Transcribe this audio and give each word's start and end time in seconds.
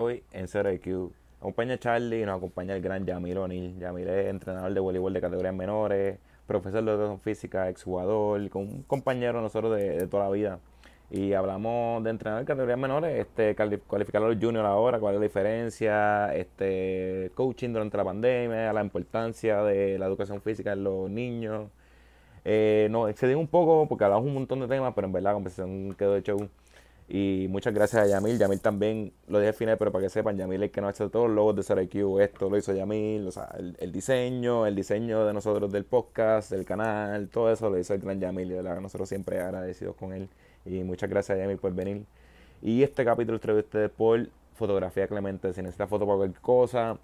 hoy 0.00 0.24
en 0.32 0.46
IQ. 0.46 1.12
Acompaña 1.40 1.74
a 1.74 1.78
Charlie 1.78 2.22
y 2.22 2.24
nos 2.26 2.38
acompaña 2.38 2.74
el 2.74 2.82
gran 2.82 3.04
Yamil 3.06 3.38
O'Neill. 3.38 3.78
Yamil 3.78 4.08
es 4.08 4.26
entrenador 4.26 4.72
de 4.72 4.80
voleibol 4.80 5.12
de 5.12 5.20
categorías 5.20 5.54
menores, 5.54 6.18
profesor 6.46 6.84
de 6.84 6.90
educación 6.90 7.20
física, 7.20 7.68
exjugador, 7.68 8.48
con 8.50 8.62
un 8.62 8.82
compañero 8.82 9.40
nosotros 9.40 9.76
de, 9.76 10.06
toda 10.06 10.24
la 10.24 10.30
vida. 10.30 10.58
Y 11.10 11.32
hablamos 11.32 12.04
de 12.04 12.10
entrenar 12.10 12.40
en 12.40 12.46
categorías 12.46 12.78
menores, 12.78 13.18
este, 13.18 13.56
cualificar 13.86 14.22
a 14.22 14.28
los 14.28 14.36
juniors 14.36 14.66
ahora, 14.66 15.00
cuál 15.00 15.14
es 15.14 15.20
la 15.20 15.26
diferencia, 15.26 16.34
este, 16.34 17.32
coaching 17.34 17.70
durante 17.72 17.96
la 17.96 18.04
pandemia, 18.04 18.72
la 18.72 18.82
importancia 18.82 19.62
de 19.64 19.98
la 19.98 20.06
educación 20.06 20.40
física 20.40 20.72
en 20.72 20.84
los 20.84 21.10
niños. 21.10 21.68
Eh, 22.44 22.88
nos 22.90 23.10
excedimos 23.10 23.42
un 23.42 23.48
poco 23.48 23.86
porque 23.88 24.04
hablamos 24.04 24.26
un 24.26 24.34
montón 24.34 24.60
de 24.60 24.68
temas, 24.68 24.92
pero 24.94 25.06
en 25.06 25.12
verdad 25.12 25.30
la 25.30 25.34
conversación 25.34 25.94
quedó 25.94 26.14
de 26.14 26.22
show. 26.22 26.48
Y 27.12 27.48
muchas 27.50 27.74
gracias 27.74 28.04
a 28.04 28.06
Yamil. 28.06 28.38
Yamil 28.38 28.60
también 28.60 29.12
lo 29.26 29.40
dije 29.40 29.48
al 29.48 29.54
final, 29.54 29.76
pero 29.78 29.90
para 29.90 30.04
que 30.04 30.10
sepan, 30.10 30.36
Yamil 30.36 30.62
es 30.62 30.68
el 30.68 30.70
que 30.70 30.80
nos 30.80 30.88
ha 30.88 30.90
hecho 30.92 31.10
todos 31.10 31.26
los 31.26 31.34
logos 31.34 31.56
de 31.56 31.64
CRQ. 31.64 32.20
Esto 32.20 32.48
lo 32.48 32.56
hizo 32.56 32.72
Yamil, 32.72 33.26
o 33.26 33.32
sea, 33.32 33.52
el, 33.56 33.90
diseño, 33.90 34.64
el 34.64 34.76
diseño 34.76 35.24
de 35.26 35.32
nosotros 35.34 35.72
del 35.72 35.84
podcast, 35.84 36.52
del 36.52 36.64
canal, 36.64 37.28
todo 37.28 37.52
eso 37.52 37.68
lo 37.68 37.80
hizo 37.80 37.94
el 37.94 38.00
gran 38.00 38.20
Yamil. 38.20 38.52
Y 38.52 38.54
de 38.54 38.62
verdad, 38.62 38.80
nosotros 38.80 39.08
siempre 39.08 39.40
agradecidos 39.40 39.96
con 39.96 40.12
él. 40.12 40.28
Y 40.64 40.84
muchas 40.84 41.10
gracias 41.10 41.36
a 41.36 41.42
Yamil 41.42 41.58
por 41.58 41.74
venir. 41.74 42.04
Y 42.62 42.84
este 42.84 43.04
capítulo 43.04 43.40
trae 43.40 43.58
ustedes 43.58 43.90
por 43.90 44.28
Fotografía 44.54 45.08
Clemente. 45.08 45.52
Si 45.52 45.62
necesita 45.62 45.88
foto 45.88 46.06
para 46.06 46.18
cualquier 46.18 46.40
cosa, 46.40 46.96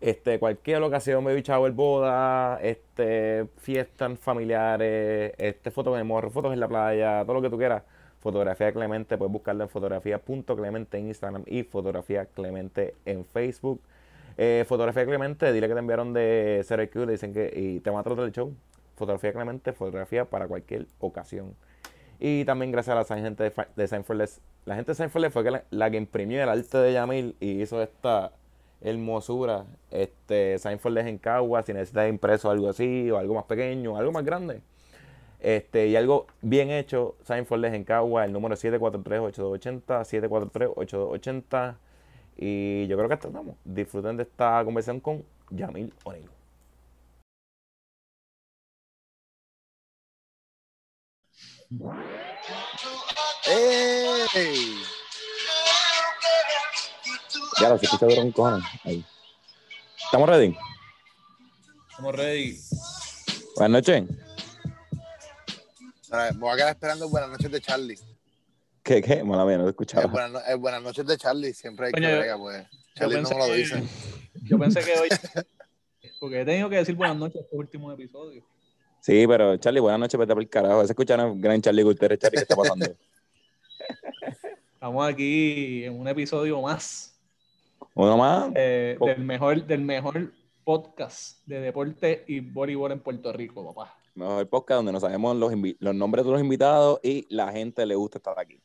este, 0.00 0.38
cualquier 0.38 0.82
ocasión, 0.82 1.22
baby 1.24 1.44
el 1.46 1.72
boda, 1.72 2.58
este, 2.62 3.48
fiestas 3.58 4.18
familiares, 4.18 5.34
este, 5.36 5.70
fotos 5.70 5.94
de 5.98 6.04
morro, 6.04 6.30
fotos 6.30 6.54
en 6.54 6.60
la 6.60 6.68
playa, 6.68 7.22
todo 7.24 7.34
lo 7.34 7.42
que 7.42 7.50
tú 7.50 7.58
quieras 7.58 7.82
Fotografía 8.20 8.70
Clemente, 8.72 9.16
puedes 9.16 9.32
buscarlo 9.32 9.64
en 9.64 9.70
fotografía.clemente 9.70 10.98
en 10.98 11.08
Instagram 11.08 11.42
y 11.46 11.62
Fotografía 11.62 12.26
Clemente 12.26 12.94
en 13.06 13.24
Facebook. 13.24 13.80
Eh, 14.36 14.64
fotografía 14.68 15.06
Clemente, 15.06 15.50
dile 15.52 15.68
que 15.68 15.72
te 15.72 15.80
enviaron 15.80 16.12
de 16.12 16.64
CRQ, 16.68 17.06
le 17.06 17.12
dicen 17.12 17.32
que 17.32 17.50
y 17.54 17.80
te 17.80 17.88
van 17.88 18.00
a 18.00 18.02
tratar 18.02 18.24
el 18.24 18.32
show. 18.32 18.54
Fotografía 18.96 19.32
Clemente, 19.32 19.72
fotografía 19.72 20.26
para 20.26 20.46
cualquier 20.46 20.86
ocasión. 20.98 21.54
Y 22.18 22.44
también 22.44 22.70
gracias 22.70 23.10
a 23.10 23.14
la 23.14 23.22
gente 23.22 23.44
de, 23.44 23.50
de 23.50 24.30
La 24.66 24.74
gente 24.76 24.90
de 24.90 24.94
Seinfeld 24.94 25.30
fue 25.30 25.62
la, 25.70 25.90
que 25.90 25.96
imprimió 25.96 26.42
el 26.42 26.50
arte 26.50 26.76
de 26.76 26.92
Yamil 26.92 27.36
y 27.40 27.62
hizo 27.62 27.82
esta 27.82 28.32
hermosura. 28.82 29.64
Este, 29.90 30.58
Seinfeld 30.58 30.98
en 30.98 31.16
Cagua, 31.16 31.62
si 31.62 31.72
necesitas 31.72 32.10
impreso 32.10 32.50
algo 32.50 32.68
así, 32.68 33.10
o 33.10 33.16
algo 33.16 33.34
más 33.34 33.44
pequeño, 33.44 33.96
algo 33.96 34.12
más 34.12 34.24
grande 34.26 34.60
este, 35.40 35.88
y 35.88 35.96
algo 35.96 36.26
bien 36.42 36.70
hecho, 36.70 37.16
Seinfeld 37.24 37.64
en 37.66 37.84
Cagua, 37.84 38.24
el 38.24 38.32
número 38.32 38.56
743-8280, 38.56 40.04
743-8280. 40.04 41.76
Y 42.36 42.86
yo 42.86 42.96
creo 42.96 43.08
que 43.08 43.14
estamos. 43.14 43.56
Disfruten 43.64 44.16
de 44.16 44.24
esta 44.24 44.62
conversación 44.64 45.00
con 45.00 45.24
Yamil 45.50 45.92
O'Neill. 46.04 46.30
¡Ey! 54.34 54.82
Ya 57.60 57.68
lo 57.68 57.78
se 57.78 57.84
escucha 57.86 58.06
un 58.20 58.32
cojones. 58.32 58.64
Ahí. 58.84 59.04
¿Estamos 60.04 60.28
ready? 60.28 60.56
Estamos 61.90 62.16
ready. 62.16 62.58
Buenas 63.56 63.86
noches. 63.86 64.29
Me 66.10 66.32
voy 66.32 66.50
a 66.50 66.56
quedar 66.56 66.70
esperando 66.70 67.08
Buenas 67.08 67.30
noches 67.30 67.50
de 67.52 67.60
Charlie. 67.60 67.98
¿Qué, 68.82 69.00
qué? 69.00 69.22
Mala 69.22 69.44
mía, 69.44 69.58
no 69.58 69.64
te 69.64 69.70
escuchaba. 69.70 70.06
buenas, 70.56 70.82
noches 70.82 71.06
de 71.06 71.16
Charlie, 71.16 71.52
siempre 71.52 71.86
hay 71.86 71.92
que 71.92 72.00
ver, 72.00 72.36
pues. 72.36 72.66
Charlie 72.96 73.20
no 73.20 73.28
me 73.28 73.38
lo 73.38 73.54
dice. 73.54 73.82
Yo 74.42 74.58
pensé 74.58 74.80
que 74.80 74.98
hoy. 74.98 75.08
Porque 76.18 76.40
he 76.40 76.44
tenido 76.44 76.68
que 76.68 76.76
decir 76.76 76.96
buenas 76.96 77.16
noches 77.16 77.42
este 77.42 77.56
último 77.56 77.92
episodio. 77.92 78.42
Sí, 79.00 79.24
pero 79.28 79.56
Charlie, 79.58 79.80
buenas 79.80 80.00
noches, 80.00 80.18
vete 80.18 80.32
por 80.32 80.42
el 80.42 80.48
carajo. 80.48 80.84
Se 80.84 80.92
escucharon 80.92 81.40
gran 81.40 81.62
Charlie 81.62 81.82
Gutiérrez, 81.82 82.18
Charlie, 82.18 82.38
¿qué 82.38 82.42
está 82.42 82.56
pasando? 82.56 82.86
Estamos 84.74 85.08
aquí 85.08 85.84
en 85.84 85.98
un 85.98 86.08
episodio 86.08 86.60
más. 86.60 87.16
¿Uno 87.94 88.16
más? 88.16 88.50
Eh, 88.56 88.98
del, 89.00 89.20
mejor, 89.20 89.64
del 89.64 89.82
mejor 89.82 90.32
podcast 90.64 91.46
de 91.46 91.60
deporte 91.60 92.24
y 92.26 92.40
voleibol 92.40 92.92
en 92.92 93.00
Puerto 93.00 93.32
Rico, 93.32 93.72
papá 93.72 93.99
mejor 94.14 94.48
podcast 94.48 94.78
donde 94.78 94.92
no 94.92 95.00
sabemos 95.00 95.36
los, 95.36 95.52
los 95.78 95.94
nombres 95.94 96.24
de 96.24 96.30
los 96.30 96.40
invitados 96.40 97.00
y 97.02 97.26
la 97.34 97.52
gente 97.52 97.86
le 97.86 97.94
gusta 97.94 98.18
estar 98.18 98.38
aquí. 98.38 98.60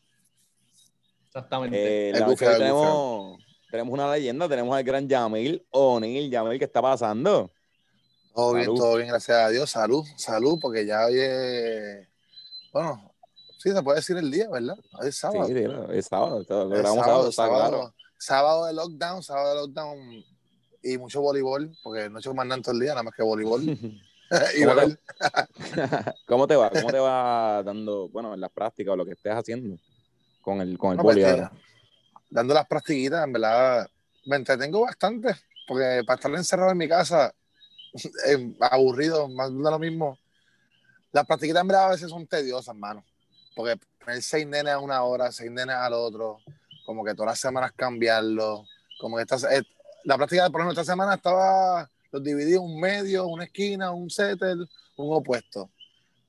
Exactamente. 1.28 2.10
Eh, 2.10 2.14
tenemos, 2.14 3.38
tenemos 3.70 3.94
una 3.94 4.12
leyenda, 4.12 4.48
tenemos 4.48 4.76
al 4.76 4.84
gran 4.84 5.08
Yamil 5.08 5.66
O'Neill. 5.72 6.32
Yamil, 6.32 6.58
¿qué 6.58 6.66
está 6.66 6.82
pasando? 6.82 7.52
Todo 8.34 8.54
bien, 8.54 8.76
todo 8.76 8.96
bien, 8.96 9.10
gracias 9.10 9.38
a 9.38 9.50
Dios. 9.50 9.70
Salud, 9.70 10.06
salud, 10.16 10.58
porque 10.62 10.86
ya 10.86 11.06
hoy 11.06 11.20
es. 11.20 12.08
Bueno, 12.72 13.14
sí, 13.58 13.72
se 13.72 13.84
puede 13.84 13.98
decir 13.98 14.18
el 14.18 14.32
día, 14.32 14.50
¿verdad? 14.50 14.78
Hoy 14.94 15.10
es 15.10 15.18
sábado. 15.18 15.46
Sí, 15.48 15.54
es 15.92 16.06
sábado. 16.06 16.40
Lo 16.40 16.46
sábado, 16.46 17.32
sábado, 17.32 17.94
sábado, 18.18 18.66
de 18.66 18.74
lockdown, 18.74 19.24
sábado 19.24 19.50
de 19.50 19.56
lockdown 19.62 20.26
y 20.84 20.98
mucho 20.98 21.22
voleibol, 21.22 21.76
porque 21.84 22.10
no 22.10 22.18
he 22.18 22.20
hecho 22.20 22.34
más 22.34 22.46
nada 22.46 22.62
todo 22.62 22.74
el 22.74 22.80
día, 22.80 22.92
nada 22.92 23.04
más 23.04 23.14
que 23.14 23.24
voleibol. 23.24 23.62
¿Cómo, 26.28 26.48
te, 26.48 26.56
va? 26.56 26.70
¿Cómo 26.70 26.92
te 26.92 27.00
va 27.00 27.62
dando, 27.64 28.10
bueno, 28.10 28.34
en 28.34 28.42
las 28.42 28.52
prácticas 28.52 28.94
o 28.94 28.96
lo 28.96 29.06
que 29.06 29.12
estés 29.14 29.34
haciendo 29.34 29.78
con 30.42 30.62
el, 30.62 30.78
con 30.78 30.94
el 30.94 31.00
pues, 31.00 31.18
Dando 32.30 32.54
las 32.54 32.68
practiquitas, 32.68 33.24
en 33.24 33.34
verdad, 33.34 33.88
me 34.26 34.36
entretengo 34.36 34.82
bastante, 34.82 35.36
porque 35.68 36.02
para 36.06 36.16
estar 36.16 36.32
encerrado 36.34 36.72
en 36.72 36.78
mi 36.78 36.88
casa, 36.88 37.34
aburrido, 38.72 39.28
más 39.28 39.52
de 39.52 39.60
lo 39.60 39.80
mismo, 39.80 40.18
las 41.12 41.26
practiquitas 41.26 41.62
en 41.62 41.68
verdad 41.68 41.86
a 41.86 41.92
veces 41.92 42.10
son 42.10 42.28
tediosas, 42.28 42.76
mano, 42.76 43.04
porque 43.56 43.80
tener 44.04 44.22
seis 44.22 44.46
nenes 44.46 44.74
a 44.74 44.80
una 44.80 45.02
hora, 45.04 45.32
seis 45.32 45.52
nenes 45.52 45.76
al 45.76 45.94
otro, 45.94 46.40
como 46.86 47.04
que 47.04 47.14
todas 47.14 47.32
las 47.32 47.40
semanas 47.40 47.72
cambiarlo, 47.76 48.66
como 49.00 49.18
que 49.18 49.24
esta, 49.24 49.38
eh, 49.56 49.64
la 50.04 50.18
práctica, 50.18 50.50
por 50.50 50.62
ejemplo, 50.62 50.82
esta 50.82 50.92
semana 50.92 51.16
estaba 51.16 51.90
los 52.16 52.24
dividí 52.24 52.56
un 52.56 52.80
medio, 52.80 53.28
una 53.28 53.44
esquina, 53.44 53.92
un 53.92 54.10
setter, 54.10 54.56
un 54.96 55.14
opuesto. 55.14 55.70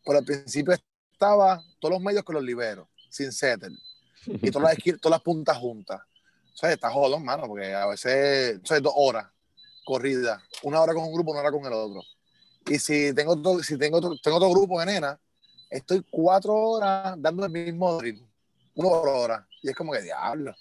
Por 0.05 0.17
el 0.17 0.25
principio 0.25 0.75
estaba 1.13 1.63
todos 1.79 1.95
los 1.95 2.03
medios 2.03 2.25
que 2.25 2.33
los 2.33 2.43
libero, 2.43 2.89
sin 3.09 3.31
setter. 3.31 3.71
Y 4.27 4.51
todas 4.51 4.75
las, 4.75 4.85
todas 5.01 5.13
las 5.13 5.23
puntas 5.23 5.57
juntas. 5.59 6.01
O 6.55 6.57
sea, 6.57 6.73
está 6.73 6.91
jodón, 6.91 7.25
mano, 7.25 7.47
porque 7.47 7.73
a 7.73 7.87
veces, 7.87 8.59
o 8.65 8.67
sea, 8.67 8.81
dos 8.81 8.95
horas 8.97 9.29
corrida, 9.85 10.43
una 10.65 10.81
hora 10.81 10.93
con 10.93 11.05
un 11.05 11.13
grupo, 11.13 11.31
una 11.31 11.39
hora 11.39 11.53
con 11.53 11.65
el 11.65 11.73
otro. 11.73 12.03
Y 12.67 12.81
si 12.81 13.15
tengo, 13.15 13.63
si 13.63 13.79
tengo, 13.79 14.01
tengo 14.19 14.37
otro 14.39 14.51
grupo 14.51 14.81
de 14.81 14.87
nena, 14.87 15.21
estoy 15.71 16.05
cuatro 16.11 16.53
horas 16.53 17.15
dando 17.19 17.45
el 17.45 17.53
mismo 17.53 17.97
drill, 17.99 18.27
una 18.75 18.89
hora. 18.89 19.47
Y 19.63 19.69
es 19.69 19.77
como 19.77 19.93
que 19.93 20.03
diablo. 20.03 20.53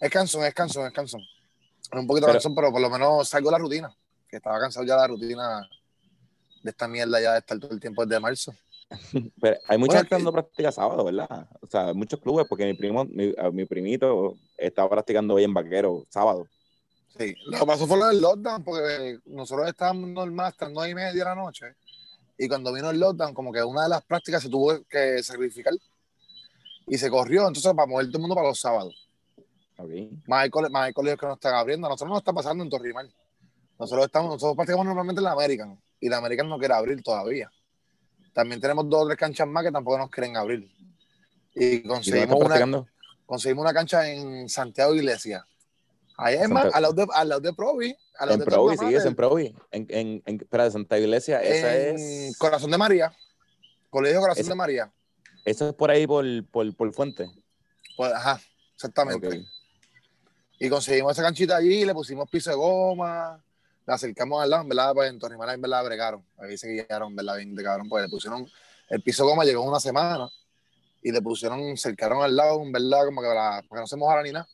Es 0.00 0.10
cansón, 0.10 0.44
es 0.44 0.54
cansón, 0.54 0.86
es 0.86 0.92
cansón. 0.92 1.22
Es 1.22 1.98
un 1.98 2.06
poquito 2.06 2.28
cansón, 2.28 2.54
pero 2.54 2.70
por 2.70 2.80
lo 2.80 2.88
menos 2.88 3.28
salgo 3.28 3.50
de 3.50 3.52
la 3.52 3.58
rutina 3.58 3.96
estaba 4.36 4.60
cansado 4.60 4.86
ya 4.86 4.94
de 4.94 5.00
la 5.00 5.06
rutina 5.08 5.68
de 6.62 6.70
esta 6.70 6.88
mierda 6.88 7.20
ya 7.20 7.32
de 7.32 7.38
estar 7.38 7.58
todo 7.58 7.72
el 7.72 7.80
tiempo 7.80 8.04
desde 8.04 8.20
marzo. 8.20 8.54
Pero 9.40 9.58
hay 9.68 9.78
mucha 9.78 9.98
gente 9.98 10.14
dando 10.14 10.32
práctica 10.32 10.72
sábado, 10.72 11.04
¿verdad? 11.04 11.48
O 11.60 11.66
sea, 11.66 11.92
muchos 11.94 12.20
clubes, 12.20 12.46
porque 12.48 12.66
mi 12.66 12.74
primo, 12.74 13.04
mi, 13.04 13.64
primito 13.64 14.36
estaba 14.56 14.88
practicando 14.88 15.34
hoy 15.34 15.44
en 15.44 15.54
vaquero 15.54 16.06
sábado. 16.08 16.46
Sí, 17.18 17.34
lo 17.46 17.60
que 17.60 17.66
pasó 17.66 17.86
fue 17.86 17.98
lo 17.98 18.08
del 18.08 18.20
lockdown, 18.20 18.64
porque 18.64 19.18
nosotros 19.26 19.68
estábamos 19.68 20.10
normal 20.10 20.46
hasta 20.46 20.66
las 20.66 20.74
nueve 20.74 20.90
y 20.90 20.94
media 20.94 21.12
de 21.12 21.24
la 21.24 21.34
noche, 21.34 21.66
y 22.36 22.48
cuando 22.48 22.72
vino 22.72 22.90
el 22.90 22.98
lockdown, 22.98 23.34
como 23.34 23.52
que 23.52 23.62
una 23.62 23.84
de 23.84 23.88
las 23.90 24.02
prácticas 24.02 24.42
se 24.42 24.48
tuvo 24.48 24.82
que 24.88 25.22
sacrificar 25.22 25.74
y 26.86 26.98
se 26.98 27.08
corrió, 27.08 27.46
entonces 27.46 27.72
para 27.72 27.86
mover 27.86 28.06
todo 28.06 28.16
el 28.16 28.22
mundo 28.22 28.34
para 28.34 28.48
los 28.48 28.60
sábados. 28.60 29.08
Okay. 29.76 30.10
Más, 30.26 30.44
hay, 30.44 30.50
colegios 30.50 31.18
que 31.18 31.26
no 31.26 31.34
están 31.34 31.54
abriendo, 31.54 31.86
a 31.86 31.90
nosotros 31.90 32.10
no 32.10 32.18
está 32.18 32.32
pasando 32.32 32.62
en 32.64 32.70
Torrimal. 32.70 33.12
Nosotros 33.78 34.06
estamos, 34.06 34.30
nosotros 34.30 34.56
practicamos 34.56 34.86
normalmente 34.86 35.20
en 35.20 35.24
la 35.24 35.32
American 35.32 35.80
y 36.00 36.08
la 36.08 36.18
American 36.18 36.48
no 36.48 36.58
quiere 36.58 36.74
abrir 36.74 37.02
todavía. 37.02 37.50
También 38.32 38.60
tenemos 38.60 38.88
dos 38.88 39.04
o 39.04 39.06
tres 39.06 39.18
canchas 39.18 39.46
más 39.46 39.64
que 39.64 39.72
tampoco 39.72 39.98
nos 39.98 40.10
quieren 40.10 40.36
abrir. 40.36 40.68
Y 41.54 41.82
conseguimos, 41.82 42.40
una, 42.40 42.86
conseguimos 43.26 43.62
una 43.62 43.72
cancha 43.72 44.08
en 44.10 44.48
Santiago 44.48 44.94
Iglesia. 44.94 45.46
Ahí 46.16 46.36
es 46.36 46.48
más, 46.48 46.72
al 46.74 46.82
lado 46.82 46.94
de, 46.94 47.06
al 47.12 47.28
lado 47.28 47.40
de 47.40 47.52
Provi. 47.52 47.96
Al 48.18 48.32
en 48.32 48.40
Provi, 48.44 48.76
sí, 48.76 48.94
es 48.94 49.04
en 49.04 49.14
Provi. 49.14 49.54
En, 49.70 49.86
en, 49.88 50.22
en, 50.26 50.40
espera, 50.40 50.64
de 50.64 50.70
Santa 50.70 50.98
Iglesia, 50.98 51.42
esa 51.42 51.76
es. 51.76 52.36
Corazón 52.38 52.70
de 52.70 52.78
María. 52.78 53.12
Colegio 53.90 54.20
Corazón 54.20 54.46
de 54.46 54.54
María. 54.54 54.92
Eso 55.44 55.68
es 55.68 55.74
por 55.74 55.90
ahí, 55.90 56.06
por, 56.06 56.24
por, 56.46 56.74
por 56.74 56.92
Fuente. 56.92 57.28
Pues, 57.96 58.12
ajá, 58.12 58.40
exactamente. 58.74 59.44
Y 60.58 60.68
conseguimos 60.68 61.12
esa 61.12 61.22
canchita 61.22 61.56
allí, 61.56 61.84
le 61.84 61.92
pusimos 61.94 62.28
piso 62.30 62.50
de 62.50 62.56
goma, 62.56 63.42
la 63.86 63.94
acercamos 63.94 64.42
al 64.42 64.50
lado, 64.50 64.62
en 64.62 64.68
verdad, 64.68 64.92
pues 64.94 65.10
en 65.10 65.18
Torrimana, 65.18 65.54
en 65.54 65.60
verdad, 65.60 65.84
bregaron. 65.84 66.24
Ahí 66.38 66.56
se 66.56 66.68
guiaron, 66.68 67.14
verdad, 67.14 67.36
bien 67.36 67.54
de 67.54 67.62
cabrón, 67.62 67.88
pues 67.88 68.02
le 68.04 68.08
pusieron, 68.08 68.46
el 68.88 69.02
piso 69.02 69.26
goma 69.26 69.44
llegó 69.44 69.62
una 69.62 69.80
semana 69.80 70.28
y 71.02 71.12
le 71.12 71.20
pusieron, 71.20 71.76
cercaron 71.76 72.22
al 72.22 72.34
lado, 72.34 72.62
en 72.62 72.72
verdad, 72.72 73.04
como 73.04 73.20
que 73.20 73.28
para, 73.28 73.60
que 73.62 73.68
no 73.74 73.86
se 73.86 73.96
mojara 73.96 74.22
ni 74.22 74.32
nada. 74.32 74.48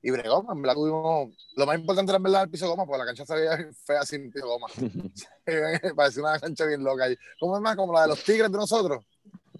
y 0.00 0.10
bregó, 0.12 0.46
en 0.52 0.62
verdad 0.62 0.74
tuvimos, 0.76 1.30
lo 1.56 1.66
más 1.66 1.76
importante 1.76 2.12
era 2.12 2.18
en 2.18 2.22
verdad 2.22 2.42
el 2.44 2.50
piso 2.50 2.68
goma, 2.68 2.86
porque 2.86 2.98
la 3.00 3.06
cancha 3.06 3.26
se 3.26 3.34
veía 3.34 3.68
fea 3.84 4.04
sin 4.04 4.30
piso 4.30 4.46
goma. 4.46 4.68
Parecía 5.96 6.22
una 6.22 6.38
cancha 6.38 6.64
bien 6.66 6.84
loca 6.84 7.04
ahí. 7.04 7.16
¿Cómo 7.40 7.56
es 7.56 7.62
más? 7.62 7.74
Como 7.74 7.92
la 7.92 8.02
de 8.02 8.08
los 8.08 8.22
tigres 8.22 8.50
de 8.52 8.58
nosotros. 8.58 9.04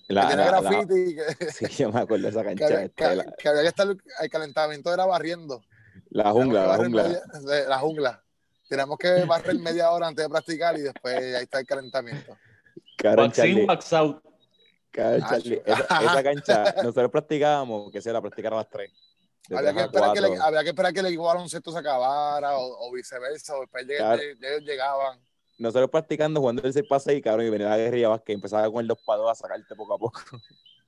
La- 0.07 0.23
que 0.23 0.27
tiene 0.29 0.45
la- 0.51 0.61
la- 0.61 0.87
que, 0.87 1.51
sí, 1.53 1.67
yo 1.77 1.91
me 1.91 2.01
acuerdo 2.01 2.23
de 2.25 2.31
esa 2.31 2.45
cancha. 2.45 2.83
este, 2.83 2.91
que- 2.95 3.17
la, 3.17 3.25
que 3.37 3.49
había 3.49 3.63
que 3.63 3.69
estar, 3.69 3.87
el 4.21 4.31
calentamiento 4.31 4.95
era 4.95 5.05
barriendo. 5.07 5.61
la 6.11 6.31
jungla, 6.31 6.67
la 6.69 6.77
jungla. 6.77 7.23
la 7.69 7.79
jungla. 7.79 8.25
Tenemos 8.69 8.99
que 8.99 9.25
barrer 9.25 9.59
media 9.59 9.91
hora 9.91 10.09
antes 10.09 10.25
de 10.25 10.29
practicar 10.29 10.77
y 10.79 10.83
después 10.83 11.17
ahí 11.17 11.43
está 11.43 11.61
el 11.61 11.67
calentamiento. 11.67 12.37
Wax 13.03 13.39
in, 13.45 13.69
wax 13.69 13.93
out. 13.93 14.23
cabrón, 14.91 15.21
Charlie, 15.29 15.57
sí. 15.57 15.63
esa, 15.65 15.83
esa 16.05 16.23
cancha, 16.23 16.75
nosotros 16.83 17.11
practicábamos, 17.11 17.91
que 17.91 18.01
sea, 18.03 18.13
la 18.13 18.21
practicaron 18.21 18.59
a 18.59 18.63
las 18.63 18.71
3. 18.71 18.91
De 19.49 19.57
Había 19.57 19.73
que, 19.73 19.81
esperar 19.83 20.13
que, 20.13 20.21
cuatro. 20.21 20.43
había 20.45 20.63
que 20.63 20.69
esperar 20.69 20.93
que 20.93 21.01
el 21.01 21.07
equipo 21.07 21.23
de 21.23 21.29
baloncesto 21.29 21.73
se 21.73 21.79
acabara 21.79 22.59
o, 22.59 22.87
o 22.89 22.93
viceversa, 22.93 23.57
o 23.57 23.61
después 23.61 23.87
Claro. 23.87 24.21
lleg- 24.21 24.37
ellos 24.45 24.63
llegaban. 24.63 25.19
Nosotros 25.59 25.91
practicando, 25.91 26.41
jugando 26.41 26.63
el 26.63 26.73
6 26.73 26.85
para 26.89 27.01
6, 27.01 27.23
cabrón, 27.23 27.47
y 27.47 27.51
venía 27.51 27.69
la 27.71 27.79
guerrilla 27.79 28.19
que 28.19 28.33
empezaba 28.33 28.71
con 28.71 28.81
el 28.83 28.87
2 28.89 28.99
para 29.07 29.19
2 29.23 29.31
a 29.31 29.35
sacarte 29.35 29.75
poco 29.75 29.95
a 29.95 29.99
poco. 29.99 30.21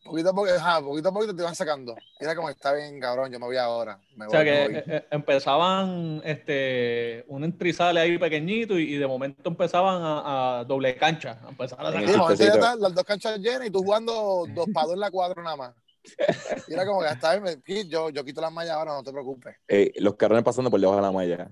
Poquito 0.02 0.30
a 0.30 0.32
poquito, 0.32 0.56
ajá, 0.56 0.80
poquito 0.80 1.08
a 1.08 1.12
poquito 1.12 1.36
te 1.36 1.42
iban 1.42 1.54
sacando. 1.54 1.94
Era 2.18 2.34
como, 2.34 2.48
está 2.48 2.72
bien, 2.72 2.98
cabrón, 2.98 3.30
yo 3.30 3.38
me 3.38 3.46
voy 3.46 3.58
ahora. 3.58 4.00
Me 4.16 4.26
O 4.26 4.30
sea 4.30 4.40
voy, 4.40 4.48
me 4.50 4.52
que 4.56 4.64
voy. 4.66 4.74
eh, 4.76 4.84
eh, 4.86 5.06
empezaban 5.10 6.22
este, 6.24 7.24
un 7.28 7.44
entrizale 7.44 8.00
ahí 8.00 8.18
pequeñito 8.18 8.78
y, 8.78 8.94
y 8.94 8.96
de 8.96 9.06
momento 9.06 9.50
empezaban 9.50 10.02
a, 10.02 10.60
a 10.60 10.64
doble 10.64 10.96
cancha. 10.96 11.38
A 11.44 11.50
empezar 11.50 11.78
a 11.80 11.92
Sí, 11.92 11.98
sacar. 11.98 12.06
ya 12.08 12.28
chistecito. 12.28 12.54
están 12.54 12.80
las 12.80 12.94
dos 12.94 13.04
canchas 13.04 13.38
llenas 13.38 13.66
y 13.66 13.70
tú 13.70 13.82
jugando 13.82 14.46
dos 14.54 14.68
para 14.72 14.86
dos 14.86 14.94
en 14.94 15.00
la 15.00 15.10
cuatro 15.10 15.42
nada 15.42 15.56
más. 15.56 15.74
Y 16.66 16.72
era 16.72 16.86
como 16.86 17.02
que 17.02 17.08
está 17.08 17.36
bien, 17.38 17.60
me- 17.64 17.84
yo, 17.88 18.08
yo 18.08 18.24
quito 18.24 18.40
las 18.40 18.50
mallas 18.52 18.72
ahora, 18.76 18.92
no 18.94 19.02
te 19.02 19.12
preocupes. 19.12 19.54
Eh, 19.68 19.92
los 19.98 20.14
carrones 20.16 20.42
pasando 20.44 20.70
por 20.70 20.80
debajo 20.80 20.96
de 20.96 21.02
la 21.02 21.12
malla. 21.12 21.50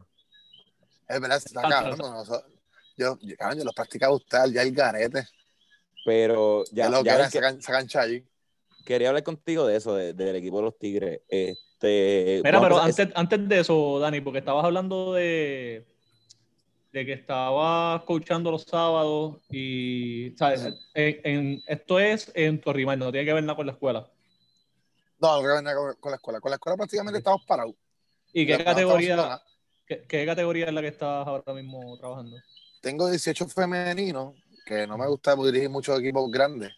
Es 1.07 1.21
verdad, 1.21 1.37
está 1.37 1.61
Ah, 1.65 1.69
cabrón. 1.69 1.97
claro. 1.97 2.15
no, 2.15 2.25
no, 2.25 2.43
yo, 2.97 3.19
yo, 3.21 3.37
cabrón, 3.37 3.59
yo 3.59 3.65
los 3.65 3.75
practicaba 3.75 4.15
usted 4.15 4.39
ya 4.53 4.63
el 4.63 4.73
garete. 4.73 5.29
Pero 6.05 6.65
ya, 6.73 6.85
Ya, 6.85 6.89
lo 6.89 6.99
que 7.01 7.05
ya 7.05 7.15
era 7.17 7.29
que- 7.29 7.39
esa 7.39 7.73
cancha 7.73 8.01
allí. 8.01 8.25
Quería 8.89 9.09
hablar 9.09 9.23
contigo 9.23 9.67
de 9.67 9.77
eso, 9.77 9.95
de- 9.95 10.15
del 10.15 10.37
equipo 10.37 10.57
de 10.57 10.63
los 10.63 10.79
Tigres. 10.79 11.21
Este, 11.29 12.41
Mira, 12.43 12.59
vamos 12.59 12.65
a 12.65 12.69
pero 12.69 12.81
antes, 12.83 13.09
antes 13.15 13.49
de 13.49 13.61
eso, 13.61 13.99
Dani, 13.99 14.23
porque 14.23 14.39
estabas 14.39 14.65
hablando 14.65 15.13
de, 15.13 15.87
de 16.93 17.07
que 17.07 17.13
estabas 17.13 18.03
coachando 18.05 18.51
los 18.51 18.63
sábados 18.63 19.37
y, 19.51 20.35
¿sabes? 20.39 20.75
En, 20.95 21.21
en- 21.25 21.63
esto 21.67 22.01
es 22.01 22.33
en 22.35 22.61
Torrimar, 22.63 22.97
no 22.97 23.13
tiene 23.13 23.27
que 23.27 23.35
ver 23.35 23.45
nada 23.45 23.57
con 23.57 23.67
la 23.67 23.73
escuela. 23.73 24.11
No, 25.21 25.37
no 25.37 25.43
creo 25.43 25.57
que 25.57 25.63
nada 25.63 25.77
con, 26.01 26.11
la 26.11 26.17
escuela. 26.17 26.41
Con 26.41 26.51
la 26.51 26.57
escuela 26.57 26.77
prácticamente 26.77 27.19
estamos 27.19 27.45
parados. 27.47 27.75
¿Y 28.33 28.47
qué 28.47 28.65
categoría, 28.65 29.41
qué, 29.87 30.05
qué 30.09 30.25
categoría 30.25 30.67
es 30.67 30.73
la 30.73 30.81
que 30.81 30.89
estás 30.89 31.27
ahora 31.27 31.53
mismo 31.53 31.99
trabajando? 31.99 32.37
Tengo 32.81 33.11
18 33.11 33.49
femeninos, 33.49 34.35
que 34.65 34.87
no 34.87 34.97
me 34.97 35.07
gusta 35.09 35.37
dirigir 35.37 35.69
muchos 35.69 35.99
equipos 36.01 36.31
grandes. 36.31 36.73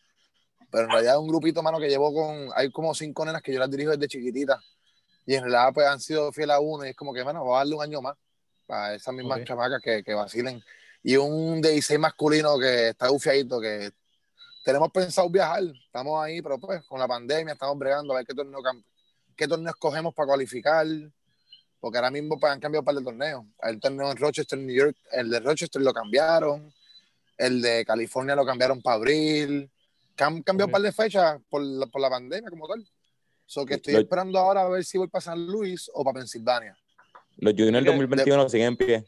Pero 0.70 0.84
en 0.84 0.90
realidad 0.90 1.14
es 1.14 1.20
un 1.20 1.28
grupito, 1.28 1.62
mano, 1.62 1.78
que 1.78 1.88
llevo 1.88 2.12
con. 2.14 2.50
Hay 2.54 2.70
como 2.70 2.94
cinco 2.94 3.24
nenas 3.24 3.42
que 3.42 3.52
yo 3.52 3.58
las 3.58 3.70
dirijo 3.70 3.90
desde 3.90 4.08
chiquititas. 4.08 4.58
Y 5.26 5.34
en 5.34 5.42
realidad, 5.42 5.72
pues 5.74 5.86
han 5.86 6.00
sido 6.00 6.32
fieles 6.32 6.56
a 6.56 6.60
uno. 6.60 6.84
Y 6.84 6.90
es 6.90 6.96
como 6.96 7.12
que, 7.12 7.22
bueno, 7.22 7.44
voy 7.44 7.54
a 7.54 7.58
darle 7.58 7.74
un 7.74 7.82
año 7.82 8.00
más 8.00 8.16
para 8.66 8.94
esas 8.94 9.14
mismas 9.14 9.40
Ok. 9.40 9.46
chamacas 9.46 9.80
que, 9.82 10.02
que 10.02 10.14
vacilen. 10.14 10.62
Y 11.02 11.16
un 11.16 11.60
16 11.60 11.98
masculino 11.98 12.58
que 12.58 12.90
está 12.90 13.08
bufiadito, 13.10 13.60
que 13.60 13.90
tenemos 14.64 14.90
pensado 14.92 15.28
viajar. 15.28 15.62
Estamos 15.86 16.22
ahí, 16.22 16.42
pero 16.42 16.58
pues 16.58 16.84
con 16.84 17.00
la 17.00 17.08
pandemia 17.08 17.54
estamos 17.54 17.78
bregando 17.78 18.12
a 18.12 18.18
ver 18.18 18.26
qué 18.26 18.34
torneo, 18.34 18.60
qué 19.36 19.48
torneo 19.48 19.70
escogemos 19.70 20.14
para 20.14 20.26
cualificar. 20.28 20.86
Porque 21.80 21.96
ahora 21.98 22.10
mismo 22.10 22.38
pues, 22.38 22.52
han 22.52 22.60
cambiado 22.60 22.82
un 22.82 22.84
par 22.84 22.94
de 22.94 23.02
torneos. 23.02 23.44
El 23.62 23.80
torneo 23.80 24.10
en 24.10 24.16
Rochester, 24.18 24.58
New 24.58 24.74
York, 24.74 24.96
el 25.12 25.30
de 25.30 25.40
Rochester 25.40 25.80
lo 25.80 25.92
cambiaron. 25.94 26.72
El 27.38 27.62
de 27.62 27.84
California 27.86 28.36
lo 28.36 28.44
cambiaron 28.44 28.82
para 28.82 28.96
abril. 28.96 29.70
Han 30.24 30.42
cambiado 30.42 30.66
un 30.66 30.72
par 30.72 30.82
de 30.82 30.92
fechas 30.92 31.40
por 31.48 31.62
la, 31.62 31.86
por 31.86 32.00
la 32.00 32.10
pandemia 32.10 32.50
como 32.50 32.66
tal. 32.68 32.86
So 33.46 33.66
que 33.66 33.74
estoy 33.74 33.96
esperando 33.96 34.38
ahora 34.38 34.62
a 34.62 34.68
ver 34.68 34.84
si 34.84 34.96
voy 34.98 35.08
para 35.08 35.22
San 35.22 35.44
Luis 35.46 35.90
o 35.92 36.04
para 36.04 36.20
Pensilvania. 36.20 36.76
Los 37.38 37.54
Juniors 37.54 37.84
de- 37.84 37.90
2021 37.90 38.48
siguen 38.48 38.66
en 38.68 38.76
pie. 38.76 39.04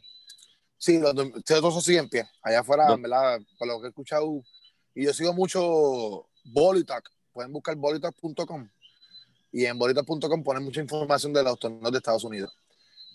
Sí, 0.77 0.99
los, 0.99 1.15
dos- 1.15 1.31
todos 1.45 1.83
siguen 1.83 2.03
en 2.05 2.09
pie. 2.09 2.25
Allá 2.41 2.59
afuera, 2.59 2.87
No. 2.87 2.95
en 2.95 3.01
verdad, 3.03 3.39
por 3.57 3.67
lo 3.67 3.79
que 3.79 3.87
he 3.87 3.89
escuchado, 3.89 4.43
y 4.95 5.05
yo 5.05 5.13
sigo 5.13 5.33
mucho 5.33 6.27
Bolitac. 6.43 7.09
Pueden 7.31 7.53
buscar 7.53 7.75
bolitac.com. 7.75 8.69
Y 9.51 9.65
en 9.65 9.77
bolitac.com 9.77 10.43
ponen 10.43 10.63
mucha 10.63 10.81
información 10.81 11.31
de 11.31 11.43
los 11.43 11.57
torneos 11.59 11.91
de 11.91 11.97
Estados 11.99 12.23
Unidos. 12.23 12.51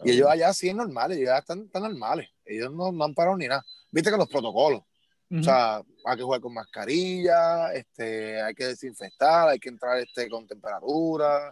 Y 0.05 0.13
ellos 0.13 0.29
allá 0.29 0.53
sí 0.55 0.69
es 0.69 0.75
normales, 0.75 1.19
ellos 1.19 1.29
ya 1.31 1.39
están, 1.39 1.65
están 1.67 1.83
normales. 1.83 2.29
Ellos 2.45 2.73
no, 2.73 2.91
no 2.93 3.05
han 3.05 3.15
parado 3.15 3.37
ni 3.37 3.49
nada. 3.49 3.67
Viste 3.91 4.11
que 4.11 4.17
los 4.17 4.29
protocolos. 4.29 4.83
O 5.31 5.43
sea, 5.43 5.83
hay 6.07 6.17
que 6.17 6.23
jugar 6.23 6.41
con 6.41 6.55
mascarilla, 6.55 7.73
este, 7.75 8.41
hay 8.41 8.55
que 8.55 8.69
desinfectar, 8.69 9.49
hay 9.49 9.59
que 9.59 9.69
entrar 9.69 9.99
este, 9.99 10.29
con 10.29 10.47
temperatura, 10.47 11.51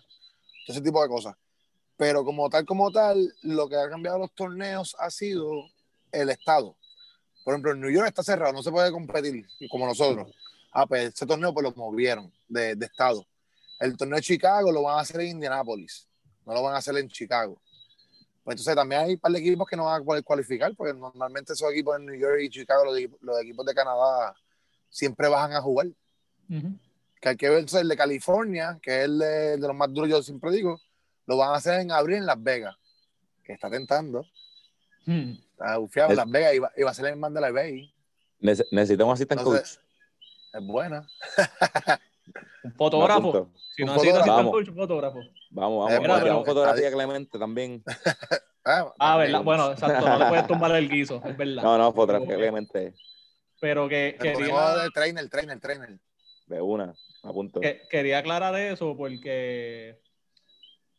ese 0.67 0.81
tipo 0.81 1.03
de 1.03 1.09
cosas. 1.09 1.35
Pero 1.97 2.25
como 2.25 2.49
tal, 2.49 2.65
como 2.65 2.91
tal, 2.91 3.35
lo 3.43 3.69
que 3.69 3.77
ha 3.77 3.89
cambiado 3.91 4.19
los 4.19 4.33
torneos 4.33 4.97
ha 4.99 5.11
sido 5.11 5.51
el 6.11 6.31
estado. 6.31 6.77
Por 7.45 7.53
ejemplo, 7.53 7.73
en 7.73 7.81
New 7.81 7.91
York 7.91 8.09
está 8.09 8.23
cerrado, 8.23 8.53
no 8.53 8.63
se 8.63 8.71
puede 8.71 8.91
competir 8.91 9.47
como 9.71 9.87
nosotros. 9.87 10.35
Ah, 10.73 10.87
pues 10.87 11.15
ese 11.15 11.27
torneo 11.27 11.53
pues 11.53 11.65
lo 11.65 11.73
movieron 11.73 12.33
de, 12.49 12.75
de 12.77 12.87
estado. 12.87 13.27
El 13.79 13.97
torneo 13.97 14.17
de 14.17 14.23
Chicago 14.23 14.73
lo 14.73 14.83
van 14.83 14.99
a 14.99 15.03
hacer 15.03 15.21
en 15.21 15.29
Indianapolis, 15.29 16.09
no 16.47 16.55
lo 16.55 16.63
van 16.63 16.75
a 16.75 16.79
hacer 16.79 16.97
en 16.97 17.09
Chicago. 17.09 17.61
Pues 18.47 18.55
entonces 18.55 18.77
también 18.77 19.01
hay 19.01 19.15
un 19.15 19.19
par 19.19 19.33
de 19.33 19.41
equipos 19.41 19.67
que 19.67 19.75
no 19.77 19.87
van 19.87 20.01
a 20.01 20.05
poder 20.05 20.23
cualificar, 20.23 20.73
porque 20.77 20.95
normalmente 20.95 21.53
esos 21.53 21.69
equipos 21.73 21.99
en 21.99 22.07
New 22.07 22.15
York 22.15 22.39
y 22.43 22.49
Chicago, 22.49 22.85
los, 22.85 22.97
equipos- 22.97 23.19
los 23.21 23.41
equipos 23.41 23.67
de 23.67 23.75
Canadá, 23.75 24.37
siempre 24.89 25.27
bajan 25.29 25.53
a 25.55 25.61
jugar. 25.61 25.89
Que 27.21 27.29
hay 27.31 27.37
que 27.37 27.49
ver 27.49 27.59
entonces, 27.59 27.81
el 27.81 27.89
de 27.89 27.97
California, 27.97 28.79
que 28.81 28.99
es 29.01 29.05
el 29.07 29.19
de, 29.19 29.27
de 29.57 29.67
los 29.67 29.75
más 29.75 29.93
duros, 29.93 30.09
yo 30.09 30.23
siempre 30.23 30.53
digo, 30.53 30.81
lo 31.27 31.37
van 31.37 31.51
a 31.51 31.57
hacer 31.57 31.81
en 31.81 31.91
abril 31.91 32.19
en 32.19 32.27
Las 32.27 32.41
Vegas, 32.41 32.77
que 33.43 33.53
está 33.53 33.69
tentando. 33.69 34.25
Hmm. 35.07 35.33
Está 35.51 35.79
bufiado 35.79 36.11
en 36.11 36.17
Las 36.17 36.31
Vegas 36.31 36.55
y 36.55 36.59
va, 36.61 36.71
y 36.77 36.83
va 36.85 36.91
a 36.91 36.95
ser 36.95 37.07
en 37.07 37.19
Mandalay 37.19 37.53
Bay. 37.53 37.95
Nece- 38.41 38.67
necesitamos 38.71 39.11
un 39.11 39.15
assistant 39.15 39.41
Entonces, 39.41 39.81
coach. 39.81 40.61
es 40.63 40.67
buena. 40.69 41.09
Un 42.65 42.73
fotógrafo. 42.75 43.51
Si 43.77 43.83
Un 43.83 43.87
no 43.89 43.93
necesitas 43.95 44.21
fotógrafo. 44.21 44.51
coach, 44.51 44.69
un 44.69 44.75
fotógrafo. 44.75 45.21
Vamos, 45.57 45.79
vamos. 45.87 45.91
Eh, 45.91 45.95
le 45.95 46.01
pero- 46.15 46.27
damos 46.27 46.45
fotografía 46.47 46.89
a 46.89 46.93
Clemente 46.93 47.39
también. 47.39 47.83
Ah, 48.69 48.93
Ah, 48.99 49.11
también. 49.13 49.31
¿verdad? 49.31 49.45
Bueno, 49.45 49.71
exacto, 49.71 50.09
no 50.09 50.19
le 50.19 50.27
puedes 50.27 50.47
tumbar 50.49 50.73
el 50.75 50.89
guiso, 50.89 51.23
es 51.25 51.37
verdad. 51.37 51.63
No, 51.63 51.79
no, 51.79 51.93
fotografía 51.93 52.35
Clemente. 52.37 52.95
Pero 53.61 53.89
que 53.89 54.17
ponemos 54.19 54.39
quería, 54.41 54.85
el 54.85 54.93
trainer, 54.93 55.31
trainer, 55.31 55.61
trainer. 55.61 55.99
De 56.49 56.61
una, 56.61 56.93
a 57.23 57.33
punto. 57.33 57.61
que- 57.61 57.83
quería 57.89 58.19
aclarar 58.19 58.57
eso 58.57 58.97
porque 58.97 60.01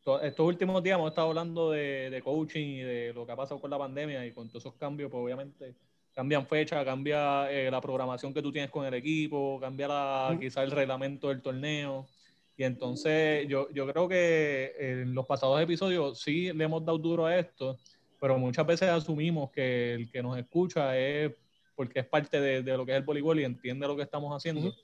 to- 0.02 0.22
estos 0.22 0.46
últimos 0.48 0.82
días 0.82 0.98
hemos 0.98 1.10
estado 1.12 1.28
hablando 1.28 1.72
de, 1.72 2.10
de 2.10 2.22
coaching 2.22 2.68
y 2.68 2.80
de 2.84 3.12
lo 3.14 3.26
que 3.26 3.34
ha 3.34 3.36
pasado 3.36 3.60
con 3.60 3.70
la 3.70 3.78
pandemia 3.78 4.26
y 4.26 4.32
con 4.32 4.48
todos 4.48 4.64
esos 4.64 4.76
cambios, 4.76 5.12
pues 5.12 5.22
obviamente 5.22 5.76
cambian 6.14 6.48
fecha, 6.48 6.84
cambia 6.86 7.52
eh, 7.52 7.70
la 7.70 7.82
programación 7.82 8.34
que 8.34 8.42
tú 8.42 8.52
tienes 8.54 8.72
con 8.72 8.86
el 8.86 8.94
equipo, 8.94 9.60
cambia 9.60 9.90
la, 9.90 10.28
Ujú. 10.32 10.40
quizá 10.40 10.64
el 10.64 10.72
reglamento 10.72 11.28
del 11.28 11.42
torneo. 11.42 12.08
Y 12.58 12.64
entonces 12.64 13.48
yo, 13.48 13.70
yo 13.72 13.86
creo 13.88 14.10
que 14.10 14.74
en 14.80 15.14
los 15.14 15.26
pasados 15.28 15.62
episodios 15.62 16.20
sí 16.20 16.52
le 16.52 16.64
hemos 16.64 16.84
dado 16.84 16.98
duro 16.98 17.28
a 17.28 17.38
esto, 17.38 17.78
pero 18.20 18.38
muchas 18.40 18.66
veces 18.66 18.90
asumimos 18.90 19.52
que 19.52 19.94
el 19.94 20.12
que 20.12 20.24
nos 20.24 20.38
escucha 20.40 20.98
es 20.98 21.32
porque 21.76 22.00
es 22.00 22.08
parte 22.08 22.42
de, 22.42 22.64
de 22.64 22.76
lo 22.76 22.84
que 22.84 22.94
es 22.94 22.98
el 22.98 23.04
voleibol 23.04 23.40
y 23.40 23.44
entiende 23.44 23.86
lo 23.88 23.96
que 23.96 24.02
estamos 24.02 24.36
haciendo. 24.36 24.70
Ujú. 24.70 24.78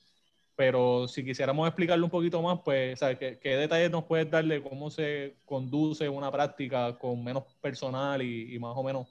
Pero 0.56 1.08
si 1.08 1.26
quisiéramos 1.26 1.68
explicarlo 1.68 2.06
un 2.06 2.12
poquito 2.12 2.40
más, 2.44 2.60
pues, 2.64 3.00
¿sabes? 3.00 3.18
¿Qué, 3.18 3.40
qué 3.42 3.58
detalles 3.58 3.90
nos 3.90 4.04
puedes 4.04 4.30
dar 4.30 4.46
de 4.46 4.62
cómo 4.62 4.92
se 4.92 5.38
conduce 5.44 6.08
una 6.08 6.32
práctica 6.32 6.96
con 7.00 7.24
menos 7.24 7.46
personal 7.60 8.22
y, 8.22 8.54
y 8.54 8.60
más 8.60 8.74
o 8.78 8.84
menos 8.84 9.08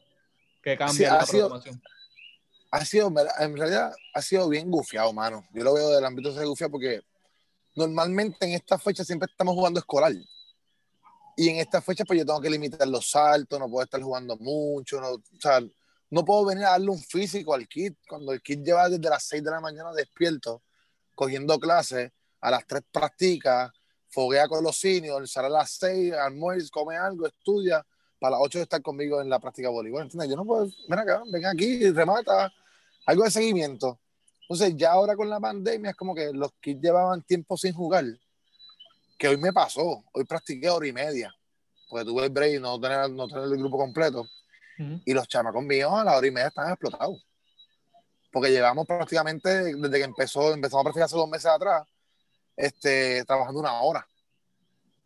qué 0.62 0.76
cambia 0.76 0.95
Sí, 0.95 1.02
la 1.02 1.19
ha 1.19 1.26
sido- 1.26 1.49
programación? 1.49 1.83
ha 2.71 2.85
sido, 2.85 3.12
en 3.40 3.57
realidad, 3.57 3.92
ha 4.14 4.23
sido 4.23 4.49
bien 4.49 4.71
gufiado, 4.71 5.12
mano. 5.12 5.45
Yo 5.52 5.64
lo 5.64 5.75
veo 5.75 5.90
del 5.90 6.04
ámbito 6.04 6.33
de 6.33 6.47
gufiado 6.47 6.71
porque 6.71 7.00
normalmente 7.75 8.45
en 8.47 8.52
esta 8.52 8.79
fecha 8.79 9.05
siempre 9.05 9.29
estamos 9.31 9.55
jugando 9.55 9.81
escolar. 9.81 10.12
Y 11.37 11.49
en 11.49 11.57
esta 11.57 11.81
fecha, 11.81 12.05
pues 12.05 12.19
yo 12.19 12.26
tengo 12.26 12.41
que 12.41 12.50
limitar 12.50 12.87
los 12.87 13.11
saltos, 13.11 13.59
no 13.59 13.69
puedo 13.69 13.85
estar 13.85 14.02
jugando 14.02 14.37
mucho, 14.37 15.00
no, 15.00 15.12
o 15.12 15.23
sea, 15.41 15.61
no 16.11 16.25
puedo 16.25 16.45
venir 16.45 16.64
a 16.64 16.73
darle 16.73 16.91
un 16.91 16.99
físico 16.99 17.55
al 17.55 17.67
kit 17.67 17.97
cuando 18.07 18.33
el 18.33 18.43
kit 18.43 18.62
lleva 18.62 18.88
desde 18.88 19.09
las 19.09 19.25
6 19.25 19.43
de 19.43 19.50
la 19.50 19.61
mañana 19.61 19.93
despierto, 19.93 20.62
cogiendo 21.14 21.59
clases, 21.59 22.12
a 22.41 22.50
las 22.50 22.67
3 22.67 22.83
practica, 22.93 23.73
foguea 24.11 24.47
con 24.47 24.62
los 24.62 24.76
seniors, 24.76 25.33
sale 25.33 25.47
a 25.47 25.50
las 25.50 25.71
6, 25.71 26.12
almuerza, 26.12 26.69
come 26.71 26.99
algo, 26.99 27.26
estudia, 27.26 27.87
para 28.19 28.33
las 28.33 28.41
8 28.43 28.59
de 28.59 28.62
estar 28.64 28.83
conmigo 28.83 29.23
en 29.23 29.31
la 29.31 29.41
práctica 29.41 29.69
de 29.69 29.75
voleibol. 29.75 30.09
Yo 30.11 30.37
no 30.37 30.45
puedo, 30.45 30.69
ven 30.87 30.99
acá, 30.99 31.23
ven 31.26 31.47
aquí, 31.47 31.91
remata, 31.91 32.52
algo 33.07 33.25
de 33.25 33.31
seguimiento. 33.31 33.99
Entonces, 34.53 34.77
ya 34.77 34.93
ahora 34.93 35.17
con 35.17 35.31
la 35.31 35.41
pandemia 35.41 35.93
es 35.93 35.97
como 35.97 36.15
que 36.15 36.31
los 36.31 36.53
kids 36.61 36.79
llevaban 36.83 37.23
tiempo 37.23 37.57
sin 37.57 37.73
jugar, 37.73 38.05
que 39.19 39.29
hoy 39.29 39.39
me 39.39 39.51
pasó, 39.51 40.05
hoy 40.13 40.25
practiqué 40.25 40.69
hora 40.69 40.87
y 40.87 40.93
media. 40.93 41.35
porque 41.89 42.05
tuve 42.05 42.25
el 42.27 42.31
break 42.31 42.57
y 42.57 42.61
no 42.61 42.79
tener, 42.79 43.11
no 43.11 43.27
tener 43.29 43.45
el 43.45 43.57
grupo 43.57 43.79
completo. 43.79 44.27
Y 45.07 45.15
los 45.15 45.27
chamacos 45.27 45.65
míos 45.65 45.91
a 45.95 46.05
la 46.05 46.19
hora 46.19 46.27
y 46.27 46.31
media 46.31 46.49
están 46.49 46.69
explotados. 46.69 47.27
Porque 48.31 48.51
llevamos 48.51 48.87
prácticamente, 48.87 49.75
desde 49.75 49.99
que 49.99 50.05
empezó, 50.05 50.53
empezamos 50.53 50.83
a 50.83 50.85
practicar 50.85 51.07
hace 51.07 51.17
dos 51.17 51.31
meses 51.31 51.47
atrás, 51.47 51.87
este, 52.55 53.25
trabajando 53.25 53.59
una 53.59 53.81
hora. 53.81 54.07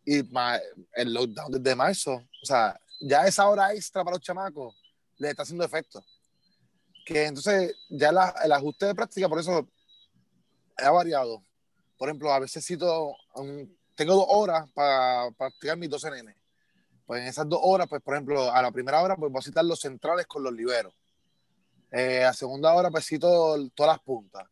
Y 0.03 0.17
el 0.17 1.13
lockdown 1.13 1.53
desde 1.53 1.73
marzo, 1.73 2.15
o 2.15 2.45
sea, 2.45 2.77
ya 2.99 3.25
esa 3.25 3.47
hora 3.47 3.73
extra 3.73 4.03
para 4.03 4.17
los 4.17 4.25
chamacos 4.25 4.75
le 5.17 5.29
está 5.29 5.43
haciendo 5.43 5.63
efecto. 5.63 6.03
Que 7.07 7.25
entonces 7.25 7.73
ya 7.87 8.09
el 8.43 8.51
ajuste 8.51 8.85
de 8.85 8.93
práctica, 8.93 9.29
por 9.29 9.39
eso 9.39 9.65
ha 10.75 10.91
variado. 10.91 11.41
Por 11.97 12.09
ejemplo, 12.09 12.33
a 12.33 12.39
veces 12.39 12.65
cito, 12.65 13.15
tengo 13.95 14.13
dos 14.13 14.25
horas 14.27 14.69
para 14.73 15.31
practicar 15.31 15.77
mis 15.77 15.89
12 15.89 16.11
nenes. 16.11 16.35
Pues 17.05 17.21
en 17.21 17.27
esas 17.27 17.47
dos 17.47 17.61
horas, 17.63 17.87
pues 17.87 18.01
por 18.01 18.13
ejemplo, 18.13 18.51
a 18.51 18.61
la 18.61 18.71
primera 18.71 19.01
hora, 19.01 19.15
pues 19.15 19.31
voy 19.31 19.39
a 19.39 19.41
citar 19.41 19.63
los 19.63 19.79
centrales 19.79 20.27
con 20.27 20.43
los 20.43 20.51
liberos. 20.51 20.93
Eh, 21.91 22.25
a 22.25 22.33
segunda 22.33 22.73
hora, 22.73 22.91
pues 22.91 23.05
cito 23.07 23.55
todas 23.73 23.93
las 23.93 23.99
puntas 24.01 24.45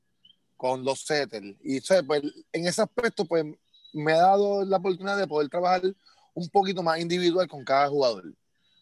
con 0.55 0.85
los 0.85 1.01
setters. 1.01 1.57
Y 1.61 1.81
pues, 2.03 2.23
en 2.53 2.67
ese 2.67 2.81
aspecto, 2.81 3.25
pues 3.25 3.45
me 3.91 4.13
ha 4.13 4.21
dado 4.21 4.63
la 4.63 4.77
oportunidad 4.77 5.17
de 5.17 5.27
poder 5.27 5.49
trabajar 5.49 5.81
un 6.33 6.49
poquito 6.49 6.81
más 6.81 6.99
individual 7.01 7.49
con 7.49 7.65
cada 7.65 7.89
jugador. 7.89 8.33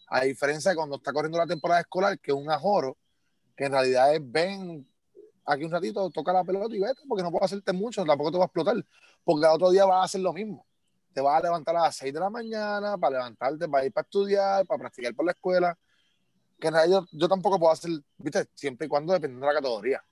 A 0.09 0.25
diferencia 0.25 0.69
de 0.69 0.77
cuando 0.77 0.97
está 0.97 1.11
corriendo 1.11 1.39
la 1.39 1.47
temporada 1.47 1.81
escolar, 1.81 2.19
que 2.19 2.29
es 2.29 2.37
un 2.37 2.51
ajoro, 2.51 2.97
que 3.55 3.65
en 3.65 3.71
realidad 3.71 4.13
es 4.13 4.21
ven 4.23 4.87
aquí 5.45 5.63
un 5.63 5.71
ratito, 5.71 6.09
toca 6.09 6.33
la 6.33 6.43
pelota 6.43 6.75
y 6.75 6.79
vete, 6.79 7.01
porque 7.07 7.23
no 7.23 7.31
puedo 7.31 7.45
hacerte 7.45 7.73
mucho, 7.73 8.03
tampoco 8.05 8.31
te 8.31 8.37
va 8.37 8.45
a 8.45 8.47
explotar, 8.47 8.75
porque 9.23 9.45
el 9.45 9.51
otro 9.51 9.71
día 9.71 9.85
vas 9.85 10.01
a 10.01 10.03
hacer 10.03 10.21
lo 10.21 10.33
mismo. 10.33 10.65
Te 11.13 11.21
vas 11.21 11.39
a 11.39 11.43
levantar 11.43 11.75
a 11.75 11.83
las 11.83 11.95
6 11.97 12.13
de 12.13 12.19
la 12.19 12.29
mañana 12.29 12.97
para 12.97 13.17
levantarte, 13.17 13.67
para 13.67 13.85
ir 13.85 13.93
para 13.93 14.03
estudiar, 14.05 14.65
para 14.65 14.79
practicar 14.79 15.13
por 15.13 15.25
la 15.25 15.31
escuela. 15.31 15.77
Que 16.59 16.69
en 16.69 16.73
realidad 16.73 17.01
yo, 17.11 17.27
tampoco 17.27 17.59
puedo 17.59 17.71
hacer, 17.71 17.91
viste, 18.17 18.47
siempre 18.55 18.87
y 18.87 18.89
cuando 18.89 19.13
dependiendo 19.13 19.45
de 19.45 19.53
la 19.53 19.59
categoría. 19.59 20.03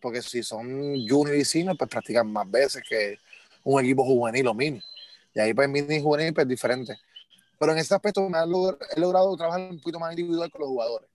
Porque 0.00 0.22
si 0.22 0.42
son 0.42 0.66
junior 1.06 1.36
y 1.36 1.44
senior, 1.44 1.76
pues 1.76 1.90
practican 1.90 2.32
más 2.32 2.50
veces 2.50 2.82
que 2.88 3.18
un 3.64 3.84
equipo 3.84 4.02
juvenil 4.02 4.46
o 4.46 4.54
mini. 4.54 4.82
Y 5.34 5.40
ahí 5.40 5.52
pues 5.52 5.68
mini 5.68 5.96
y 5.96 6.02
juvenil 6.02 6.32
pues 6.32 6.48
diferente. 6.48 6.98
Pero 7.58 7.72
en 7.72 7.78
ese 7.78 7.94
aspecto 7.94 8.26
me 8.26 8.38
he 8.38 9.00
logrado 9.00 9.36
trabajar 9.36 9.60
un 9.70 9.78
poquito 9.78 9.98
más 9.98 10.12
individual 10.12 10.50
con 10.50 10.62
los 10.62 10.70
jugadores. 10.70 11.10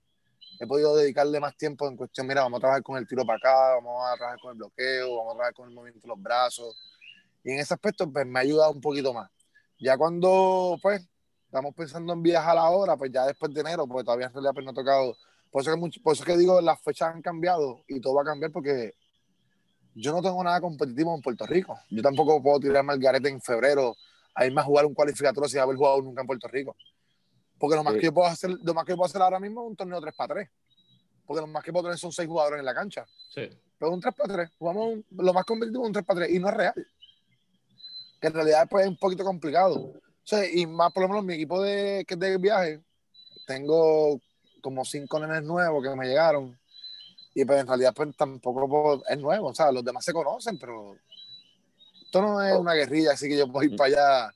He 0.58 0.66
podido 0.66 0.96
dedicarle 0.96 1.38
más 1.40 1.56
tiempo 1.56 1.86
en 1.88 1.96
cuestión, 1.96 2.26
mira, 2.26 2.42
vamos 2.42 2.58
a 2.58 2.60
trabajar 2.60 2.82
con 2.82 2.96
el 2.96 3.06
tiro 3.06 3.24
para 3.26 3.36
acá, 3.36 3.74
vamos 3.74 4.02
a 4.10 4.16
trabajar 4.16 4.40
con 4.40 4.52
el 4.52 4.58
bloqueo, 4.58 5.16
vamos 5.16 5.32
a 5.32 5.34
trabajar 5.34 5.54
con 5.54 5.68
el 5.68 5.74
movimiento 5.74 6.00
de 6.06 6.08
los 6.08 6.22
brazos. 6.22 6.76
Y 7.44 7.52
en 7.52 7.58
ese 7.58 7.74
aspecto 7.74 8.10
pues 8.10 8.26
me 8.26 8.38
ha 8.38 8.42
ayudado 8.42 8.72
un 8.72 8.80
poquito 8.80 9.12
más. 9.12 9.30
Ya 9.78 9.96
cuando 9.98 10.78
pues 10.80 11.06
estamos 11.44 11.74
pensando 11.74 12.12
en 12.12 12.22
viajar 12.22 12.56
ahora, 12.56 12.96
pues 12.96 13.12
ya 13.12 13.26
después 13.26 13.52
de 13.52 13.60
enero, 13.60 13.86
porque 13.86 14.04
todavía 14.04 14.26
en 14.26 14.32
realidad 14.32 14.52
pues 14.54 14.64
no 14.64 14.70
ha 14.70 14.74
tocado. 14.74 15.16
Por 15.50 15.62
eso, 15.62 15.74
que 15.74 16.00
por 16.00 16.14
eso 16.14 16.24
que 16.24 16.36
digo, 16.36 16.60
las 16.60 16.80
fechas 16.80 17.14
han 17.14 17.22
cambiado 17.22 17.82
y 17.86 18.00
todo 18.00 18.14
va 18.14 18.22
a 18.22 18.26
cambiar 18.26 18.50
porque 18.50 18.94
yo 19.94 20.12
no 20.12 20.20
tengo 20.20 20.42
nada 20.44 20.60
competitivo 20.60 21.14
en 21.14 21.22
Puerto 21.22 21.46
Rico. 21.46 21.78
Yo 21.90 22.02
tampoco 22.02 22.42
puedo 22.42 22.60
tirarme 22.60 22.92
al 22.92 22.98
garete 22.98 23.28
en 23.28 23.40
febrero 23.40 23.94
a 24.34 24.44
irme 24.44 24.60
a 24.60 24.64
jugar 24.64 24.84
un 24.84 24.94
cualificatorio 24.94 25.48
sin 25.48 25.60
haber 25.60 25.76
jugado 25.76 26.02
nunca 26.02 26.20
en 26.20 26.26
Puerto 26.26 26.48
Rico. 26.48 26.76
Porque 27.58 27.76
lo 27.76 27.82
más, 27.82 27.94
que 27.94 28.02
yo 28.02 28.12
puedo 28.12 28.28
hacer, 28.28 28.50
lo 28.50 28.74
más 28.74 28.84
que 28.84 28.94
puedo 28.94 29.06
hacer 29.06 29.22
ahora 29.22 29.40
mismo 29.40 29.62
es 29.62 29.70
un 29.70 29.76
torneo 29.76 30.00
3 30.00 30.14
para 30.14 30.34
3. 30.34 30.48
Porque 31.24 31.40
lo 31.40 31.46
más 31.46 31.64
que 31.64 31.72
puedo 31.72 31.84
tener 31.84 31.98
son 31.98 32.12
6 32.12 32.28
jugadores 32.28 32.58
en 32.58 32.64
la 32.64 32.74
cancha. 32.74 33.06
Sí. 33.34 33.48
Pero 33.78 33.92
un 33.92 34.00
3 34.00 34.14
para 34.14 34.34
3. 34.34 34.50
Jugamos 34.58 34.98
lo 35.10 35.32
más 35.32 35.44
competitivo 35.44 35.84
es 35.84 35.86
un 35.88 35.92
3 35.92 36.04
para 36.04 36.20
3. 36.20 36.34
Y 36.34 36.38
no 36.38 36.48
es 36.48 36.54
real. 36.54 36.86
Que 38.20 38.26
en 38.26 38.32
realidad 38.34 38.68
pues, 38.68 38.84
es 38.84 38.90
un 38.90 38.98
poquito 38.98 39.24
complicado. 39.24 39.74
O 39.76 40.28
sea, 40.28 40.44
y 40.48 40.66
más 40.66 40.92
por 40.92 41.04
lo 41.04 41.08
menos 41.08 41.24
mi 41.24 41.34
equipo 41.34 41.62
de, 41.62 42.04
de 42.06 42.38
viaje, 42.38 42.82
tengo 43.46 44.20
como 44.60 44.84
5 44.84 45.20
nenes 45.20 45.42
nuevos 45.42 45.82
que 45.82 45.96
me 45.96 46.06
llegaron. 46.06 46.58
Y 47.34 47.44
pues 47.44 47.60
en 47.60 47.66
realidad 47.66 47.92
pues 47.94 48.16
tampoco 48.16 49.02
es 49.08 49.18
nuevo. 49.18 49.48
O 49.48 49.54
sea, 49.54 49.72
los 49.72 49.84
demás 49.84 50.04
se 50.04 50.12
conocen, 50.12 50.58
pero 50.58 50.96
esto 52.02 52.22
no 52.22 52.42
es 52.42 52.56
una 52.56 52.74
guerrilla, 52.74 53.12
así 53.12 53.28
que 53.28 53.36
yo 53.36 53.50
puedo 53.50 53.64
ir 53.64 53.72
mm. 53.72 53.76
para 53.76 53.88
allá. 53.88 54.34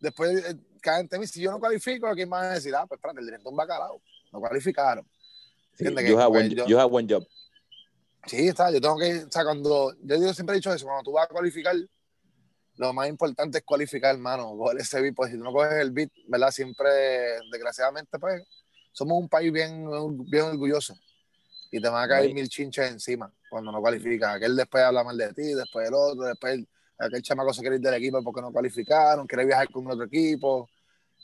Después 0.00 0.56
mí, 1.18 1.26
si 1.26 1.40
yo 1.40 1.50
no 1.50 1.60
cualifico, 1.60 2.12
¿quién 2.14 2.30
va 2.32 2.42
a 2.42 2.54
decir? 2.54 2.74
Ah, 2.74 2.86
pues 2.86 2.98
espérate, 2.98 3.20
el 3.20 3.26
director 3.26 3.58
va 3.58 3.66
calado. 3.66 4.00
No 4.32 4.40
cualificaron. 4.40 5.06
Sí, 5.74 5.84
you, 5.84 6.18
have 6.18 6.36
one, 6.36 6.48
yo, 6.50 6.66
you 6.66 6.78
have 6.78 6.92
one 6.92 7.06
job. 7.08 7.26
Sí, 8.26 8.48
está. 8.48 8.70
Yo 8.70 8.80
tengo 8.80 8.98
que, 8.98 9.24
o 9.24 9.30
sea, 9.30 9.44
cuando, 9.44 9.94
yo 10.02 10.34
siempre 10.34 10.54
he 10.54 10.58
dicho 10.58 10.72
eso, 10.72 10.86
cuando 10.86 11.02
tú 11.02 11.12
vas 11.12 11.24
a 11.24 11.32
cualificar, 11.32 11.74
lo 12.76 12.92
más 12.92 13.08
importante 13.08 13.58
es 13.58 13.64
cualificar, 13.64 14.14
hermano. 14.14 14.56
Coger 14.56 14.78
ese 14.80 15.00
beat, 15.00 15.14
pues 15.14 15.30
si 15.30 15.36
tú 15.36 15.44
no 15.44 15.52
coges 15.52 15.72
el 15.74 15.90
beat, 15.90 16.10
¿verdad? 16.28 16.50
Siempre, 16.50 16.90
desgraciadamente, 17.50 18.18
pues, 18.18 18.42
somos 18.92 19.18
un 19.18 19.28
país 19.28 19.52
bien, 19.52 19.86
bien 20.30 20.44
orgulloso. 20.44 20.94
Y 21.70 21.80
te 21.80 21.88
van 21.88 22.04
a 22.04 22.08
caer 22.08 22.32
mil 22.34 22.48
chinches 22.48 22.90
encima 22.90 23.32
cuando 23.48 23.72
no 23.72 23.80
cualificas. 23.80 24.36
Aquel 24.36 24.54
después 24.54 24.84
habla 24.84 25.02
mal 25.02 25.16
de 25.16 25.32
ti, 25.32 25.54
después 25.54 25.88
el 25.88 25.94
otro, 25.94 26.24
después 26.24 26.60
aquel 26.98 27.22
chamaco 27.22 27.52
se 27.52 27.62
quiere 27.62 27.76
ir 27.76 27.82
del 27.82 27.94
equipo 27.94 28.22
porque 28.22 28.42
no 28.42 28.52
cualificaron, 28.52 29.26
quiere 29.26 29.46
viajar 29.46 29.70
con 29.70 29.90
otro 29.90 30.04
equipo. 30.04 30.68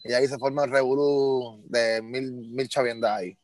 Y 0.04 0.12
ahí 0.12 0.26
se 0.26 0.38
forma 0.38 0.64
el 0.64 0.70
revolú 0.70 1.62
de 1.66 2.00
mil, 2.02 2.32
mil 2.32 2.68
chaviendas 2.68 3.10
ahí. 3.18 3.36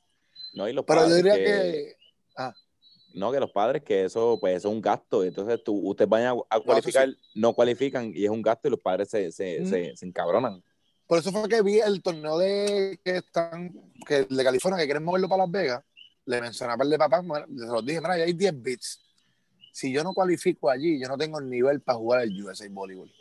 No, 0.55 0.69
y 0.69 0.73
los 0.73 0.85
Pero 0.85 1.09
yo 1.09 1.15
diría 1.17 1.35
que, 1.35 1.97
ah. 2.37 2.55
No, 3.13 3.31
que 3.31 3.41
los 3.41 3.51
padres, 3.51 3.83
que 3.83 4.05
eso 4.05 4.39
pues 4.41 4.57
es 4.57 4.65
un 4.65 4.81
gasto. 4.81 5.25
Entonces 5.25 5.63
tú, 5.65 5.75
ustedes 5.89 6.09
vayan 6.09 6.37
a, 6.49 6.61
cualificar, 6.61 7.09
no, 7.35 7.53
cualifican 7.53 8.13
y 8.15 8.25
es 8.25 8.31
un 8.31 8.43
gasto 8.43 8.69
y 8.69 8.73
los 8.73 8.81
padres 8.81 9.09
se, 9.09 9.31
se, 9.31 9.67
se, 9.67 9.97
se, 9.97 10.07
encabronan. 10.07 10.63
Por 11.07 11.19
eso 11.19 11.31
fue 11.31 11.49
que 11.49 11.63
vi 11.63 11.79
el 11.81 12.03
torneo 12.03 12.39
de 12.39 12.99
que 13.05 13.19
están, 13.19 13.73
que 14.07 14.25
de 14.25 14.45
California, 14.45 14.79
que 14.79 14.87
quieren 14.87 15.05
moverlo 15.05 15.29
para 15.29 15.43
Las 15.43 15.51
Vegas. 15.51 15.85
Le 16.27 16.41
mencioné 16.41 16.73
a 16.73 16.77
de 16.77 16.99
papá, 16.99 17.23
se 17.23 17.67
los 17.67 17.85
dije, 17.85 18.01
mira, 18.01 18.15
hay 18.15 18.33
10 18.33 18.63
bits 18.63 19.05
si 19.75 19.93
yo 19.93 20.05
no 20.05 20.15
cualifico 20.15 20.71
allí, 20.71 21.01
yo 21.01 21.09
no 21.09 21.19
tengo 21.19 21.41
el 21.41 21.51
nivel 21.51 21.81
para 21.81 21.99
jugar 21.99 22.23
el 22.23 22.45
USA 22.45 22.65
Volleyball. 22.71 23.13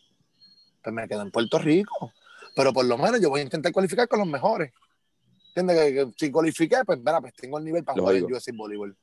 Pues 0.84 0.94
me 0.94 1.08
quedo 1.08 1.24
en 1.24 1.32
Puerto 1.32 1.58
Rico. 1.58 2.14
Pero 2.56 2.74
por 2.74 2.86
lo 2.86 2.98
menos 2.98 3.20
yo 3.20 3.30
voy 3.30 3.42
a 3.42 3.44
intentar 3.44 3.72
cualificar 3.72 4.08
con 4.08 4.20
los 4.20 4.28
mejores. 4.28 4.72
¿Entiendes? 5.56 5.78
Que, 5.78 6.14
si 6.18 6.32
cualifiqué, 6.32 6.78
pues, 6.86 7.00
mira, 7.00 7.22
pues 7.22 7.34
tengo 7.34 7.58
el 7.58 7.66
nivel 7.66 7.84
para 7.84 8.00
jugar 8.00 8.16
el 8.16 8.26
USA 8.26 8.52
Volleyball. 8.56 8.96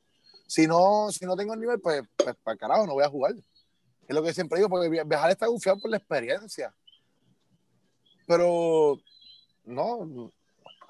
Si 0.47 0.67
no, 0.67 1.09
si 1.11 1.25
no 1.25 1.35
tengo 1.35 1.53
el 1.53 1.59
nivel, 1.59 1.79
pues, 1.79 2.03
pues 2.15 2.35
para 2.43 2.57
carajo, 2.57 2.85
no 2.85 2.93
voy 2.93 3.03
a 3.03 3.09
jugar. 3.09 3.33
Es 4.07 4.15
lo 4.15 4.21
que 4.21 4.33
siempre 4.33 4.57
digo, 4.57 4.69
porque 4.69 4.89
viajar 4.89 5.31
está 5.31 5.47
confiado 5.47 5.79
por 5.79 5.89
la 5.89 5.97
experiencia. 5.97 6.73
Pero, 8.27 8.99
no, 9.65 10.31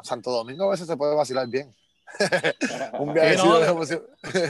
Santo 0.02 0.32
Domingo 0.32 0.66
a 0.66 0.72
veces 0.72 0.88
se 0.88 0.98
puede 0.98 1.16
vacilar 1.16 1.48
bien. 1.48 1.74
un 3.00 3.14
viaje 3.14 3.38
lo, 3.38 3.80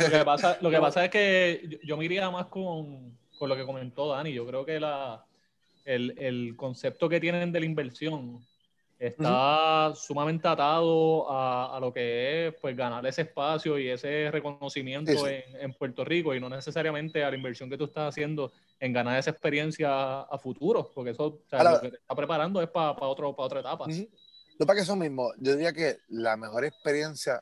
que 0.10 0.26
pasa, 0.26 0.58
lo 0.62 0.72
que 0.72 0.80
pasa 0.82 1.06
es 1.06 1.12
que 1.12 1.80
yo 1.84 1.96
me 1.96 2.06
iría 2.06 2.30
más 2.32 2.48
con, 2.48 3.18
con 3.38 3.50
lo 3.50 3.56
que 3.56 3.66
comentó 3.66 4.10
Dani. 4.10 4.34
Yo 4.34 4.48
creo 4.48 4.66
que 4.66 4.80
la, 4.80 5.24
el, 5.86 6.16
el, 6.18 6.56
concepto 6.56 7.10
que 7.10 7.20
tienen 7.20 7.52
de 7.52 7.60
la 7.60 7.66
inversión 7.66 8.46
está 9.02 9.94
sumamente 9.96 10.48
atado 10.48 11.30
a, 11.32 11.76
a, 11.76 11.80
lo 11.80 11.92
que 11.92 12.48
es 12.48 12.56
pues 12.62 12.78
ganar 12.78 13.04
ese 13.08 13.24
espacio 13.24 13.80
y 13.80 13.90
ese 13.90 14.30
reconocimiento 14.30 15.28
En, 15.28 15.44
en, 15.60 15.74
Puerto 15.74 16.06
Rico 16.06 16.36
y 16.36 16.40
no 16.40 16.50
necesariamente 16.50 17.24
a 17.24 17.32
la 17.32 17.36
inversión 17.36 17.68
que 17.68 17.78
tú 17.78 17.86
estás 17.86 18.10
haciendo 18.10 18.52
en 18.80 18.94
ganar 18.94 19.18
esa 19.18 19.32
experiencia 19.32 20.22
a, 20.22 20.38
futuro, 20.38 20.92
porque 20.94 21.12
eso 21.12 21.42
lo 21.52 21.82
que 21.82 21.90
te 21.90 21.98
está 21.98 22.16
preparando 22.16 22.62
es 22.62 22.70
para 22.70 22.96
pa 22.96 23.08
otro, 23.08 23.36
para 23.36 23.46
otra 23.48 23.60
etapa. 23.62 23.88
No 23.88 24.66
para 24.68 24.78
que 24.78 24.84
eso 24.84 24.96
mismo, 24.96 25.32
yo 25.40 25.54
diría 25.54 25.74
que 25.74 25.98
la 26.10 26.38
mejor 26.38 26.64
experiencia, 26.64 27.42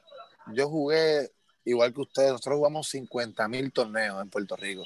yo 0.53 0.69
jugué 0.69 1.29
igual 1.65 1.93
que 1.93 2.01
ustedes, 2.01 2.31
nosotros 2.31 2.55
jugamos 2.55 2.87
50 2.87 3.47
mil 3.49 3.73
torneos 3.73 4.21
en 4.21 4.29
Puerto 4.29 4.55
Rico, 4.55 4.83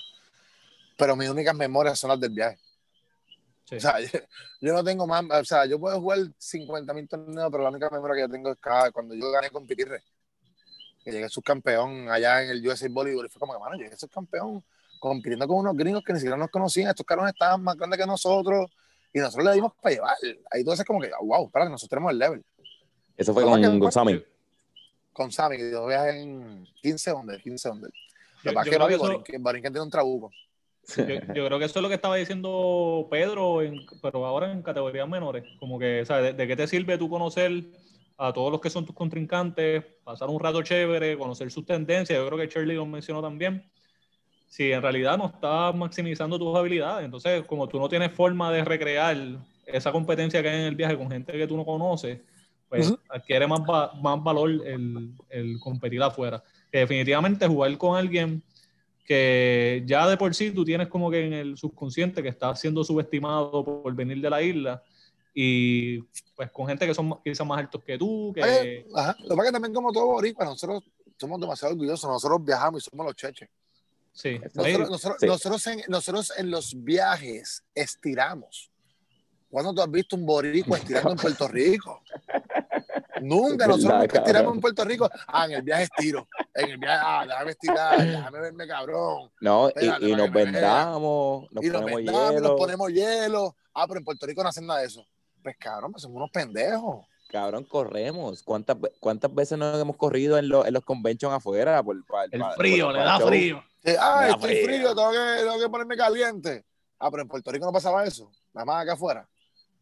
pero 0.98 1.16
mis 1.16 1.30
únicas 1.30 1.56
memorias 1.56 2.00
son 2.00 2.10
las 2.10 2.20
del 2.20 2.32
viaje. 2.32 2.58
O 3.76 3.80
sea, 3.80 3.96
yo, 4.62 4.74
no 4.74 4.84
tengo 4.84 5.08
más, 5.08 5.24
o 5.30 5.46
sea, 5.46 5.66
yo 5.66 5.80
puedo 5.80 6.00
jugar 6.00 6.20
50 6.38 6.94
mil 6.94 7.08
torneos, 7.08 7.50
pero 7.52 7.64
la 7.64 7.70
única 7.70 7.90
memoria 7.90 8.16
que 8.16 8.22
yo 8.22 8.30
tengo 8.30 8.52
es 8.52 8.58
cada, 8.60 8.92
cuando 8.92 9.16
yo 9.16 9.32
gané 9.32 9.50
con 9.50 9.66
Pitirre, 9.66 10.02
que 11.04 11.12
llegué 11.12 11.30
subcampeón 11.30 12.10
allá 12.10 12.44
en 12.44 12.52
el 12.52 12.68
USA 12.68 12.88
Volleyball, 12.90 13.26
y 13.26 13.30
fue 13.30 13.40
como 13.40 13.54
que, 13.54 13.60
mano, 13.60 13.76
llegué 13.76 13.96
subcampeón 13.96 14.64
compitiendo 15.00 15.48
con 15.48 15.58
unos 15.58 15.76
gringos 15.76 16.04
que 16.04 16.14
ni 16.14 16.20
siquiera 16.20 16.38
nos 16.38 16.50
conocían, 16.50 16.90
estos 16.90 17.06
caros 17.06 17.28
estaban 17.28 17.62
más 17.62 17.76
grandes 17.76 18.00
que 18.00 18.06
nosotros, 18.06 18.72
y 19.14 19.20
nosotros 19.20 19.46
le 19.46 19.54
dimos 19.54 19.74
para 19.82 19.96
llevar. 19.96 20.18
Ahí 20.52 20.64
tú 20.64 20.72
haces 20.72 20.86
como 20.86 21.00
que, 21.00 21.12
wow, 21.22 21.46
espérate, 21.46 21.70
nosotros 21.70 21.90
tenemos 21.90 22.12
el 22.12 22.18
level. 22.18 22.44
Eso 23.16 23.34
fue 23.34 23.44
con, 23.44 23.80
con 23.80 23.92
Sammy. 23.92 24.24
Con 25.12 25.32
Sammy, 25.32 25.72
yo 25.72 25.86
viajé 25.86 26.22
en 26.22 26.68
15 26.82 27.12
ondas, 27.12 27.42
15 27.44 27.70
ondas. 27.70 27.92
Lo 28.44 28.52
que 28.52 28.56
pasa 28.56 28.70
es 28.70 28.76
que, 29.24 29.62
tiene 29.62 29.82
un 29.82 29.90
trabuco. 29.90 30.32
Yo, 30.98 31.06
yo, 31.34 31.46
creo 31.48 31.60
que 31.60 31.66
eso 31.66 31.80
es 31.80 31.84
lo 31.84 31.90
que 31.90 31.96
estaba 31.96 32.16
diciendo 32.18 33.08
Pedro, 33.10 33.60
pero 34.02 34.26
ahora 34.26 34.52
en 34.52 34.62
categorías 34.62 35.08
menores. 35.08 35.44
Como 35.60 35.80
que, 35.80 36.06
¿sabes? 36.06 36.36
¿De, 36.36 36.48
qué 36.48 36.56
te 36.56 36.68
sirve 36.68 36.98
tú 36.98 37.10
conocer 37.10 37.64
a 38.18 38.34
todos 38.34 38.52
los 38.52 38.62
que 38.62 38.70
son 38.70 38.86
tus 38.86 38.96
contrincantes, 38.96 39.84
pasar 40.04 40.30
un 40.30 40.40
rato 40.40 40.62
chévere, 40.62 41.18
conocer 41.18 41.50
sus 41.52 41.66
tendencias? 41.66 42.18
Yo 42.18 42.28
creo 42.28 42.38
que 42.38 42.48
Shirley 42.48 42.76
lo 42.76 42.86
mencionó 42.86 43.22
también 43.22 43.70
si 44.54 44.72
en 44.72 44.84
realidad 44.84 45.18
no 45.18 45.28
estás 45.28 45.74
maximizando 45.74 46.38
tus 46.38 46.56
habilidades. 46.56 47.06
Entonces, 47.06 47.44
como 47.48 47.68
tú 47.68 47.80
no 47.80 47.90
tienes 47.90 48.12
forma 48.12 48.52
de 48.52 48.64
recrear 48.64 49.18
esa 49.66 49.92
competencia 49.92 50.44
que 50.44 50.50
hay 50.50 50.60
en 50.60 50.68
el 50.68 50.76
viaje 50.76 50.96
con 50.96 51.10
gente 51.10 51.34
que 51.34 51.48
tú 51.48 51.58
no 51.58 51.66
conoces, 51.66 52.20
pues 52.70 52.94
adquiere 53.10 53.48
más, 53.48 53.62
más 54.02 54.24
valor 54.24 54.50
el, 54.50 55.12
el, 55.30 55.60
competir 55.60 56.04
afuera. 56.04 56.44
Que 56.72 56.80
definitivamente 56.80 57.48
jugar 57.48 57.76
con 57.78 57.98
alguien 57.98 58.44
que 59.04 59.84
ya 59.86 60.08
de 60.08 60.18
por 60.18 60.34
sí 60.34 60.52
tú 60.52 60.64
tienes 60.64 60.88
como 60.88 61.12
que 61.12 61.26
en 61.26 61.34
el 61.34 61.58
subconsciente 61.58 62.24
que 62.24 62.30
está 62.30 62.56
siendo 62.56 62.84
subestimado 62.84 63.64
por 63.64 63.94
venir 63.94 64.22
de 64.22 64.30
la 64.30 64.42
isla 64.42 64.82
y 65.34 66.00
pues 66.36 66.52
con 66.52 66.68
gente 66.68 66.86
que 66.86 66.94
son 66.94 67.20
quizás 67.24 67.46
más 67.46 67.60
altos 67.60 67.84
que 67.84 67.98
tú. 67.98 68.32
Que... 68.34 68.86
ajá. 68.96 69.16
Lo 69.20 69.30
que 69.30 69.36
pasa 69.36 69.42
es 69.42 69.48
que 69.48 69.54
también 69.54 69.74
como 69.74 69.92
todo 69.92 70.06
boricua, 70.06 70.46
nosotros 70.46 70.84
somos 71.18 71.40
demasiado 71.40 71.74
orgullosos, 71.74 72.10
nosotros 72.10 72.44
viajamos 72.46 72.86
y 72.86 72.90
somos 72.90 73.06
los 73.06 73.16
cheches. 73.16 73.50
Sí. 74.12 74.40
Nosotros, 74.54 74.90
nosotros, 74.90 75.24
nosotros, 75.24 75.68
en, 75.68 75.82
nosotros 75.88 76.34
en 76.38 76.52
los 76.52 76.84
viajes 76.84 77.64
estiramos. 77.74 78.70
¿Cuándo 79.50 79.74
tú 79.74 79.82
has 79.82 79.92
visto 79.92 80.16
un 80.16 80.26
boricua 80.26 80.78
estirando 80.78 81.12
en 81.12 81.18
Puerto 81.18 81.48
Rico? 81.48 82.02
Nunca, 83.24 83.68
nosotros 83.68 84.02
nunca 84.02 84.18
estiramos 84.18 84.54
en 84.54 84.62
Puerto 84.62 84.84
Rico. 84.84 85.10
Ah, 85.28 85.46
en 85.46 85.52
el 85.54 85.62
viaje 85.62 85.84
estiro. 85.84 86.28
En 86.54 86.70
el 86.70 86.78
viaje, 86.78 87.02
ah, 87.06 87.26
déjame 87.26 87.52
estirar, 87.52 87.98
déjame 88.06 88.40
verme 88.40 88.68
cabrón. 88.68 89.32
No, 89.40 89.70
y, 89.70 90.10
y 90.10 90.16
nos 90.16 90.32
vendamos, 90.32 91.48
nos, 91.52 91.64
y 91.64 91.70
nos 91.70 91.82
ponemos 91.82 91.98
vendamos, 91.98 92.32
hielo. 92.32 92.48
nos 92.50 92.60
ponemos 92.60 92.90
hielo. 92.92 93.56
Ah, 93.74 93.86
pero 93.88 94.00
en 94.00 94.06
Puerto 94.06 94.26
Rico 94.26 94.44
no 94.44 94.50
hacen 94.50 94.68
nada 94.68 94.82
de 94.82 94.88
eso. 94.88 95.06
Pues 95.42 95.56
cabrón, 95.58 95.92
pues 95.92 96.02
somos 96.02 96.18
unos 96.18 96.32
pendejos. 96.32 97.06
Cabrón, 97.30 97.64
corremos. 97.64 98.44
¿Cuántas, 98.44 98.78
cuántas 99.00 99.34
veces 99.34 99.58
nos 99.58 99.82
hemos 99.82 99.98
corrido 99.98 100.38
en, 100.38 100.50
los, 100.50 100.68
en 100.68 100.74
los 100.74 100.84
conventions 100.84 101.34
afuera? 101.34 101.82
Por, 101.82 101.96
el 102.32 102.44
frío, 102.56 102.92
le 102.92 103.00
da 103.00 103.20
frío. 103.20 103.64
ah, 104.00 104.28
estoy 104.30 104.58
frío, 104.58 104.96
tengo, 104.96 105.12
que, 105.12 105.40
tengo 105.40 105.60
que 105.60 105.70
ponerme 105.70 105.98
caliente. 105.98 106.66
Ah, 107.00 107.10
pero 107.10 107.24
en 107.24 107.28
Puerto 107.28 107.52
Rico 107.52 107.66
no 107.66 107.72
pasaba 107.72 108.06
eso. 108.06 108.32
Nada 108.54 108.66
más 108.66 108.84
acá 108.84 108.94
afuera. 108.94 109.28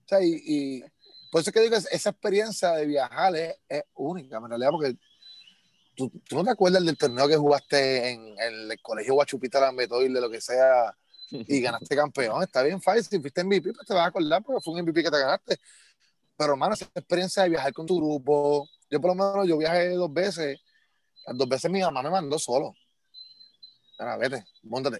O 0.05 0.07
sea, 0.07 0.21
y, 0.21 0.41
y 0.45 0.83
por 1.31 1.41
eso 1.41 1.49
es 1.49 1.53
que 1.53 1.61
digo, 1.61 1.75
esa 1.75 2.09
experiencia 2.09 2.71
de 2.73 2.85
viajar 2.85 3.35
es, 3.35 3.55
es 3.67 3.83
única, 3.95 4.37
en 4.37 4.49
realidad, 4.49 4.69
porque 4.71 4.95
¿tú, 5.95 6.11
tú, 6.27 6.35
no 6.35 6.43
te 6.43 6.51
acuerdas 6.51 6.85
del 6.85 6.97
torneo 6.97 7.27
que 7.27 7.37
jugaste 7.37 8.11
en, 8.11 8.39
en 8.39 8.71
el 8.71 8.81
colegio 8.81 9.13
Guachupita 9.13 9.59
Lambeto 9.59 10.01
y 10.01 10.11
de 10.11 10.21
lo 10.21 10.29
que 10.29 10.41
sea 10.41 10.95
y 11.31 11.61
ganaste 11.61 11.95
campeón. 11.95 12.43
Está 12.43 12.63
bien 12.63 12.81
fácil, 12.81 13.03
si 13.03 13.19
fuiste 13.19 13.43
MVP, 13.43 13.73
pues 13.73 13.87
te 13.87 13.93
vas 13.93 14.03
a 14.03 14.07
acordar 14.07 14.43
porque 14.43 14.61
fue 14.61 14.73
un 14.73 14.81
MVP 14.81 15.03
que 15.03 15.11
te 15.11 15.19
ganaste. 15.19 15.57
Pero, 16.37 16.53
hermano, 16.53 16.73
esa 16.73 16.85
experiencia 16.95 17.43
de 17.43 17.49
viajar 17.49 17.73
con 17.73 17.85
tu 17.85 17.97
grupo, 17.97 18.67
yo 18.89 18.99
por 18.99 19.15
lo 19.15 19.15
menos 19.15 19.47
yo 19.47 19.57
viajé 19.57 19.89
dos 19.91 20.11
veces, 20.11 20.59
las 21.25 21.37
dos 21.37 21.47
veces 21.47 21.71
mi 21.71 21.81
mamá 21.81 22.01
me 22.03 22.09
mandó 22.09 22.37
solo. 22.39 22.73
Ahora, 23.99 24.17
vete, 24.17 24.43
montate. 24.63 24.99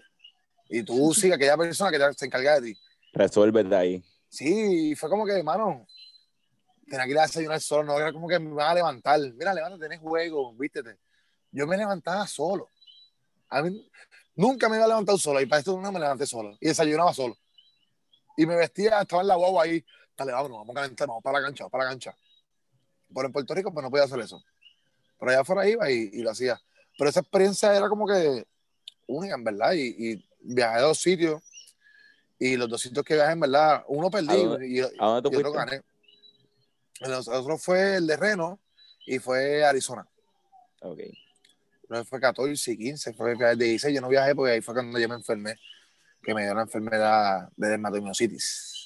Y 0.68 0.82
tú 0.82 1.12
sigue 1.12 1.34
aquella 1.34 1.56
persona 1.56 1.90
que 1.90 2.14
se 2.16 2.26
encarga 2.26 2.60
de 2.60 2.72
ti. 2.72 2.80
Resuelve 3.12 3.76
ahí. 3.76 4.02
Sí, 4.28 4.94
fue 4.94 5.10
como 5.10 5.26
que, 5.26 5.32
hermano, 5.32 5.86
tenía 6.88 7.04
que 7.04 7.10
ir 7.10 7.18
a 7.18 7.22
desayunar 7.22 7.60
solo, 7.60 7.84
no 7.84 7.98
era 7.98 8.12
como 8.12 8.28
que 8.28 8.38
me 8.38 8.50
iban 8.50 8.70
a 8.70 8.74
levantar. 8.74 9.20
Mira, 9.20 9.54
levántate, 9.54 9.82
tenés 9.82 10.00
juego, 10.00 10.54
vístete. 10.54 10.98
Yo 11.50 11.66
me 11.66 11.76
levantaba 11.76 12.26
solo. 12.26 12.70
A 13.48 13.62
mí, 13.62 13.90
nunca 14.34 14.68
me 14.68 14.76
iba 14.76 14.84
a 14.84 14.88
levantar 14.88 15.18
solo 15.18 15.40
y 15.40 15.46
para 15.46 15.60
esto 15.60 15.78
no 15.78 15.92
me 15.92 16.00
levanté 16.00 16.26
solo. 16.26 16.56
Y 16.60 16.68
desayunaba 16.68 17.12
solo. 17.12 17.36
Y 18.36 18.46
me 18.46 18.56
vestía, 18.56 19.02
estaba 19.02 19.22
en 19.22 19.28
la 19.28 19.36
guagua 19.36 19.64
ahí 19.64 19.84
dale, 20.16 20.32
vámonos, 20.32 20.58
vamos 20.58 20.76
a 20.76 20.80
calentar, 20.80 21.08
vamos 21.08 21.22
para 21.22 21.40
la 21.40 21.46
cancha, 21.46 21.64
vamos 21.64 21.72
para 21.72 21.84
la 21.84 21.90
cancha. 21.90 22.16
Pero 23.14 23.26
en 23.26 23.32
Puerto 23.32 23.54
Rico, 23.54 23.72
pues 23.72 23.84
no 23.84 23.90
podía 23.90 24.04
hacer 24.04 24.20
eso. 24.20 24.42
Pero 25.18 25.30
allá 25.30 25.40
afuera 25.40 25.68
iba 25.68 25.90
y, 25.90 26.10
y 26.12 26.22
lo 26.22 26.30
hacía. 26.30 26.60
Pero 26.98 27.10
esa 27.10 27.20
experiencia 27.20 27.74
era 27.74 27.88
como 27.88 28.06
que 28.06 28.46
única, 29.06 29.34
en 29.34 29.44
verdad. 29.44 29.72
Y, 29.72 30.12
y 30.12 30.28
viajé 30.40 30.78
a 30.78 30.82
dos 30.82 30.98
sitios. 30.98 31.42
Y 32.38 32.56
los 32.56 32.68
dos 32.68 32.80
sitios 32.80 33.04
que 33.04 33.14
viajé, 33.14 33.32
en 33.32 33.40
verdad, 33.40 33.84
uno 33.86 34.10
perdí 34.10 34.34
y, 34.66 34.80
y, 34.80 34.82
otro 34.98 35.52
gané. 35.52 35.82
El 37.04 37.12
otro 37.12 37.58
fue 37.58 37.96
el 37.96 38.06
de 38.06 38.16
Reno 38.16 38.60
y 39.06 39.18
fue 39.18 39.64
Arizona. 39.64 40.06
Ok. 40.80 41.00
No 41.88 42.04
fue 42.04 42.20
14 42.20 42.72
y 42.72 42.78
15, 42.78 43.12
fue 43.12 43.34
de 43.36 43.56
16. 43.56 43.94
Yo 43.94 44.00
no 44.00 44.08
viajé 44.08 44.34
porque 44.34 44.52
ahí 44.52 44.60
fue 44.60 44.74
cuando 44.74 44.98
yo 44.98 45.08
me 45.08 45.16
enfermé, 45.16 45.58
que 46.22 46.34
me 46.34 46.44
dio 46.44 46.54
la 46.54 46.62
enfermedad 46.62 47.48
de 47.56 47.68
dermatomiositis 47.68 48.82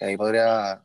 ahí 0.00 0.16
podría. 0.16 0.84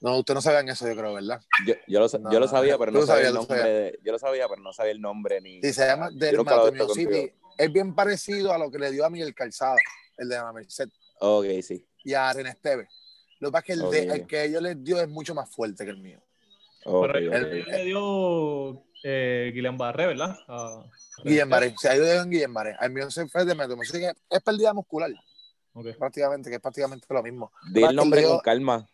No, 0.00 0.18
usted 0.18 0.32
no 0.32 0.40
sabían 0.40 0.68
eso, 0.68 0.88
yo 0.88 0.96
creo, 0.96 1.14
¿verdad? 1.14 1.42
Yo, 1.66 1.74
yo, 1.86 2.00
lo, 2.00 2.30
yo 2.30 2.40
lo, 2.40 2.48
sabía, 2.48 2.78
pero 2.78 2.90
no 2.90 3.04
sabía 3.04 3.28
el 3.28 3.34
nombre. 3.34 3.98
yo 4.02 4.12
lo 4.12 4.18
sabía, 4.18 4.48
pero 4.48 4.62
no 4.62 4.72
sabía 4.72 4.92
el 4.92 5.00
nombre 5.00 5.40
ni. 5.42 5.60
Sí, 5.60 5.72
se 5.74 5.86
llama 5.86 6.08
dermatomyositis. 6.10 7.32
Es 7.58 7.72
bien 7.72 7.94
parecido 7.94 8.52
a 8.52 8.58
lo 8.58 8.70
que 8.70 8.78
le 8.78 8.90
dio 8.90 9.04
a 9.04 9.10
Miguel 9.10 9.34
Calzada, 9.34 9.76
el 10.16 10.28
de 10.30 10.36
la 10.36 10.52
Merced. 10.52 10.88
Ok, 11.20 11.44
sí. 11.62 11.86
Y 12.02 12.14
a 12.14 12.32
René 12.32 12.50
Esteve. 12.50 12.88
Lo 13.40 13.48
que 13.48 13.52
pasa 13.52 13.60
es 13.60 13.66
que 13.66 13.72
el, 13.72 13.82
okay. 13.82 14.06
de, 14.06 14.14
el 14.14 14.26
que 14.26 14.44
ellos 14.44 14.62
les 14.62 14.84
dio 14.84 15.00
es 15.00 15.08
mucho 15.08 15.34
más 15.34 15.50
fuerte 15.50 15.84
que 15.84 15.90
el 15.90 15.98
mío. 15.98 16.20
Okay, 16.84 17.28
pero 17.28 17.36
el, 17.36 17.64
le 17.64 17.84
dio 17.84 18.84
eh, 19.02 19.50
Guillem 19.54 19.76
Barré, 19.76 20.06
¿verdad? 20.06 20.38
Uh, 20.48 20.84
Guillem 21.24 21.50
Barré. 21.50 21.74
Se 21.78 21.88
ha 21.88 21.96
ido 21.96 22.22
en 22.22 22.30
Guillem 22.30 22.54
Barré. 22.54 22.76
El 22.80 22.92
mío 22.92 23.10
se 23.10 23.26
fue 23.28 23.40
de 23.42 23.48
dermatomyositis. 23.48 24.12
Es 24.28 24.42
pérdida 24.42 24.72
muscular. 24.72 25.10
Okay. 25.72 25.94
Prácticamente, 25.94 26.50
que 26.50 26.56
es 26.56 26.62
prácticamente 26.62 27.06
lo 27.08 27.22
mismo. 27.22 27.52
Di 27.72 27.82
el 27.82 27.96
nombre 27.96 28.22
con 28.24 28.40
calma. 28.40 28.86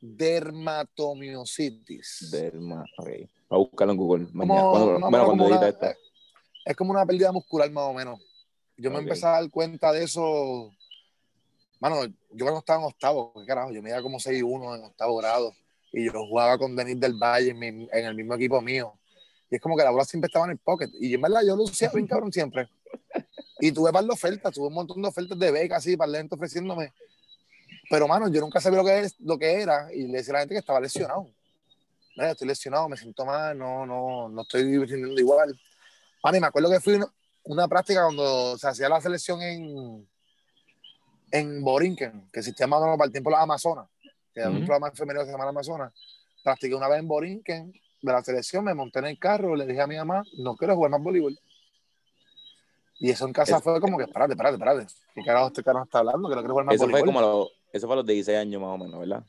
Dermatomiositis. 0.00 2.28
Derma, 2.30 2.84
ok. 2.98 3.08
a 3.50 3.56
buscarlo 3.56 3.92
en 3.92 3.98
Google. 3.98 4.26
Mañana. 4.32 4.60
No, 4.60 4.70
bueno, 5.10 5.26
cuando 5.26 5.46
una, 5.46 5.68
esta. 5.68 5.94
Es 6.64 6.76
como 6.76 6.92
una 6.92 7.04
pérdida 7.06 7.32
muscular 7.32 7.70
más 7.70 7.84
o 7.84 7.94
menos. 7.94 8.20
Yo 8.76 8.90
me 8.90 8.98
empecé 8.98 9.24
a 9.26 9.30
dar 9.30 9.48
cuenta 9.50 9.92
de 9.92 10.04
eso. 10.04 10.70
Mano, 11.84 12.06
yo 12.06 12.46
cuando 12.46 12.60
estaba 12.60 12.80
en 12.80 12.86
octavo, 12.86 13.34
¿qué 13.38 13.44
carajo? 13.44 13.70
Yo 13.70 13.82
me 13.82 13.90
iba 13.90 14.00
como 14.00 14.18
6-1 14.18 14.78
en 14.78 14.84
octavo 14.84 15.18
grado. 15.18 15.54
Y 15.92 16.06
yo 16.06 16.12
jugaba 16.12 16.56
con 16.56 16.74
Denis 16.74 16.98
del 16.98 17.12
Valle 17.12 17.50
en, 17.50 17.58
mi, 17.58 17.66
en, 17.68 18.06
el 18.06 18.14
mismo 18.14 18.32
equipo 18.36 18.62
mío. 18.62 18.94
Y 19.50 19.56
es 19.56 19.60
como 19.60 19.76
que 19.76 19.84
la 19.84 19.90
bola 19.90 20.06
siempre 20.06 20.28
estaba 20.28 20.46
en 20.46 20.52
el 20.52 20.56
pocket. 20.56 20.88
Y 20.98 21.12
en 21.12 21.20
verdad 21.20 21.42
yo 21.46 21.54
lucía 21.54 21.90
bien 21.92 22.06
cabrón 22.06 22.32
siempre. 22.32 22.70
Y 23.60 23.70
tuve 23.70 23.92
par 23.92 24.02
de 24.02 24.10
ofertas, 24.10 24.54
tuve 24.54 24.68
un 24.68 24.72
montón 24.72 25.02
de 25.02 25.08
ofertas 25.08 25.38
de 25.38 25.50
becas 25.50 25.76
así, 25.76 25.94
para 25.94 26.10
la 26.10 26.18
gente 26.18 26.34
ofreciéndome. 26.34 26.90
Pero, 27.90 28.08
mano, 28.08 28.28
yo 28.28 28.40
nunca 28.40 28.62
sabía 28.62 28.78
lo 28.78 28.84
que, 28.86 29.00
es, 29.00 29.20
lo 29.20 29.38
que 29.38 29.60
era 29.60 29.92
y 29.92 30.06
le 30.06 30.16
decía 30.16 30.32
a 30.32 30.36
la 30.36 30.40
gente 30.40 30.54
que 30.54 30.60
estaba 30.60 30.80
lesionado. 30.80 31.28
Mira, 32.16 32.30
estoy 32.30 32.48
lesionado, 32.48 32.88
me 32.88 32.96
siento 32.96 33.26
mal, 33.26 33.58
no, 33.58 33.84
no, 33.84 34.30
no 34.30 34.40
estoy 34.40 34.62
rindiendo 34.62 35.20
igual. 35.20 35.54
Mano, 36.22 36.38
y 36.38 36.40
me 36.40 36.46
acuerdo 36.46 36.70
que 36.70 36.80
fui 36.80 36.94
una, 36.94 37.12
una 37.42 37.68
práctica 37.68 38.04
cuando 38.04 38.56
se 38.56 38.68
hacía 38.68 38.88
la 38.88 39.02
selección 39.02 39.42
en, 39.42 40.08
en 41.34 41.64
Borinquen, 41.64 42.30
que 42.32 42.44
se 42.44 42.52
llama 42.52 42.78
para 42.96 43.06
el 43.06 43.10
tiempo 43.10 43.28
de 43.28 43.34
las 43.34 43.42
Amazonas, 43.42 43.88
que 44.32 44.40
era 44.40 44.50
uh 44.50 44.52
-huh. 44.52 44.58
un 44.60 44.66
programa 44.66 44.92
femenino 44.92 45.20
que 45.22 45.26
se 45.26 45.32
llama 45.32 45.48
Amazonas. 45.48 45.92
Practiqué 46.44 46.76
una 46.76 46.86
vez 46.86 47.00
en 47.00 47.08
Borinquen 47.08 47.72
de 48.00 48.12
la 48.12 48.22
selección, 48.22 48.64
me 48.64 48.72
monté 48.72 49.00
en 49.00 49.06
el 49.06 49.18
carro, 49.18 49.56
le 49.56 49.66
dije 49.66 49.80
a 49.80 49.88
mi 49.88 49.96
mamá, 49.96 50.22
no 50.38 50.54
quiero 50.56 50.76
jugar 50.76 50.92
más 50.92 51.02
voleibol. 51.02 51.36
Y 53.00 53.10
eso 53.10 53.26
en 53.26 53.32
casa 53.32 53.56
es, 53.56 53.64
fue 53.64 53.80
como 53.80 53.98
que, 53.98 54.04
espérate, 54.04 54.34
espérate, 54.34 54.54
espérate. 54.54 54.86
¿Qué 55.12 55.22
carajo 55.24 55.48
este 55.48 55.64
carajo 55.64 55.86
está 55.86 55.98
hablando? 55.98 56.28
Que 56.28 56.36
no 56.36 56.40
quiero 56.42 56.54
jugar 56.54 56.66
más 56.66 56.76
eso 56.76 56.88
fue 56.88 57.04
como 57.04 57.20
lo, 57.20 57.48
Eso 57.72 57.88
fue 57.88 57.94
a 57.94 57.96
los 57.96 58.06
16 58.06 58.38
años 58.38 58.62
más 58.62 58.70
o 58.70 58.78
menos, 58.78 59.00
¿verdad? 59.00 59.24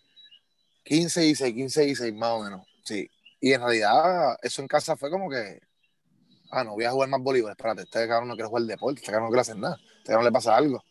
15, 0.83 1.21
16, 1.21 1.55
15, 1.55 1.81
16 1.85 2.13
más 2.13 2.29
o 2.29 2.43
menos, 2.43 2.67
sí. 2.83 3.09
Y 3.41 3.53
en 3.53 3.61
realidad, 3.61 4.37
eso 4.43 4.61
en 4.61 4.67
casa 4.67 4.95
fue 4.95 5.09
como 5.09 5.27
que, 5.27 5.59
ah, 6.51 6.63
no 6.63 6.73
voy 6.73 6.85
a 6.85 6.91
jugar 6.91 7.09
más 7.09 7.21
voleibol, 7.21 7.49
espérate, 7.49 7.81
este 7.81 8.07
cabrón 8.07 8.27
no 8.27 8.35
quiere 8.35 8.47
jugar 8.47 8.63
deporte, 8.63 8.99
este 8.99 9.11
cabrón 9.11 9.25
no 9.25 9.31
quiere 9.31 9.41
hacer 9.41 9.57
nada, 9.57 9.79
este 9.97 10.11
cabrón 10.11 10.25
le 10.25 10.31
pasa 10.31 10.55
algo. 10.55 10.83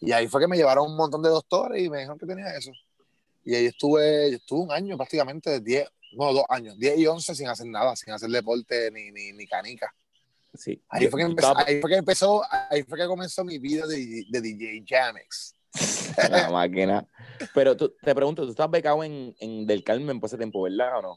Y 0.00 0.12
ahí 0.12 0.28
fue 0.28 0.40
que 0.40 0.48
me 0.48 0.56
llevaron 0.56 0.90
un 0.90 0.96
montón 0.96 1.22
de 1.22 1.28
doctores 1.28 1.82
y 1.82 1.90
me 1.90 1.98
dijeron 1.98 2.18
que 2.18 2.26
tenía 2.26 2.56
eso. 2.56 2.70
Y 3.44 3.54
ahí 3.54 3.66
estuve, 3.66 4.34
estuve 4.34 4.60
un 4.60 4.72
año 4.72 4.96
prácticamente, 4.96 5.60
10, 5.60 5.88
no, 6.12 6.32
dos 6.32 6.44
años, 6.48 6.78
10 6.78 6.98
y 6.98 7.06
11 7.06 7.34
sin 7.34 7.48
hacer 7.48 7.66
nada, 7.66 7.96
sin 7.96 8.12
hacer 8.12 8.30
deporte 8.30 8.90
ni, 8.90 9.10
ni, 9.10 9.32
ni 9.32 9.46
canica. 9.46 9.92
Sí. 10.54 10.82
Ahí, 10.88 11.08
fue 11.08 11.20
que 11.20 11.26
empezó, 11.26 11.56
ahí 11.58 11.80
fue 11.80 11.90
que 11.90 11.96
empezó, 11.96 12.42
ahí 12.70 12.82
fue 12.82 12.98
que 12.98 13.06
comenzó 13.06 13.44
mi 13.44 13.58
vida 13.58 13.86
de, 13.86 14.24
de 14.28 14.40
DJ 14.40 14.84
Jamex. 14.86 15.54
La 16.30 16.50
máquina. 16.50 17.06
Pero 17.54 17.76
tú, 17.76 17.94
te 18.02 18.14
pregunto, 18.14 18.44
¿tú 18.44 18.50
estás 18.50 18.70
becado 18.70 19.04
en, 19.04 19.34
en 19.38 19.66
Del 19.66 19.84
Carmen 19.84 20.20
por 20.20 20.28
ese 20.28 20.36
tiempo, 20.36 20.62
verdad 20.62 20.98
o 20.98 21.02
no? 21.02 21.16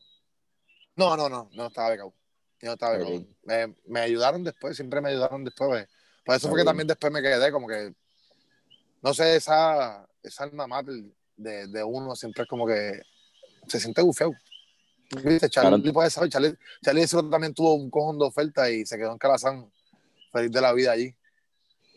No, 0.95 1.17
no, 1.17 1.29
no, 1.29 1.49
no 1.53 1.67
estaba 1.67 1.89
becado. 1.89 2.13
Yo 2.61 2.67
no 2.67 2.73
estaba 2.73 2.93
becado. 2.93 3.15
Okay. 3.15 3.35
Me, 3.43 3.75
me, 3.87 3.99
ayudaron 4.01 4.43
después, 4.43 4.75
siempre 4.75 5.01
me 5.01 5.09
ayudaron 5.09 5.43
después. 5.43 5.69
Pues. 5.69 5.87
Por 6.25 6.35
eso 6.35 6.47
okay. 6.47 6.51
fue 6.51 6.61
que 6.61 6.65
también 6.65 6.87
después 6.87 7.11
me 7.11 7.21
quedé 7.21 7.51
como 7.51 7.67
que, 7.67 7.93
no 9.01 9.13
sé, 9.13 9.35
esa, 9.35 10.07
esa 10.23 10.43
alma 10.43 10.67
mater 10.67 10.95
de, 11.35 11.67
de 11.67 11.83
uno 11.83 12.15
siempre 12.15 12.43
es 12.43 12.49
como 12.49 12.65
que 12.67 13.01
se 13.67 13.79
siente 13.79 14.01
bufeo. 14.01 14.33
¿Viste? 15.23 15.49
Charlie 15.49 15.91
puede 15.91 16.09
saber. 16.09 16.29
Charlie, 16.29 16.57
Charlie 16.83 17.05
también 17.29 17.53
tuvo 17.53 17.73
un 17.73 17.89
cojón 17.89 18.17
de 18.17 18.25
oferta 18.25 18.69
y 18.69 18.85
se 18.85 18.97
quedó 18.97 19.11
en 19.11 19.17
Calazán, 19.17 19.69
feliz 20.31 20.51
de 20.51 20.61
la 20.61 20.71
vida 20.73 20.93
allí. 20.93 21.13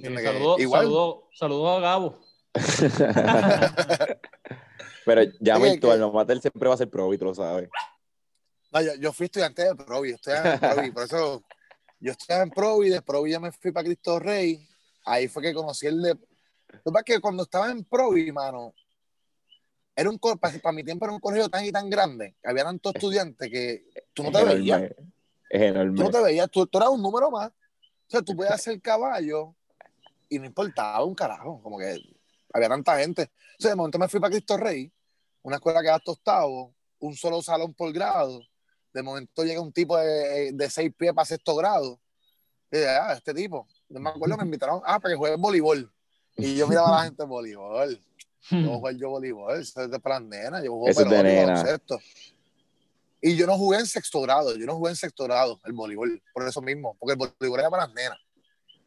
Saludó, 0.03 0.59
Igual. 0.59 0.83
Saludó, 0.83 1.29
saludó 1.33 1.77
a 1.77 1.81
Gabo. 1.81 2.19
Pero 5.05 5.23
ya 5.41 5.59
me 5.59 5.79
tu 5.79 5.91
alma 5.91 6.11
mater 6.11 6.41
siempre 6.41 6.69
va 6.69 6.75
a 6.75 6.79
ser 6.79 6.91
Provi, 6.91 7.19
tú 7.19 7.27
lo 7.27 7.35
sabes. 7.35 7.69
No, 8.73 8.81
yo, 8.81 8.95
yo, 8.95 9.13
fui 9.13 9.27
estudiante 9.27 9.63
de 9.63 9.75
Provi, 9.75 10.11
estoy 10.11 10.35
en 10.43 10.59
Provi, 10.59 10.91
por 10.91 11.05
eso 11.05 11.45
yo 12.01 12.13
estoy 12.13 12.37
en 12.37 12.51
Provi, 12.51 12.89
de 12.89 13.03
Provi 13.03 13.31
ya 13.31 13.39
me 13.39 13.53
fui 13.53 13.71
para 13.71 13.85
Cristo 13.85 14.19
Rey, 14.19 14.67
ahí 15.05 15.29
fue 15.29 15.43
que 15.43 15.55
conocí 15.55 15.87
el 15.87 16.03
de... 16.03 16.17
Lo 16.85 16.91
que 16.91 16.93
pasa 16.93 17.05
es 17.07 17.15
que 17.15 17.21
cuando 17.21 17.43
estaba 17.43 17.71
en 17.71 17.85
Provi, 17.85 18.33
mano, 18.33 18.75
era 19.97 20.11
un 20.11 20.19
para, 20.19 20.59
para 20.59 20.73
mi 20.73 20.83
tiempo 20.83 21.05
era 21.05 21.15
un 21.15 21.21
colegio 21.21 21.49
tan 21.49 21.65
y 21.65 21.73
tan 21.73 21.89
grande, 21.89 22.35
que 22.43 22.49
había 22.51 22.65
tantos 22.65 22.95
estudiantes 22.95 23.51
que 23.51 23.85
tú 24.13 24.25
no 24.25 24.33
te 24.33 24.45
veías. 24.45 24.83
Es 25.51 25.63
enorme. 25.63 25.97
Tú 25.97 26.03
no 26.03 26.11
te 26.11 26.23
veías, 26.23 26.51
tú, 26.51 26.67
tú 26.67 26.79
eras 26.79 26.91
un 26.91 27.03
número 27.03 27.31
más. 27.31 27.49
O 27.49 28.11
sea, 28.11 28.23
tú 28.23 28.35
podías 28.37 28.61
ser 28.61 28.81
caballo 28.81 29.55
y 30.29 30.39
no 30.39 30.47
importaba 30.47 31.05
un 31.05 31.15
carajo, 31.15 31.61
como 31.63 31.79
que 31.79 32.01
había 32.53 32.69
tanta 32.69 32.99
gente. 32.99 33.31
O 33.59 33.63
sea, 33.63 33.71
de 33.71 33.77
momento 33.77 33.99
me 33.99 34.09
fui 34.09 34.21
para 34.21 34.31
Cristo 34.31 34.57
Rey, 34.57 34.93
una 35.43 35.57
escuela 35.57 35.81
que 35.81 35.89
era 35.89 35.99
tostado, 36.01 36.75
un 36.99 37.15
solo 37.15 37.41
salón 37.43 37.73
por 37.75 37.93
grado. 37.93 38.41
De 38.93 39.03
momento 39.03 39.45
llega 39.45 39.61
un 39.61 39.73
tipo 39.73 39.97
de, 39.97 40.53
de 40.53 40.71
seis 40.71 40.93
pies 40.97 41.13
para 41.13 41.25
sexto 41.25 41.55
grado. 41.55 42.01
Y 42.71 42.79
dije, 42.79 42.89
ah, 42.89 43.13
este 43.13 43.33
tipo. 43.33 43.69
No 43.89 44.01
me 44.01 44.11
acuerdo, 44.11 44.37
me 44.37 44.45
invitaron, 44.45 44.81
ah, 44.85 44.99
para 44.99 45.15
que 45.15 45.19
juegue 45.19 45.37
voleibol. 45.37 45.93
Y 46.37 46.57
yo 46.57 46.67
miraba 46.67 46.89
a 46.89 46.99
la 46.99 47.05
gente 47.05 47.23
en 47.23 47.29
voleibol. 47.29 48.01
Yo 48.51 48.77
jugar 48.77 48.95
yo 48.97 49.11
voleibol, 49.11 49.61
eso 49.61 49.83
es 49.83 49.91
de 49.91 49.99
para 49.99 50.21
las 50.21 50.29
nenas, 50.29 50.63
yo 50.63 50.79
pelota 50.95 51.21
y 51.21 51.23
nena. 51.23 51.65
Y 53.23 53.37
yo 53.37 53.47
no 53.47 53.57
jugué 53.57 53.79
en 53.79 53.87
sexto 53.87 54.21
grado, 54.21 54.55
yo 54.55 54.67
no 54.67 54.77
jugué 54.77 54.91
en 54.91 54.97
sexto 54.97 55.25
grado 55.25 55.59
el 55.65 55.73
voleibol, 55.73 56.23
por 56.35 56.47
eso 56.47 56.61
mismo, 56.61 56.95
porque 57.01 57.13
el 57.13 57.19
voleibol 57.19 57.61
era 57.61 57.71
para 57.71 57.87
las 57.87 57.95
nenas. 57.95 58.19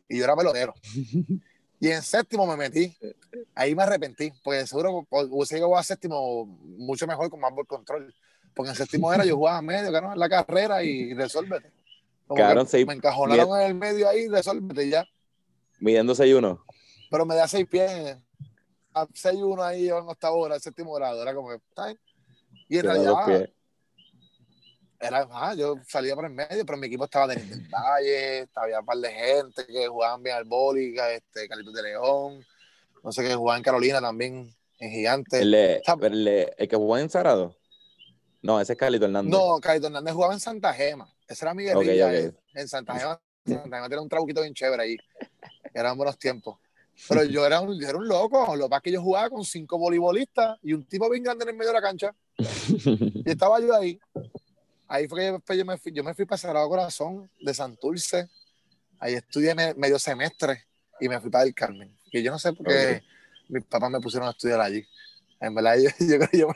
Y 0.08 0.20
yo 0.20 0.24
era 0.24 0.36
pelotero. 0.36 0.74
Y 1.80 1.90
en 1.90 2.02
séptimo 2.02 2.48
me 2.48 2.58
metí. 2.58 2.96
Ahí 3.54 3.76
me 3.76 3.84
arrepentí, 3.84 4.32
porque 4.44 4.66
seguro 4.66 5.06
hubiese 5.12 5.56
llegado 5.56 5.78
a 5.78 5.84
séptimo 5.84 6.46
mucho 6.46 7.06
mejor 7.06 7.30
con 7.30 7.40
más 7.40 7.54
ball 7.54 7.68
control. 7.68 8.14
Porque 8.56 8.72
en 8.72 8.76
séptimo 8.76 9.14
era 9.14 9.24
yo 9.24 9.36
jugaba 9.36 9.62
medio, 9.62 9.96
en 9.96 10.20
la 10.20 10.30
carrera 10.30 10.84
y 10.84 11.14
resuélvete. 11.14 11.72
Como 12.26 12.66
seis 12.66 12.86
me 12.86 12.94
encajonaron 12.94 13.62
en 13.62 13.68
el 13.68 13.76
medio 13.76 14.10
ahí, 14.10 14.28
resuélvete 14.28 14.90
ya. 14.90 15.06
Midiendo 15.80 16.16
6-1. 16.16 16.60
Pero 17.10 17.26
me 17.26 17.36
da 17.36 17.48
seis 17.48 17.65
pies. 17.67 18.17
A 18.93 19.06
6-1 19.08 19.62
ahí 19.63 19.88
yo 19.88 20.00
en 20.00 20.10
octavo 20.10 20.41
grado, 20.43 20.60
séptimo 20.60 20.93
grado. 20.93 21.22
Era 21.22 21.34
como 21.36 21.50
que. 21.50 21.60
Y 22.70 22.78
en 22.80 22.86
realidad, 22.86 23.13
era, 25.00 25.28
ah, 25.32 25.54
yo 25.54 25.76
salía 25.88 26.15
por 26.15 26.26
el 26.26 26.32
medio, 26.32 26.65
pero 26.65 26.78
mi 26.78 26.88
equipo 26.88 27.06
estaba 27.06 27.32
el 27.32 27.67
Valle, 27.70 28.48
había 28.56 28.80
un 28.80 28.86
par 28.86 28.98
de 28.98 29.12
gente 29.12 29.65
que 29.67 29.88
jugaban 29.88 30.24
bien 30.24 30.36
al 30.38 30.46
boli, 30.46 30.96
este, 30.98 31.48
Carlitos 31.48 31.74
de 31.74 31.84
León, 31.84 32.43
no 33.04 33.12
sé 33.12 33.24
qué, 33.24 33.36
jugaban 33.36 33.60
en 33.60 33.63
Carolina 33.63 34.02
también, 34.02 34.52
en 34.80 34.89
Gigante. 34.91 35.39
El, 35.39 35.52
de- 35.52 35.82
Sabe- 35.86 36.08
el, 36.08 36.26
de- 36.26 36.54
el 36.58 36.67
que 36.67 36.76
jugó 36.76 36.98
en 36.98 37.10
Sagrado. 37.12 37.56
No, 38.41 38.60
ese 38.60 38.74
es 38.74 38.80
Carlito 38.80 39.06
Hernández. 39.06 39.32
No, 39.32 39.60
Carlitos 39.60 39.88
Hernández 39.89 40.13
jugaba 40.15 40.34
en 40.34 40.39
Santa 40.39 40.74
Gema. 40.74 41.13
Esa 41.28 41.46
era 41.46 41.54
mi 41.54 41.63
guerrilla. 41.63 42.13
Eh, 42.13 42.34
En 42.56 42.67
Santa 42.67 42.98
Gema, 42.98 43.22
Santa 43.46 43.78
Gema 43.78 43.88
tiene 43.88 44.02
un 44.02 44.10
trabuquito 44.10 44.41
bien 44.41 44.54
chévere 44.56 44.82
ahí. 44.84 44.98
Eran 45.76 45.96
buenos 45.96 46.17
tiempos. 46.17 46.58
Pero 47.08 47.24
yo 47.26 47.46
era, 47.46 47.62
un, 47.62 47.80
yo 47.80 47.88
era 47.88 47.98
un 47.98 48.08
loco. 48.08 48.56
Lo 48.56 48.66
que 48.66 48.70
pasa 48.70 48.78
es 48.78 48.84
que 48.84 48.92
yo 48.92 49.02
jugaba 49.02 49.30
con 49.30 49.44
cinco 49.44 49.78
voleibolistas 49.78 50.58
y 50.64 50.74
un 50.74 50.84
tipo 50.86 51.10
bien 51.10 51.24
grande 51.24 51.44
en 51.44 51.50
el 51.50 51.56
medio 51.56 51.70
de 51.72 51.74
la 51.76 51.82
cancha. 51.82 52.16
Y 53.26 53.30
estaba 53.30 53.60
yo 53.60 53.76
ahí. 53.76 54.00
Ahí 54.88 55.08
fue 55.08 55.20
que 55.20 55.32
después 55.34 55.58
yo 55.60 55.66
me 55.66 55.78
fui, 55.78 55.92
yo 55.92 56.04
me 56.04 56.14
fui 56.14 56.26
para 56.26 56.38
Sagrado 56.38 56.68
Corazón 56.70 57.30
de 57.42 57.54
Santurce. 57.54 58.30
Ahí 59.00 59.14
estudié 59.16 59.54
me- 59.54 59.74
medio 59.76 60.00
semestre 60.00 60.64
y 61.00 61.08
me 61.10 61.20
fui 61.20 61.30
para 61.30 61.44
el 61.44 61.54
Carmen. 61.54 61.96
Que 62.10 62.24
yo 62.24 62.32
no 62.32 62.40
sé 62.40 62.54
por 62.54 62.66
qué 62.66 63.04
mis 63.50 63.64
papás 63.66 63.92
me 63.92 64.00
pusieron 64.00 64.28
a 64.28 64.32
estudiar 64.32 64.60
allí. 64.62 64.86
En 65.40 65.54
verdad, 65.54 65.76
yo, 65.78 65.90
yo 66.00 66.18
yo, 66.34 66.48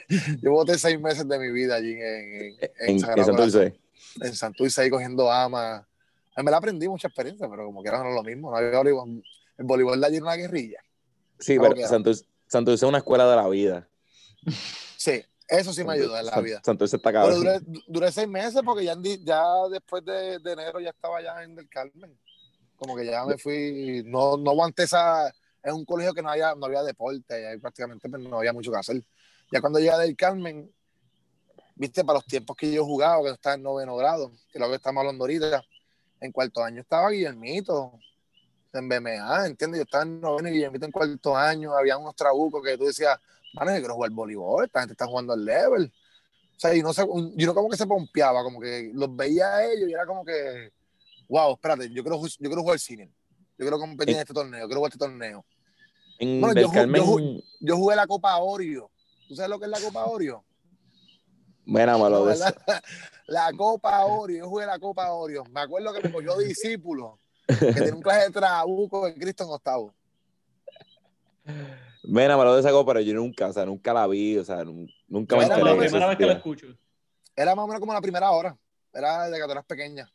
yo 0.42 0.52
voté 0.52 0.78
seis 0.78 1.00
meses 1.00 1.28
de 1.28 1.38
mi 1.40 1.52
vida 1.52 1.76
allí 1.76 1.92
en, 1.92 2.00
en, 2.02 2.58
en 2.62 2.90
en, 2.90 3.00
Santurce. 3.00 3.80
en 4.22 4.36
Santurce 4.36 4.82
ahí 4.82 4.90
cogiendo 4.90 5.32
ama. 5.32 5.88
En 6.36 6.46
verdad 6.46 6.58
aprendí 6.60 6.88
mucha 6.88 7.10
experiencia, 7.10 7.48
pero 7.50 7.66
como 7.66 7.84
que 7.84 7.90
era 7.90 8.02
no 8.04 8.10
lo 8.12 8.24
mismo. 8.24 8.50
No 8.50 8.58
había. 8.58 8.82
El 9.58 9.66
voleibol 9.66 10.00
de 10.00 10.08
allí 10.08 10.16
era 10.18 10.26
una 10.26 10.36
guerrilla. 10.36 10.80
Sí, 11.40 11.56
¿Cómo 11.56 11.70
pero 11.70 11.76
queda? 11.76 11.88
Santurce, 11.88 12.26
Santurce 12.48 12.86
es 12.86 12.90
una 12.90 13.00
escuela 13.00 13.30
de 13.30 13.36
la 13.36 13.48
vida. 13.48 13.88
Sí, 14.98 15.24
eso 15.48 15.74
sí 15.74 15.84
me 15.84 15.94
ayudó 15.94 16.18
en 16.18 16.26
la 16.26 16.40
vida. 16.42 16.62
Santurce 16.64 16.96
está 16.96 17.12
Pero 17.12 17.24
cabrón. 17.24 17.40
duré, 17.40 17.60
duré 17.88 18.12
seis 18.12 18.28
meses 18.28 18.62
porque 18.64 18.86
ya, 18.86 18.96
ya 19.24 19.44
después 19.70 20.04
de, 20.06 20.40
de 20.40 20.52
enero 20.52 20.80
ya 20.80 20.90
estaba 20.92 21.22
ya 21.22 21.44
en 21.44 21.56
Del 21.56 21.68
Carmen. 21.70 22.18
Como 22.76 22.96
que 22.96 23.06
ya 23.06 23.26
me 23.26 23.38
fui, 23.38 24.04
no, 24.06 24.38
no 24.38 24.52
aguanté 24.52 24.84
esa, 24.84 25.32
es 25.64 25.74
un 25.74 25.86
colegio 25.86 26.14
que 26.14 26.22
no 26.22 26.30
había, 26.30 26.56
no 26.56 26.66
había 26.66 26.84
deporte, 26.84 27.40
y 27.40 27.46
ahí 27.46 27.58
prácticamente 27.58 28.10
pues, 28.10 28.22
no 28.24 28.40
había 28.40 28.54
mucho 28.54 28.72
que 28.72 28.78
hacer. 28.78 29.04
Ya 29.52 29.62
cuando 29.62 29.80
llegué 29.80 29.98
Del 29.98 30.16
Carmen, 30.16 30.72
viste, 31.76 32.04
para 32.04 32.18
los 32.18 32.26
tiempos 32.26 32.56
que 32.56 32.72
yo 32.72 32.86
jugaba, 32.86 33.24
que 33.24 33.32
estaba 33.32 33.56
en 33.56 33.64
noveno 33.64 33.96
grado, 33.96 34.32
que 34.52 34.60
lo 34.60 34.70
que 34.70 34.76
estamos 34.76 35.02
hablando 35.02 35.24
ahorita, 35.24 35.64
en 36.22 36.32
cuarto 36.32 36.64
año 36.64 36.82
estaba 36.82 37.10
Guillermito, 37.10 38.00
en 38.80 38.90
BMA, 38.90 39.46
¿entiendes? 39.48 39.80
Yo 39.80 39.84
estaba 39.84 40.04
en 40.04 40.22
noveno 40.22 40.50
y 40.50 40.54
Guillermito 40.54 40.86
en 40.86 40.92
cuarto 40.92 41.36
año, 41.36 41.76
había 41.76 41.98
unos 41.98 42.16
trabucos 42.16 42.64
que 42.64 42.78
tú 42.78 42.86
decías, 42.86 43.18
mano, 43.54 43.72
yo 43.72 43.80
quiero 43.80 43.96
jugar 43.96 44.12
voleibol, 44.12 44.66
esta 44.66 44.80
gente 44.80 44.94
está 44.94 45.06
jugando 45.08 45.34
al 45.34 45.44
level. 45.44 45.92
O 46.56 46.60
sea, 46.60 46.76
y 46.76 46.82
no 46.82 46.94
sé, 46.94 47.06
yo 47.36 47.48
no 47.48 47.54
como 47.56 47.70
que 47.70 47.78
se 47.78 47.88
pompeaba, 47.88 48.44
como 48.44 48.60
que 48.60 48.92
los 48.94 49.16
veía 49.16 49.56
a 49.56 49.66
ellos 49.66 49.90
y 49.90 49.94
era 49.94 50.06
como 50.06 50.24
que, 50.24 50.72
wow, 51.28 51.54
espérate, 51.54 51.90
yo 51.92 52.04
quiero, 52.04 52.22
yo 52.22 52.38
quiero 52.50 52.62
jugar 52.62 52.80
cine. 52.80 53.12
Yo 53.58 53.66
quiero 53.66 53.80
competir 53.80 54.16
en 54.16 54.22
este 54.22 54.34
torneo, 54.34 54.66
quiero 54.68 54.80
jugar 54.80 54.92
este 54.92 55.00
torneo. 55.06 55.46
En 56.20 56.40
Bueno, 56.42 56.62
yo 56.62 56.70
Carmen, 56.72 56.96
yo 57.02 57.06
ju- 57.06 57.44
Yo 57.60 57.78
jugué 57.78 57.96
la 57.96 58.08
Copa 58.08 58.38
Orio. 58.38 58.90
¿Tú 59.28 59.36
sabes 59.36 59.50
lo 59.50 59.60
que 59.60 59.66
es 59.66 59.72
la 59.72 59.80
Copa 59.80 60.06
Orio? 60.06 60.44
mira, 61.66 61.98
malo 61.98 62.26
¿verdad? 62.26 62.56
La 63.28 63.52
Copa 63.54 64.06
Orio, 64.06 64.40
yo 64.40 64.50
jugué 64.50 64.66
la 64.66 64.78
Copa 64.78 65.10
Orio. 65.14 65.44
Me 65.52 65.62
acuerdo 65.62 65.94
que 65.94 66.02
me 66.02 66.12
cogió 66.12 66.38
discípulo, 66.38 67.18
que 67.60 67.74
tenía 67.74 67.94
un 67.94 68.02
clase 68.02 68.26
de 68.26 68.32
trabuco 68.32 69.06
de 69.06 69.14
Cristo 69.16 69.44
en 69.44 69.50
octavo. 69.52 69.94
Mira, 72.04 72.36
malo 72.38 72.54
de 72.56 72.62
esa 72.62 72.72
copa, 72.72 72.94
pero 72.94 73.02
yo 73.06 73.14
nunca, 73.14 73.48
o 73.48 73.54
sea, 73.54 73.66
nunca 73.66 73.94
la 73.94 74.08
vi, 74.08 74.38
o 74.38 74.44
sea, 74.44 74.64
nun- 74.64 74.92
nunca 75.08 75.36
me 75.38 75.46
Era 75.46 75.56
enteré 75.56 75.76
la 75.76 75.80
primera 75.80 76.08
vez 76.08 76.18
que 76.18 76.26
la 76.26 76.34
escucho. 76.34 76.68
Era 77.36 77.56
más 77.56 77.64
o 77.64 77.68
menos 77.68 77.80
como 77.80 77.94
la 77.94 78.02
primera 78.02 78.32
hora. 78.32 78.58
Era 78.94 79.30
de 79.30 79.38
que 79.40 79.46
tú 79.46 79.52
eras 79.52 79.66
pequeña. 79.66 80.12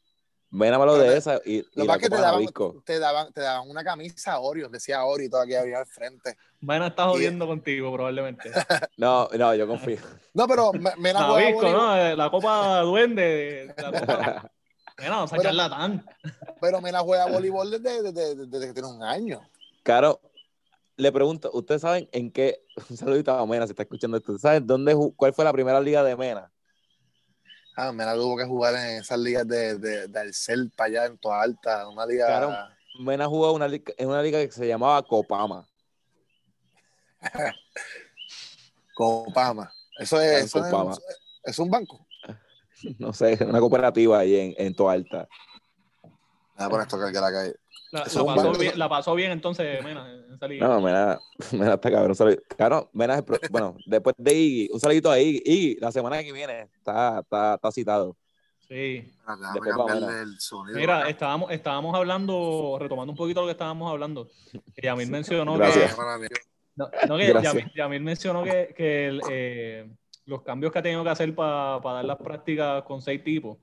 Mira, 0.50 0.78
malo 0.78 0.92
Pero 0.96 1.04
de 1.10 1.16
esa 1.16 1.40
y, 1.44 1.56
y 1.56 1.64
Lo 1.74 1.82
que 1.82 1.86
la 1.86 1.98
que 1.98 2.08
copa 2.08 2.16
te 2.16 2.22
daban, 2.22 2.46
te, 2.84 2.98
daban, 2.98 3.32
te 3.32 3.40
daban 3.40 3.68
una 3.68 3.82
camisa 3.82 4.38
Oreo, 4.38 4.68
decía 4.68 5.04
Oreo 5.04 5.26
y 5.26 5.30
todo 5.30 5.40
aquí 5.42 5.54
había 5.54 5.78
al 5.78 5.86
frente. 5.86 6.36
Vaina 6.60 6.86
está 6.88 7.08
jodiendo 7.08 7.46
contigo, 7.46 7.92
probablemente. 7.92 8.50
No, 8.96 9.28
no, 9.36 9.54
yo 9.54 9.66
confío. 9.66 9.98
No, 10.34 10.46
pero 10.46 10.72
me, 10.72 10.94
me 10.96 11.12
la 11.12 11.24
jugaba 11.24 11.40
Nabisco, 11.40 11.60
voleibol, 11.60 11.72
¿no? 11.82 11.96
Eh, 11.98 12.16
La 12.16 12.30
copa 12.30 12.80
duende. 12.80 13.74
La 13.76 13.92
copa... 13.92 14.50
Mira, 14.98 15.10
no, 15.10 15.26
Pero- 15.28 15.42
charlatán. 15.42 16.06
pero 16.60 16.80
me 16.80 16.90
la 16.90 17.00
juega 17.00 17.26
voleibol 17.26 17.70
desde, 17.70 18.02
desde, 18.02 18.12
desde- 18.34 18.46
desde 18.46 18.66
que 18.68 18.72
tiene 18.72 18.88
un 18.88 19.02
año. 19.02 19.40
Caro, 19.82 20.20
le 20.96 21.12
pregunto, 21.12 21.50
¿ustedes 21.52 21.82
saben 21.82 22.08
en 22.12 22.30
qué? 22.30 22.64
Un 22.90 22.96
saludito 22.96 23.32
a 23.32 23.46
Mena, 23.46 23.66
si 23.66 23.72
está 23.72 23.82
escuchando 23.82 24.16
esto. 24.16 24.38
¿Saben 24.38 24.66
dónde, 24.66 24.96
cuál 25.16 25.34
fue 25.34 25.44
la 25.44 25.52
primera 25.52 25.80
liga 25.80 26.02
de 26.02 26.16
Mena? 26.16 26.50
Ah, 27.76 27.92
me 27.92 28.06
la 28.06 28.14
tuvo 28.14 28.38
que 28.38 28.44
jugar 28.46 28.74
en 28.74 28.96
esas 29.02 29.18
ligas 29.18 29.46
de, 29.46 29.76
de, 29.78 30.08
de 30.08 30.18
Alcel 30.18 30.70
para 30.74 30.86
allá 30.88 31.04
en 31.06 31.18
Toa 31.18 31.42
Alta, 31.42 31.86
una 31.88 32.06
liga. 32.06 32.26
Claro. 32.26 32.54
Mena 32.98 33.26
jugó 33.26 33.52
una 33.52 33.68
liga- 33.68 33.92
en 33.98 34.08
una 34.08 34.22
liga 34.22 34.38
que 34.38 34.50
se 34.50 34.66
llamaba 34.66 35.02
Copama. 35.02 35.68
Copama. 38.94 39.70
Eso 39.98 40.18
es, 40.20 40.44
eso 40.46 40.66
es 41.44 41.58
un 41.58 41.70
banco. 41.70 42.05
No 42.98 43.12
sé, 43.12 43.38
una 43.44 43.60
cooperativa 43.60 44.18
ahí 44.18 44.36
en, 44.36 44.54
en 44.56 44.74
Toa 44.74 44.92
Alta. 44.92 45.28
Nada, 46.56 46.70
por 46.70 46.80
esto 46.80 46.98
que 46.98 47.20
la 47.20 47.32
calle. 47.32 47.54
La, 47.92 48.02
pasó 48.02 48.52
bien, 48.52 48.78
la 48.78 48.88
pasó 48.88 49.14
bien 49.14 49.32
entonces, 49.32 49.82
Mena, 49.84 50.10
en. 50.10 50.58
No, 50.58 50.80
Mena, 50.80 51.18
Mena 51.52 51.74
está 51.74 51.90
cabrón. 51.90 52.10
un 52.10 52.14
saludo. 52.14 52.36
Claro, 52.56 52.90
Mena 52.92 53.24
bueno, 53.50 53.76
después 53.86 54.14
de 54.18 54.34
Iggy, 54.34 54.70
un 54.72 54.80
saludito 54.80 55.10
a 55.10 55.18
Iggy. 55.18 55.42
Iggy, 55.44 55.76
la 55.80 55.92
semana 55.92 56.22
que 56.22 56.32
viene 56.32 56.68
está, 56.76 57.20
está, 57.20 57.54
está 57.54 57.72
citado. 57.72 58.16
Sí. 58.68 59.12
Déjame 59.20 59.46
Después 59.54 59.76
vamos 59.76 59.90
a 59.90 59.94
cambiarle 59.94 60.22
el 60.22 60.40
sonido. 60.40 60.78
Mira, 60.78 60.98
acá. 61.00 61.08
estábamos, 61.08 61.50
estábamos 61.52 61.94
hablando, 61.94 62.76
retomando 62.80 63.12
un 63.12 63.16
poquito 63.16 63.40
lo 63.40 63.46
que 63.46 63.52
estábamos 63.52 63.90
hablando. 63.90 64.28
que 64.74 64.82
Yamil 64.82 65.10
mencionó 65.10 65.56
Gracias. 65.56 65.94
que, 65.94 66.28
no, 66.74 66.90
no, 67.08 67.16
que 67.16 67.70
Yamil 67.76 68.02
mencionó 68.02 68.42
que, 68.42 68.74
que 68.76 69.06
el, 69.06 69.20
eh, 69.30 69.88
los 70.26 70.42
cambios 70.42 70.72
que 70.72 70.78
ha 70.78 70.82
tenido 70.82 71.02
que 71.04 71.10
hacer 71.10 71.34
para 71.34 71.80
dar 71.80 72.04
las 72.04 72.16
prácticas 72.18 72.82
con 72.82 73.00
seis 73.00 73.22
tipos. 73.22 73.56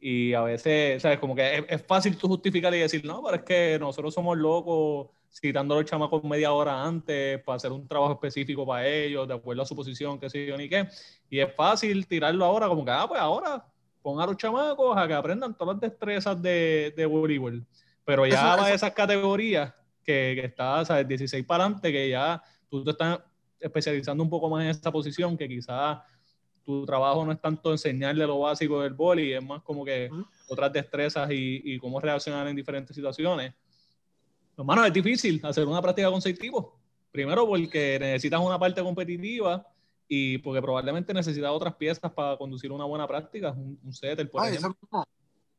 Y 0.00 0.32
a 0.32 0.42
veces, 0.42 1.02
¿sabes? 1.02 1.18
Como 1.18 1.34
que 1.34 1.58
es, 1.58 1.64
es 1.68 1.82
fácil 1.82 2.16
tú 2.16 2.26
justificar 2.28 2.74
y 2.74 2.78
decir, 2.78 3.04
no, 3.04 3.22
pero 3.22 3.36
es 3.36 3.42
que 3.42 3.76
nosotros 3.78 4.14
somos 4.14 4.38
locos 4.38 5.08
citando 5.32 5.74
a 5.74 5.78
los 5.82 5.90
chamacos 5.90 6.24
media 6.24 6.52
hora 6.52 6.82
antes 6.82 7.40
para 7.44 7.56
hacer 7.56 7.70
un 7.70 7.86
trabajo 7.86 8.12
específico 8.14 8.66
para 8.66 8.86
ellos, 8.86 9.28
de 9.28 9.34
acuerdo 9.34 9.62
a 9.62 9.66
su 9.66 9.76
posición, 9.76 10.18
qué 10.18 10.30
sé 10.30 10.46
yo, 10.46 10.56
ni 10.56 10.68
qué. 10.68 10.88
Y 11.28 11.38
es 11.40 11.54
fácil 11.54 12.06
tirarlo 12.06 12.44
ahora, 12.44 12.66
como 12.68 12.84
que, 12.84 12.90
ah, 12.90 13.04
pues 13.06 13.20
ahora 13.20 13.64
pongan 14.02 14.24
a 14.24 14.26
los 14.28 14.36
chamacos 14.38 14.96
a 14.96 15.06
que 15.06 15.14
aprendan 15.14 15.54
todas 15.56 15.74
las 15.76 15.80
destrezas 15.90 16.40
de, 16.40 16.94
de 16.96 17.06
voleibol. 17.06 17.64
Pero 18.04 18.26
ya 18.26 18.34
Eso- 18.54 18.62
va 18.62 18.66
eso- 18.68 18.74
esas 18.76 18.92
categorías 18.92 19.74
que, 20.02 20.32
que 20.40 20.46
está, 20.46 20.82
¿sabes? 20.84 21.06
16 21.06 21.44
para 21.44 21.64
adelante, 21.64 21.92
que 21.92 22.08
ya 22.08 22.42
tú 22.70 22.82
te 22.82 22.92
estás 22.92 23.20
especializando 23.60 24.24
un 24.24 24.30
poco 24.30 24.48
más 24.48 24.64
en 24.64 24.70
esa 24.70 24.90
posición, 24.90 25.36
que 25.36 25.46
quizás 25.46 26.00
tu 26.64 26.84
trabajo 26.84 27.24
no 27.24 27.32
es 27.32 27.40
tanto 27.40 27.72
enseñarle 27.72 28.26
lo 28.26 28.40
básico 28.40 28.80
del 28.80 28.94
boli, 28.94 29.32
es 29.32 29.44
más 29.44 29.62
como 29.62 29.84
que 29.84 30.10
otras 30.48 30.72
destrezas 30.72 31.30
y, 31.30 31.62
y 31.64 31.78
cómo 31.78 32.00
reaccionar 32.00 32.46
en 32.48 32.56
diferentes 32.56 32.94
situaciones. 32.94 33.54
Hermano, 34.56 34.84
es 34.84 34.92
difícil 34.92 35.40
hacer 35.44 35.66
una 35.66 35.80
práctica 35.80 36.10
con 36.10 36.20
seis 36.20 36.38
tipos. 36.38 36.66
Primero 37.10 37.46
porque 37.46 37.98
necesitas 37.98 38.40
una 38.40 38.58
parte 38.58 38.82
competitiva 38.82 39.66
y 40.06 40.38
porque 40.38 40.60
probablemente 40.60 41.14
necesita 41.14 41.50
otras 41.50 41.74
piezas 41.74 42.10
para 42.12 42.36
conducir 42.36 42.70
una 42.70 42.84
buena 42.84 43.06
práctica, 43.06 43.52
un, 43.52 43.78
un 43.82 43.92
setter, 43.92 44.30
por 44.30 44.46
ejemplo. 44.46 44.76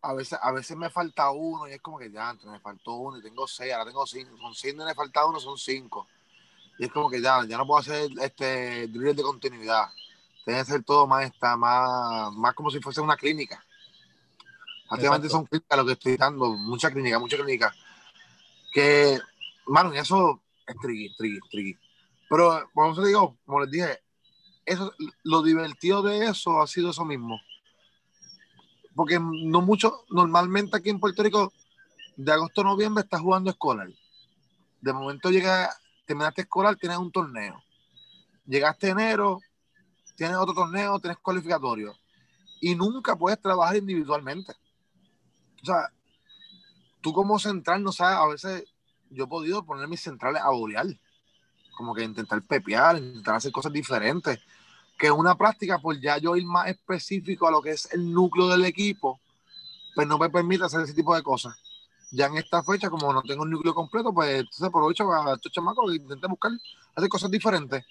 A 0.03 0.13
veces, 0.13 0.39
a 0.41 0.51
veces 0.51 0.75
me 0.77 0.89
falta 0.89 1.29
uno 1.31 1.67
y 1.67 1.73
es 1.73 1.81
como 1.81 1.99
que 1.99 2.11
ya, 2.11 2.29
antes 2.29 2.45
me 2.47 2.59
faltó 2.59 2.95
uno 2.95 3.17
y 3.17 3.21
tengo 3.21 3.47
seis, 3.47 3.71
ahora 3.71 3.85
tengo 3.85 4.05
cinco. 4.05 4.35
Son 4.37 4.53
cinco 4.53 4.83
y 4.83 4.85
me 4.85 4.95
falta 4.95 5.25
uno, 5.25 5.39
son 5.39 5.57
cinco. 5.57 6.07
Y 6.81 6.85
es 6.85 6.91
como 6.91 7.11
que 7.11 7.21
ya, 7.21 7.45
ya 7.45 7.59
no 7.59 7.67
puedo 7.67 7.79
hacer 7.79 8.09
este 8.23 8.87
drill 8.87 9.15
de 9.15 9.21
continuidad. 9.21 9.85
Tiene 10.43 10.61
que 10.61 10.65
ser 10.65 10.83
todo 10.83 11.05
más, 11.05 11.25
está, 11.25 11.55
más, 11.55 12.33
más 12.33 12.55
como 12.55 12.71
si 12.71 12.79
fuese 12.79 12.99
una 12.99 13.15
clínica. 13.15 13.63
Prácticamente 14.89 15.29
son 15.29 15.45
clínicas 15.45 15.77
lo 15.77 15.85
que 15.85 15.91
estoy 15.91 16.17
dando, 16.17 16.53
mucha 16.53 16.89
clínica, 16.89 17.19
mucha 17.19 17.37
clínica. 17.37 17.71
Que, 18.73 19.19
mano, 19.67 19.93
y 19.93 19.99
eso 19.99 20.41
es 20.65 20.75
tricky, 20.81 21.15
tricky, 21.15 21.39
tricky. 21.51 21.79
Pero, 22.27 22.67
como 22.73 22.95
te 22.95 23.05
digo, 23.05 23.37
como 23.45 23.61
les 23.61 23.69
dije, 23.69 23.99
eso, 24.65 24.91
lo 25.21 25.43
divertido 25.43 26.01
de 26.01 26.25
eso 26.25 26.63
ha 26.63 26.65
sido 26.65 26.89
eso 26.89 27.05
mismo. 27.05 27.39
Porque 28.95 29.19
no 29.19 29.61
mucho, 29.61 30.03
normalmente 30.09 30.77
aquí 30.77 30.89
en 30.89 30.99
Puerto 30.99 31.21
Rico, 31.21 31.53
de 32.15 32.31
agosto 32.31 32.61
a 32.61 32.63
noviembre 32.63 33.03
estás 33.03 33.21
jugando 33.21 33.51
escolar. 33.51 33.87
De 34.81 34.93
momento 34.93 35.29
llega, 35.29 35.69
terminaste 36.11 36.41
escolar, 36.41 36.75
tienes 36.75 36.97
un 36.97 37.09
torneo. 37.09 37.63
Llegaste 38.45 38.89
enero, 38.89 39.39
tienes 40.17 40.35
otro 40.35 40.53
torneo, 40.53 40.99
tienes 40.99 41.17
cualificatorio. 41.19 41.95
Y 42.59 42.75
nunca 42.75 43.15
puedes 43.15 43.39
trabajar 43.39 43.77
individualmente. 43.77 44.51
O 45.61 45.65
sea, 45.65 45.89
tú 46.99 47.13
como 47.13 47.39
central, 47.39 47.81
no 47.81 47.93
sabes, 47.93 48.17
a 48.17 48.27
veces 48.27 48.69
yo 49.09 49.23
he 49.23 49.27
podido 49.27 49.63
poner 49.65 49.87
mis 49.87 50.01
centrales 50.01 50.41
a 50.41 50.49
bolear. 50.49 50.87
Como 51.77 51.95
que 51.95 52.03
intentar 52.03 52.41
pepear, 52.41 52.97
intentar 52.97 53.35
hacer 53.35 53.53
cosas 53.53 53.71
diferentes. 53.71 54.37
Que 54.97 55.09
una 55.11 55.35
práctica, 55.35 55.79
por 55.79 55.97
ya 55.97 56.17
yo 56.17 56.35
ir 56.35 56.45
más 56.45 56.67
específico 56.67 57.47
a 57.47 57.51
lo 57.51 57.61
que 57.61 57.71
es 57.71 57.87
el 57.93 58.11
núcleo 58.11 58.49
del 58.49 58.65
equipo, 58.65 59.17
pues 59.95 60.05
no 60.07 60.17
me 60.17 60.29
permite 60.29 60.65
hacer 60.65 60.81
ese 60.81 60.93
tipo 60.93 61.15
de 61.15 61.23
cosas. 61.23 61.57
Ya 62.11 62.25
en 62.27 62.37
esta 62.37 62.61
fecha, 62.63 62.89
como 62.89 63.11
no 63.13 63.21
tengo 63.21 63.43
un 63.43 63.49
núcleo 63.49 63.73
completo, 63.73 64.13
pues 64.13 64.39
entonces 64.39 64.63
aprovecho 64.63 65.11
a 65.11 65.33
estos 65.33 65.51
chamacos 65.51 65.91
e 65.91 65.95
intenté 65.95 66.27
buscar 66.27 66.51
hacer 66.95 67.09
cosas 67.09 67.31
diferentes. 67.31 67.85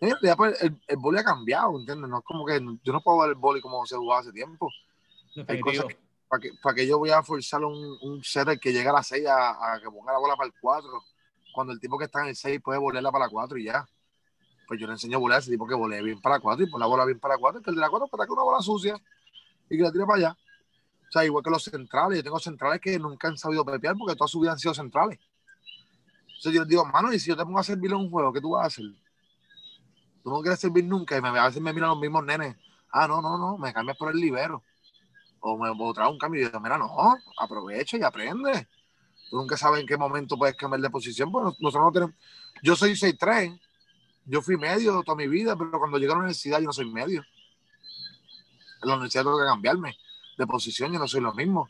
Eh, 0.00 0.14
Ya, 0.22 0.34
pues, 0.34 0.60
el, 0.62 0.80
el 0.86 0.96
boli 0.96 1.18
ha 1.18 1.24
cambiado, 1.24 1.78
¿entiendes? 1.78 2.08
No 2.08 2.18
es 2.18 2.24
como 2.24 2.46
que 2.46 2.58
yo 2.82 2.92
no 2.92 3.02
puedo 3.02 3.18
ver 3.20 3.30
el 3.30 3.34
boli 3.34 3.60
como 3.60 3.84
se 3.84 3.96
jugaba 3.96 4.20
hace 4.22 4.32
tiempo. 4.32 4.70
Hay 5.46 5.60
cosas 5.60 5.84
que, 5.88 5.98
para 6.26 6.40
que, 6.40 6.50
para 6.62 6.74
que 6.74 6.86
yo 6.86 6.98
voy 6.98 7.10
a 7.10 7.22
forzar 7.22 7.62
un, 7.64 7.98
un 8.00 8.24
setter 8.24 8.58
que 8.58 8.72
llega 8.72 8.90
a 8.90 8.94
las 8.94 9.06
6 9.08 9.26
a, 9.26 9.74
a 9.74 9.80
que 9.80 9.90
ponga 9.90 10.12
la 10.12 10.18
bola 10.18 10.36
para 10.36 10.46
el 10.46 10.54
4, 10.58 10.88
cuando 11.52 11.72
el 11.74 11.80
tipo 11.80 11.98
que 11.98 12.04
está 12.06 12.22
en 12.22 12.28
el 12.28 12.36
6 12.36 12.60
puede 12.64 12.78
volarla 12.78 13.12
para 13.12 13.26
la 13.26 13.30
4 13.30 13.58
y 13.58 13.64
ya. 13.64 13.86
Pues 14.66 14.80
yo 14.80 14.86
le 14.86 14.94
enseño 14.94 15.18
a 15.18 15.20
volar 15.20 15.36
a 15.36 15.40
ese 15.40 15.50
tipo 15.50 15.66
que 15.66 15.74
volé 15.74 16.00
bien 16.02 16.20
para 16.20 16.36
la 16.36 16.40
4 16.40 16.64
y 16.64 16.70
pon 16.70 16.80
la 16.80 16.86
bola 16.86 17.04
bien 17.04 17.20
para 17.20 17.34
la 17.34 17.40
4, 17.40 17.60
que 17.60 17.70
el 17.70 17.76
de 17.76 17.82
la 17.82 17.90
4 17.90 18.06
para 18.08 18.24
que 18.24 18.32
una 18.32 18.42
bola 18.42 18.62
sucia 18.62 18.96
y 19.68 19.76
que 19.76 19.82
la 19.82 19.92
tire 19.92 20.06
para 20.06 20.16
allá. 20.16 20.38
O 21.10 21.12
sea, 21.12 21.24
igual 21.24 21.42
que 21.42 21.50
los 21.50 21.64
centrales, 21.64 22.18
yo 22.18 22.22
tengo 22.22 22.38
centrales 22.38 22.80
que 22.80 22.96
nunca 22.96 23.26
han 23.26 23.36
sabido 23.36 23.64
pepear 23.64 23.96
porque 23.98 24.14
toda 24.14 24.28
su 24.28 24.38
vida 24.38 24.52
han 24.52 24.60
sido 24.60 24.72
centrales. 24.72 25.18
Entonces 26.28 26.52
yo 26.52 26.60
les 26.60 26.68
digo, 26.68 26.84
mano, 26.84 27.12
y 27.12 27.18
si 27.18 27.30
yo 27.30 27.36
te 27.36 27.42
pongo 27.42 27.58
a 27.58 27.64
servirle 27.64 27.96
un 27.96 28.08
juego, 28.08 28.32
¿qué 28.32 28.40
tú 28.40 28.50
vas 28.50 28.62
a 28.62 28.66
hacer? 28.68 28.84
Tú 30.22 30.30
no 30.30 30.40
quieres 30.40 30.60
servir 30.60 30.84
nunca 30.84 31.16
y 31.16 31.20
me, 31.20 31.30
a 31.30 31.46
veces 31.46 31.60
me 31.60 31.72
miran 31.72 31.90
los 31.90 31.98
mismos 31.98 32.24
nenes. 32.24 32.54
Ah, 32.92 33.08
no, 33.08 33.20
no, 33.20 33.36
no, 33.36 33.58
me 33.58 33.72
cambias 33.72 33.96
por 33.96 34.12
el 34.12 34.20
libero 34.20 34.62
o 35.40 35.58
me 35.58 35.68
o 35.68 35.92
trae 35.92 36.08
un 36.08 36.16
cambio 36.16 36.42
y 36.42 36.44
yo 36.44 36.48
digo, 36.50 36.60
mira, 36.60 36.78
no, 36.78 36.88
aprovecha 37.40 37.96
y 37.96 38.02
aprende. 38.04 38.68
Tú 39.30 39.36
nunca 39.36 39.56
sabes 39.56 39.80
en 39.80 39.88
qué 39.88 39.96
momento 39.96 40.38
puedes 40.38 40.54
cambiar 40.54 40.80
de 40.80 40.90
posición. 40.90 41.32
Bueno, 41.32 41.56
nosotros 41.58 41.86
no 41.86 41.92
tenemos. 41.92 42.14
Yo 42.62 42.76
soy 42.76 42.92
6'3, 42.92 43.60
yo 44.26 44.42
fui 44.42 44.56
medio 44.56 45.02
toda 45.02 45.16
mi 45.16 45.26
vida, 45.26 45.56
pero 45.56 45.76
cuando 45.76 45.98
llegué 45.98 46.12
a 46.12 46.14
la 46.14 46.20
universidad 46.20 46.60
yo 46.60 46.66
no 46.66 46.72
soy 46.72 46.88
medio. 46.88 47.24
En 48.82 48.88
la 48.88 48.94
universidad 48.94 49.24
tengo 49.24 49.38
que 49.38 49.46
cambiarme 49.46 49.96
de 50.40 50.46
posición, 50.46 50.92
yo 50.92 50.98
no 50.98 51.06
soy 51.06 51.20
lo 51.20 51.32
mismo. 51.34 51.68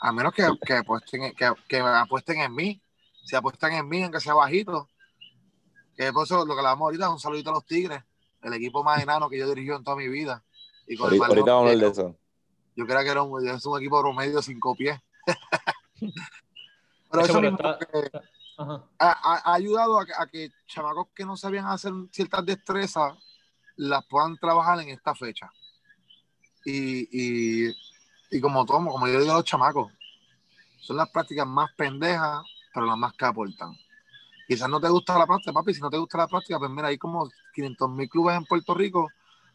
A 0.00 0.12
menos 0.12 0.32
que, 0.32 0.46
que, 0.66 0.74
apuesten, 0.74 1.34
que, 1.34 1.52
que 1.68 1.78
apuesten 1.80 2.40
en 2.40 2.54
mí. 2.54 2.80
Si 3.24 3.34
apuestan 3.36 3.72
en 3.72 3.88
mí, 3.88 4.02
en 4.02 4.12
que 4.12 4.20
sea 4.20 4.34
bajito. 4.34 4.88
Que 5.96 6.12
por 6.12 6.24
eso 6.24 6.44
lo 6.44 6.54
que 6.54 6.62
le 6.62 6.68
damos 6.68 6.86
ahorita 6.86 7.04
es 7.06 7.10
un 7.10 7.18
saludito 7.20 7.50
a 7.50 7.54
los 7.54 7.66
Tigres, 7.66 8.02
el 8.42 8.52
equipo 8.54 8.82
más 8.82 9.02
enano 9.02 9.28
que 9.28 9.38
yo 9.38 9.48
dirigí 9.48 9.70
en 9.70 9.84
toda 9.84 9.96
mi 9.96 10.08
vida. 10.08 10.42
Y 10.86 10.96
con 10.96 11.12
el 11.12 11.20
Ahorita, 11.20 11.22
más 11.22 11.28
ahorita 11.30 11.52
vamos 11.52 11.68
a 11.68 11.72
hablar 11.72 11.74
de 11.76 11.80
lejos. 11.80 11.98
eso. 11.98 12.18
Yo 12.76 12.86
creía 12.86 13.04
que 13.04 13.10
era 13.10 13.22
un, 13.22 13.48
es 13.48 13.66
un 13.66 13.78
equipo 13.78 14.00
promedio 14.00 14.40
cinco 14.42 14.74
pies. 14.74 14.98
Pero 17.10 17.24
eso 17.24 17.40
mismo 17.40 17.58
que 17.58 18.10
ha, 18.58 18.84
ha- 18.98 19.42
ha 19.50 19.54
ayudado 19.54 19.98
a 19.98 20.06
que, 20.06 20.12
a 20.16 20.26
que 20.26 20.50
chamacos 20.66 21.08
que 21.14 21.24
no 21.24 21.36
sabían 21.36 21.66
hacer 21.66 21.92
ciertas 22.12 22.44
destrezas 22.46 23.14
las 23.76 24.04
puedan 24.06 24.36
trabajar 24.38 24.80
en 24.80 24.90
esta 24.90 25.14
fecha. 25.14 25.50
Y, 26.64 27.08
y, 27.68 27.74
y 28.30 28.40
como 28.40 28.64
tomo, 28.64 28.92
como 28.92 29.08
yo 29.08 29.20
digo 29.20 29.32
a 29.32 29.36
los 29.36 29.44
chamacos, 29.44 29.92
son 30.80 30.96
las 30.96 31.10
prácticas 31.10 31.46
más 31.46 31.70
pendejas, 31.76 32.42
pero 32.72 32.86
las 32.86 32.96
más 32.96 33.12
que 33.14 33.24
aportan. 33.24 33.72
Quizás 34.46 34.68
no 34.68 34.80
te 34.80 34.88
gusta 34.88 35.18
la 35.18 35.26
práctica, 35.26 35.52
papi, 35.52 35.74
si 35.74 35.80
no 35.80 35.90
te 35.90 35.98
gusta 35.98 36.18
la 36.18 36.26
práctica, 36.28 36.58
pues 36.58 36.70
mira, 36.70 36.88
hay 36.88 36.98
como 36.98 37.28
500 37.54 37.90
mil 37.90 38.08
clubes 38.08 38.36
en 38.36 38.44
Puerto 38.44 38.74
Rico, 38.74 39.08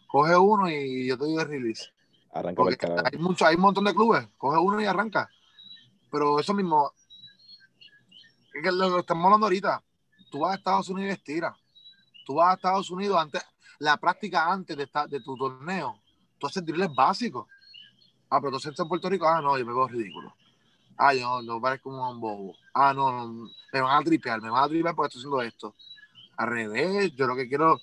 coge 0.07 0.35
uno 0.37 0.69
y 0.69 1.07
yo 1.07 1.17
te 1.17 1.25
doy 1.25 1.35
el 1.35 1.47
release. 1.47 1.89
Arranca 2.33 2.63
por 2.63 2.71
el 2.71 2.77
Porque 2.77 2.87
carajo. 2.95 3.09
hay, 3.11 3.19
mucho, 3.19 3.45
hay 3.45 3.55
un 3.55 3.61
montón 3.61 3.83
de 3.85 3.93
clubes, 3.93 4.27
coge 4.37 4.57
uno 4.57 4.81
y 4.81 4.85
arranca. 4.85 5.29
Pero 6.11 6.39
eso 6.39 6.53
mismo, 6.53 6.93
es 8.53 8.63
que 8.63 8.71
lo 8.71 8.93
que 8.93 8.99
estamos 8.99 9.25
hablando 9.25 9.47
ahorita, 9.47 9.83
tú 10.31 10.39
vas 10.39 10.53
a 10.53 10.55
Estados 10.55 10.89
Unidos 10.89 11.09
y 11.09 11.13
estiras. 11.13 11.55
Tú 12.25 12.35
vas 12.35 12.51
a 12.51 12.53
Estados 12.55 12.89
Unidos 12.89 13.17
antes, 13.19 13.43
la 13.79 13.97
práctica 13.97 14.51
antes 14.51 14.77
de, 14.77 14.83
esta- 14.83 15.07
de 15.07 15.19
tu 15.19 15.35
torneo, 15.35 16.01
tú 16.39 16.47
haces 16.47 16.65
drills 16.65 16.93
básicos. 16.95 17.47
Ah, 18.29 18.39
pero 18.39 18.51
tú 18.51 18.57
estás 18.57 18.79
en 18.79 18.87
Puerto 18.87 19.09
Rico, 19.09 19.27
ah, 19.27 19.41
no, 19.41 19.57
yo 19.57 19.65
me 19.65 19.73
veo 19.73 19.87
ridículo. 19.87 20.33
Ah, 20.97 21.13
yo 21.13 21.41
no 21.41 21.59
parezco 21.61 21.89
un 21.89 22.19
bobo. 22.19 22.55
Ah, 22.73 22.93
no, 22.93 23.11
no, 23.11 23.49
me 23.73 23.81
van 23.81 24.01
a 24.01 24.03
tripear, 24.03 24.41
me 24.41 24.49
van 24.49 24.63
a 24.63 24.67
tripear 24.67 24.95
porque 24.95 25.07
estoy 25.17 25.21
haciendo 25.21 25.41
esto. 25.41 25.75
Al 26.37 26.47
revés, 26.49 27.13
yo 27.15 27.27
lo 27.27 27.35
que 27.35 27.47
quiero, 27.47 27.79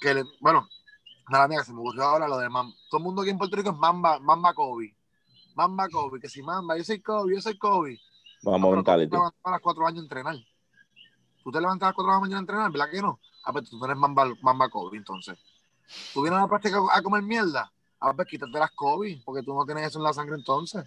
que 0.00 0.14
le- 0.14 0.24
bueno, 0.40 0.68
nada 1.28 1.48
mía, 1.48 1.62
se 1.64 1.72
me 1.72 1.80
ocurrió 1.80 2.04
ahora 2.04 2.28
lo 2.28 2.38
de 2.38 2.48
Mamba. 2.48 2.74
Todo 2.90 2.98
el 2.98 3.04
mundo 3.04 3.22
aquí 3.22 3.30
en 3.30 3.38
Puerto 3.38 3.56
Rico 3.56 3.70
es 3.70 3.76
Mamba, 3.76 4.18
Mamba 4.18 4.54
Kobe. 4.54 4.94
Mamba 5.54 5.88
Kobe, 5.88 6.20
que 6.20 6.28
si 6.28 6.42
Mamba, 6.42 6.76
yo 6.76 6.84
soy 6.84 7.00
Kobe, 7.00 7.34
yo 7.34 7.40
soy 7.40 7.58
Kobe. 7.58 7.98
Vamos 8.42 8.60
Ah, 8.60 8.66
a 8.66 8.70
pero 8.70 8.82
tú 8.82 8.84
te 8.84 8.90
mentality. 8.94 9.16
levantas 9.16 9.40
a 9.44 9.50
las 9.50 9.60
4 9.60 9.86
años 9.86 9.98
a 10.00 10.02
entrenar. 10.02 10.36
Tú 11.42 11.50
te 11.50 11.60
levantas 11.60 11.86
a 11.86 11.88
las 11.90 11.94
4 11.94 12.10
de 12.12 12.16
la 12.16 12.20
mañana 12.20 12.36
a 12.38 12.40
entrenar, 12.40 12.70
¿verdad 12.70 12.90
que 12.90 13.02
no? 13.02 13.18
Ah, 13.44 13.52
pues 13.52 13.68
tú 13.68 13.78
no 13.78 13.84
eres 13.86 13.96
Mamba, 13.96 14.30
Mamba 14.42 14.68
Kobe, 14.68 14.96
entonces. 14.98 15.38
Tú 16.12 16.22
vienes 16.22 16.38
a 16.38 16.42
la 16.42 16.48
práctica 16.48 16.78
a 16.92 17.02
comer 17.02 17.22
mierda. 17.22 17.72
Ah, 18.00 18.12
pues 18.14 18.28
quítate 18.28 18.58
las 18.58 18.70
Kobe, 18.72 19.20
porque 19.24 19.42
tú 19.42 19.54
no 19.54 19.64
tienes 19.64 19.86
eso 19.88 19.98
en 19.98 20.04
la 20.04 20.12
sangre 20.12 20.36
entonces. 20.36 20.84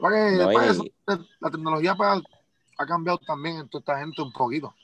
Para 0.00 0.16
que, 0.16 0.36
No, 0.36 0.52
para 0.52 0.66
y- 0.66 0.70
eso, 0.70 0.84
la 1.40 1.50
tecnología 1.50 1.94
pues, 1.94 2.22
ha 2.78 2.86
cambiado 2.86 3.18
también 3.18 3.58
en 3.58 3.68
toda 3.68 3.80
esta 3.80 3.98
gente 3.98 4.20
un 4.22 4.32
poquito. 4.32 4.74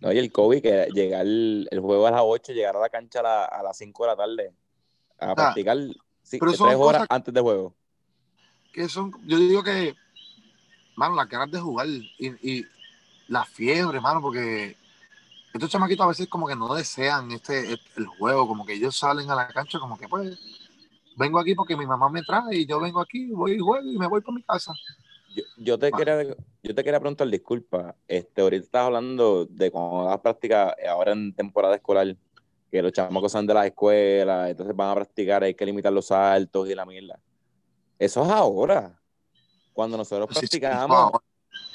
No, 0.00 0.12
y 0.12 0.18
el 0.18 0.30
Kobe, 0.32 0.60
que 0.60 0.88
llegar 0.92 1.22
el, 1.22 1.68
el 1.70 1.80
juego 1.80 2.06
a 2.06 2.10
las 2.10 2.20
8, 2.24 2.52
llegar 2.52 2.76
a 2.76 2.80
la 2.80 2.88
cancha 2.88 3.20
a, 3.20 3.22
la- 3.22 3.44
a 3.44 3.62
las 3.62 3.76
5 3.76 4.04
de 4.04 4.10
la 4.10 4.16
tarde 4.16 4.52
a 5.18 5.34
practicar 5.34 5.78
sí, 6.22 6.38
tres 6.38 6.60
horas 6.60 7.06
antes 7.08 7.32
del 7.32 7.42
juego. 7.42 7.74
que 8.72 8.88
son, 8.88 9.12
yo 9.26 9.38
digo 9.38 9.62
que, 9.62 9.94
mano, 10.96 11.14
las 11.14 11.28
ganas 11.28 11.50
de 11.50 11.60
jugar 11.60 11.86
y, 11.88 12.04
y 12.42 12.66
la 13.28 13.44
fiebre, 13.44 14.00
mano, 14.00 14.20
porque 14.20 14.76
estos 15.54 15.70
chamaquitos 15.70 16.04
a 16.04 16.08
veces 16.08 16.28
como 16.28 16.46
que 16.46 16.54
no 16.56 16.74
desean 16.74 17.32
este, 17.32 17.72
este- 17.72 17.90
el 17.96 18.06
juego, 18.06 18.46
como 18.46 18.66
que 18.66 18.74
ellos 18.74 18.94
salen 18.96 19.30
a 19.30 19.34
la 19.34 19.48
cancha 19.48 19.78
como 19.78 19.96
que 19.98 20.06
pues 20.08 20.38
vengo 21.16 21.38
aquí 21.38 21.54
porque 21.54 21.76
mi 21.76 21.86
mamá 21.86 22.08
me 22.08 22.22
trae 22.22 22.56
y 22.58 22.66
yo 22.66 22.80
vengo 22.80 23.00
aquí, 23.00 23.30
voy 23.32 23.52
y 23.54 23.58
juego 23.58 23.86
y 23.86 23.98
me 23.98 24.06
voy 24.06 24.20
para 24.20 24.34
mi 24.34 24.42
casa. 24.42 24.72
Yo, 25.34 25.42
yo 25.58 25.78
te 25.78 25.88
Ah. 25.88 25.96
quería, 25.96 26.22
yo 26.62 26.74
te 26.74 26.84
quería 26.84 27.00
preguntar, 27.00 27.28
disculpa, 27.28 27.94
este, 28.06 28.42
ahorita 28.42 28.64
estás 28.64 28.82
hablando 28.86 29.46
de 29.46 29.70
cuando 29.70 30.04
das 30.04 30.20
práctica 30.20 30.74
eh, 30.82 30.86
ahora 30.88 31.12
en 31.12 31.34
temporada 31.34 31.74
escolar, 31.74 32.16
que 32.70 32.82
los 32.82 32.92
chamacos 32.92 33.32
salen 33.32 33.46
de 33.46 33.54
la 33.54 33.66
escuela, 33.66 34.50
entonces 34.50 34.74
van 34.74 34.90
a 34.90 34.94
practicar, 34.94 35.42
hay 35.42 35.54
que 35.54 35.66
limitar 35.66 35.92
los 35.92 36.06
saltos 36.06 36.68
y 36.68 36.74
la 36.74 36.84
mierda. 36.86 37.18
Eso 37.98 38.24
es 38.24 38.30
ahora. 38.30 39.00
Cuando 39.72 39.96
nosotros 39.96 40.28
no, 40.88 41.12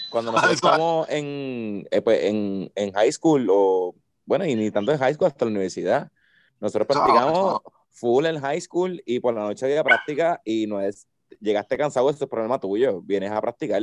cuando 0.09 0.31
nosotros 0.31 0.55
estamos 0.55 1.09
en, 1.09 1.87
eh, 1.91 2.01
pues, 2.01 2.23
en, 2.23 2.71
en 2.75 2.91
high 2.93 3.11
school, 3.11 3.47
o 3.49 3.95
bueno, 4.25 4.45
y 4.45 4.55
ni 4.55 4.71
tanto 4.71 4.91
en 4.91 4.97
high 4.97 5.13
school 5.13 5.27
hasta 5.27 5.45
la 5.45 5.51
universidad, 5.51 6.11
nosotros 6.59 6.87
practicamos 6.87 7.61
full 7.91 8.25
en 8.25 8.39
high 8.39 8.59
school 8.61 9.01
y 9.05 9.19
por 9.19 9.33
la 9.33 9.41
noche 9.41 9.65
había 9.65 9.83
práctica 9.83 10.41
y 10.45 10.65
no 10.67 10.79
es, 10.81 11.07
llegaste 11.39 11.77
cansado, 11.77 12.09
eso 12.09 12.23
es 12.23 12.29
problema 12.29 12.59
tuyo, 12.59 13.01
vienes 13.01 13.31
a 13.31 13.39
practicar. 13.41 13.81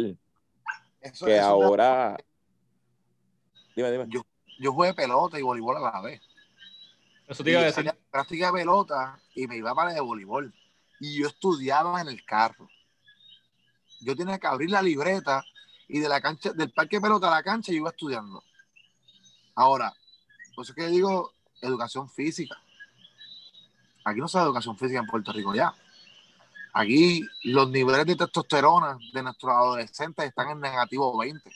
eso- 1.01 1.27
Que 1.27 1.37
eso 1.37 1.47
ahora. 1.47 2.17
Dime, 3.77 3.93
dime. 3.93 4.07
yo 4.61 4.73
jugué 4.73 4.93
pelota 4.95 5.39
y 5.39 5.43
voleibol 5.43 5.77
a 5.77 5.81
la 5.93 6.01
vez. 6.01 6.21
Eso 7.29 7.45
te 7.45 7.51
iba 7.51 7.61
a 7.61 7.63
Y 7.63 7.67
yo 7.71 7.77
decir. 7.77 7.89
a 7.91 7.97
práctica 8.11 8.47
de 8.47 8.53
pelota 8.53 9.21
y 9.35 9.47
me 9.47 9.57
iba 9.57 9.75
para 9.75 9.91
el 9.91 9.97
de 9.97 10.01
voleibol. 10.01 10.53
Y 10.99 11.21
yo 11.21 11.29
estudiaba 11.29 12.01
en 12.01 12.09
el 12.09 12.25
carro. 12.25 12.69
Yo 14.01 14.17
tenía 14.17 14.39
que 14.39 14.47
abrir 14.47 14.71
la 14.71 14.83
libreta 14.83 15.45
y 15.87 16.01
de 16.01 16.09
la 16.09 16.21
cancha, 16.21 16.53
del 16.53 16.73
parque 16.73 16.97
de 16.97 17.03
pelota 17.03 17.29
a 17.29 17.37
la 17.37 17.43
cancha 17.43 17.71
yo 17.71 17.79
iba 17.79 17.91
estudiando. 17.91 18.43
Ahora, 19.55 19.93
por 20.55 20.65
eso 20.65 20.75
que 20.75 20.87
digo 20.89 21.33
educación 21.61 22.09
física. 22.11 22.57
Aquí 24.11 24.21
no 24.21 24.29
se 24.29 24.39
da 24.39 24.45
educación 24.45 24.77
física 24.77 25.01
en 25.01 25.07
Puerto 25.07 25.33
Rico 25.33 25.55
ya. 25.55 25.75
Aquí 26.73 27.27
los 27.45 27.69
niveles 27.71 28.07
de 28.07 28.17
testosterona 28.17 28.99
de 29.13 29.23
nuestros 29.23 29.53
adolescentes 29.53 30.27
están 30.27 30.51
en 30.51 30.61
negativo 30.61 31.17
20. 31.19 31.51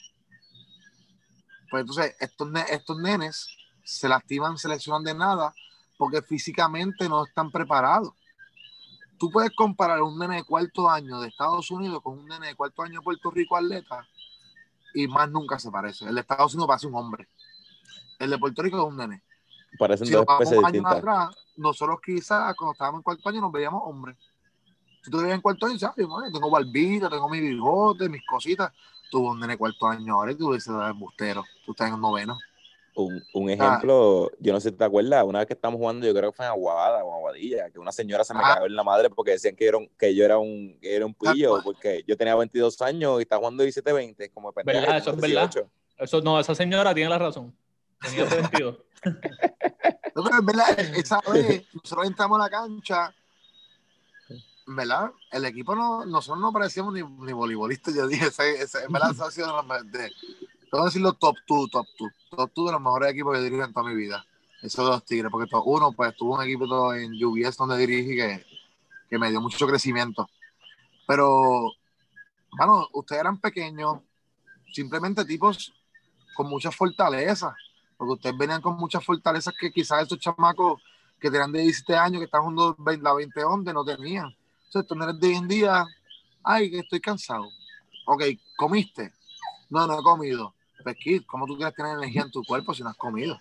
Pues 1.69 1.81
entonces 1.81 2.15
estos, 2.19 2.49
estos 2.69 2.97
nenes 2.99 3.47
se 3.83 4.07
lastiman, 4.07 4.57
se 4.57 4.69
lesionan 4.69 5.03
de 5.03 5.13
nada 5.13 5.53
porque 5.97 6.21
físicamente 6.21 7.07
no 7.07 7.25
están 7.25 7.51
preparados. 7.51 8.13
Tú 9.17 9.31
puedes 9.31 9.51
comparar 9.55 10.01
un 10.01 10.19
nene 10.19 10.35
de 10.35 10.43
cuarto 10.43 10.89
año 10.89 11.19
de 11.21 11.29
Estados 11.29 11.71
Unidos 11.71 12.01
con 12.03 12.19
un 12.19 12.27
nene 12.27 12.47
de 12.47 12.55
cuarto 12.55 12.81
año 12.81 12.99
de 12.99 13.03
Puerto 13.03 13.31
Rico 13.31 13.55
atleta 13.55 14.05
y 14.93 15.07
más 15.07 15.29
nunca 15.29 15.57
se 15.59 15.71
parece. 15.71 16.05
El 16.05 16.15
de 16.15 16.21
Estados 16.21 16.53
Unidos 16.53 16.67
parece 16.67 16.87
un 16.87 16.95
hombre. 16.95 17.27
El 18.19 18.29
de 18.29 18.37
Puerto 18.37 18.61
Rico 18.61 18.77
es 18.77 18.83
un 18.83 18.97
nene. 18.97 19.23
Parecen 19.79 20.11
dos 20.11 20.25
especies 20.27 20.61
distintas. 20.61 20.97
Atrás, 20.97 21.35
nosotros 21.57 21.99
quizás 22.03 22.55
cuando 22.55 22.73
estábamos 22.73 22.99
en 22.99 23.03
cuarto 23.03 23.29
año 23.29 23.41
nos 23.41 23.51
veíamos 23.51 23.81
hombres. 23.85 24.17
Si 25.01 25.11
tú 25.11 25.17
te 25.17 25.23
veías 25.23 25.35
en 25.35 25.41
cuarto 25.41 25.65
año, 25.65 25.77
¿sabes? 25.77 26.07
tengo 26.31 26.49
barbita, 26.49 27.09
tengo 27.09 27.29
mi 27.29 27.41
bigote, 27.41 28.07
mis 28.09 28.25
cositas. 28.25 28.71
Tuvo 29.11 29.31
un 29.31 29.39
nene 29.39 29.57
cuarto 29.57 29.87
año 29.87 30.15
ahora 30.15 30.31
y 30.31 30.35
tú 30.35 30.53
dices, 30.53 30.73
embustero. 30.89 31.43
Tú 31.65 31.71
estás 31.71 31.89
en 31.89 31.95
el 31.95 32.01
noveno. 32.01 32.37
Un, 32.95 33.23
un, 33.33 33.49
ah. 33.49 33.53
ejemplo, 33.53 34.31
yo 34.39 34.53
no 34.53 34.59
sé 34.59 34.69
si 34.69 34.75
te 34.75 34.83
acuerdas, 34.83 35.23
una 35.25 35.39
vez 35.39 35.47
que 35.47 35.53
estamos 35.53 35.79
jugando, 35.79 36.05
yo 36.05 36.13
creo 36.13 36.31
que 36.31 36.37
fue 36.37 36.45
en 36.45 36.51
Aguada 36.51 37.03
o 37.03 37.15
Aguadilla, 37.15 37.69
que 37.71 37.79
una 37.79 37.91
señora 37.91 38.23
se 38.23 38.35
me 38.35 38.41
ah. 38.43 38.53
cagó 38.53 38.65
en 38.67 38.75
la 38.75 38.83
madre 38.83 39.09
porque 39.09 39.31
decían 39.31 39.55
que, 39.55 39.67
era 39.67 39.77
un, 39.77 39.89
que 39.97 40.13
yo 40.13 40.23
era 40.23 40.37
un, 40.37 40.77
que 40.79 40.95
era 40.95 41.05
un 41.05 41.13
pillo, 41.13 41.59
porque 41.63 42.03
yo 42.07 42.15
tenía 42.15 42.35
22 42.35 42.81
años 42.83 43.19
y 43.19 43.23
estaba 43.23 43.39
jugando 43.39 43.63
17-20, 43.63 44.31
como 44.31 44.53
¿Verdad? 44.53 44.97
Eso 44.97 45.11
es 45.11 45.17
verdad. 45.17 45.51
Eso, 45.97 46.21
no, 46.21 46.39
esa 46.39 46.53
señora 46.53 46.93
tiene 46.93 47.09
la 47.09 47.17
razón. 47.17 47.55
Tenía 47.99 48.25
22. 48.25 48.77
no, 50.15 50.23
pero 50.23 50.37
es 50.39 50.45
verdad, 50.45 50.79
esa 50.95 51.21
vez 51.31 51.65
nosotros 51.73 52.07
entramos 52.07 52.39
a 52.39 52.43
la 52.43 52.49
cancha, 52.49 53.13
¿verdad? 54.67 55.11
El 55.31 55.45
equipo 55.45 55.75
no, 55.75 56.05
nosotros 56.05 56.39
no 56.39 56.51
parecíamos 56.51 56.93
ni, 56.93 57.03
ni 57.03 57.33
voleibolistas, 57.33 57.93
yo 57.93 58.07
dije, 58.07 58.27
ese, 58.27 58.61
ese, 58.61 58.87
verdad, 58.89 59.11
esa 59.11 59.25
ha 59.25 59.31
sido 59.31 59.47
de, 59.85 60.11
Vamos 60.73 60.87
a 60.87 60.89
decir 60.89 61.01
los 61.03 61.19
top 61.19 61.35
2, 61.47 61.69
top 61.69 61.85
2. 61.99 62.11
Top 62.31 62.51
2 62.55 62.65
de 62.65 62.71
los 62.71 62.81
mejores 62.81 63.11
equipos 63.11 63.37
que 63.37 63.43
dirijo 63.43 63.63
en 63.63 63.73
toda 63.73 63.87
mi 63.87 63.95
vida. 63.95 64.25
Esos 64.59 64.83
dos 64.83 65.05
tigres, 65.05 65.29
porque 65.29 65.47
uno, 65.65 65.91
pues 65.91 66.15
tuvo 66.15 66.35
un 66.35 66.43
equipo 66.43 66.67
todo 66.67 66.95
en 66.95 67.13
UBS 67.23 67.57
donde 67.57 67.77
dirigí 67.77 68.15
que, 68.15 68.43
que 69.07 69.19
me 69.19 69.29
dio 69.29 69.39
mucho 69.39 69.67
crecimiento. 69.67 70.27
Pero, 71.05 71.71
bueno, 72.57 72.87
ustedes 72.93 73.21
eran 73.21 73.37
pequeños, 73.37 73.99
simplemente 74.73 75.23
tipos 75.25 75.71
con 76.33 76.49
mucha 76.49 76.71
fortaleza, 76.71 77.55
porque 77.97 78.13
ustedes 78.13 78.37
venían 78.37 78.61
con 78.61 78.75
muchas 78.77 79.03
fortalezas 79.03 79.53
que 79.59 79.71
quizás 79.71 80.03
esos 80.03 80.19
chamacos 80.19 80.81
que 81.19 81.31
tenían 81.31 81.51
de 81.51 81.61
17 81.61 81.95
años, 81.95 82.19
que 82.19 82.25
están 82.25 82.41
jugando 82.41 82.75
la 83.01 83.13
20 83.13 83.43
onde, 83.43 83.73
no 83.73 83.85
tenían. 83.85 84.35
Entonces, 84.65 84.91
estos 84.91 85.19
de 85.19 85.27
hoy 85.27 85.35
en 85.35 85.47
día, 85.47 85.85
ay, 86.43 86.69
que 86.69 86.79
estoy 86.79 86.99
cansado. 86.99 87.47
Ok, 88.05 88.23
¿comiste? 88.57 89.13
No, 89.69 89.87
no 89.87 89.99
he 89.99 90.03
comido. 90.03 90.53
Pues, 90.83 90.97
¿cómo 91.25 91.45
tú 91.45 91.55
quieres 91.55 91.73
tener 91.73 91.97
energía 91.97 92.23
en 92.23 92.31
tu 92.31 92.43
cuerpo 92.43 92.73
si 92.73 92.83
no 92.83 92.89
has 92.89 92.97
comido? 92.97 93.39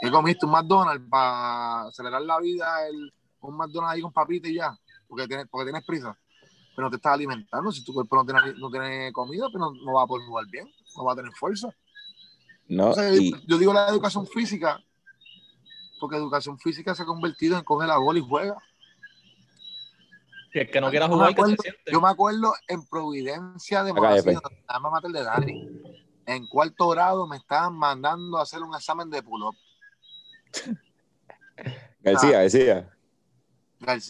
¿Qué 0.00 0.10
comiste? 0.10 0.46
¿Un 0.46 0.52
McDonald's 0.52 1.06
para 1.08 1.82
acelerar 1.82 2.22
la 2.22 2.40
vida? 2.40 2.66
Un 3.40 3.56
McDonald's 3.56 3.94
ahí 3.94 4.00
con 4.00 4.12
papita 4.12 4.48
y 4.48 4.54
ya, 4.54 4.76
porque 5.06 5.28
tienes, 5.28 5.46
porque 5.48 5.66
tienes 5.66 5.84
prisa. 5.84 6.18
Pero 6.74 6.86
no 6.86 6.90
te 6.90 6.96
estás 6.96 7.12
alimentando. 7.12 7.70
Si 7.70 7.84
tu 7.84 7.92
cuerpo 7.92 8.16
no 8.16 8.24
tiene, 8.24 8.58
no 8.58 8.70
tiene 8.70 9.12
comida, 9.12 9.46
pues 9.52 9.60
no, 9.60 9.92
va 9.92 10.02
a 10.02 10.06
poder 10.06 10.26
jugar 10.26 10.46
bien, 10.50 10.68
no 10.96 11.04
va 11.04 11.12
a 11.12 11.16
tener 11.16 11.32
fuerza. 11.32 11.68
No, 12.72 12.94
Yo 13.46 13.58
digo 13.58 13.72
la 13.72 13.88
educación 13.88 14.26
física, 14.26 14.82
porque 16.00 16.16
educación 16.16 16.58
física 16.58 16.94
se 16.94 17.02
ha 17.02 17.06
convertido 17.06 17.58
en 17.58 17.64
coger 17.64 17.88
la 17.88 17.98
bola 17.98 18.18
y 18.18 18.22
juega. 18.22 18.56
Que 20.52 20.66
que 20.68 20.80
no 20.80 20.90
quiera 20.90 21.08
jugar, 21.08 21.30
yo 21.30 21.36
me 21.36 21.42
acuerdo, 21.42 21.62
yo 21.92 22.00
me 22.00 22.08
acuerdo 22.08 22.54
en 22.68 22.86
Providencia 22.86 23.84
de 23.84 23.92
Moracino, 23.92 24.40
de 25.12 25.22
Dani 25.22 25.82
en 26.26 26.46
cuarto 26.46 26.88
grado 26.88 27.26
me 27.26 27.36
estaban 27.36 27.74
mandando 27.74 28.38
a 28.38 28.42
hacer 28.42 28.62
un 28.62 28.74
examen 28.74 29.10
de 29.10 29.22
pull-up. 29.22 29.56
García, 32.00 32.38
ah. 32.38 32.42
García. 32.42 32.90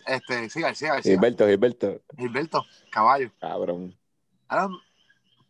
este, 0.06 0.50
sí, 0.50 0.60
García, 0.60 0.94
García. 0.94 1.12
Gilberto, 1.12 1.46
Gilberto. 1.46 2.00
Gilberto, 2.16 2.64
caballo. 2.90 3.30
Cabrón. 3.40 3.96
Ahora, 4.48 4.68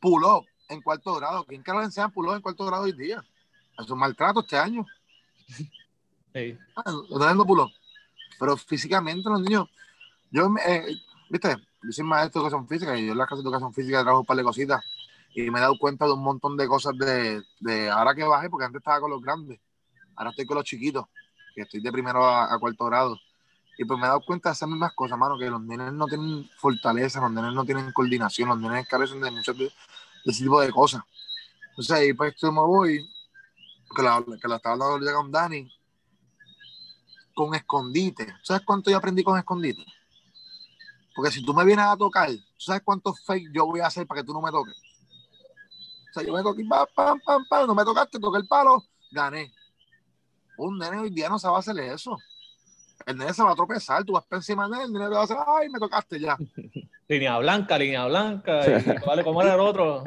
pull-up 0.00 0.46
en 0.68 0.80
cuarto 0.82 1.14
grado. 1.14 1.44
¿Quién 1.44 1.62
que 1.62 1.72
le 1.72 1.84
enseñan 1.84 2.12
pull-up 2.12 2.34
en 2.34 2.42
cuarto 2.42 2.64
grado 2.64 2.84
hoy 2.84 2.92
día? 2.92 3.22
Es 3.78 3.90
un 3.90 3.98
maltrato 3.98 4.40
este 4.40 4.58
año. 4.58 4.86
Sí. 6.34 6.56
Ah, 6.76 7.34
no 7.34 7.44
pull-up. 7.44 7.70
Pero 8.40 8.56
físicamente 8.56 9.28
los 9.28 9.42
niños, 9.42 9.68
yo, 10.30 10.48
eh, 10.66 10.96
viste, 11.28 11.58
yo 11.82 11.92
soy 11.92 12.04
maestro 12.04 12.40
de 12.40 12.48
educación 12.48 12.66
física 12.66 12.98
y 12.98 13.04
yo 13.04 13.12
en 13.12 13.18
la 13.18 13.26
clase 13.26 13.42
de 13.42 13.48
educación 13.50 13.74
física 13.74 14.00
trabajo 14.00 14.20
un 14.20 14.26
par 14.26 14.38
de 14.38 14.42
cositas 14.42 14.82
y 15.34 15.50
me 15.50 15.58
he 15.58 15.62
dado 15.62 15.78
cuenta 15.78 16.06
de 16.06 16.12
un 16.12 16.22
montón 16.22 16.56
de 16.56 16.66
cosas 16.68 16.96
de, 16.98 17.42
de 17.60 17.90
ahora 17.90 18.14
que 18.14 18.24
bajé, 18.24 18.50
porque 18.50 18.66
antes 18.66 18.80
estaba 18.80 19.00
con 19.00 19.10
los 19.10 19.22
grandes, 19.22 19.60
ahora 20.16 20.30
estoy 20.30 20.44
con 20.44 20.56
los 20.56 20.64
chiquitos, 20.64 21.06
que 21.54 21.62
estoy 21.62 21.80
de 21.80 21.92
primero 21.92 22.26
a, 22.26 22.58
cuarto 22.58 22.84
grado. 22.86 23.18
Y 23.78 23.84
pues 23.84 23.98
me 23.98 24.04
he 24.04 24.08
dado 24.08 24.20
cuenta 24.20 24.50
de 24.50 24.54
esas 24.54 24.68
mismas 24.68 24.92
cosas, 24.94 25.18
mano, 25.18 25.38
que 25.38 25.48
los 25.48 25.60
nenes 25.62 25.92
no 25.92 26.06
tienen 26.06 26.48
fortaleza, 26.56 27.20
los 27.20 27.32
nenes 27.32 27.54
no 27.54 27.64
tienen 27.64 27.90
coordinación, 27.92 28.50
los 28.50 28.58
nenes 28.58 28.86
carecen 28.86 29.20
de 29.20 29.30
muchos 29.30 29.56
de, 29.56 29.72
ese 30.24 30.44
tipo 30.44 30.60
de 30.60 30.70
cosas. 30.70 31.02
Entonces 31.70 31.96
ahí 31.96 32.12
pues 32.12 32.34
yo 32.40 32.52
me 32.52 32.60
voy, 32.60 33.08
que 33.94 34.02
la, 34.02 34.22
que 34.40 34.48
la 34.48 34.56
estaba 34.56 34.74
hablando 34.74 35.12
con 35.14 35.30
Dani, 35.30 35.70
con 37.34 37.54
escondite. 37.54 38.34
¿Sabes 38.42 38.62
cuánto 38.64 38.90
yo 38.90 38.96
aprendí 38.96 39.22
con 39.22 39.38
escondite? 39.38 39.84
Porque 41.14 41.30
si 41.30 41.44
tú 41.44 41.52
me 41.52 41.64
vienes 41.64 41.84
a 41.84 41.96
tocar, 41.96 42.30
¿sabes 42.58 42.82
cuántos 42.84 43.20
fake 43.24 43.50
yo 43.52 43.66
voy 43.66 43.80
a 43.80 43.86
hacer 43.86 44.06
para 44.06 44.20
que 44.20 44.26
tú 44.26 44.32
no 44.32 44.40
me 44.40 44.50
toques? 44.50 44.74
O 46.10 46.12
sea, 46.14 46.22
yo 46.22 46.32
me 46.32 46.42
toqué, 46.42 46.64
pam, 46.64 46.86
pam, 46.94 47.20
pam, 47.24 47.46
pam, 47.48 47.66
no 47.66 47.74
me 47.74 47.84
tocaste, 47.84 48.18
toqué 48.18 48.38
el 48.38 48.46
palo, 48.46 48.84
gané. 49.10 49.52
Un 50.58 50.78
nene 50.78 50.98
hoy 50.98 51.10
día 51.10 51.28
no 51.28 51.36
a 51.36 51.58
hacer 51.58 51.78
eso. 51.80 52.18
El 53.06 53.16
nene 53.16 53.32
se 53.32 53.42
va 53.42 53.52
a 53.52 53.54
tropezar, 53.54 54.04
tú 54.04 54.12
vas 54.12 54.24
encima 54.30 54.68
de 54.68 54.76
él, 54.76 54.82
el 54.84 54.92
nene 54.92 55.08
va 55.08 55.20
a 55.20 55.24
hacer, 55.24 55.38
ay, 55.46 55.68
me 55.68 55.78
tocaste 55.78 56.20
ya. 56.20 56.36
línea 57.12 57.38
blanca, 57.38 57.78
línea 57.78 58.06
blanca, 58.06 58.62
vale, 59.06 59.22
¿cómo 59.22 59.42
era 59.42 59.54
el 59.54 59.60
otro? 59.60 60.04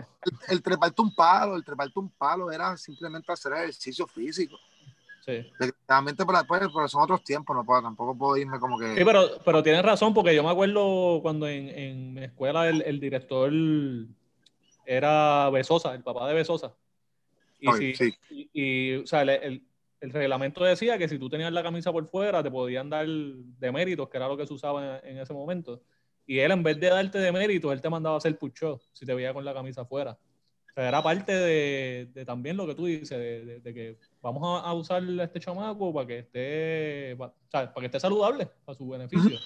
El, 0.50 0.62
treparte 0.62 1.02
un 1.02 1.14
palo, 1.14 1.56
el 1.56 1.64
treparte 1.64 2.00
un 2.00 2.10
palo 2.10 2.52
era 2.52 2.76
simplemente 2.78 3.32
hacer 3.32 3.54
ejercicio 3.54 4.08
físico. 4.08 4.58
Sí. 5.26 5.44
Realmente, 5.88 6.24
pero, 6.26 6.88
son 6.88 7.02
otros 7.02 7.24
tiempos, 7.24 7.56
no 7.56 7.66
puedo, 7.66 7.82
tampoco 7.82 8.16
puedo 8.16 8.38
irme 8.38 8.60
como 8.60 8.78
que. 8.78 8.96
Sí, 8.96 9.04
pero, 9.04 9.40
pero 9.44 9.64
tienes 9.64 9.84
razón, 9.84 10.14
porque 10.14 10.36
yo 10.36 10.44
me 10.44 10.52
acuerdo 10.52 11.20
cuando 11.22 11.48
en, 11.48 11.70
en 11.70 12.14
mi 12.14 12.24
escuela 12.24 12.70
el, 12.70 12.84
el 12.84 13.00
director 13.00 13.52
era 14.86 15.50
Besosa, 15.50 15.94
el 15.96 16.04
papá 16.04 16.28
de 16.28 16.36
Besosa. 16.36 16.74
Y, 17.60 17.70
y, 18.54 18.96
o 18.98 19.08
sea, 19.08 19.22
el, 19.24 19.64
el, 20.00 20.12
reglamento 20.12 20.64
decía 20.64 20.98
que 20.98 21.08
si 21.08 21.18
tú 21.18 21.30
tenías 21.30 21.52
la 21.52 21.64
camisa 21.64 21.92
por 21.92 22.06
fuera, 22.08 22.44
te 22.44 22.52
podían 22.52 22.90
dar 22.90 23.08
deméritos, 23.08 24.10
que 24.10 24.18
era 24.18 24.28
lo 24.28 24.38
que 24.38 24.46
se 24.46 24.54
usaba 24.54 25.00
en, 25.00 25.18
ese 25.18 25.34
momento. 25.34 25.82
Y 26.28 26.40
él, 26.40 26.52
en 26.52 26.64
vez 26.64 26.80
de 26.80 26.90
darte 26.90 27.20
deméritos, 27.20 27.72
él 27.72 27.82
te 27.82 27.90
mandaba 27.90 28.16
a 28.16 28.18
hacer 28.18 28.38
pucho 28.38 28.82
si 28.94 29.06
te 29.06 29.14
veía 29.14 29.34
con 29.34 29.46
la 29.46 29.54
camisa 29.54 29.82
afuera. 29.82 30.18
O 30.72 30.74
sea, 30.74 30.88
era 30.88 31.02
parte 31.02 31.34
de, 31.34 32.10
de 32.14 32.26
también 32.26 32.58
lo 32.58 32.68
que 32.68 32.76
tú 32.76 32.86
dices, 32.86 33.18
de, 33.18 33.60
de, 33.62 33.74
que 33.74 33.98
vamos 34.22 34.62
a, 34.64 34.74
usar 34.74 35.04
este 35.22 35.40
chamaco 35.40 35.94
para 35.94 36.08
que 36.08 36.20
esté, 36.20 37.16
para, 37.18 37.32
o 37.32 37.50
sea, 37.50 37.74
para 37.74 37.82
que 37.82 37.86
esté 37.86 38.00
saludable, 38.00 38.48
para 38.66 38.78
su 38.78 38.90
beneficio. 38.90 39.40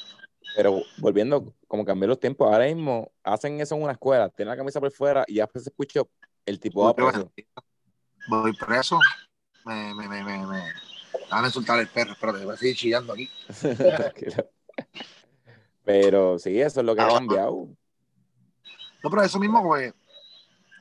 Pero 0.55 0.81
volviendo, 0.97 1.53
como 1.67 1.85
cambió 1.85 2.07
los 2.07 2.19
tiempos, 2.19 2.51
ahora 2.51 2.65
mismo 2.65 3.11
hacen 3.23 3.59
eso 3.59 3.75
en 3.75 3.83
una 3.83 3.91
escuela, 3.91 4.29
tienen 4.29 4.51
la 4.51 4.57
camisa 4.57 4.79
por 4.79 4.91
fuera 4.91 5.23
y 5.27 5.35
ya 5.35 5.47
se 5.53 5.69
escucha 5.69 6.01
el 6.45 6.59
tipo 6.59 6.87
de 6.87 6.93
preso. 6.95 7.31
Voy 8.27 8.53
preso. 8.53 8.99
Me, 9.65 9.93
me, 9.93 10.07
me, 10.07 10.23
me, 10.23 10.37
me. 10.47 10.63
Van 11.29 11.43
a 11.43 11.47
insultar 11.47 11.79
el 11.79 11.87
perro, 11.87 12.13
espérate, 12.13 12.43
voy 12.43 12.53
a 12.53 12.57
seguir 12.57 12.75
chillando 12.75 13.13
aquí. 13.13 13.29
pero 15.89 16.37
sí, 16.37 16.61
eso 16.61 16.81
es 16.81 16.85
lo 16.85 16.95
que 16.95 17.01
ha 17.01 17.07
cambiado. 17.07 17.67
No, 19.03 19.09
pero 19.09 19.23
eso 19.23 19.39
mismo, 19.39 19.59
güey. 19.63 19.91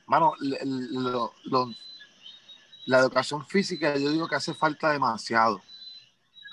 Mano, 0.05 0.35
la 2.85 2.99
educación 2.99 3.43
física, 3.43 3.97
yo 3.97 4.11
digo 4.11 4.27
que 4.27 4.35
hace 4.35 4.53
falta 4.53 4.91
demasiado. 4.91 5.63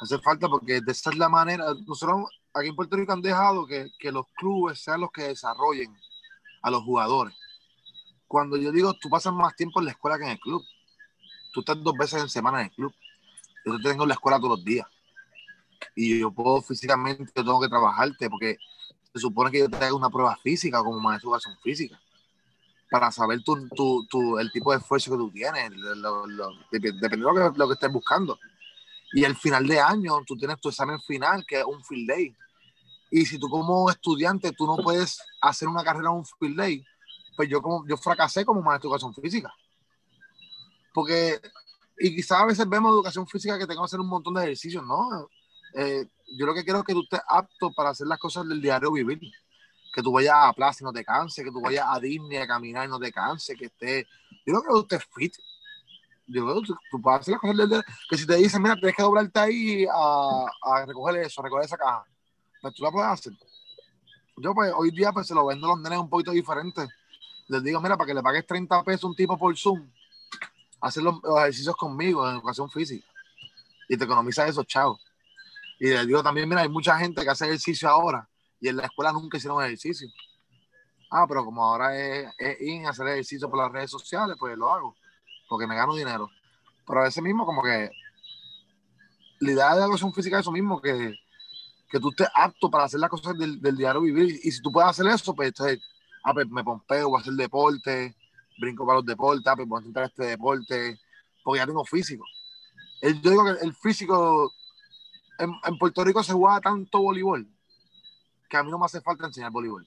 Hace 0.00 0.18
falta 0.20 0.48
porque 0.48 0.80
de 0.80 0.90
esa 0.90 1.10
es 1.10 1.18
la 1.18 1.28
manera. 1.28 1.66
Nosotros 1.86 2.30
aquí 2.54 2.68
en 2.68 2.76
Puerto 2.76 2.96
Rico 2.96 3.12
han 3.12 3.20
dejado 3.20 3.66
que, 3.66 3.90
que, 3.98 4.10
los 4.10 4.24
clubes 4.34 4.82
sean 4.82 5.02
los 5.02 5.10
que 5.10 5.24
desarrollen 5.24 5.94
a 6.62 6.70
los 6.70 6.82
jugadores. 6.82 7.36
Cuando 8.26 8.56
yo 8.56 8.72
digo, 8.72 8.94
tú 8.94 9.10
pasas 9.10 9.34
más 9.34 9.54
tiempo 9.54 9.80
en 9.80 9.84
la 9.84 9.92
escuela 9.92 10.16
que 10.16 10.24
en 10.24 10.30
el 10.30 10.40
club. 10.40 10.64
Tú 11.52 11.60
estás 11.60 11.76
dos 11.82 11.94
veces 11.98 12.22
en 12.22 12.30
semana 12.30 12.60
en 12.60 12.68
el 12.68 12.72
club. 12.72 12.94
Yo 13.66 13.78
tengo 13.82 14.04
en 14.04 14.08
la 14.08 14.14
escuela 14.14 14.38
todos 14.38 14.56
los 14.56 14.64
días. 14.64 14.86
Y 15.94 16.20
yo 16.20 16.30
puedo 16.30 16.62
físicamente, 16.62 17.24
yo 17.34 17.44
tengo 17.44 17.60
que 17.60 17.68
trabajarte 17.68 18.28
porque 18.30 18.58
se 19.12 19.20
supone 19.20 19.50
que 19.50 19.60
yo 19.60 19.68
te 19.68 19.84
hago 19.84 19.96
una 19.96 20.10
prueba 20.10 20.36
física 20.36 20.78
como 20.82 21.00
maestro 21.00 21.30
de 21.30 21.36
educación 21.36 21.56
física 21.62 22.00
para 22.90 23.10
saber 23.10 23.42
tu, 23.42 23.68
tu, 23.70 24.06
tu, 24.08 24.38
el 24.38 24.50
tipo 24.52 24.72
de 24.72 24.78
esfuerzo 24.78 25.10
que 25.10 25.16
tú 25.16 25.30
tienes, 25.30 25.70
dependiendo 26.70 27.32
de 27.32 27.40
lo 27.40 27.52
que, 27.52 27.58
lo 27.58 27.66
que 27.66 27.74
estés 27.74 27.92
buscando. 27.92 28.38
Y 29.12 29.24
el 29.24 29.36
final 29.36 29.66
de 29.66 29.80
año, 29.80 30.22
tú 30.26 30.36
tienes 30.36 30.60
tu 30.60 30.68
examen 30.68 31.00
final, 31.00 31.44
que 31.46 31.60
es 31.60 31.64
un 31.64 31.82
field 31.84 32.08
day. 32.08 32.36
Y 33.10 33.24
si 33.24 33.38
tú 33.38 33.48
como 33.48 33.90
estudiante, 33.90 34.52
tú 34.52 34.66
no 34.66 34.76
puedes 34.76 35.20
hacer 35.40 35.68
una 35.68 35.84
carrera 35.84 36.10
en 36.10 36.16
un 36.16 36.24
field 36.24 36.56
day, 36.56 36.84
pues 37.36 37.48
yo, 37.48 37.62
como, 37.62 37.86
yo 37.86 37.96
fracasé 37.96 38.44
como 38.44 38.62
maestro 38.62 38.90
de 38.90 38.96
educación 38.96 39.14
física. 39.14 39.52
Porque, 40.92 41.40
y 41.98 42.14
quizás 42.14 42.40
a 42.40 42.46
veces 42.46 42.68
vemos 42.68 42.90
educación 42.90 43.26
física 43.26 43.58
que 43.58 43.66
tengo 43.66 43.82
que 43.82 43.86
hacer 43.86 44.00
un 44.00 44.08
montón 44.08 44.34
de 44.34 44.44
ejercicios, 44.44 44.84
¿no? 44.84 45.28
Eh, 45.74 46.06
yo 46.36 46.46
lo 46.46 46.54
que 46.54 46.64
quiero 46.64 46.80
es 46.80 46.84
que 46.84 46.92
tú 46.92 47.02
estés 47.02 47.20
apto 47.28 47.72
para 47.72 47.90
hacer 47.90 48.06
las 48.06 48.18
cosas 48.18 48.48
del 48.48 48.60
diario 48.60 48.92
vivir. 48.92 49.20
Que 49.92 50.02
tú 50.02 50.12
vayas 50.12 50.34
a 50.36 50.52
plaza 50.52 50.78
y 50.82 50.84
no 50.84 50.92
te 50.92 51.04
canses, 51.04 51.44
que 51.44 51.50
tú 51.50 51.60
vayas 51.60 51.86
a 51.88 51.98
Disney 51.98 52.38
a 52.38 52.46
caminar 52.46 52.86
y 52.86 52.90
no 52.90 52.98
te 52.98 53.10
canses, 53.10 53.56
que 53.56 53.66
esté. 53.66 54.06
Yo 54.44 54.60
creo 54.60 54.62
que 54.62 54.68
tú 54.68 54.80
estés 54.80 55.04
fit. 55.14 55.34
Yo 56.26 56.44
creo 56.44 56.60
que 56.60 56.66
tú, 56.90 57.00
puedes 57.00 57.20
hacer 57.20 57.32
las 57.32 57.40
cosas 57.40 57.56
del 57.56 57.68
diario. 57.68 57.86
Que 58.10 58.18
si 58.18 58.26
te 58.26 58.36
dicen, 58.36 58.62
mira, 58.62 58.74
tienes 58.74 58.96
que 58.96 59.02
doblarte 59.02 59.38
ahí 59.38 59.86
a, 59.86 60.46
a 60.62 60.86
recoger 60.86 61.16
eso, 61.22 61.40
recoger 61.40 61.64
esa 61.64 61.78
caja, 61.78 62.04
pues 62.60 62.74
tú 62.74 62.82
la 62.82 62.90
puedes 62.90 63.08
hacer. 63.08 63.32
Yo, 64.38 64.54
pues, 64.54 64.70
hoy 64.76 64.90
día, 64.90 65.12
pues 65.12 65.26
se 65.26 65.34
lo 65.34 65.46
vendo 65.46 65.66
a 65.66 65.70
los 65.70 65.80
nenes 65.80 65.98
un 65.98 66.10
poquito 66.10 66.30
diferente. 66.30 66.86
Les 67.48 67.62
digo, 67.62 67.80
mira, 67.80 67.96
para 67.96 68.08
que 68.08 68.14
le 68.14 68.22
pagues 68.22 68.46
30 68.46 68.82
pesos 68.82 69.04
un 69.04 69.16
tipo 69.16 69.38
por 69.38 69.56
Zoom, 69.56 69.88
hacer 70.80 71.02
los, 71.02 71.16
ejercicios 71.38 71.74
conmigo 71.74 72.28
en 72.28 72.34
educación 72.34 72.68
física. 72.70 73.06
Y 73.88 73.96
te 73.96 74.04
economiza 74.04 74.46
eso, 74.46 74.62
chao. 74.64 74.98
Y 75.78 75.88
les 75.88 76.06
digo 76.06 76.22
también, 76.22 76.48
mira, 76.48 76.62
hay 76.62 76.68
mucha 76.68 76.98
gente 76.98 77.22
que 77.22 77.30
hace 77.30 77.46
ejercicio 77.46 77.88
ahora 77.88 78.28
y 78.60 78.68
en 78.68 78.76
la 78.76 78.86
escuela 78.86 79.12
nunca 79.12 79.36
hicieron 79.36 79.62
ejercicio. 79.62 80.08
Ah, 81.10 81.26
pero 81.28 81.44
como 81.44 81.64
ahora 81.64 81.96
es, 81.96 82.32
es 82.38 82.60
in 82.62 82.86
hacer 82.86 83.06
ejercicio 83.08 83.48
por 83.48 83.58
las 83.58 83.70
redes 83.70 83.90
sociales, 83.90 84.36
pues 84.38 84.56
lo 84.56 84.72
hago, 84.72 84.96
porque 85.48 85.66
me 85.66 85.76
gano 85.76 85.94
dinero. 85.94 86.28
Pero 86.86 87.00
a 87.00 87.04
veces 87.04 87.22
mismo 87.22 87.44
como 87.44 87.62
que 87.62 87.90
la 89.40 89.52
idea 89.52 89.74
de 89.74 89.80
la 89.80 89.86
educación 89.86 90.12
física 90.12 90.36
es 90.36 90.40
eso 90.42 90.52
mismo, 90.52 90.80
que, 90.80 91.14
que 91.90 92.00
tú 92.00 92.10
estés 92.10 92.28
apto 92.34 92.70
para 92.70 92.84
hacer 92.84 93.00
las 93.00 93.10
cosas 93.10 93.36
del, 93.38 93.60
del 93.60 93.76
diario 93.76 94.00
vivir. 94.00 94.40
Y 94.42 94.50
si 94.50 94.62
tú 94.62 94.72
puedes 94.72 94.90
hacer 94.90 95.06
eso, 95.06 95.34
pues, 95.34 95.48
entonces, 95.48 95.80
ah, 96.24 96.32
pues 96.32 96.48
me 96.48 96.64
pompeo, 96.64 97.10
voy 97.10 97.18
a 97.18 97.20
hacer 97.20 97.34
deporte, 97.34 98.16
brinco 98.58 98.86
para 98.86 98.98
los 98.98 99.06
deportes, 99.06 99.46
ah, 99.46 99.56
pues 99.56 99.68
voy 99.68 99.78
a 99.78 99.80
intentar 99.82 100.04
este 100.04 100.24
deporte, 100.24 100.98
porque 101.44 101.58
ya 101.58 101.66
tengo 101.66 101.84
físico. 101.84 102.24
yo 103.02 103.30
digo 103.30 103.44
que 103.44 103.64
el 103.64 103.74
físico 103.74 104.52
en, 105.38 105.78
Puerto 105.78 106.04
Rico 106.04 106.22
se 106.22 106.32
juega 106.32 106.60
tanto 106.60 107.00
voleibol 107.00 107.48
que 108.48 108.56
a 108.56 108.62
mí 108.62 108.70
no 108.70 108.78
me 108.78 108.84
hace 108.84 109.00
falta 109.00 109.26
enseñar 109.26 109.50
voleibol. 109.50 109.86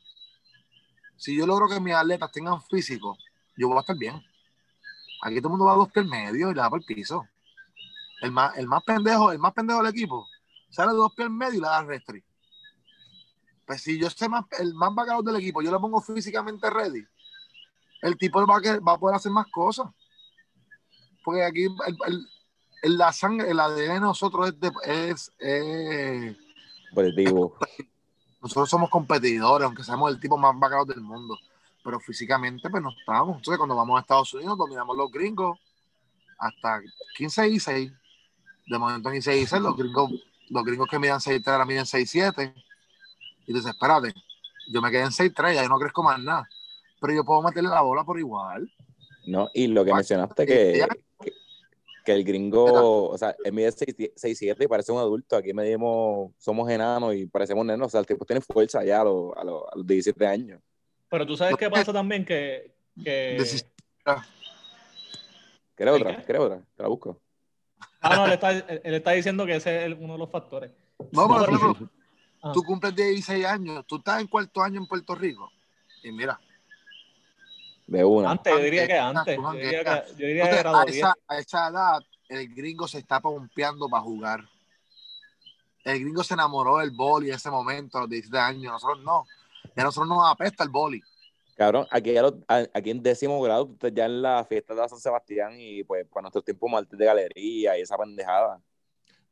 Si 1.16 1.36
yo 1.36 1.46
logro 1.46 1.68
que 1.68 1.80
mis 1.80 1.94
atletas 1.94 2.32
tengan 2.32 2.62
físico, 2.64 3.18
yo 3.58 3.68
voy 3.68 3.78
a 3.78 3.82
estar 3.82 3.98
bien. 3.98 4.22
Aquí 5.22 5.38
todo 5.38 5.48
el 5.48 5.52
mundo 5.52 5.66
va 5.66 5.74
a 5.74 5.78
dos 5.78 5.92
pies 5.92 6.06
medio 6.06 6.52
y 6.52 6.54
le 6.54 6.62
da 6.62 6.70
por 6.70 6.80
el 6.80 6.86
piso. 6.86 7.28
El 8.22 8.32
más, 8.32 8.58
el 8.58 8.68
más 8.68 8.84
pendejo, 8.84 9.32
el 9.32 9.40
más 9.40 9.54
pendejo 9.54 9.82
del 9.82 9.92
equipo, 9.92 10.28
sale 10.70 10.92
dos 10.94 11.14
pies 11.16 11.30
medio 11.30 11.60
y 11.60 11.62
le 11.62 11.68
da 11.68 11.84
restri. 11.84 12.24
Pues 13.66 13.82
si 13.82 14.00
yo 14.00 14.10
sé 14.10 14.28
más, 14.28 14.46
el 14.58 14.74
más 14.74 14.94
bacalao 14.94 15.22
del 15.22 15.38
equipo, 15.38 15.62
yo 15.62 15.72
le 15.72 15.80
pongo 15.80 16.02
físicamente 16.02 16.70
ready, 16.70 17.06
el 18.02 18.18
tipo 18.18 18.46
va 18.46 18.58
a, 18.58 18.80
va 18.80 18.94
a 18.94 18.98
poder 18.98 19.16
hacer 19.16 19.32
más 19.32 19.48
cosas. 19.52 19.88
Porque 21.24 21.44
aquí 21.44 21.66
el, 22.08 22.28
la 22.84 23.12
sangre, 23.14 23.50
el 23.50 23.60
ADN 23.60 23.94
de 23.94 24.00
nosotros 24.00 24.54
es, 24.86 25.32
es, 25.40 26.38
Nosotros 28.42 28.70
somos 28.70 28.90
competidores, 28.90 29.66
aunque 29.66 29.84
seamos 29.84 30.12
el 30.12 30.20
tipo 30.20 30.38
más 30.38 30.58
bacano 30.58 30.86
del 30.86 31.02
mundo. 31.02 31.38
Pero 31.84 32.00
físicamente, 32.00 32.70
pues 32.70 32.82
no 32.82 32.90
estamos. 32.98 33.38
Entonces, 33.38 33.58
cuando 33.58 33.76
vamos 33.76 33.98
a 33.98 34.02
Estados 34.02 34.34
Unidos, 34.34 34.58
dominamos 34.58 34.96
los 34.96 35.12
gringos 35.12 35.60
hasta 36.38 36.82
15 37.18 37.50
y 37.50 37.60
6. 37.60 37.92
De 38.68 38.78
momento 38.78 39.10
en 39.10 39.16
15 39.16 39.38
y 39.38 39.46
6, 39.46 39.62
los 39.62 39.76
gringos, 39.76 40.12
los 40.50 40.64
gringos 40.64 40.88
que 40.90 41.00
midan 41.00 41.20
6'3 41.20 41.48
ahora 41.48 41.66
miden 41.66 41.86
6'7. 41.86 42.54
Y 43.48 43.54
dices, 43.54 43.72
espérate, 43.72 44.14
yo 44.72 44.82
me 44.82 44.92
quedé 44.92 45.02
en 45.02 45.12
6'3, 45.12 45.56
ya 45.56 45.64
yo 45.64 45.70
no 45.70 45.80
crezco 45.80 46.04
más 46.04 46.20
nada. 46.20 46.48
Pero 47.02 47.14
yo 47.14 47.26
puedo 47.26 47.42
meterle 47.42 47.70
la 47.70 47.82
bola 47.82 48.04
por 48.04 48.20
igual. 48.20 48.72
No, 49.26 49.50
y 49.54 49.68
lo 49.68 49.84
que 49.84 49.94
mencionaste 49.94 50.46
que, 50.46 50.88
que 52.04 52.12
el 52.14 52.24
gringo, 52.24 53.10
o 53.10 53.18
sea, 53.18 53.36
él 53.44 53.54
mide 53.54 53.70
6'7 53.70 54.64
y 54.64 54.68
parece 54.68 54.92
un 54.92 55.00
adulto. 55.00 55.36
Aquí 55.36 55.54
medimos, 55.54 56.32
somos 56.38 56.70
enanos 56.70 57.16
y 57.16 57.26
parecemos 57.26 57.66
nenos. 57.66 57.88
O 57.88 57.90
sea, 57.90 58.00
el 58.00 58.06
tipo 58.06 58.26
tiene 58.26 58.42
fuerza 58.42 58.84
ya 58.84 59.02
a 59.02 59.04
los, 59.04 59.36
a 59.36 59.44
los, 59.44 59.64
17 59.86 60.26
años. 60.26 60.62
Pero 61.10 61.26
tú 61.26 61.36
sabes 61.36 61.56
qué 61.58 61.70
pasa 61.70 61.92
también 61.92 62.26
que. 62.26 62.72
que... 63.04 63.38
¿Quieres 65.76 65.96
otra? 65.96 66.24
¿Quieres 66.24 66.42
otra? 66.42 66.62
Te 66.76 66.84
la 66.84 66.90
busco. 66.90 67.20
Ah, 68.02 68.16
no, 68.16 68.26
él 68.26 68.34
está, 68.34 68.52
él 68.52 68.94
está 68.94 69.12
diciendo 69.12 69.46
que 69.46 69.56
ese 69.56 69.86
es 69.86 69.98
uno 69.98 70.14
de 70.14 70.20
los 70.20 70.30
factores. 70.30 70.72
No, 71.12 71.28
pero, 71.28 71.78
ah. 72.44 72.52
tú 72.54 72.64
cumples 72.64 72.96
16 72.96 73.46
años, 73.46 73.86
tú 73.88 73.98
estás 73.98 74.22
en 74.22 74.28
cuarto 74.28 74.62
año 74.62 74.80
en 74.80 74.88
Puerto 74.88 75.16
Rico. 75.16 75.50
Y 76.04 76.12
mira, 76.12 76.40
de 77.90 78.04
una. 78.04 78.32
Antes, 78.32 78.54
yo 78.54 78.60
diría 78.60 78.88
que 78.88 78.98
antes. 78.98 79.36
Yo 79.36 79.52
diría 79.52 79.84
que, 79.84 80.12
yo 80.12 80.28
diría 80.28 80.50
que 80.50 80.60
era 80.60 80.82
a, 80.82 80.84
esa, 80.84 81.14
a 81.28 81.38
esa 81.40 81.68
edad, 81.70 82.00
el 82.28 82.54
gringo 82.54 82.88
se 82.88 83.00
está 83.00 83.20
pompeando 83.20 83.90
para 83.90 84.04
jugar. 84.04 84.42
El 85.84 86.00
gringo 86.02 86.24
se 86.24 86.36
enamoró 86.36 86.78
del 86.78 86.92
boli 86.92 87.30
en 87.30 87.36
ese 87.36 87.50
momento, 87.50 87.98
a 87.98 88.02
los 88.02 88.10
17 88.10 88.38
años. 88.38 88.74
Nosotros 88.74 89.04
no. 89.04 89.26
Ya 89.76 89.84
nosotros 89.84 90.08
nos 90.08 90.30
apesta 90.30 90.64
el 90.64 90.70
boli. 90.70 91.02
Cabrón, 91.56 91.88
aquí, 91.92 92.16
aquí 92.48 92.90
en 92.90 93.04
décimo 93.04 93.42
grado, 93.42 93.70
ya 93.92 94.06
en 94.06 94.22
la 94.22 94.46
fiesta 94.46 94.74
de 94.74 94.88
San 94.88 95.00
Sebastián 95.00 95.56
y 95.58 95.84
pues 95.84 96.08
para 96.08 96.22
nuestro 96.22 96.42
tiempo 96.42 96.70
martes 96.70 96.98
de 96.98 97.06
galería 97.06 97.78
y 97.78 97.82
esa 97.82 97.98
pendejada 97.98 98.62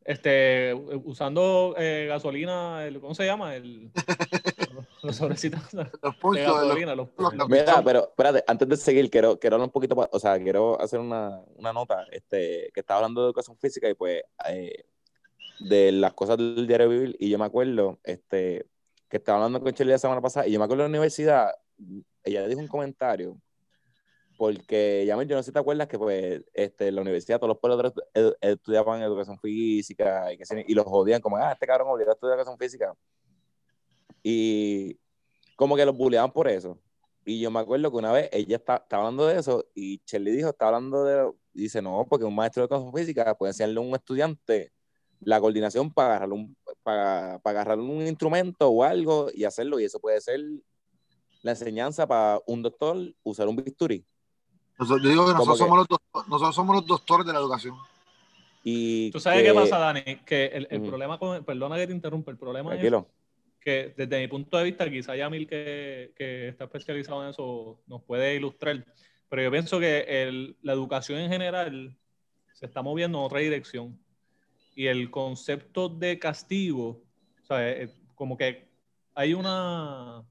este, 0.08 0.74
usando 1.04 1.76
eh, 1.78 2.06
gasolina, 2.08 2.86
el, 2.86 3.02
¿cómo 3.02 3.14
se 3.14 3.26
llama? 3.26 3.56
El, 3.56 3.92
los 5.04 5.18
sobrecitos 5.18 5.70
de 5.72 5.84
gasolina. 6.44 6.96
Los, 6.96 7.10
Mira, 7.50 7.82
pero 7.84 8.08
espérate, 8.08 8.42
antes 8.48 8.70
de 8.70 8.78
seguir, 8.78 9.10
quiero, 9.10 9.38
quiero 9.38 9.58
hablar 9.58 9.68
un 9.68 9.74
poquito, 9.74 10.08
o 10.10 10.20
sea, 10.20 10.42
quiero 10.42 10.80
hacer 10.80 11.02
una, 11.02 11.42
una 11.58 11.74
nota, 11.74 12.06
este, 12.10 12.72
que 12.74 12.80
estaba 12.80 13.00
hablando 13.00 13.20
de 13.20 13.28
educación 13.28 13.58
física 13.58 13.90
y 13.90 13.96
pues 13.96 14.24
eh, 14.48 14.86
de 15.60 15.92
las 15.92 16.14
cosas 16.14 16.38
del 16.38 16.66
diario 16.68 16.88
vivir 16.88 17.18
y 17.20 17.30
yo 17.30 17.38
me 17.38 17.46
acuerdo, 17.46 18.00
este, 18.06 18.66
que 19.10 19.18
estaba 19.18 19.40
hablando 19.40 19.60
con 19.60 19.74
Chile 19.74 19.92
la 19.92 20.00
semana 20.00 20.22
pasada 20.22 20.48
y 20.48 20.54
yo 20.54 20.60
me 20.60 20.64
acuerdo 20.64 20.84
de 20.84 20.90
la 20.90 20.92
universidad, 20.92 21.52
ella 22.24 22.48
dijo 22.48 22.62
un 22.62 22.70
comentario 22.70 23.38
porque 24.38 25.04
ya 25.06 25.22
yo 25.24 25.36
no 25.36 25.42
sé 25.42 25.48
si 25.48 25.52
te 25.52 25.60
acuerdas 25.60 25.88
que 25.88 25.98
pues 25.98 26.44
este, 26.54 26.92
la 26.92 27.02
universidad 27.02 27.40
todos 27.40 27.50
los 27.50 27.58
pueblos 27.58 27.94
estudiaban 28.40 29.02
educación 29.02 29.40
física 29.40 30.32
y, 30.32 30.38
que 30.38 30.44
y 30.68 30.74
los 30.76 30.86
jodían 30.86 31.22
como, 31.22 31.38
ah, 31.38 31.52
este 31.52 31.66
cabrón 31.66 31.90
obligado 31.90 32.12
a 32.12 32.14
estudiar 32.14 32.38
educación 32.38 32.58
física. 32.58 32.94
Y 34.22 35.00
como 35.56 35.76
que 35.76 35.86
los 35.86 35.98
bulleaban 35.98 36.32
por 36.32 36.48
eso. 36.48 36.80
Y 37.26 37.40
yo 37.40 37.52
me 37.52 37.60
acuerdo 37.60 37.90
que 37.92 37.98
una 37.98 38.12
vez 38.12 38.30
ella 38.32 38.58
estaba 38.58 38.86
hablando 38.92 39.26
de 39.26 39.40
eso 39.40 39.66
y 39.74 40.02
Shelly 40.06 40.32
dijo, 40.32 40.50
está 40.50 40.68
hablando 40.68 41.04
de, 41.04 41.32
dice, 41.54 41.82
no, 41.82 42.06
porque 42.08 42.26
un 42.26 42.36
maestro 42.36 42.62
de 42.62 42.66
educación 42.66 42.94
física 42.94 43.36
puede 43.36 43.52
enseñarle 43.52 43.80
a 43.80 43.82
un 43.82 43.96
estudiante 43.96 44.72
la 45.20 45.42
coordinación 45.42 45.92
para 45.92 46.10
agarrar 46.10 46.32
un, 46.32 46.56
para, 46.84 47.40
para 47.40 47.62
agarrar 47.62 47.80
un 47.80 48.06
instrumento 48.06 48.70
o 48.70 48.84
algo 48.84 49.30
y 49.34 49.46
hacerlo. 49.46 49.80
Y 49.80 49.86
eso 49.86 50.00
puede 50.00 50.22
ser 50.22 50.40
la 51.42 51.52
enseñanza 51.52 52.08
para 52.08 52.40
un 52.46 52.62
doctor 52.62 52.98
usar 53.24 53.48
un 53.48 53.56
bisturí 53.56 54.06
yo 54.80 54.98
digo 54.98 55.26
que 55.26 55.34
nosotros, 55.34 55.58
somos 55.58 55.78
los, 55.78 56.28
nosotros 56.28 56.56
somos 56.56 56.76
los 56.76 56.86
doctores 56.86 57.26
de 57.26 57.34
la 57.34 57.40
educación. 57.40 57.76
Y 58.64 59.12
¿Tú 59.12 59.20
sabes 59.20 59.44
qué 59.44 59.54
pasa, 59.54 59.78
Dani? 59.78 60.04
Que 60.26 60.48
el, 60.48 60.68
el 60.70 60.82
problema 60.82 61.18
con. 61.18 61.44
Perdona 61.46 61.78
que 61.78 61.88
te 61.88 61.94
interrumpa, 61.94 62.32
el 62.32 62.38
problema 62.38 62.76
es 62.76 62.94
que 63.62 63.94
desde 63.98 64.22
mi 64.22 64.28
punto 64.28 64.58
de 64.58 64.64
vista, 64.64 64.90
quizá 64.90 65.16
Yamil, 65.16 65.48
que, 65.48 66.14
que 66.16 66.50
está 66.50 66.66
especializado 66.66 67.24
en 67.24 67.30
eso, 67.32 67.82
nos 67.88 68.02
puede 68.04 68.36
ilustrar. 68.36 68.86
Pero 69.30 69.42
yo 69.42 69.52
pienso 69.52 69.80
que 69.80 70.06
el, 70.08 70.56
la 70.62 70.74
educación 70.74 71.20
en 71.20 71.30
general 71.30 71.98
se 72.54 72.66
está 72.66 72.82
moviendo 72.82 73.18
en 73.20 73.26
otra 73.26 73.40
dirección. 73.40 74.00
Y 74.76 74.88
el 74.88 75.10
concepto 75.12 75.90
de 75.90 76.18
castigo, 76.18 77.02
o 77.44 77.46
sea, 77.46 77.70
eh, 77.70 77.90
como 78.16 78.38
que 78.38 78.70
hay 79.16 79.34
una. 79.34 80.24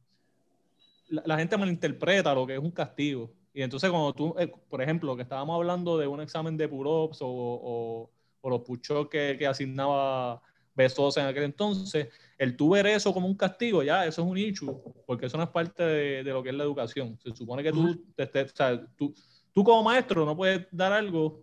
La, 1.09 1.23
la 1.27 1.39
gente 1.39 1.59
malinterpreta 1.59 2.35
lo 2.35 2.47
que 2.47 2.55
es 2.55 2.61
un 2.61 2.71
castigo. 2.71 3.31
Y 3.57 3.63
entonces 3.63 3.89
cuando 3.89 4.13
tú, 4.13 4.35
eh, 4.39 4.53
por 4.69 4.83
ejemplo, 4.83 5.17
que 5.17 5.23
estábamos 5.23 5.57
hablando 5.57 5.97
de 5.97 6.07
un 6.07 6.21
examen 6.21 6.59
de 6.59 6.69
pull-ups 6.69 7.23
o, 7.23 8.11
o, 8.43 8.51
los 8.51 8.61
push 8.61 8.91
que, 9.11 9.37
que, 9.39 9.47
asignaba 9.47 10.43
Besos 10.75 11.17
en 11.17 11.25
aquel 11.25 11.45
entonces, 11.45 12.09
el 12.37 12.55
tú 12.55 12.69
ver 12.69 12.87
eso 12.87 13.15
como 13.15 13.27
un 13.27 13.35
castigo, 13.35 13.83
ya, 13.83 14.05
eso 14.05 14.21
es 14.21 14.29
un 14.29 14.37
issue, 14.37 14.79
porque 15.07 15.25
eso 15.25 15.39
no 15.39 15.45
es 15.45 15.49
parte 15.49 15.83
de, 15.83 16.23
de 16.23 16.31
lo 16.33 16.43
que 16.43 16.51
es 16.51 16.55
la 16.55 16.65
educación. 16.65 17.19
Se 17.19 17.35
supone 17.35 17.63
que 17.63 17.73
tú, 17.73 17.89
o 17.89 18.55
sea, 18.55 18.87
tú, 18.95 19.15
tú 19.55 19.65
como 19.65 19.83
maestro 19.83 20.27
no 20.27 20.37
puedes 20.37 20.67
dar 20.71 20.93
algo 20.93 21.43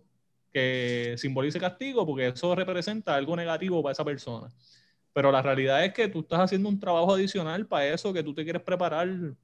que 0.52 1.16
simbolice 1.18 1.58
castigo 1.58 2.06
porque 2.06 2.28
eso 2.28 2.54
representa 2.54 3.16
algo 3.16 3.34
negativo 3.34 3.82
para 3.82 3.92
esa 3.92 4.04
persona. 4.04 4.54
Pero 5.12 5.32
la 5.32 5.42
realidad 5.42 5.84
es 5.84 5.92
que 5.92 6.06
tú 6.06 6.20
estás 6.20 6.38
haciendo 6.38 6.68
un 6.68 6.78
trabajo 6.78 7.12
adicional 7.12 7.66
para 7.66 7.88
eso 7.88 8.12
que 8.12 8.22
tú 8.22 8.32
te 8.32 8.44
quieres 8.44 8.62
preparar 8.62 9.34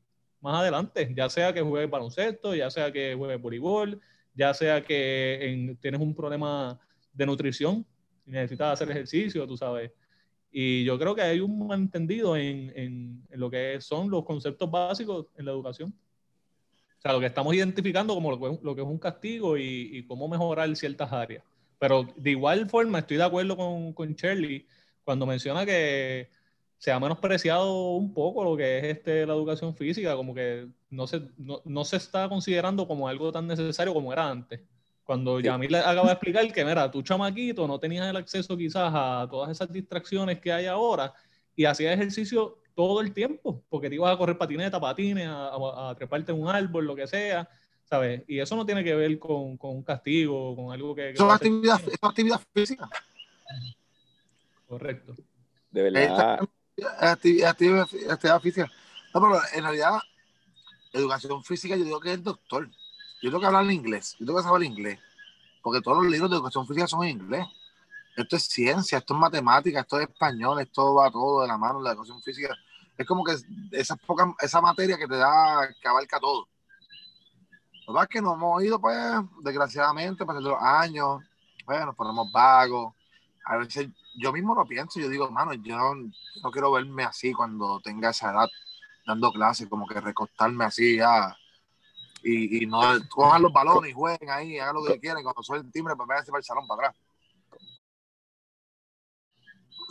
más 0.41 0.61
adelante, 0.61 1.13
ya 1.17 1.29
sea 1.29 1.53
que 1.53 1.61
juegues 1.61 1.91
baloncesto, 1.91 2.55
ya 2.55 2.71
sea 2.71 2.93
que 2.93 3.15
juegues 3.15 3.41
voleibol, 3.41 4.01
ya 4.35 4.55
sea 4.55 4.83
que 4.83 5.77
tienes 5.81 6.01
un 6.01 6.15
problema 6.15 6.81
de 7.13 7.27
nutrición 7.27 7.85
si 8.25 8.31
necesitas 8.31 8.75
hacer 8.75 8.91
ejercicio, 8.91 9.47
tú 9.47 9.57
sabes. 9.57 9.91
Y 10.53 10.85
yo 10.85 10.99
creo 10.99 11.15
que 11.15 11.23
hay 11.23 11.41
un 11.41 11.67
malentendido 11.67 12.37
en, 12.37 12.73
en, 12.75 13.27
en, 13.31 13.41
lo 13.41 13.51
que 13.51 13.81
son 13.81 14.11
los 14.11 14.25
conceptos 14.25 14.71
básicos 14.71 15.27
en 15.37 15.45
la 15.45 15.53
educación. 15.53 15.95
O 16.99 17.01
sea, 17.01 17.13
lo 17.13 17.21
que 17.21 17.27
estamos 17.27 17.55
identificando 17.55 18.15
como 18.15 18.31
lo 18.31 18.39
que, 18.39 18.59
lo 18.63 18.75
que 18.75 18.83
es 18.83 18.87
un 18.87 18.99
castigo 18.99 19.57
y, 19.57 19.91
y, 19.93 20.07
cómo 20.07 20.29
mejorar 20.29 20.75
ciertas 20.77 21.13
áreas. 21.13 21.45
Pero 21.79 22.07
de 22.17 22.31
igual 22.31 22.69
forma, 22.69 22.99
estoy 22.99 23.17
de 23.17 23.25
acuerdo 23.25 23.57
con, 23.57 23.93
con 23.93 24.15
Shirley 24.15 24.67
cuando 25.05 25.25
menciona 25.25 25.65
que 25.65 26.31
se 26.81 26.91
ha 26.91 26.99
menospreciado 26.99 27.91
un 27.91 28.15
poco 28.15 28.43
lo 28.43 28.57
que 28.57 28.79
es 28.79 28.85
este, 28.85 29.27
la 29.27 29.35
educación 29.35 29.75
física, 29.77 30.17
como 30.17 30.35
que 30.35 30.67
no 30.89 31.07
se, 31.07 31.21
no, 31.37 31.61
no 31.67 31.85
se 31.85 31.99
está 31.99 32.27
considerando 32.27 32.89
como 32.89 33.07
algo 33.07 33.31
tan 33.31 33.47
necesario 33.47 33.93
como 33.93 34.15
era 34.15 34.31
antes. 34.31 34.63
Cuando 35.05 35.41
Yamil 35.41 35.75
acaba 35.75 36.07
de 36.07 36.13
explicar 36.13 36.51
que, 36.51 36.65
mira, 36.65 36.91
tu 36.91 37.03
chamaquito 37.03 37.69
no 37.69 37.79
tenías 37.79 38.09
el 38.09 38.17
acceso 38.17 38.57
quizás 38.57 38.91
a 38.95 39.29
todas 39.31 39.51
esas 39.51 39.71
distracciones 39.71 40.41
que 40.41 40.51
hay 40.51 40.65
ahora 40.65 41.13
y 41.55 41.67
hacías 41.67 41.93
ejercicio 41.93 42.57
todo 42.75 43.03
el 43.03 43.13
tiempo, 43.13 43.63
porque 43.69 43.91
te 43.91 43.97
ibas 43.97 44.15
a 44.15 44.17
correr 44.17 44.39
patineta, 44.39 44.81
patines, 44.81 45.29
a, 45.29 45.49
a, 45.49 45.91
a 45.91 45.95
treparte 45.95 46.33
en 46.33 46.41
un 46.41 46.49
árbol, 46.49 46.87
lo 46.87 46.97
que 46.97 47.07
sea, 47.07 47.47
¿sabes? 47.85 48.23
Y 48.27 48.39
eso 48.39 48.57
no 48.57 48.65
tiene 48.65 48.83
que 48.83 48.95
ver 48.95 49.19
con, 49.19 49.59
con 49.59 49.73
un 49.73 49.83
castigo, 49.83 50.57
con 50.57 50.73
algo 50.73 50.95
que... 50.95 51.13
que 51.13 51.13
es 51.13 51.21
actividad, 51.21 51.81
es 51.87 51.99
actividad 52.01 52.41
física. 52.55 52.89
Correcto. 54.67 55.15
De 55.71 55.83
verdad. 55.83 56.41
Actividad, 56.99 57.51
actividad, 57.51 58.41
física. 58.41 58.71
No, 59.15 59.21
pero 59.21 59.41
en 59.55 59.63
realidad, 59.63 60.01
educación 60.93 61.43
física 61.45 61.77
yo 61.77 61.85
digo 61.85 62.01
que 62.01 62.11
es 62.11 62.15
el 62.17 62.25
doctor 62.25 62.69
yo 63.23 63.31
tengo 63.31 63.41
que 63.41 63.47
hablar 63.47 63.71
inglés, 63.71 64.17
yo 64.19 64.27
tengo 64.27 64.39
que 64.39 64.45
saber 64.45 64.63
inglés, 64.63 64.99
porque 65.63 65.83
todos 65.83 66.03
los 66.03 66.11
libros 66.11 66.31
de 66.31 66.37
educación 66.37 66.67
física 66.67 66.87
son 66.87 67.05
en 67.05 67.21
inglés. 67.21 67.47
Esto 68.17 68.37
es 68.37 68.45
ciencia, 68.45 68.99
esto 68.99 69.15
es 69.15 69.21
matemática, 69.21 69.81
esto 69.81 70.01
es 70.01 70.09
español, 70.09 70.61
esto 70.61 70.95
va 70.95 71.11
todo 71.11 71.43
de 71.43 71.49
la 71.49 71.59
mano, 71.59 71.81
la 71.81 71.91
educación 71.91 72.21
física. 72.23 72.57
Es 72.97 73.07
como 73.07 73.23
que 73.23 73.37
esa, 73.73 73.97
poca, 73.97 74.35
esa 74.41 74.61
materia 74.61 74.97
que 74.97 75.07
te 75.07 75.17
da, 75.17 75.69
que 75.81 75.89
abarca 75.89 76.19
todo. 76.19 76.49
Lo 77.87 77.93
verdad 77.93 78.09
es 78.11 78.15
que 78.15 78.23
nos 78.23 78.35
hemos 78.35 78.63
ido, 78.63 78.81
pues, 78.81 78.97
desgraciadamente, 79.43 80.25
pasando 80.25 80.51
los 80.51 80.63
años, 80.63 81.23
pues, 81.65 81.85
nos 81.85 81.95
ponemos 81.95 82.31
vagos. 82.33 82.95
A 83.45 83.57
veces 83.57 83.89
yo 84.17 84.33
mismo 84.33 84.55
lo 84.55 84.65
pienso, 84.65 85.01
yo 85.01 85.09
digo, 85.09 85.31
mano, 85.31 85.55
yo 85.55 85.77
no, 85.77 86.51
quiero 86.51 86.73
verme 86.73 87.05
así 87.05 87.33
cuando 87.33 87.81
tenga 87.81 88.11
esa 88.11 88.31
edad, 88.33 88.49
dando 89.07 89.33
clases, 89.33 89.69
como 89.69 89.87
que 89.87 90.01
recostarme 90.01 90.65
así, 90.65 90.97
ya 90.97 91.37
y, 92.23 92.63
y 92.63 92.67
no 92.67 92.81
cojan 93.09 93.43
los 93.43 93.53
balones 93.53 93.91
y 93.91 93.95
jueguen 93.95 94.31
ahí, 94.31 94.59
hagan 94.59 94.77
lo 94.77 94.85
que 94.85 95.01
quieran. 95.01 95.23
Cuando 95.23 95.43
suene 95.43 95.67
el 95.67 95.73
timbre, 95.73 95.97
pues 95.97 96.07
váyanse 96.07 96.31
para 96.31 96.41
el 96.41 96.45
salón 96.45 96.67
para 96.67 96.89
atrás. 96.89 97.03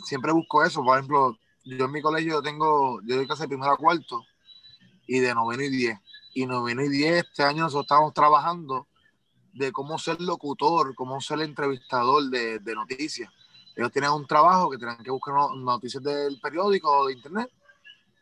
Siempre 0.04 0.32
busco 0.32 0.64
eso. 0.64 0.82
Por 0.82 0.96
ejemplo, 0.96 1.36
yo 1.64 1.84
en 1.84 1.92
mi 1.92 2.00
colegio 2.00 2.40
tengo, 2.42 3.00
yo 3.02 3.16
doy 3.16 3.26
clase 3.26 3.42
de 3.42 3.48
primero 3.48 3.72
a 3.72 3.76
cuarto 3.76 4.24
y 5.06 5.18
de 5.18 5.34
noveno 5.34 5.62
y 5.62 5.70
diez. 5.70 5.98
Y 6.34 6.46
noveno 6.46 6.82
y 6.82 6.88
diez, 6.88 7.24
este 7.24 7.42
año 7.42 7.64
nosotros 7.64 7.84
estamos 7.84 8.14
trabajando 8.14 8.86
de 9.52 9.72
cómo 9.72 9.98
ser 9.98 10.20
locutor, 10.20 10.94
cómo 10.94 11.20
ser 11.20 11.40
entrevistador 11.40 12.30
de, 12.30 12.60
de 12.60 12.74
noticias. 12.74 13.32
Ellos 13.76 13.92
tienen 13.92 14.10
un 14.10 14.26
trabajo 14.26 14.70
que 14.70 14.78
tienen 14.78 14.96
que 14.98 15.10
buscar 15.10 15.34
noticias 15.56 16.02
del 16.02 16.40
periódico 16.40 16.90
o 16.90 17.06
de 17.06 17.14
internet 17.14 17.50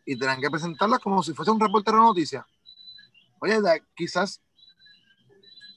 y 0.04 0.16
tienen 0.16 0.40
que 0.40 0.50
presentarlas 0.50 1.00
como 1.00 1.22
si 1.22 1.32
fuese 1.34 1.50
un 1.50 1.60
reportero 1.60 1.98
de 1.98 2.02
noticias 2.04 2.44
Oye, 3.40 3.60
quizás 3.94 4.40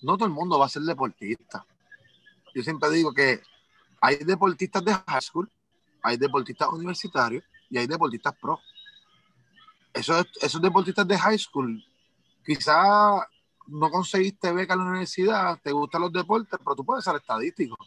no 0.01 0.17
todo 0.17 0.25
el 0.25 0.33
mundo 0.33 0.57
va 0.57 0.65
a 0.65 0.69
ser 0.69 0.81
deportista. 0.81 1.65
Yo 2.55 2.63
siempre 2.63 2.89
digo 2.89 3.13
que 3.13 3.41
hay 4.01 4.17
deportistas 4.17 4.83
de 4.83 4.93
high 4.93 5.21
school, 5.21 5.49
hay 6.01 6.17
deportistas 6.17 6.69
universitarios 6.69 7.43
y 7.69 7.77
hay 7.77 7.87
deportistas 7.87 8.33
pro. 8.41 8.59
Esos, 9.93 10.25
esos 10.41 10.61
deportistas 10.61 11.07
de 11.07 11.17
high 11.17 11.37
school, 11.37 11.83
quizás 12.43 13.21
no 13.67 13.89
conseguiste 13.91 14.51
beca 14.51 14.73
en 14.73 14.79
la 14.79 14.85
universidad, 14.85 15.59
te 15.61 15.71
gustan 15.71 16.01
los 16.01 16.11
deportes, 16.11 16.59
pero 16.63 16.75
tú 16.75 16.83
puedes 16.83 17.03
ser 17.03 17.15
estadístico. 17.15 17.77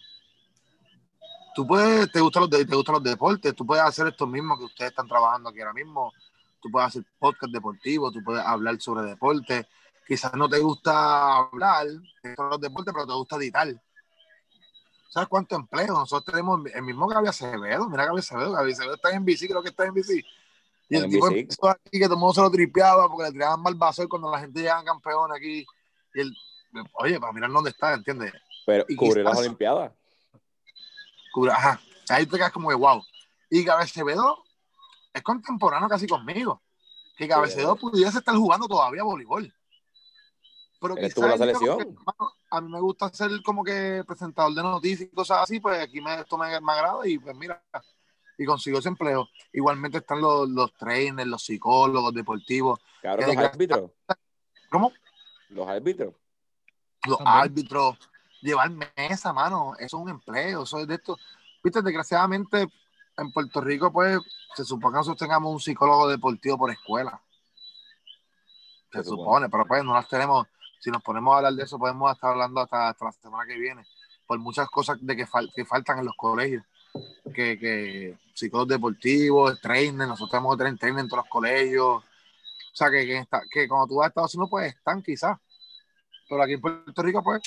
Tú 1.55 1.67
puedes, 1.67 2.11
te 2.11 2.21
gustan 2.21 2.43
los, 2.43 2.51
te 2.51 2.65
gustan 2.65 2.95
los 2.95 3.03
deportes, 3.03 3.55
tú 3.55 3.65
puedes 3.65 3.85
hacer 3.85 4.09
esto 4.09 4.27
mismo 4.27 4.59
que 4.59 4.65
ustedes 4.65 4.91
están 4.91 5.07
trabajando 5.07 5.51
aquí 5.51 5.61
ahora 5.61 5.73
mismo, 5.73 6.13
tú 6.61 6.71
puedes 6.71 6.89
hacer 6.89 7.05
podcast 7.19 7.53
deportivo, 7.53 8.11
tú 8.11 8.23
puedes 8.25 8.45
hablar 8.45 8.81
sobre 8.81 9.03
deporte. 9.03 9.67
Quizás 10.07 10.35
no 10.35 10.49
te 10.49 10.59
gusta 10.59 11.37
hablar 11.37 11.87
sobre 12.23 12.51
los 12.51 12.61
deportes, 12.61 12.93
pero 12.93 13.07
te 13.07 13.13
gusta 13.13 13.37
editar. 13.37 13.69
¿Sabes 15.09 15.29
cuánto 15.29 15.55
empleo? 15.55 15.95
Nosotros 15.95 16.25
tenemos 16.25 16.61
el 16.75 16.83
mismo 16.83 17.07
Gaby 17.07 17.29
Acevedo. 17.29 17.89
Mira 17.89 18.07
Gaby 18.07 18.19
Acevedo. 18.19 18.53
Gaby 18.53 18.73
Acevedo 18.73 18.95
está 18.95 19.11
en 19.13 19.25
bici, 19.25 19.47
creo 19.47 19.63
que 19.63 19.69
está 19.69 19.87
en 19.87 19.95
bici. 19.95 20.25
Y 20.89 20.97
el 20.97 21.09
tipo 21.09 21.29
empezó 21.29 21.69
aquí 21.69 21.99
que 21.99 22.05
todo 22.05 22.15
el 22.15 22.21
mundo 22.21 22.35
se 22.35 22.41
lo 22.41 22.51
tripeaba 22.51 23.09
porque 23.09 23.25
le 23.25 23.33
tiraban 23.33 23.63
mal 23.63 23.75
vaso 23.77 24.09
cuando 24.09 24.31
la 24.31 24.41
gente 24.41 24.61
llegaba 24.61 24.83
campeón 24.83 25.33
aquí. 25.33 25.65
Y 26.15 26.21
él, 26.21 26.37
oye, 26.95 27.21
para 27.21 27.33
mirar 27.33 27.51
dónde 27.53 27.71
está, 27.71 27.95
¿entiendes? 27.95 28.33
Pero 28.67 28.85
y 28.89 29.23
las 29.23 29.39
Olimpiadas. 29.39 29.93
Ajá. 31.51 31.81
Ahí 32.09 32.27
te 32.27 32.37
quedas 32.37 32.53
como 32.53 32.69
que 32.69 32.75
wow. 32.75 33.03
Y 33.51 33.65
Gaby 33.65 33.85
Acevedo 33.85 34.43
es 35.13 35.23
contemporáneo 35.23 35.89
casi 35.89 36.07
conmigo. 36.07 36.63
Que 37.17 37.29
Cabecedo 37.29 37.77
pudiese 37.77 38.19
estar 38.19 38.35
jugando 38.35 38.67
todavía 38.67 39.05
voleibol. 39.05 39.55
Pero 40.81 40.97
quizás 40.97 41.19
la 41.19 41.39
selección. 41.39 41.79
Que, 41.79 41.95
a 42.51 42.61
mí 42.61 42.71
me 42.71 42.81
gusta 42.81 43.09
ser 43.11 43.31
como 43.45 43.63
que 43.63 44.03
presentador 44.07 44.53
de 44.55 44.63
noticias 44.63 45.09
y 45.11 45.15
cosas 45.15 45.43
así, 45.43 45.61
pues 45.61 45.81
aquí 45.81 46.01
me, 46.01 46.21
esto 46.21 46.37
me, 46.37 46.61
me 46.61 46.73
agrada 46.73 47.07
y 47.07 47.19
pues 47.19 47.37
mira, 47.37 47.63
y 48.37 48.45
consigo 48.45 48.79
ese 48.79 48.89
empleo. 48.89 49.29
Igualmente 49.53 49.99
están 49.99 50.21
los, 50.21 50.49
los 50.49 50.75
trainers, 50.75 51.29
los 51.29 51.45
psicólogos 51.45 52.13
deportivos. 52.13 52.81
Claro, 53.01 53.27
los 53.27 53.37
árbitros. 53.37 53.91
¿Cómo? 54.71 54.93
Los 55.51 55.69
árbitros. 55.69 56.15
Los 57.07 57.19
También. 57.19 57.37
árbitros. 57.37 57.99
Llevar 58.45 58.71
mesa, 58.71 59.33
mano, 59.33 59.73
eso 59.79 59.97
es 59.97 60.03
un 60.03 60.11
empleo, 60.11 60.65
eso 60.65 60.79
es 60.79 60.87
de 60.87 60.97
esto. 60.97 61.17
Viste, 61.63 61.81
desgraciadamente 61.81 62.69
en 63.17 63.33
Puerto 63.33 63.63
Rico, 63.63 63.91
pues, 63.91 64.19
se 64.55 64.67
supone 64.67 64.93
que 64.93 64.99
nosotros 64.99 65.19
tengamos 65.19 65.51
un 65.51 65.61
psicólogo 65.61 66.09
deportivo 66.09 66.59
por 66.59 66.71
escuela. 66.71 67.19
Se, 68.93 69.03
supone, 69.03 69.49
pero 69.49 69.65
pues 69.65 69.83
no 69.83 69.95
las 69.95 70.07
tenemos. 70.11 70.47
Si 70.79 70.91
nos 70.91 71.03
ponemos 71.03 71.33
a 71.33 71.39
hablar 71.39 71.55
de 71.55 71.63
eso, 71.63 71.79
podemos 71.79 72.13
estar 72.13 72.33
hablando 72.33 72.61
hasta, 72.61 72.91
hasta 72.91 73.07
la 73.07 73.13
semana 73.13 73.47
que 73.47 73.59
viene, 73.59 73.87
por 74.27 74.39
muchas 74.39 74.69
cosas 74.69 74.99
de 75.01 75.17
que, 75.17 75.27
fal 75.27 75.51
que 75.57 75.65
faltan 75.65 76.01
en 76.01 76.05
los 76.05 76.15
colegios. 76.15 76.65
Que, 77.35 77.59
que 77.59 78.19
psicólogos 78.35 78.69
deportivos, 78.69 79.59
trainer, 79.63 80.07
nosotros 80.07 80.33
tenemos 80.33 80.55
que 80.55 80.65
tener 80.65 80.79
trainer 80.79 81.01
en 81.01 81.09
todos 81.09 81.25
los 81.25 81.31
colegios. 81.31 82.05
O 82.05 82.77
sea, 82.77 82.91
que, 82.91 83.07
que, 83.07 83.19
está, 83.21 83.41
que 83.51 83.67
cuando 83.67 83.87
tú 83.87 83.97
vas 83.97 84.05
a 84.05 84.09
Estados 84.09 84.35
Unidos, 84.35 84.51
pues 84.51 84.75
están 84.75 85.03
quizás. 85.03 85.39
Pero 86.29 86.43
aquí 86.43 86.53
en 86.53 86.61
Puerto 86.61 87.03
Rico, 87.03 87.23
pues, 87.23 87.43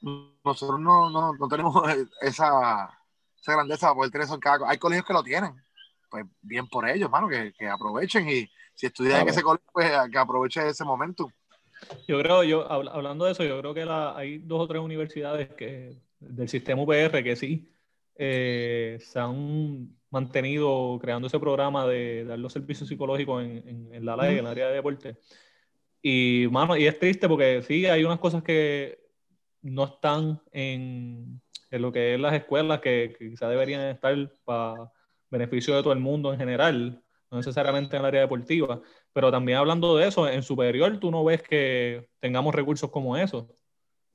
nosotros 0.00 0.80
no, 0.80 1.10
no, 1.10 1.32
no 1.34 1.48
tenemos 1.48 1.74
esa, 2.20 2.90
esa 3.40 3.52
grandeza, 3.52 3.94
poder 3.94 4.10
tener 4.10 4.26
eso 4.26 4.34
en 4.34 4.40
cada... 4.40 4.68
Hay 4.68 4.78
colegios 4.78 5.06
que 5.06 5.12
lo 5.12 5.22
tienen, 5.22 5.54
pues 6.10 6.24
bien 6.40 6.66
por 6.68 6.88
ellos, 6.88 7.10
mano, 7.10 7.28
que, 7.28 7.52
que 7.58 7.68
aprovechen 7.68 8.28
y 8.28 8.48
si 8.74 8.86
estudian 8.86 9.12
claro. 9.12 9.24
en 9.24 9.28
ese 9.30 9.42
colegio, 9.42 9.66
pues 9.72 9.90
que 10.10 10.18
aprovechen 10.18 10.66
ese 10.66 10.84
momento. 10.84 11.30
Yo 12.06 12.18
creo, 12.20 12.42
yo 12.42 12.70
hablando 12.70 13.24
de 13.24 13.32
eso, 13.32 13.44
yo 13.44 13.58
creo 13.60 13.74
que 13.74 13.84
la, 13.84 14.16
hay 14.16 14.38
dos 14.38 14.60
o 14.60 14.68
tres 14.68 14.80
universidades 14.80 15.48
que 15.54 15.96
del 16.20 16.48
sistema 16.48 16.82
UPR 16.82 17.22
que 17.22 17.36
sí 17.36 17.68
eh, 18.16 18.98
se 19.00 19.18
han 19.18 19.96
mantenido 20.10 20.98
creando 21.00 21.28
ese 21.28 21.38
programa 21.38 21.86
de 21.86 22.24
dar 22.24 22.38
los 22.38 22.52
servicios 22.52 22.88
psicológicos 22.88 23.44
en, 23.44 23.68
en, 23.68 23.94
en 23.94 24.04
la 24.04 24.16
LAE, 24.16 24.30
mm. 24.30 24.32
en 24.32 24.38
el 24.38 24.46
área 24.46 24.68
de 24.68 24.74
deporte. 24.74 25.16
Y, 26.02 26.46
mano, 26.50 26.76
y 26.76 26.86
es 26.86 26.98
triste 26.98 27.28
porque 27.28 27.62
sí, 27.62 27.86
hay 27.86 28.04
unas 28.04 28.18
cosas 28.18 28.42
que 28.42 29.07
no 29.62 29.84
están 29.84 30.40
en, 30.52 31.40
en 31.70 31.82
lo 31.82 31.92
que 31.92 32.14
es 32.14 32.20
las 32.20 32.34
escuelas 32.34 32.80
que, 32.80 33.14
que 33.18 33.30
quizás 33.30 33.50
deberían 33.50 33.82
estar 33.82 34.14
para 34.44 34.92
beneficio 35.30 35.76
de 35.76 35.82
todo 35.82 35.92
el 35.92 35.98
mundo 35.98 36.32
en 36.32 36.38
general, 36.38 37.02
no 37.30 37.36
necesariamente 37.36 37.96
en 37.96 38.00
el 38.00 38.06
área 38.06 38.20
deportiva, 38.22 38.80
pero 39.12 39.30
también 39.30 39.58
hablando 39.58 39.96
de 39.96 40.08
eso, 40.08 40.28
en 40.28 40.42
superior 40.42 40.98
tú 40.98 41.10
no 41.10 41.24
ves 41.24 41.42
que 41.42 42.08
tengamos 42.20 42.54
recursos 42.54 42.90
como 42.90 43.16
esos. 43.16 43.44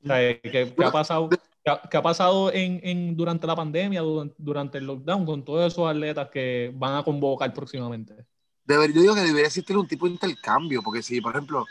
O 0.04 0.08
sea, 0.08 0.18
¿qué, 0.18 0.74
qué 0.76 0.86
ha 0.86 0.92
pasado, 0.92 1.30
qué 1.30 1.72
ha, 1.72 1.82
qué 1.90 1.98
ha 1.98 2.02
pasado 2.02 2.52
en, 2.52 2.80
en, 2.84 3.16
durante 3.16 3.48
la 3.48 3.56
pandemia, 3.56 4.02
durante, 4.02 4.36
durante, 4.38 4.78
el 4.80 4.86
lockdown, 4.86 5.26
con 5.26 5.46
todos 5.46 5.72
esos 5.72 5.90
atletas 5.90 6.30
que 6.30 6.72
van 6.76 6.96
a 6.96 7.04
convocar 7.04 7.54
próximamente? 7.54 8.26
Deber, 8.66 8.92
yo 8.94 9.02
digo 9.02 9.14
que 9.16 9.22
debería 9.22 9.48
existir 9.48 9.78
un 9.78 9.88
tipo 9.88 10.06
de 10.06 10.14
intercambio, 10.14 10.82
porque 10.82 11.02
si, 11.02 11.22
por 11.22 11.34
ejemplo, 11.34 11.66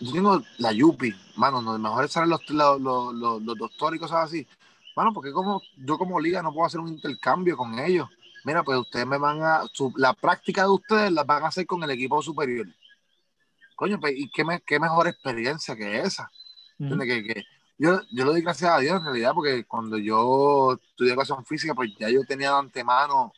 yo 0.00 0.12
tengo 0.12 0.42
la 0.58 0.72
Yupi, 0.72 1.14
mano, 1.36 1.60
lo 1.62 1.78
mejor 1.78 2.04
es 2.04 2.12
saber 2.12 2.28
los, 2.28 2.48
los, 2.50 2.80
los, 2.80 3.42
los, 3.42 3.58
doctores 3.58 3.96
y 3.96 4.00
cosas 4.00 4.24
así. 4.24 4.46
Bueno, 4.94 5.12
porque 5.12 5.32
como 5.32 5.62
yo 5.76 5.98
como 5.98 6.20
liga 6.20 6.42
no 6.42 6.52
puedo 6.52 6.66
hacer 6.66 6.80
un 6.80 6.88
intercambio 6.88 7.56
con 7.56 7.78
ellos. 7.78 8.08
Mira, 8.44 8.62
pues 8.62 8.78
ustedes 8.78 9.06
me 9.06 9.18
van 9.18 9.42
a, 9.42 9.64
su, 9.72 9.92
la 9.96 10.14
práctica 10.14 10.62
de 10.62 10.68
ustedes 10.68 11.12
la 11.12 11.24
van 11.24 11.44
a 11.44 11.48
hacer 11.48 11.66
con 11.66 11.82
el 11.82 11.90
equipo 11.90 12.22
superior. 12.22 12.66
Coño, 13.74 13.98
pues, 14.00 14.14
¿y 14.16 14.30
qué, 14.30 14.44
me, 14.44 14.60
qué 14.60 14.78
mejor 14.78 15.08
experiencia 15.08 15.76
que 15.76 16.00
esa? 16.00 16.30
Mm. 16.78 16.98
Que, 17.00 17.24
que, 17.24 17.44
Yo, 17.76 18.00
yo 18.12 18.24
lo 18.24 18.32
doy 18.32 18.42
gracias 18.42 18.70
a 18.70 18.78
Dios 18.78 18.98
en 18.98 19.04
realidad, 19.04 19.32
porque 19.34 19.64
cuando 19.64 19.98
yo 19.98 20.78
estudié 20.90 21.12
educación 21.12 21.44
física, 21.44 21.74
pues 21.74 21.90
ya 21.98 22.08
yo 22.08 22.24
tenía 22.24 22.50
de 22.52 22.58
antemano, 22.58 23.32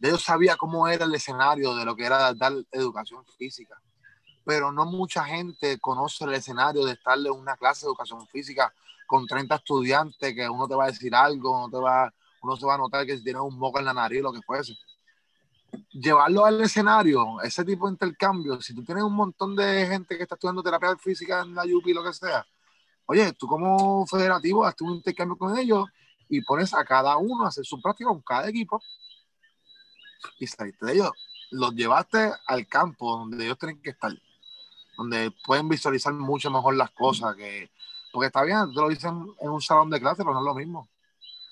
ya 0.00 0.10
yo 0.10 0.18
sabía 0.18 0.56
cómo 0.56 0.88
era 0.88 1.04
el 1.04 1.14
escenario 1.14 1.76
de 1.76 1.84
lo 1.84 1.94
que 1.94 2.06
era 2.06 2.32
dar 2.34 2.52
educación 2.72 3.24
física. 3.36 3.80
Pero 4.48 4.72
no 4.72 4.86
mucha 4.86 5.26
gente 5.26 5.78
conoce 5.78 6.24
el 6.24 6.32
escenario 6.32 6.82
de 6.86 6.92
estarle 6.92 7.28
en 7.28 7.34
una 7.34 7.54
clase 7.54 7.84
de 7.84 7.90
educación 7.90 8.26
física 8.28 8.72
con 9.06 9.26
30 9.26 9.56
estudiantes, 9.56 10.34
que 10.34 10.48
uno 10.48 10.66
te 10.66 10.74
va 10.74 10.84
a 10.84 10.86
decir 10.86 11.14
algo, 11.14 11.66
uno, 11.66 11.68
te 11.68 11.76
va, 11.76 12.10
uno 12.40 12.56
se 12.56 12.64
va 12.64 12.76
a 12.76 12.78
notar 12.78 13.04
que 13.04 13.18
si 13.18 13.22
tienes 13.22 13.42
un 13.42 13.58
moco 13.58 13.78
en 13.78 13.84
la 13.84 13.92
nariz, 13.92 14.22
lo 14.22 14.32
que 14.32 14.40
fuese. 14.40 14.72
Llevarlo 15.92 16.46
al 16.46 16.62
escenario, 16.62 17.42
ese 17.42 17.62
tipo 17.62 17.88
de 17.88 17.92
intercambio, 17.92 18.58
si 18.62 18.74
tú 18.74 18.82
tienes 18.82 19.04
un 19.04 19.12
montón 19.12 19.54
de 19.54 19.86
gente 19.86 20.16
que 20.16 20.22
está 20.22 20.34
estudiando 20.34 20.62
terapia 20.62 20.96
física 20.96 21.42
en 21.42 21.54
la 21.54 21.64
UPI, 21.64 21.92
lo 21.92 22.02
que 22.02 22.14
sea, 22.14 22.46
oye, 23.04 23.30
tú 23.34 23.46
como 23.46 24.06
federativo 24.06 24.64
haces 24.64 24.80
un 24.80 24.94
intercambio 24.94 25.36
con 25.36 25.58
ellos 25.58 25.84
y 26.26 26.40
pones 26.40 26.72
a 26.72 26.82
cada 26.86 27.18
uno 27.18 27.44
a 27.44 27.48
hacer 27.48 27.66
su 27.66 27.78
práctica 27.82 28.08
con 28.08 28.22
cada 28.22 28.48
equipo 28.48 28.80
y 30.38 30.46
saliste 30.46 30.86
de 30.86 30.94
ellos. 30.94 31.10
Los 31.50 31.74
llevaste 31.74 32.32
al 32.46 32.66
campo 32.66 33.18
donde 33.18 33.44
ellos 33.44 33.58
tienen 33.58 33.82
que 33.82 33.90
estar, 33.90 34.12
donde 34.98 35.32
pueden 35.46 35.68
visualizar 35.68 36.12
mucho 36.12 36.50
mejor 36.50 36.74
las 36.76 36.90
cosas. 36.90 37.34
que 37.36 37.70
Porque 38.12 38.26
está 38.26 38.42
bien, 38.42 38.74
te 38.74 38.80
lo 38.80 38.88
dicen 38.90 39.26
en 39.40 39.48
un 39.48 39.62
salón 39.62 39.88
de 39.88 40.00
clase, 40.00 40.18
pero 40.18 40.34
no 40.34 40.40
es 40.40 40.44
lo 40.44 40.54
mismo 40.54 40.88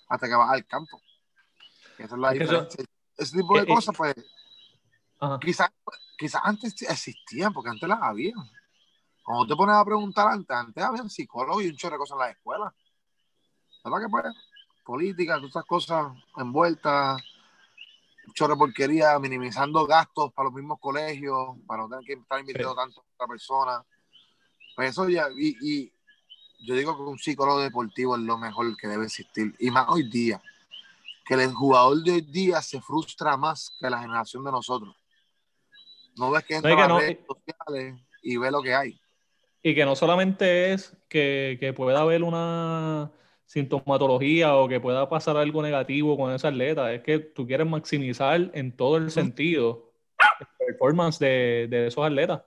hasta 0.08 0.26
que 0.26 0.34
vas 0.34 0.50
al 0.50 0.66
campo. 0.66 1.00
Esa 1.98 2.14
es 2.14 2.20
la 2.20 2.32
diferencia. 2.32 2.84
Ese 3.16 3.36
tipo 3.38 3.54
de 3.54 3.60
eh, 3.60 3.64
eh, 3.64 3.74
cosas, 3.74 3.96
pues, 3.96 4.14
quizás 5.40 5.70
quizá 6.18 6.40
antes 6.44 6.74
existían, 6.82 7.52
porque 7.52 7.70
antes 7.70 7.88
las 7.88 8.02
había. 8.02 8.34
Cuando 9.22 9.46
te 9.46 9.56
pones 9.56 9.76
a 9.76 9.84
preguntar 9.84 10.28
antes, 10.28 10.56
antes 10.56 10.84
había 10.84 11.08
psicólogos 11.08 11.62
y 11.62 11.68
un 11.68 11.76
chorro 11.76 11.94
de 11.94 11.98
cosas 11.98 12.14
en 12.14 12.18
la 12.18 12.30
escuela. 12.30 12.74
¿Verdad 13.84 13.98
que 14.00 14.08
pues? 14.08 14.24
Política, 14.84 15.36
todas 15.36 15.50
esas 15.50 15.64
cosas 15.64 16.12
envueltas, 16.36 17.22
chorro 18.34 18.56
porquería, 18.56 19.18
minimizando 19.18 19.86
gastos 19.86 20.32
para 20.32 20.46
los 20.46 20.54
mismos 20.54 20.78
colegios, 20.80 21.56
para 21.66 21.82
no 21.82 21.88
tener 21.88 22.04
que 22.04 22.12
estar 22.14 22.40
invirtiendo 22.40 22.74
tanto 22.74 23.00
a 23.00 23.04
otra 23.14 23.26
persona. 23.26 23.84
Pues 24.74 24.90
eso 24.90 25.08
ya, 25.08 25.28
y, 25.36 25.56
y, 25.60 25.92
yo 26.66 26.74
digo 26.74 26.96
que 26.96 27.02
un 27.02 27.18
psicólogo 27.18 27.60
deportivo 27.60 28.16
es 28.16 28.22
lo 28.22 28.38
mejor 28.38 28.76
que 28.76 28.88
debe 28.88 29.04
existir. 29.04 29.54
Y 29.58 29.70
más 29.70 29.86
hoy 29.88 30.08
día, 30.08 30.42
que 31.26 31.34
el 31.34 31.52
jugador 31.52 32.02
de 32.02 32.12
hoy 32.12 32.20
día 32.20 32.62
se 32.62 32.80
frustra 32.80 33.36
más 33.36 33.76
que 33.80 33.90
la 33.90 34.00
generación 34.00 34.44
de 34.44 34.52
nosotros. 34.52 34.94
No 36.16 36.30
ves 36.30 36.44
que 36.44 36.56
entra 36.56 36.72
a 36.72 36.88
las 36.88 37.00
redes 37.00 37.18
sociales 37.26 38.00
y 38.22 38.36
ve 38.36 38.50
lo 38.50 38.62
que 38.62 38.74
hay. 38.74 39.00
Y 39.62 39.74
que 39.74 39.84
no 39.84 39.96
solamente 39.96 40.72
es 40.72 40.96
que, 41.08 41.58
que, 41.60 41.72
pueda 41.72 42.00
haber 42.00 42.22
una 42.22 43.10
sintomatología 43.46 44.56
o 44.56 44.68
que 44.68 44.80
pueda 44.80 45.08
pasar 45.08 45.36
algo 45.36 45.62
negativo 45.62 46.16
con 46.16 46.34
esa 46.34 46.48
atleta, 46.48 46.92
es 46.92 47.02
que 47.02 47.18
tú 47.20 47.46
quieres 47.46 47.66
maximizar 47.66 48.50
en 48.52 48.76
todo 48.76 48.96
el 48.96 49.10
sentido 49.10 49.92
la 50.18 50.66
performance 50.66 51.18
de, 51.18 51.68
de, 51.70 51.86
esos 51.86 52.04
atletas. 52.04 52.42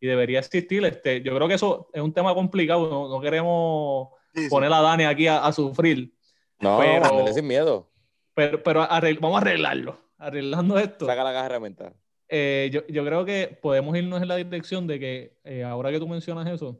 Y 0.00 0.06
debería 0.06 0.40
existir. 0.40 0.84
Este, 0.84 1.22
yo 1.22 1.34
creo 1.34 1.46
que 1.46 1.54
eso 1.54 1.88
es 1.92 2.02
un 2.02 2.12
tema 2.12 2.34
complicado, 2.34 2.90
no, 2.90 3.08
no 3.08 3.20
queremos 3.20 4.08
poner 4.48 4.72
a 4.72 4.80
Dani 4.80 5.04
aquí 5.04 5.26
a, 5.26 5.50
sufrir. 5.52 6.12
No, 6.58 6.78
pero, 6.78 7.32
sin 7.32 7.46
miedo. 7.46 7.88
Pero, 8.34 8.62
pero 8.62 8.86
vamos 9.20 9.38
a 9.38 9.40
arreglarlo. 9.40 9.98
Arreglando 10.18 10.78
esto. 10.78 11.06
Saca 11.06 11.24
la 11.24 11.32
caja 11.32 11.42
de 11.42 11.50
herramientas. 11.50 11.92
Eh, 12.28 12.70
yo, 12.72 12.86
yo, 12.86 13.04
creo 13.04 13.24
que 13.24 13.58
podemos 13.60 13.96
irnos 13.96 14.22
en 14.22 14.28
la 14.28 14.36
dirección 14.36 14.86
de 14.86 15.00
que 15.00 15.36
eh, 15.44 15.64
ahora 15.64 15.90
que 15.90 15.98
tú 15.98 16.06
mencionas 16.06 16.46
eso, 16.48 16.78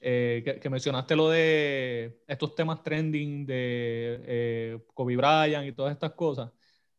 eh, 0.00 0.58
que, 0.60 0.70
mencionaste 0.70 1.16
lo 1.16 1.28
de 1.30 2.22
estos 2.26 2.54
temas 2.54 2.82
trending 2.82 3.46
de 3.46 4.84
Kobe 4.94 5.16
Bryant 5.16 5.66
y 5.66 5.72
todas 5.72 5.92
estas 5.92 6.12
cosas, 6.12 6.50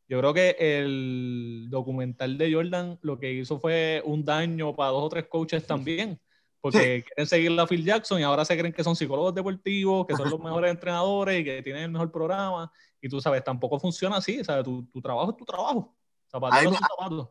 yo 0.07 0.19
creo 0.19 0.33
que 0.33 0.55
el 0.59 1.67
documental 1.69 2.37
de 2.37 2.53
Jordan 2.53 2.97
lo 3.01 3.19
que 3.19 3.33
hizo 3.33 3.59
fue 3.59 4.01
un 4.05 4.23
daño 4.23 4.75
para 4.75 4.91
dos 4.91 5.03
o 5.03 5.09
tres 5.09 5.27
coaches 5.27 5.65
también, 5.67 6.19
porque 6.61 7.03
quieren 7.07 7.27
seguir 7.27 7.59
a 7.59 7.67
Phil 7.67 7.83
Jackson 7.83 8.19
y 8.19 8.23
ahora 8.23 8.45
se 8.45 8.57
creen 8.57 8.73
que 8.73 8.83
son 8.83 8.95
psicólogos 8.95 9.35
deportivos, 9.35 10.07
que 10.07 10.15
son 10.15 10.29
los 10.29 10.39
mejores 10.39 10.71
entrenadores 10.71 11.41
y 11.41 11.43
que 11.43 11.61
tienen 11.61 11.83
el 11.83 11.91
mejor 11.91 12.11
programa. 12.11 12.71
Y 13.01 13.09
tú 13.09 13.21
sabes, 13.21 13.43
tampoco 13.43 13.79
funciona 13.79 14.17
así, 14.17 14.43
¿sabes? 14.43 14.63
Tu, 14.63 14.85
tu 14.87 15.01
trabajo 15.01 15.31
es 15.31 15.37
tu 15.37 15.45
trabajo. 15.45 15.93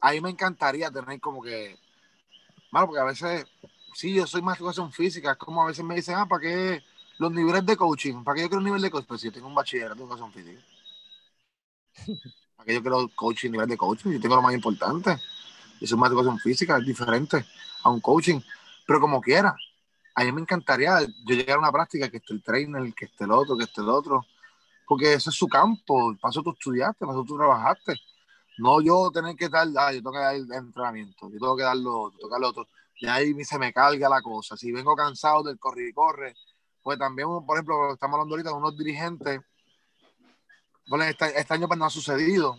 Ahí 0.00 0.20
me, 0.20 0.30
encantaría 0.30 0.90
tener 0.90 1.20
como 1.20 1.42
que. 1.42 1.76
Bueno, 2.72 2.86
porque 2.86 3.00
a 3.00 3.04
veces, 3.04 3.44
sí, 3.96 4.12
yo 4.12 4.26
soy 4.26 4.42
más 4.42 4.58
educación 4.58 4.92
física, 4.92 5.32
es 5.32 5.38
como 5.38 5.62
a 5.62 5.66
veces 5.66 5.82
me 5.84 5.94
dicen, 5.94 6.16
ah, 6.16 6.26
¿para 6.26 6.42
qué 6.42 6.82
los 7.18 7.32
niveles 7.32 7.64
de 7.64 7.76
coaching? 7.76 8.22
¿Para 8.22 8.36
qué 8.36 8.42
yo 8.42 8.48
quiero 8.48 8.58
un 8.58 8.64
nivel 8.64 8.82
de 8.82 8.90
coaching? 8.90 9.06
Pues 9.06 9.20
si 9.22 9.28
yo 9.28 9.32
tengo 9.32 9.48
un 9.48 9.54
bachillerato 9.54 9.94
de 9.94 10.02
educación 10.02 10.32
física. 10.32 10.60
¿Para 12.56 12.66
qué 12.66 12.74
yo 12.74 12.82
quiero 12.82 13.08
coaching, 13.14 13.50
nivel 13.50 13.68
de 13.68 13.76
coaching? 13.78 14.10
Yo 14.10 14.20
tengo 14.20 14.36
lo 14.36 14.42
más 14.42 14.54
importante. 14.54 15.16
Yo 15.80 15.86
soy 15.86 15.98
más 15.98 16.10
educación 16.10 16.38
física, 16.38 16.76
es 16.76 16.84
diferente 16.84 17.46
a 17.82 17.88
un 17.88 18.00
coaching. 18.00 18.40
Pero 18.86 19.00
como 19.00 19.18
quiera, 19.20 19.56
a 20.14 20.24
mí 20.24 20.32
me 20.32 20.42
encantaría 20.42 21.00
yo 21.00 21.34
llegar 21.34 21.56
a 21.56 21.60
una 21.60 21.72
práctica 21.72 22.10
que 22.10 22.18
esté 22.18 22.34
el 22.34 22.42
trainer, 22.42 22.92
que 22.92 23.06
esté 23.06 23.24
el 23.24 23.30
otro, 23.30 23.56
que 23.56 23.64
esté 23.64 23.80
el 23.80 23.88
otro. 23.88 24.26
Porque 24.86 25.14
ese 25.14 25.30
es 25.30 25.36
su 25.36 25.48
campo. 25.48 26.14
Paso 26.20 26.42
tú 26.42 26.50
estudiaste, 26.50 27.06
paso 27.06 27.24
tú 27.24 27.34
trabajaste 27.36 27.94
no 28.58 28.80
yo 28.80 29.10
tener 29.10 29.36
que 29.36 29.48
dar, 29.48 29.68
ah, 29.76 29.92
yo 29.92 29.98
tengo 29.98 30.12
que 30.12 30.18
dar 30.18 30.34
el 30.34 30.50
entrenamiento, 30.52 31.28
yo 31.30 31.38
tengo 31.38 31.56
que 31.56 31.62
dar 31.62 31.76
lo 31.76 32.00
otro, 32.02 32.28
tengo 32.28 32.48
otro. 32.48 32.68
Y 32.98 33.06
ahí 33.06 33.44
se 33.44 33.58
me 33.58 33.72
carga 33.72 34.08
la 34.08 34.22
cosa. 34.22 34.56
Si 34.56 34.72
vengo 34.72 34.96
cansado 34.96 35.42
del 35.42 35.58
corre 35.58 35.88
y 35.88 35.92
corre, 35.92 36.34
pues 36.82 36.98
también, 36.98 37.28
por 37.46 37.56
ejemplo, 37.56 37.92
estamos 37.92 38.14
hablando 38.14 38.34
ahorita 38.34 38.50
de 38.50 38.56
unos 38.56 38.76
dirigentes. 38.78 39.40
Bueno, 40.88 41.04
este, 41.04 41.38
este, 41.38 41.54
año 41.54 41.66
pues 41.66 41.78
no 41.78 41.84
ha 41.84 41.90
sucedido, 41.90 42.56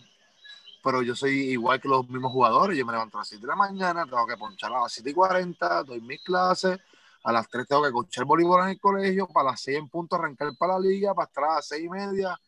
pero 0.84 1.02
yo 1.02 1.16
soy 1.16 1.32
igual 1.50 1.80
que 1.80 1.88
los 1.88 2.08
mismos 2.08 2.32
jugadores. 2.32 2.78
Yo 2.78 2.86
me 2.86 2.92
levanto 2.92 3.18
a 3.18 3.22
las 3.22 3.28
7 3.28 3.42
de 3.42 3.48
la 3.48 3.56
mañana, 3.56 4.04
tengo 4.04 4.26
que 4.26 4.36
ponchar 4.36 4.72
a 4.72 4.82
las 4.82 4.92
7 4.92 5.10
y 5.10 5.14
40, 5.14 5.82
doy 5.84 6.00
mis 6.00 6.22
clases. 6.22 6.78
A 7.24 7.32
las 7.32 7.48
3 7.48 7.66
tengo 7.66 7.82
que 7.82 7.90
cochar 7.90 8.24
voleibol 8.24 8.62
en 8.62 8.70
el 8.70 8.80
colegio, 8.80 9.26
para 9.26 9.50
las 9.50 9.60
6 9.62 9.78
en 9.78 9.88
punto 9.88 10.14
arrancar 10.16 10.56
para 10.56 10.74
la 10.74 10.80
liga, 10.80 11.14
para 11.14 11.26
estar 11.26 11.44
a 11.44 11.54
las 11.56 11.66
6 11.66 11.84
y 11.84 11.88
media. 11.88 12.38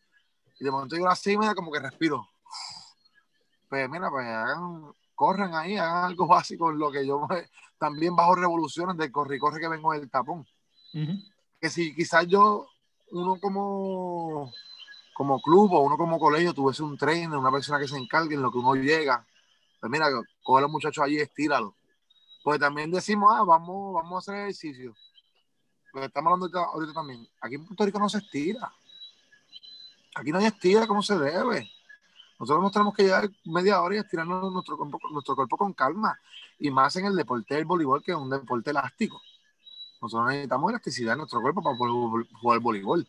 Y 0.59 0.63
de 0.63 0.71
momento 0.71 0.95
yo 0.95 1.05
a 1.05 1.09
las 1.09 1.19
6 1.19 1.35
y 1.35 1.37
media 1.39 1.55
como 1.55 1.71
que 1.71 1.79
respiro 1.79 2.30
pues 3.71 3.89
mira, 3.89 4.09
pues 4.09 4.27
hagan, 4.27 4.91
corran 5.15 5.55
ahí, 5.55 5.77
hagan 5.77 6.03
algo 6.11 6.27
básico 6.27 6.71
en 6.71 6.77
lo 6.77 6.91
que 6.91 7.07
yo 7.07 7.25
también 7.79 8.13
bajo 8.13 8.35
revoluciones 8.35 8.97
del 8.97 9.13
corre 9.13 9.37
y 9.37 9.39
corre 9.39 9.61
que 9.61 9.69
vengo 9.69 9.93
del 9.93 10.11
tapón. 10.11 10.45
Que 11.61 11.69
si 11.69 11.95
quizás 11.95 12.27
yo, 12.27 12.67
uno 13.11 13.39
como, 13.39 14.51
como 15.13 15.41
club 15.41 15.71
o 15.71 15.79
uno 15.79 15.95
como 15.95 16.19
colegio 16.19 16.53
tuviese 16.53 16.83
un 16.83 16.97
trainer, 16.97 17.37
una 17.37 17.49
persona 17.49 17.79
que 17.79 17.87
se 17.87 17.97
encargue 17.97 18.35
en 18.35 18.41
lo 18.41 18.51
que 18.51 18.57
uno 18.57 18.75
llega, 18.75 19.25
pues 19.79 19.89
mira, 19.89 20.07
coge 20.43 20.59
a 20.59 20.61
los 20.63 20.71
muchachos 20.71 21.05
allí 21.05 21.15
y 21.15 21.21
estíralo. 21.21 21.73
Pues 22.43 22.59
también 22.59 22.91
decimos, 22.91 23.31
ah, 23.33 23.45
vamos, 23.45 23.93
vamos 23.93 24.15
a 24.15 24.17
hacer 24.17 24.41
ejercicio. 24.41 24.93
Pues 25.93 26.07
estamos 26.07 26.33
hablando 26.33 26.59
ahorita 26.59 26.91
también. 26.91 27.25
Aquí 27.39 27.55
en 27.55 27.65
Puerto 27.65 27.85
Rico 27.85 27.99
no 27.99 28.09
se 28.09 28.17
estira. 28.17 28.69
Aquí 30.13 30.33
no 30.33 30.39
hay 30.39 30.47
estira 30.47 30.85
como 30.87 31.01
se 31.01 31.17
debe. 31.17 31.71
Nosotros 32.41 32.63
nos 32.63 32.71
tenemos 32.71 32.95
que 32.95 33.03
llegar 33.03 33.29
media 33.45 33.79
hora 33.83 33.93
y 33.93 33.99
estirarnos 33.99 34.51
nuestro 34.51 34.75
cuerpo, 34.75 34.97
nuestro 35.11 35.35
cuerpo 35.35 35.57
con 35.57 35.73
calma. 35.73 36.19
Y 36.57 36.71
más 36.71 36.95
en 36.95 37.05
el 37.05 37.15
deporte 37.15 37.53
del 37.53 37.65
voleibol, 37.65 38.01
que 38.01 38.13
es 38.13 38.17
un 38.17 38.31
deporte 38.31 38.71
elástico. 38.71 39.21
Nosotros 40.01 40.29
necesitamos 40.29 40.71
elasticidad 40.71 41.11
en 41.13 41.19
nuestro 41.19 41.39
cuerpo 41.39 41.61
para 41.61 41.77
poder 41.77 42.25
jugar 42.41 42.59
voleibol. 42.59 43.07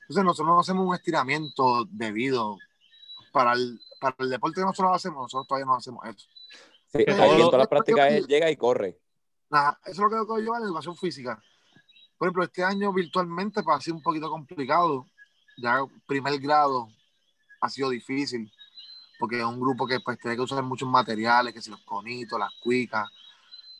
Entonces 0.00 0.24
nosotros 0.24 0.46
no 0.46 0.60
hacemos 0.60 0.86
un 0.86 0.94
estiramiento 0.94 1.86
debido 1.90 2.56
para 3.30 3.52
el, 3.52 3.78
para 4.00 4.16
el 4.20 4.30
deporte 4.30 4.62
que 4.62 4.64
nosotros 4.64 4.96
hacemos, 4.96 5.24
nosotros 5.24 5.48
todavía 5.48 5.66
no 5.66 5.74
hacemos 5.74 6.02
eso. 6.06 6.26
Sí, 6.86 7.04
en 7.06 7.14
todas 7.14 7.58
las 7.58 7.68
prácticas 7.68 8.10
él 8.10 8.26
llega 8.26 8.50
y 8.50 8.56
corre. 8.56 8.98
Nada, 9.50 9.78
eso 9.84 9.90
es 9.90 9.98
lo 9.98 10.08
que 10.08 10.16
yo 10.16 10.38
llevar 10.38 10.62
la 10.62 10.68
educación 10.68 10.96
física. 10.96 11.38
Por 12.16 12.28
ejemplo, 12.28 12.44
este 12.44 12.64
año 12.64 12.90
virtualmente 12.90 13.62
para 13.62 13.82
ser 13.82 13.92
un 13.92 14.00
poquito 14.00 14.30
complicado. 14.30 15.04
Ya 15.58 15.80
primer 16.06 16.38
grado, 16.38 16.88
ha 17.60 17.68
sido 17.68 17.90
difícil, 17.90 18.50
porque 19.18 19.38
es 19.38 19.44
un 19.44 19.60
grupo 19.60 19.86
que 19.86 20.00
pues 20.00 20.18
tiene 20.18 20.36
que 20.36 20.42
usar 20.42 20.62
muchos 20.62 20.88
materiales, 20.88 21.54
que 21.54 21.62
si 21.62 21.70
los 21.70 21.80
conitos, 21.82 22.38
las 22.38 22.52
cuicas. 22.60 23.08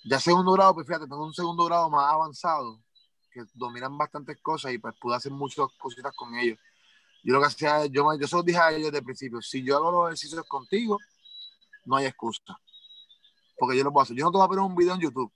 Ya 0.05 0.21
segundo 0.21 0.53
grado, 0.53 0.75
pues 0.75 0.87
fíjate, 0.87 1.07
tengo 1.07 1.25
un 1.25 1.35
segundo 1.35 1.65
grado 1.65 1.91
más 1.91 2.13
avanzado, 2.13 2.79
que 3.31 3.43
dominan 3.55 3.97
bastantes 3.99 4.39
cosas 4.41 4.73
y 4.73 4.79
pues 4.79 4.95
pude 5.01 5.17
hacer 5.17 5.33
muchas 5.33 5.67
cositas 5.79 6.15
con 6.15 6.35
ellos. 6.35 6.59
Yo 7.23 7.35
lo 7.35 7.41
que 7.41 7.47
hacía, 7.47 7.87
yo, 7.87 8.07
yo 8.19 8.27
solo 8.29 8.43
dije 8.43 8.59
a 8.59 8.71
ellos 8.71 8.87
desde 8.87 8.99
el 8.99 9.05
principio, 9.05 9.43
si 9.43 9.63
yo 9.63 9.77
hago 9.77 9.91
los 9.91 10.07
ejercicios 10.09 10.47
contigo, 10.47 10.99
no 11.85 11.97
hay 11.97 12.07
excusa. 12.07 12.43
Porque 13.59 13.77
yo 13.77 13.85
lo 13.85 13.93
puedo 13.93 14.05
hacer. 14.05 14.17
Yo 14.17 14.25
no 14.25 14.31
te 14.31 14.39
voy 14.39 14.45
a 14.45 14.49
poner 14.49 14.65
un 14.65 14.77
video 14.77 14.95
en 14.95 15.01
YouTube 15.01 15.33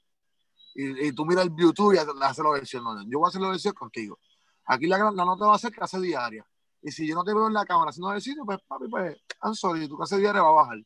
y, 0.75 1.09
y 1.09 1.13
tú 1.13 1.25
miras 1.25 1.47
el 1.47 1.57
YouTube 1.57 1.95
y 1.95 1.99
haces 1.99 2.15
la 2.45 2.51
versión. 2.51 2.85
No, 2.85 3.03
yo 3.03 3.19
voy 3.19 3.27
a 3.27 3.29
hacer 3.29 3.41
la 3.41 3.49
versión 3.49 3.75
contigo. 3.75 4.19
Aquí 4.67 4.87
la, 4.87 4.99
la 4.99 5.25
nota 5.25 5.47
va 5.47 5.55
a 5.55 5.59
ser 5.59 5.73
clase 5.73 6.01
diaria. 6.01 6.47
Y 6.83 6.91
si 6.91 7.07
yo 7.07 7.15
no 7.15 7.25
te 7.25 7.35
veo 7.35 7.47
en 7.47 7.55
la 7.55 7.67
cámara 7.67 7.91
haciendo 7.91 8.11
ejercicio, 8.11 8.45
pues 8.45 8.59
papi, 8.67 8.89
pues, 8.89 9.17
I'm 9.43 9.55
sorry, 9.55 9.87
tu 9.87 9.97
clase 9.97 10.19
diaria 10.19 10.43
va 10.43 10.49
a 10.49 10.53
bajar. 10.53 10.79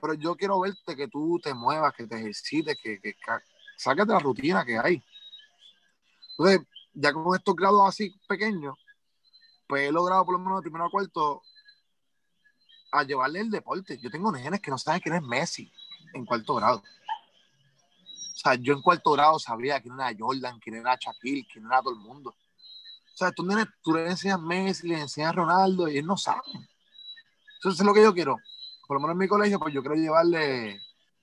Pero 0.00 0.14
yo 0.14 0.36
quiero 0.36 0.60
verte 0.60 0.96
que 0.96 1.08
tú 1.08 1.40
te 1.42 1.54
muevas, 1.54 1.92
que 1.94 2.06
te 2.06 2.16
ejercites, 2.16 2.76
que, 2.82 3.00
que, 3.00 3.14
saques 3.76 4.06
de 4.06 4.12
la 4.12 4.18
rutina 4.18 4.64
que 4.64 4.78
hay. 4.78 5.02
Entonces, 6.30 6.66
ya 6.92 7.12
con 7.12 7.34
estos 7.34 7.54
grados 7.54 7.88
así 7.88 8.14
pequeños, 8.28 8.76
pues 9.66 9.88
he 9.88 9.92
logrado 9.92 10.24
por 10.24 10.34
lo 10.34 10.38
menos 10.38 10.58
de 10.58 10.62
primero 10.62 10.86
a 10.86 10.90
cuarto 10.90 11.42
a 12.92 13.02
llevarle 13.02 13.40
el 13.40 13.50
deporte. 13.50 13.98
Yo 13.98 14.10
tengo 14.10 14.30
nenes 14.30 14.60
que 14.60 14.70
no 14.70 14.78
saben 14.78 15.00
quién 15.00 15.14
es 15.14 15.22
Messi 15.22 15.72
en 16.14 16.26
cuarto 16.26 16.54
grado. 16.56 16.78
O 16.78 18.36
sea, 18.36 18.54
yo 18.54 18.74
en 18.74 18.82
cuarto 18.82 19.12
grado 19.12 19.38
sabía 19.38 19.80
quién 19.80 19.94
era 19.94 20.12
Jordan, 20.16 20.58
quién 20.60 20.76
era 20.76 20.96
Shaquille, 20.96 21.46
quién 21.50 21.66
era 21.66 21.82
todo 21.82 21.94
el 21.94 22.00
mundo. 22.00 22.34
Sea, 23.22 23.30
tú, 23.30 23.44
nenes, 23.46 23.66
tú 23.82 23.94
le 23.94 24.10
enseñas 24.10 24.40
Messi, 24.40 24.88
le 24.88 24.98
enseñas 25.00 25.32
Ronaldo 25.32 25.86
y 25.86 25.92
ellos 25.92 26.06
no 26.06 26.16
saben. 26.16 26.68
Entonces 27.54 27.78
es 27.78 27.86
lo 27.86 27.94
que 27.94 28.02
yo 28.02 28.12
quiero. 28.12 28.36
Por 28.88 28.96
lo 28.96 29.00
menos 29.00 29.14
en 29.14 29.18
mi 29.18 29.28
colegio, 29.28 29.60
pues 29.60 29.72
yo 29.72 29.80
quiero 29.80 29.94
llevarle 29.94 30.80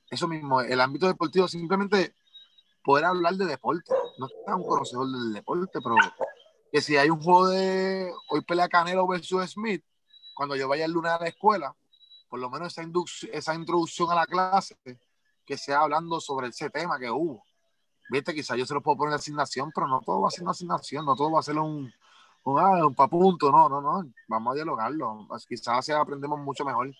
eso 0.09 0.25
mismo, 0.25 0.61
el 0.61 0.79
ámbito 0.79 1.07
deportivo, 1.07 1.49
simplemente 1.49 2.15
poder 2.85 3.03
hablar 3.03 3.33
de 3.33 3.45
deporte. 3.45 3.93
No 4.17 4.27
es 4.27 4.33
un 4.47 4.65
conocedor 4.65 5.11
del 5.11 5.33
deporte, 5.33 5.81
pero 5.83 5.95
que 6.71 6.79
si 6.79 6.95
hay 6.95 7.09
un 7.09 7.21
juego 7.21 7.49
de 7.49 8.13
hoy 8.29 8.45
pelea 8.45 8.69
Canelo 8.69 9.05
versus 9.05 9.51
Smith, 9.51 9.83
cuando 10.33 10.55
yo 10.55 10.69
vaya 10.69 10.85
el 10.85 10.93
lunes 10.93 11.11
a 11.11 11.19
la 11.19 11.27
escuela, 11.27 11.75
por 12.29 12.39
lo 12.39 12.49
menos 12.49 12.77
esa, 12.77 12.89
esa 13.33 13.55
introducción 13.55 14.09
a 14.09 14.15
la 14.15 14.25
clase, 14.25 14.77
que 15.45 15.57
sea 15.57 15.81
hablando 15.81 16.21
sobre 16.21 16.47
ese 16.47 16.69
tema 16.69 16.97
que 16.97 17.11
hubo. 17.11 17.43
Viste, 18.09 18.33
quizás 18.33 18.57
yo 18.57 18.65
se 18.65 18.73
lo 18.73 18.81
puedo 18.81 18.97
poner 18.97 19.11
en 19.11 19.19
asignación, 19.19 19.71
pero 19.73 19.87
no 19.87 20.01
todo 20.01 20.21
va 20.21 20.27
a 20.27 20.31
ser 20.31 20.43
una 20.43 20.51
asignación, 20.51 21.05
no 21.05 21.15
todo 21.15 21.31
va 21.31 21.39
a 21.39 21.43
ser 21.43 21.57
un, 21.57 21.91
un, 22.43 22.59
ah, 22.59 22.87
un 22.87 22.95
papunto, 22.95 23.51
no, 23.51 23.69
no, 23.69 23.81
no, 23.81 24.11
vamos 24.27 24.51
a 24.51 24.55
dialogarlo. 24.55 25.27
Quizás 25.47 25.79
así 25.79 25.91
aprendemos 25.91 26.39
mucho 26.39 26.65
mejor. 26.65 26.91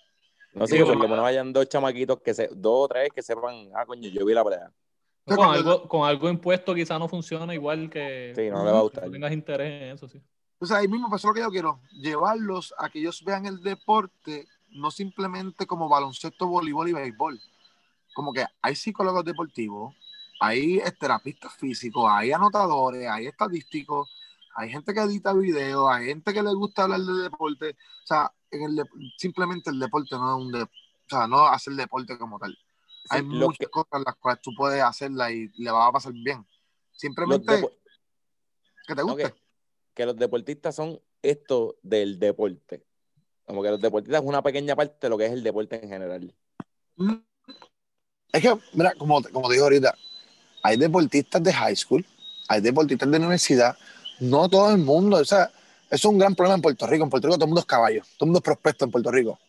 No 0.54 0.68
sé, 0.68 0.84
por 0.84 0.96
lo 0.96 1.00
menos 1.08 1.22
vayan 1.22 1.54
dos 1.54 1.68
chamaquitos, 1.68 2.20
que 2.22 2.34
se, 2.34 2.48
dos 2.48 2.86
o 2.86 2.88
tres 2.88 3.10
que 3.14 3.22
sepan, 3.22 3.70
ah, 3.76 3.86
coño, 3.86 4.10
yo 4.10 4.26
vi 4.26 4.34
la 4.34 4.44
pelea. 4.44 4.72
Con 5.26 5.54
algo, 5.54 5.88
con 5.88 6.08
algo 6.08 6.30
impuesto 6.30 6.74
quizás 6.74 6.98
no 7.00 7.08
funciona 7.08 7.54
igual 7.54 7.90
que... 7.90 8.34
Sí, 8.36 8.50
no 8.50 8.64
le 8.64 8.72
va 8.72 8.80
a 8.80 8.82
gustar. 8.82 9.06
No 9.06 9.12
tengas 9.12 9.32
interés 9.32 9.84
en 9.84 9.90
eso, 9.90 10.08
sí. 10.08 10.22
Entonces 10.54 10.76
ahí 10.76 10.88
mismo 10.88 11.10
pasó 11.10 11.28
lo 11.30 11.34
que 11.34 11.42
yo 11.42 11.50
quiero, 11.50 11.80
llevarlos 11.92 12.74
a 12.78 12.90
que 12.90 13.00
ellos 13.00 13.24
vean 13.24 13.46
el 13.46 13.62
deporte 13.62 14.48
no 14.72 14.92
simplemente 14.92 15.66
como 15.66 15.90
baloncesto, 15.90 16.48
voleibol 16.48 16.90
y 16.90 16.94
béisbol. 16.94 17.40
Como 18.14 18.34
que 18.34 18.46
hay 18.62 18.76
psicólogos 18.76 19.24
deportivos, 19.24 19.96
hay 20.40 20.82
terapistas 21.00 21.54
físicos, 21.56 22.06
hay 22.10 22.32
anotadores, 22.32 23.08
hay 23.10 23.28
estadísticos, 23.28 24.10
hay 24.56 24.70
gente 24.70 24.94
que 24.94 25.02
edita 25.02 25.34
videos, 25.34 25.90
hay 25.90 26.08
gente 26.08 26.34
que 26.34 26.42
le 26.42 26.54
gusta 26.54 26.84
hablar 26.84 27.02
de 27.02 27.24
deporte. 27.24 27.72
O 27.72 28.08
sea, 28.08 28.32
en 28.52 28.64
el 28.64 28.84
simplemente 29.18 29.70
el 29.70 29.80
deporte 29.80 30.16
no 30.16 30.38
es 30.38 30.46
un 30.46 30.52
de, 30.52 30.64
o 30.64 30.70
sea, 31.08 31.28
no 31.28 31.46
hacer 31.46 31.74
deporte 31.74 32.18
como 32.18 32.40
tal. 32.40 32.58
hay 33.10 33.22
muchas 33.24 33.68
cosas 33.70 33.94
en 33.94 34.04
las 34.04 34.16
cuales 34.16 34.42
tú 34.42 34.52
puedes 34.56 34.82
hacerla 34.82 35.32
y 35.32 35.50
le 35.58 35.72
va 35.72 35.88
a 35.88 35.92
pasar 35.92 36.14
bien. 36.14 36.46
Simplemente 36.92 37.62
que 38.88 38.96
te 38.96 39.02
guste 39.02 39.34
que 39.94 40.06
los 40.06 40.16
deportistas 40.16 40.76
son 40.76 40.98
esto 41.22 41.78
del 41.84 42.20
deporte. 42.20 42.86
Como 43.46 43.62
que 43.62 43.70
los 43.70 43.82
deportistas 43.82 44.22
es 44.22 44.28
una 44.28 44.42
pequeña 44.42 44.76
parte 44.76 44.96
de 45.02 45.10
lo 45.10 45.18
que 45.18 45.26
es 45.26 45.34
el 45.34 45.44
deporte 45.44 45.84
en 45.84 45.90
general. 45.90 46.34
Mm. 46.96 47.16
Es 48.32 48.42
que, 48.42 48.58
mira, 48.74 48.94
como, 48.96 49.22
como 49.24 49.50
digo 49.50 49.66
ahorita, 49.66 49.94
hay 50.64 50.78
deportistas 50.78 51.42
de 51.44 51.54
high 51.54 51.76
school, 51.76 52.06
hay 52.48 52.62
deportistas 52.62 53.10
de 53.10 53.18
universidad, 53.18 53.78
no 54.20 54.50
todo 54.50 54.72
el 54.72 54.80
mundo, 54.80 55.18
o 55.18 55.26
sea, 55.26 55.52
es 55.90 56.04
un 56.06 56.18
gran 56.18 56.36
problema 56.36 56.56
en 56.56 56.62
Puerto 56.62 56.86
Rico. 56.86 57.04
En 57.04 57.10
Puerto 57.10 57.28
Rico 57.28 57.38
todo 57.38 57.46
el 57.46 57.50
mundo 57.50 57.62
es 57.62 57.66
caballo, 57.66 58.02
todo 58.18 58.26
el 58.26 58.28
mundo 58.28 58.40
es 58.40 58.44
prospecto 58.44 58.86
en 58.86 58.92
Puerto 58.92 59.12
Rico. 59.12 59.40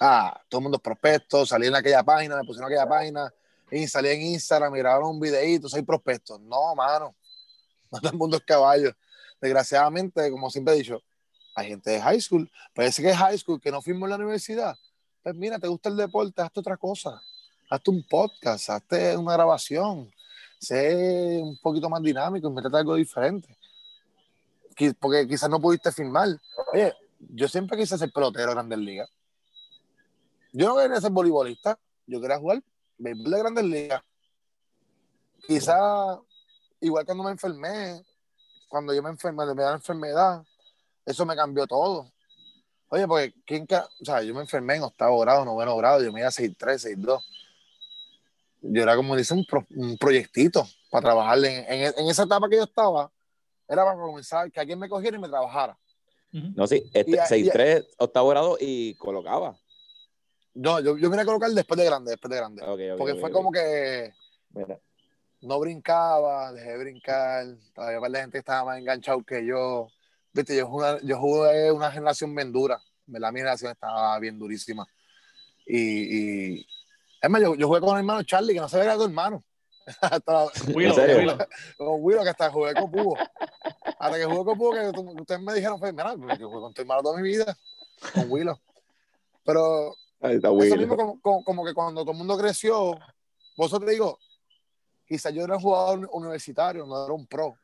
Ah, 0.00 0.40
todo 0.48 0.58
el 0.58 0.62
mundo 0.64 0.76
es 0.76 0.82
prospecto, 0.82 1.46
salí 1.46 1.68
en 1.68 1.76
aquella 1.76 2.02
página, 2.02 2.36
me 2.36 2.44
pusieron 2.44 2.70
aquella 2.70 2.88
página, 2.88 3.32
y 3.70 3.86
salí 3.86 4.08
en 4.08 4.22
Instagram, 4.22 4.72
grabaron 4.72 5.10
un 5.10 5.20
videíto, 5.20 5.68
soy 5.68 5.82
prospecto. 5.82 6.38
No, 6.38 6.74
mano, 6.74 7.14
no 7.90 8.00
todo 8.00 8.12
el 8.12 8.18
mundo 8.18 8.36
es 8.36 8.42
caballo 8.44 8.92
desgraciadamente, 9.40 10.30
como 10.30 10.50
siempre 10.50 10.74
he 10.74 10.78
dicho, 10.78 11.02
hay 11.54 11.68
gente 11.68 11.90
de 11.90 12.00
high 12.00 12.20
school, 12.20 12.50
parece 12.74 13.02
que 13.02 13.10
es 13.10 13.16
high 13.16 13.38
school 13.38 13.60
que 13.60 13.70
no 13.70 13.82
firmó 13.82 14.06
en 14.06 14.10
la 14.10 14.16
universidad. 14.16 14.76
Pues 15.22 15.34
mira, 15.34 15.58
te 15.58 15.68
gusta 15.68 15.88
el 15.88 15.96
deporte, 15.96 16.42
hazte 16.42 16.60
otra 16.60 16.76
cosa. 16.76 17.22
Hazte 17.70 17.90
un 17.90 18.02
podcast, 18.08 18.70
hazte 18.70 19.16
una 19.16 19.34
grabación, 19.34 20.10
sé 20.64 21.40
un 21.42 21.58
poquito 21.58 21.88
más 21.88 22.02
dinámico, 22.02 22.50
métete 22.50 22.76
algo 22.76 22.94
diferente. 22.94 23.56
Porque 24.98 25.28
quizás 25.28 25.48
no 25.48 25.60
pudiste 25.60 25.92
firmar. 25.92 26.28
Oye, 26.72 26.92
yo 27.18 27.48
siempre 27.48 27.78
quise 27.78 27.96
ser 27.96 28.10
pelotero 28.10 28.48
de 28.48 28.54
Grandes 28.54 28.78
Ligas. 28.78 29.10
Yo 30.52 30.68
no 30.68 30.76
quería 30.76 31.00
ser 31.00 31.10
voleibolista, 31.10 31.78
yo 32.06 32.20
quería 32.20 32.38
jugar 32.38 32.62
béisbol 32.98 33.30
de 33.30 33.38
Grandes 33.38 33.64
Ligas. 33.64 34.02
Quizás, 35.46 36.18
igual 36.80 37.04
cuando 37.04 37.24
me 37.24 37.30
enfermé, 37.32 38.04
cuando 38.68 38.94
yo 38.94 39.02
me 39.02 39.10
enfermé 39.10 39.46
de 39.46 39.54
mi 39.54 39.62
enfermedad, 39.62 40.44
eso 41.04 41.26
me 41.26 41.36
cambió 41.36 41.66
todo. 41.66 42.10
Oye, 42.88 43.06
porque 43.06 43.34
¿quién 43.44 43.66
o 43.70 44.04
sea, 44.04 44.22
yo 44.22 44.34
me 44.34 44.42
enfermé 44.42 44.76
en 44.76 44.84
octavo 44.84 45.18
grado, 45.20 45.44
noveno 45.44 45.76
grado, 45.76 46.02
yo 46.02 46.12
me 46.12 46.20
iba 46.20 46.28
a 46.28 46.32
6'3, 46.32 46.78
6'2. 46.78 47.20
Yo 48.66 48.82
era 48.82 48.96
como 48.96 49.14
dice 49.14 49.34
un, 49.34 49.46
un 49.76 49.98
proyectito 49.98 50.66
para 50.90 51.02
trabajar 51.02 51.38
en, 51.44 51.64
en, 51.68 52.08
esa 52.08 52.22
etapa 52.22 52.48
que 52.48 52.56
yo 52.56 52.64
estaba, 52.64 53.12
era 53.68 53.84
para 53.84 54.00
comenzar, 54.00 54.50
que 54.50 54.60
alguien 54.60 54.78
me 54.78 54.88
cogiera 54.88 55.16
y 55.16 55.20
me 55.20 55.28
trabajara. 55.28 55.78
No, 56.32 56.66
sí, 56.66 56.90
este, 56.92 57.12
6'3, 57.12 57.86
octavo 57.98 58.28
grado 58.28 58.56
y 58.58 58.94
colocaba. 58.96 59.56
No, 60.54 60.80
yo, 60.80 60.96
yo 60.96 61.10
vine 61.10 61.22
a 61.22 61.24
colocar 61.24 61.50
después 61.50 61.78
de 61.78 61.84
grande, 61.84 62.12
después 62.12 62.30
de 62.30 62.36
grande. 62.36 62.96
porque 62.96 63.14
fue 63.16 63.30
como 63.30 63.52
que 63.52 64.12
no 65.42 65.60
brincaba, 65.60 66.52
dejé 66.52 66.70
de 66.70 66.78
brincar, 66.78 67.46
todavía 67.74 68.08
la 68.08 68.20
gente 68.20 68.38
estaba 68.38 68.64
más 68.64 68.78
enganchado 68.78 69.22
que 69.22 69.44
yo. 69.44 69.88
Viste, 70.32 70.56
yo 70.56 70.66
jugué, 70.66 70.98
yo 71.02 71.18
jugué 71.18 71.70
una 71.70 71.90
generación 71.92 72.34
bien 72.34 72.50
dura, 72.50 72.80
la 73.06 73.30
mi 73.30 73.40
generación 73.40 73.72
estaba 73.72 74.18
bien 74.18 74.38
durísima. 74.38 74.86
Y, 75.66 76.56
y 76.56 76.66
es 77.24 77.30
más, 77.30 77.40
yo, 77.40 77.54
yo, 77.54 77.66
jugué 77.66 77.80
con 77.80 77.90
el 77.90 78.00
hermano 78.00 78.22
Charlie, 78.22 78.54
que 78.54 78.60
no 78.60 78.68
se 78.68 78.78
veía 78.78 78.96
tu 78.96 79.04
hermano. 79.04 79.42
hasta, 80.00 80.46
Willow, 80.74 80.94
Con 81.78 82.02
Willow, 82.02 82.22
que 82.22 82.30
hasta 82.30 82.50
jugué 82.50 82.74
con 82.74 82.90
Pugo. 82.90 83.16
Hasta 83.98 84.16
que 84.16 84.24
jugué 84.24 84.44
con 84.44 84.58
Pugo, 84.58 84.72
que 84.72 85.20
ustedes 85.20 85.40
me 85.40 85.54
dijeron, 85.54 85.78
fue, 85.78 85.92
mira, 85.92 86.14
yo 86.38 86.48
jugué 86.48 86.60
con 86.60 86.74
tu 86.74 86.82
hermano 86.82 87.02
toda 87.02 87.20
mi 87.20 87.28
vida, 87.28 87.56
con 88.14 88.30
Willow. 88.30 88.58
Pero 89.44 89.94
eso 90.20 90.76
mismo 90.76 90.96
como, 90.96 91.20
como, 91.20 91.44
como, 91.44 91.64
que 91.64 91.74
cuando 91.74 92.02
todo 92.02 92.12
el 92.12 92.18
mundo 92.18 92.36
creció, 92.38 92.98
vosotros 93.56 93.90
digo, 93.90 94.18
quizás 95.06 95.32
yo 95.32 95.44
era 95.44 95.56
un 95.56 95.62
jugador 95.62 96.08
universitario, 96.12 96.86
no 96.86 97.04
era 97.04 97.12
un 97.12 97.26
pro, 97.26 97.56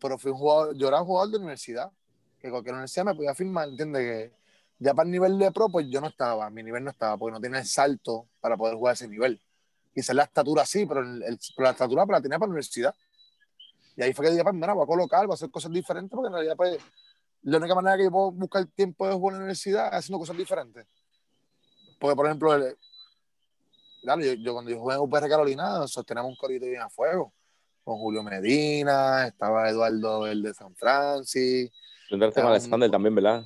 pero 0.00 0.18
fui 0.18 0.30
un 0.30 0.38
jugador, 0.38 0.76
yo 0.76 0.88
era 0.88 1.00
un 1.00 1.06
jugador 1.06 1.30
de 1.30 1.38
universidad, 1.38 1.90
que 2.38 2.50
cualquier 2.50 2.74
universidad 2.74 3.06
me 3.06 3.14
podía 3.14 3.34
firmar, 3.34 3.68
¿entiendes? 3.68 4.02
Que 4.02 4.37
ya 4.78 4.94
para 4.94 5.06
el 5.06 5.10
nivel 5.10 5.38
de 5.38 5.50
pro, 5.50 5.68
pues 5.68 5.88
yo 5.88 6.00
no 6.00 6.08
estaba, 6.08 6.48
mi 6.50 6.62
nivel 6.62 6.84
no 6.84 6.90
estaba, 6.90 7.16
porque 7.16 7.32
no 7.32 7.40
tenía 7.40 7.58
el 7.58 7.66
salto 7.66 8.28
para 8.40 8.56
poder 8.56 8.76
jugar 8.76 8.94
ese 8.94 9.08
nivel. 9.08 9.40
Quizás 9.92 10.14
la 10.14 10.24
estatura 10.24 10.64
sí, 10.64 10.86
pero, 10.86 11.02
la 11.02 11.70
estatura 11.70 12.06
pues, 12.06 12.16
la 12.16 12.22
tenía 12.22 12.38
para 12.38 12.48
la 12.48 12.52
universidad. 12.52 12.94
Y 13.96 14.02
ahí 14.02 14.12
fue 14.12 14.24
que 14.24 14.30
dije, 14.30 14.44
pues 14.44 14.54
mira, 14.54 14.72
voy 14.74 14.84
a 14.84 14.86
colocar, 14.86 15.26
voy 15.26 15.32
a 15.32 15.34
hacer 15.34 15.50
cosas 15.50 15.72
diferentes, 15.72 16.14
porque 16.14 16.28
en 16.28 16.34
realidad, 16.34 16.56
pues, 16.56 16.78
la 17.42 17.58
única 17.58 17.74
manera 17.74 17.96
que 17.96 18.04
yo 18.04 18.10
puedo 18.12 18.30
buscar 18.30 18.64
tiempo 18.66 19.06
de 19.08 19.14
jugar 19.14 19.34
en 19.34 19.38
la 19.40 19.44
universidad 19.44 19.88
es 19.88 19.94
haciendo 19.94 20.20
cosas 20.20 20.36
diferentes. 20.36 20.86
Porque, 21.98 22.14
por 22.14 22.26
ejemplo, 22.26 22.50
claro, 24.02 24.22
yo, 24.22 24.52
cuando 24.52 24.70
yo 24.70 24.78
jugué 24.78 24.94
en 24.94 25.00
UPR 25.00 25.28
Carolina, 25.28 25.88
sostenemos 25.88 26.30
un 26.30 26.36
corito 26.36 26.66
bien 26.66 26.82
a 26.82 26.88
fuego. 26.88 27.32
Con 27.82 27.98
Julio 27.98 28.22
Medina, 28.22 29.26
estaba 29.26 29.68
Eduardo 29.68 30.26
el 30.26 30.42
de 30.42 30.54
San 30.54 30.76
Francisco. 30.76 31.74
Entraste 32.10 32.40
con 32.40 32.50
Alexander 32.50 32.90
también, 32.90 33.14
¿verdad? 33.14 33.44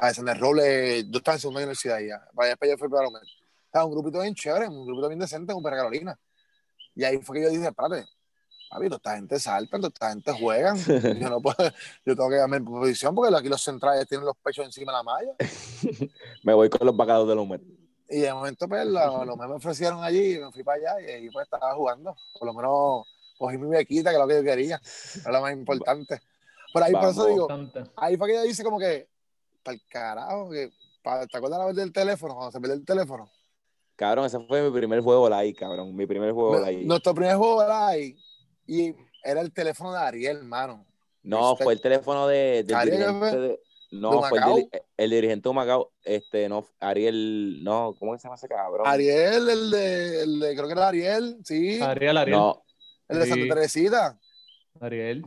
Alexander 0.00 0.38
Robles, 0.38 1.04
yo 1.08 1.18
estaba 1.18 1.34
en 1.36 1.40
segunda 1.40 1.60
universidad 1.60 1.98
ya. 2.00 2.26
Vaya, 2.32 2.50
después 2.50 2.70
yo 2.70 2.78
fui 2.78 2.88
para 2.88 3.08
Estaba 3.64 3.84
un 3.84 3.92
grupito 3.92 4.20
bien 4.20 4.34
chévere, 4.34 4.68
un 4.68 4.86
grupito 4.86 5.08
bien 5.08 5.18
decente 5.18 5.52
en 5.52 5.58
UPR 5.58 5.70
Carolina. 5.70 6.18
Y 6.94 7.04
ahí 7.04 7.18
fue 7.18 7.36
que 7.36 7.42
yo 7.44 7.50
dije, 7.50 7.66
espérate, 7.66 8.06
papi, 8.70 8.86
toda 8.86 8.96
esta 8.96 9.16
gente 9.16 9.38
salta, 9.38 9.76
toda 9.76 9.88
esta 9.88 10.10
gente 10.10 10.32
juega. 10.32 10.74
yo 11.20 11.30
no 11.30 11.40
puedo, 11.40 11.56
yo 12.04 12.16
tengo 12.16 12.28
que 12.28 12.36
darme 12.36 12.56
en 12.58 12.64
posición 12.64 13.14
porque 13.14 13.34
aquí 13.34 13.48
los 13.48 13.62
centrales 13.62 14.06
tienen 14.08 14.26
los 14.26 14.36
pechos 14.36 14.64
encima 14.64 14.92
de 14.92 14.98
la 14.98 15.02
malla. 15.02 15.32
Me 16.44 16.54
voy 16.54 16.68
con 16.68 16.86
los 16.86 16.96
vacados 16.96 17.28
de 17.28 17.34
humedad. 17.34 17.62
Y 18.10 18.20
de 18.20 18.32
momento, 18.32 18.66
pues, 18.66 18.86
lo, 18.86 19.24
lo 19.26 19.36
me 19.36 19.44
ofrecieron 19.44 20.02
allí 20.02 20.36
y 20.36 20.38
me 20.38 20.50
fui 20.50 20.64
para 20.64 20.94
allá 20.94 21.00
y 21.02 21.10
ahí 21.10 21.30
pues 21.30 21.44
estaba 21.44 21.74
jugando. 21.74 22.16
Por 22.38 22.46
lo 22.46 22.54
menos 22.54 23.06
cogí 23.36 23.58
mi 23.58 23.68
bequita, 23.68 24.08
que 24.08 24.16
es 24.16 24.20
lo 24.20 24.26
que 24.26 24.36
yo 24.36 24.42
quería. 24.42 24.80
Era 25.20 25.32
lo 25.32 25.42
más 25.42 25.52
importante. 25.52 26.18
Por 26.72 26.82
ahí, 26.82 26.92
por 26.92 27.10
eso 27.10 27.26
digo, 27.26 27.48
ahí 27.96 28.16
fue 28.16 28.28
que 28.28 28.32
ella 28.32 28.42
dice 28.44 28.64
como 28.64 28.78
que, 28.78 29.08
para 29.68 29.74
el 29.74 29.82
carajo, 29.88 30.50
que, 30.50 30.70
¿te 31.30 31.36
acuerdas 31.36 31.58
la 31.58 31.66
vez 31.66 31.76
del 31.76 31.92
teléfono? 31.92 32.34
Cuando 32.34 32.52
se 32.52 32.60
perdió 32.60 32.76
el 32.76 32.84
teléfono. 32.84 33.30
Cabrón, 33.96 34.26
ese 34.26 34.38
fue 34.40 34.62
mi 34.62 34.70
primer 34.70 35.00
juego 35.00 35.28
live, 35.28 35.54
cabrón. 35.54 35.94
Mi 35.94 36.06
primer 36.06 36.32
juego 36.32 36.64
live. 36.64 36.84
Nuestro 36.84 37.14
primer 37.14 37.36
juego 37.36 37.64
live. 37.64 38.16
Y 38.66 38.94
era 39.22 39.40
el 39.40 39.52
teléfono 39.52 39.92
de 39.92 39.98
Ariel, 39.98 40.36
hermano. 40.38 40.86
No, 41.22 41.56
fue 41.56 41.74
el 41.74 41.80
teléfono 41.80 42.26
de, 42.28 42.64
de, 42.64 43.58
no, 43.90 44.22
fue 44.22 44.38
el, 44.38 44.68
el, 44.96 45.10
dirigente 45.10 45.48
de 45.48 45.54
Macao, 45.54 45.92
este, 46.04 46.48
no, 46.48 46.66
Ariel, 46.78 47.62
no, 47.64 47.94
¿cómo 47.98 48.16
se 48.16 48.22
llama 48.22 48.36
ese 48.36 48.48
cabrón? 48.48 48.86
Ariel, 48.86 49.48
el 49.48 49.70
de, 49.70 50.22
el 50.22 50.40
de 50.40 50.54
creo 50.54 50.66
que 50.66 50.72
era 50.72 50.88
Ariel, 50.88 51.38
sí. 51.44 51.80
Ariel, 51.80 52.16
Ariel. 52.16 52.38
No. 52.38 52.62
El 53.08 53.18
de 53.18 53.26
Santa 53.26 53.54
Teresita. 53.54 54.18
Ariel. 54.80 55.26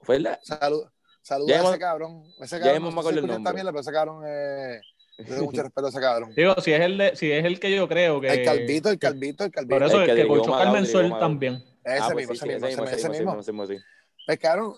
Fue 0.00 0.20
la... 0.20 0.38
Salud, 0.42 0.84
saludos 1.24 1.48
Ya 1.50 1.56
a 1.56 1.58
hemos- 1.60 1.70
ese 1.72 1.78
cabrón. 1.80 2.22
Ese 2.40 2.56
ya 2.56 2.62
cabrón, 2.62 2.76
hemos 2.76 2.90
no 2.90 2.94
me 2.94 3.00
acuerdo 3.00 3.18
si 3.20 3.24
el 3.24 3.30
nombre. 3.32 3.52
mierda, 3.54 3.70
pero 3.72 3.80
ese 3.80 3.92
cabrón 3.92 4.24
eh, 4.26 4.80
yo 5.18 5.24
tengo 5.24 5.44
mucho 5.44 5.62
respeto 5.64 5.86
a 5.86 5.90
ese 5.90 6.00
cabrón. 6.00 6.32
Digo, 6.36 6.54
si 6.60 6.72
es 6.72 6.80
el, 6.80 6.98
de- 6.98 7.16
si 7.16 7.32
es 7.32 7.44
el 7.44 7.58
que 7.58 7.74
yo 7.74 7.88
creo 7.88 8.20
que. 8.20 8.28
El 8.28 8.44
calvito, 8.44 8.90
el 8.90 8.98
calvito, 8.98 9.44
el 9.44 9.50
calvito. 9.50 9.74
Por 9.74 9.82
eso 9.82 9.96
El 10.02 10.10
el 10.10 10.16
que 10.16 10.22
que 10.22 10.28
Carmen 10.50 10.84
Madao. 10.92 11.18
también. 11.18 11.54
Ese 11.84 11.98
Ah, 11.98 12.08
pues 12.12 12.16
mismo, 12.28 12.34
sí, 12.34 12.48
ese 12.48 12.58
sí, 12.60 12.66
mismo, 12.66 12.84
ese 12.84 13.08
mismo, 13.10 13.40
ese 13.40 13.52
mismo. 13.52 13.76
Pues 14.26 14.38
cabrón, 14.38 14.74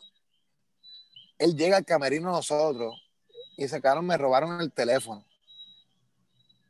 él 1.39 1.55
llega 1.57 1.77
al 1.77 1.85
camerino 1.85 2.31
nosotros 2.33 2.95
y 3.57 3.65
ese 3.65 3.81
cabrón 3.81 4.07
me 4.07 4.17
robaron 4.17 4.61
el 4.61 4.73
teléfono. 4.73 5.25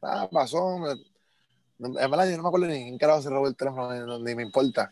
Ah, 0.02 0.28
pasó. 0.30 0.76
en 0.88 2.10
verdad, 2.10 2.28
yo 2.30 2.36
no 2.36 2.42
me 2.42 2.48
acuerdo 2.48 2.66
ni 2.66 2.82
quién 2.84 2.98
carajo 2.98 3.22
se 3.22 3.30
robó 3.30 3.48
el 3.48 3.56
teléfono, 3.56 4.18
ni, 4.18 4.24
ni 4.24 4.34
me 4.34 4.42
importa. 4.42 4.90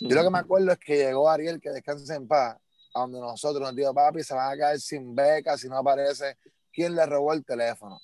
Yo 0.00 0.14
lo 0.14 0.22
que 0.22 0.30
me 0.30 0.38
acuerdo 0.40 0.72
es 0.72 0.78
que 0.78 0.96
llegó 0.96 1.28
Ariel, 1.30 1.60
que 1.60 1.70
descanse 1.70 2.14
en 2.14 2.28
paz, 2.28 2.58
a 2.94 3.00
donde 3.00 3.20
nosotros 3.20 3.60
nos 3.62 3.74
dijo, 3.74 3.92
papi, 3.94 4.22
se 4.22 4.34
van 4.34 4.52
a 4.52 4.56
caer 4.58 4.80
sin 4.80 5.14
beca 5.14 5.56
si 5.56 5.68
no 5.68 5.78
aparece 5.78 6.36
quién 6.72 6.94
le 6.94 7.04
robó 7.06 7.32
el 7.32 7.44
teléfono. 7.44 8.00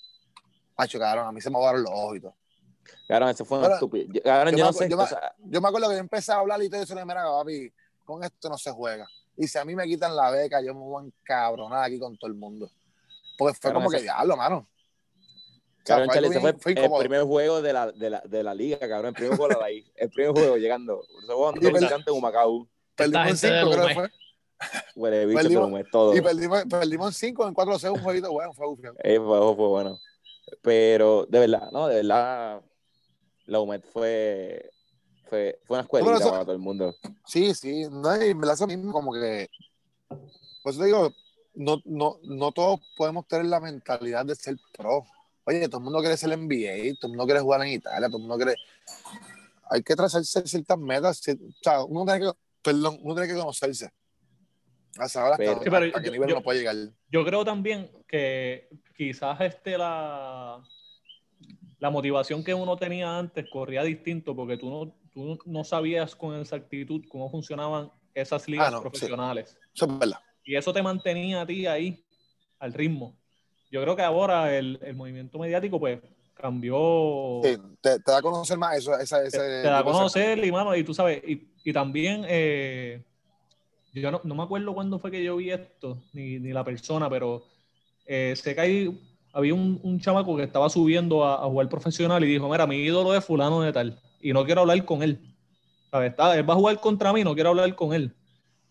Pacho, 0.74 0.98
cabrón, 0.98 1.26
a 1.26 1.32
mí 1.32 1.40
se 1.40 1.50
me 1.50 1.56
ahogaron 1.56 1.82
los 1.82 1.92
ojos 1.92 2.16
y 2.16 2.20
todo. 2.20 2.34
Cabrón, 3.06 3.28
eso 3.30 3.44
fue 3.44 3.66
estupidez. 3.72 4.22
Cabrón, 4.22 4.52
yo 4.54 4.58
yo 4.58 4.64
me 4.64 4.70
no 4.70 4.72
sé. 4.72 4.88
yo 4.88 4.96
me- 4.96 5.02
o 5.02 5.06
sea, 5.06 5.34
Yo 5.38 5.60
me 5.60 5.68
acuerdo 5.68 5.88
que 5.88 5.94
yo 5.94 6.00
empecé 6.00 6.32
a 6.32 6.36
hablar 6.36 6.62
y 6.62 6.70
todo 6.70 6.82
eso, 6.82 6.94
le 6.94 7.04
mira, 7.04 7.24
papi, 7.24 7.72
con 8.04 8.22
esto 8.24 8.48
no 8.48 8.56
se 8.56 8.70
juega. 8.70 9.06
Y 9.36 9.46
si 9.46 9.58
a 9.58 9.64
mí 9.64 9.74
me 9.76 9.84
quitan 9.86 10.16
la 10.16 10.30
beca, 10.30 10.60
yo 10.60 10.74
me 10.74 10.80
voy 10.80 11.04
a 11.04 11.06
encabronar 11.06 11.84
aquí 11.84 11.98
con 11.98 12.16
todo 12.16 12.28
el 12.30 12.36
mundo. 12.36 12.70
Porque 13.36 13.54
fue 13.54 13.70
Cabrón, 13.70 13.84
como 13.84 13.90
que 13.96 14.02
diablo, 14.02 14.36
mano. 14.36 14.56
O 14.56 14.66
sea, 15.84 15.96
Cabrón, 15.96 16.06
fue 16.08 16.14
Charlie, 16.14 16.26
algo 16.28 16.38
ese 16.38 16.40
fue 16.40 16.60
fue 16.62 16.72
el 16.72 16.78
incómodo. 16.78 17.00
primer 17.00 17.22
juego 17.24 17.62
de 17.62 17.72
la, 17.72 17.92
de 17.92 18.10
la, 18.10 18.20
de 18.24 18.42
la 18.42 18.54
liga, 18.54 18.78
cabrón. 18.88 19.06
El 19.06 19.14
primer 19.14 19.36
juego 19.36 19.54
de 19.54 19.60
la 19.60 19.68
liga. 19.68 19.88
El 19.94 20.10
primer 20.10 20.32
juego 20.32 20.56
llegando. 20.56 21.02
No 21.28 21.52
per- 21.52 21.72
visitante 21.72 22.10
en 22.10 22.16
Humacao. 22.16 22.68
Perdimos 22.94 23.28
en 23.28 23.36
cinco, 23.36 23.70
creo 23.70 23.86
que 23.88 23.94
fue. 23.94 24.10
Huele 24.96 25.26
bicho, 25.26 25.40
Perdimos- 25.42 25.90
todo. 25.90 26.16
Y 26.16 26.20
perdimos, 26.20 26.64
perdimos 26.68 27.06
en 27.08 27.12
5, 27.12 27.46
en 27.48 27.54
4 27.54 27.78
c 27.78 27.90
un 27.90 28.00
jueguito 28.00 28.32
bueno, 28.32 28.52
fue. 28.52 28.66
Ese 29.04 29.18
juego 29.18 29.56
fue 29.56 29.68
bueno. 29.68 29.98
Pero, 30.62 31.26
de 31.26 31.38
verdad, 31.40 31.70
no, 31.72 31.86
de 31.86 31.96
verdad, 31.96 32.60
la 33.46 33.60
UMED 33.60 33.82
fue, 33.92 34.70
fue, 35.28 35.60
fue 35.64 35.76
una 35.76 35.82
escuelita 35.82 36.10
No, 36.12 36.16
pero 36.18 36.24
eso- 36.26 36.30
para 36.32 36.44
todo 36.44 36.54
el 36.54 36.58
mundo. 36.60 36.94
Sí, 37.26 37.54
sí, 37.54 37.86
no, 37.90 38.22
y 38.24 38.34
me 38.34 38.46
la 38.46 38.54
hace 38.54 38.66
mismo 38.66 38.92
como 38.92 39.12
que. 39.12 39.48
Por 40.62 40.72
eso 40.72 40.80
te 40.80 40.86
digo, 40.86 41.12
no, 41.54 41.80
no, 41.84 42.18
no 42.24 42.52
todos 42.52 42.80
podemos 42.96 43.26
tener 43.26 43.46
la 43.46 43.60
mentalidad 43.60 44.24
de 44.24 44.34
ser 44.34 44.56
pro. 44.76 45.04
Oye, 45.44 45.66
todo 45.68 45.78
el 45.78 45.84
mundo 45.84 46.00
quiere 46.00 46.16
ser 46.16 46.30
NBA, 46.36 46.94
todo 47.00 47.10
el 47.10 47.16
mundo 47.16 47.24
quiere 47.24 47.40
jugar 47.40 47.62
en 47.62 47.68
Italia, 47.74 48.08
todo 48.08 48.18
el 48.18 48.22
mundo 48.22 48.36
quiere. 48.36 48.54
Hay 49.70 49.82
que 49.82 49.94
trazarse 49.96 50.46
ciertas 50.46 50.78
metas. 50.78 51.20
O 51.28 51.36
sea, 51.62 51.84
uno 51.84 52.04
tiene 52.04 52.20
que, 52.26 52.32
perdón, 52.62 52.98
uno 53.02 53.14
tiene 53.14 53.28
que 53.32 53.38
conocerse. 53.38 53.90
A 54.96 55.08
saber 55.08 55.32
hasta, 55.32 55.44
Pero- 55.44 55.60
Sí, 55.62 55.86
hasta 55.88 56.00
qué 56.00 56.06
yo- 56.06 56.12
nivel 56.12 56.28
yo- 56.30 56.36
uno 56.36 56.42
puede 56.44 56.58
llegar. 56.60 56.76
Yo 57.10 57.24
creo 57.24 57.44
también 57.44 57.90
que 58.06 58.68
quizás 58.96 59.40
este 59.40 59.76
la, 59.78 60.62
la 61.78 61.90
motivación 61.90 62.42
que 62.42 62.54
uno 62.54 62.76
tenía 62.76 63.18
antes 63.18 63.46
corría 63.50 63.82
distinto 63.82 64.34
porque 64.34 64.56
tú 64.56 64.70
no, 64.70 64.94
tú 65.12 65.38
no 65.46 65.64
sabías 65.64 66.14
con 66.16 66.38
exactitud 66.40 67.02
cómo 67.08 67.30
funcionaban 67.30 67.90
esas 68.14 68.48
ligas 68.48 68.68
Ah, 68.68 68.70
no, 68.72 68.78
sí. 68.78 68.82
profesionales. 68.82 69.56
Eso 69.74 69.84
es 69.86 69.98
verdad. 69.98 70.18
Y 70.44 70.56
eso 70.56 70.72
te 70.72 70.82
mantenía 70.82 71.42
a 71.42 71.46
ti 71.46 71.66
ahí, 71.66 72.04
al 72.58 72.72
ritmo. 72.72 73.16
Yo 73.70 73.82
creo 73.82 73.94
que 73.94 74.02
ahora 74.02 74.56
el, 74.56 74.78
el 74.82 74.96
movimiento 74.96 75.38
mediático 75.38 75.78
pues 75.78 76.00
cambió, 76.34 77.40
Sí, 77.44 77.56
te, 77.80 77.98
te 78.00 78.10
da 78.12 78.18
a 78.18 78.22
conocer 78.22 78.56
más 78.58 78.76
eso. 78.78 78.98
Esa, 78.98 79.22
ese, 79.22 79.38
te, 79.38 79.44
te 79.62 79.68
da 79.68 79.78
a 79.80 79.84
conocer 79.84 80.42
y 80.44 80.50
mano, 80.50 80.74
y 80.74 80.82
tú 80.84 80.94
sabes, 80.94 81.22
y, 81.26 81.52
y 81.64 81.72
también 81.72 82.24
eh, 82.28 83.04
yo 83.94 84.10
no, 84.10 84.20
no 84.24 84.34
me 84.34 84.42
acuerdo 84.42 84.74
cuándo 84.74 84.98
fue 84.98 85.10
que 85.10 85.22
yo 85.24 85.36
vi 85.36 85.50
esto, 85.50 85.98
ni, 86.12 86.38
ni 86.38 86.52
la 86.52 86.64
persona, 86.64 87.08
pero 87.10 87.44
eh, 88.06 88.34
sé 88.36 88.54
que 88.54 88.60
hay, 88.60 89.00
había 89.32 89.54
un, 89.54 89.80
un 89.82 90.00
chamaco 90.00 90.36
que 90.36 90.44
estaba 90.44 90.68
subiendo 90.68 91.24
a, 91.24 91.36
a 91.44 91.46
jugar 91.48 91.68
profesional 91.68 92.22
y 92.24 92.28
dijo, 92.28 92.48
mira, 92.48 92.66
mi 92.66 92.76
ídolo 92.76 93.14
es 93.14 93.24
fulano 93.24 93.60
de 93.62 93.72
tal, 93.72 94.00
y 94.20 94.32
no 94.32 94.44
quiero 94.44 94.62
hablar 94.62 94.84
con 94.84 95.02
él. 95.02 95.20
¿Sabes? 95.90 96.10
Está- 96.10 96.36
él 96.38 96.48
va 96.48 96.54
a 96.54 96.56
jugar 96.56 96.80
contra 96.80 97.12
mí, 97.12 97.24
no 97.24 97.34
quiero 97.34 97.50
hablar 97.50 97.74
con 97.74 97.94
él. 97.94 98.14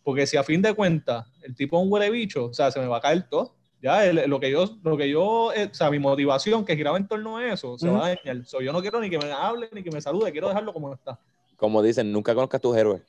Porque 0.03 0.25
si 0.27 0.37
a 0.37 0.43
fin 0.43 0.61
de 0.61 0.73
cuentas 0.73 1.25
el 1.41 1.55
tipo 1.55 1.77
es 1.77 1.83
un 1.83 1.91
huele 1.91 2.09
bicho, 2.09 2.45
o 2.45 2.53
sea, 2.53 2.71
se 2.71 2.79
me 2.79 2.87
va 2.87 2.97
a 2.97 3.01
caer 3.01 3.27
todo. 3.29 3.55
Ya, 3.81 4.05
el- 4.05 4.29
lo 4.29 4.39
que 4.39 4.49
yo, 4.51 4.65
lo 4.83 4.97
que 4.97 5.09
yo, 5.09 5.51
eh, 5.53 5.69
o 5.71 5.73
sea, 5.73 5.91
mi 5.91 5.99
motivación 5.99 6.63
que 6.65 6.75
giraba 6.75 6.97
en 6.97 7.07
torno 7.07 7.37
a 7.37 7.53
eso, 7.53 7.77
se 7.77 7.87
Ujú. 7.87 7.97
va 7.97 8.05
a 8.07 8.09
dañar. 8.15 8.45
So, 8.45 8.61
yo 8.61 8.71
no 8.71 8.81
quiero 8.81 8.99
ni 9.01 9.09
que 9.09 9.17
me 9.17 9.31
hable, 9.31 9.69
ni 9.73 9.83
que 9.83 9.91
me 9.91 10.01
salude, 10.01 10.31
quiero 10.31 10.47
dejarlo 10.47 10.73
como 10.73 10.93
está. 10.93 11.19
Como 11.57 11.81
dicen, 11.81 12.11
nunca 12.11 12.33
conozcas 12.33 12.61
tus 12.61 12.75
héroes. 12.77 13.01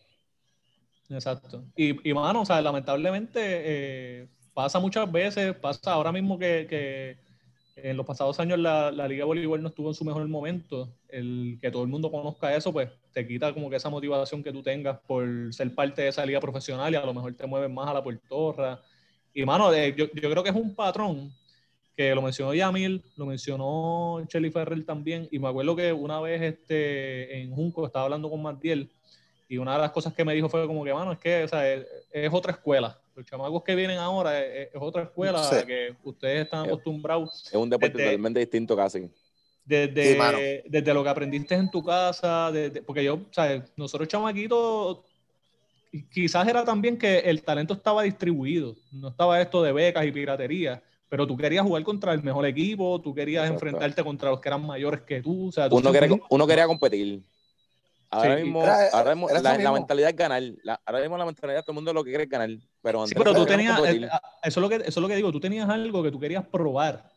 Exacto. 1.09 1.65
Y, 1.75 2.09
y 2.09 2.13
mano, 2.15 2.43
o 2.43 2.45
sea, 2.45 2.61
lamentablemente 2.61 3.41
eh, 3.43 4.29
pasa 4.53 4.79
muchas 4.79 5.11
veces, 5.11 5.55
pasa 5.57 5.93
ahora 5.93 6.13
mismo 6.13 6.39
que, 6.39 6.67
que 6.69 7.19
en 7.77 7.97
los 7.97 8.05
pasados 8.05 8.39
años 8.41 8.59
la, 8.59 8.91
la 8.91 9.09
Liga 9.09 9.21
de 9.21 9.25
Voleibol 9.27 9.63
no 9.63 9.69
estuvo 9.69 9.89
en 9.89 9.95
su 9.95 10.05
mejor 10.05 10.27
momento. 10.29 10.95
El 11.09 11.59
que 11.63 11.71
todo 11.71 11.83
el 11.83 11.89
mundo 11.89 12.11
conozca 12.11 12.55
eso, 12.55 12.73
pues 12.73 12.91
te 13.13 13.27
quita 13.27 13.55
como 13.55 13.71
que 13.71 13.77
esa 13.77 13.89
motivación 13.89 14.43
que 14.43 14.53
tú 14.53 14.63
tengas 14.63 14.99
por 15.07 15.27
ser 15.53 15.75
parte 15.75 16.03
de 16.03 16.09
esa 16.09 16.27
liga 16.27 16.41
profesional 16.41 16.93
y 16.93 16.97
a 16.97 17.07
lo 17.07 17.15
mejor 17.15 17.35
te 17.35 17.47
mueves 17.47 17.71
más 17.71 17.89
a 17.89 17.95
la 17.95 18.03
puertorra. 18.03 18.81
Y 19.33 19.45
mano, 19.45 19.73
eh, 19.73 19.95
yo, 19.97 20.07
yo 20.13 20.31
creo 20.31 20.43
que 20.43 20.51
es 20.51 20.57
un 20.57 20.75
patrón 20.75 21.33
que 21.97 22.15
lo 22.15 22.23
mencionó 22.23 22.55
Yamil, 22.55 23.03
lo 23.17 23.27
mencionó 23.27 24.25
Shelly 24.29 24.51
Ferrer 24.51 24.85
también, 24.85 25.29
y 25.33 25.39
me 25.39 25.49
acuerdo 25.49 25.75
que 25.75 25.93
una 25.93 26.21
vez 26.21 26.41
este, 26.43 27.41
en 27.41 27.51
Junco 27.53 27.87
estaba 27.87 28.05
hablando 28.05 28.31
con 28.31 28.41
Matiel, 28.41 28.93
y 29.49 29.57
una 29.59 29.73
de 29.75 29.79
las 29.79 29.91
cosas 29.93 30.13
que 30.13 30.25
me 30.25 30.35
dijo 30.35 30.49
fue 30.49 30.67
como 30.67 30.85
que, 30.85 30.93
mano, 30.93 31.13
es 31.13 31.19
que 31.19 31.45
o 31.45 31.49
sea, 31.49 31.73
es, 31.73 31.87
es 32.13 32.31
otra 32.33 32.53
escuela. 32.53 32.99
Los 33.17 33.25
chamacos 33.27 33.63
que 33.65 33.75
vienen 33.75 33.99
ahora 33.99 34.39
es, 34.45 34.69
es 34.75 34.81
otra 34.81 35.03
escuela 35.05 35.43
Sí. 35.43 35.55
a 35.55 35.59
la 35.61 35.67
que 35.67 35.95
ustedes 36.05 36.45
están 36.45 36.67
acostumbrados 36.67 37.47
Es 37.47 37.55
un 37.55 37.69
deporte 37.71 37.95
Desde- 37.97 38.05
totalmente 38.11 38.41
distinto 38.41 38.77
casi. 38.77 39.11
desde, 39.65 40.13
Sí, 40.13 40.19
mano. 40.19 40.39
desde 40.67 40.95
lo 40.95 41.03
que 41.03 41.09
aprendiste 41.11 41.55
en 41.55 41.71
tu 41.71 41.83
casa, 41.83 42.51
desde- 42.53 42.83
porque 42.83 43.05
yo, 43.05 43.15
o 43.15 43.33
sea, 43.33 43.65
nosotros 43.77 44.09
chamaquitos, 44.09 44.99
quizás 46.13 46.47
era 46.47 46.65
también 46.65 46.99
que 46.99 47.19
el 47.21 47.43
talento 47.43 47.75
estaba 47.75 48.03
distribuido, 48.03 48.77
no 48.93 49.09
estaba 49.09 49.41
esto 49.41 49.63
de 49.63 49.73
becas 49.73 50.05
y 50.07 50.13
piratería, 50.13 50.83
pero 51.09 51.27
tú 51.27 51.37
querías 51.37 51.65
jugar 51.65 51.83
contra 51.83 52.13
el 52.13 52.23
mejor 52.23 52.45
equipo, 52.47 53.01
tú 53.01 53.15
querías 53.15 53.45
Exacto. 53.47 53.67
enfrentarte 53.67 54.05
contra 54.05 54.31
los 54.31 54.41
que 54.41 54.49
eran 54.49 54.65
mayores 54.67 55.01
que 55.03 55.23
tú, 55.23 55.49
o 55.49 55.53
sea, 55.53 55.69
tú 55.69 55.77
Uno 55.77 55.91
quería, 55.93 56.19
uno 56.29 56.47
quería 56.47 56.67
competir. 56.67 57.23
Ahora 58.11 58.37
Sí, 58.39 58.45
mismo, 58.45 58.63
era- 58.63 58.89
ahora 58.91 59.15
mismo 59.15 59.29
era 59.31 59.41
la, 59.43 59.73
mentalidad 59.73 60.11
es 60.11 60.17
ganar. 60.17 60.43
La- 60.63 60.81
ahora 60.87 61.01
mismo 61.01 61.19
la 61.19 61.27
mentalidad 61.27 61.63
todo 61.63 61.73
el 61.73 61.75
mundo 61.77 61.93
lo 61.93 62.03
que 62.05 62.11
quiere 62.11 62.25
es 62.25 62.31
ganar. 62.31 62.49
Pero 62.83 63.07
Sí, 63.07 63.15
antes 63.15 63.19
pero 63.19 63.35
tú 63.35 63.47
tenías, 63.47 63.79
eh, 63.87 64.09
eso 64.09 64.11
es, 64.43 64.57
lo 64.57 64.69
que, 64.69 64.77
eso 64.77 64.87
es 64.89 64.97
lo 64.97 65.09
que 65.09 65.17
digo, 65.17 65.31
tú 65.33 65.41
tenías 65.41 65.69
algo 65.69 66.03
que 66.03 66.11
tú 66.11 66.19
querías 66.19 66.47
probar 66.47 67.11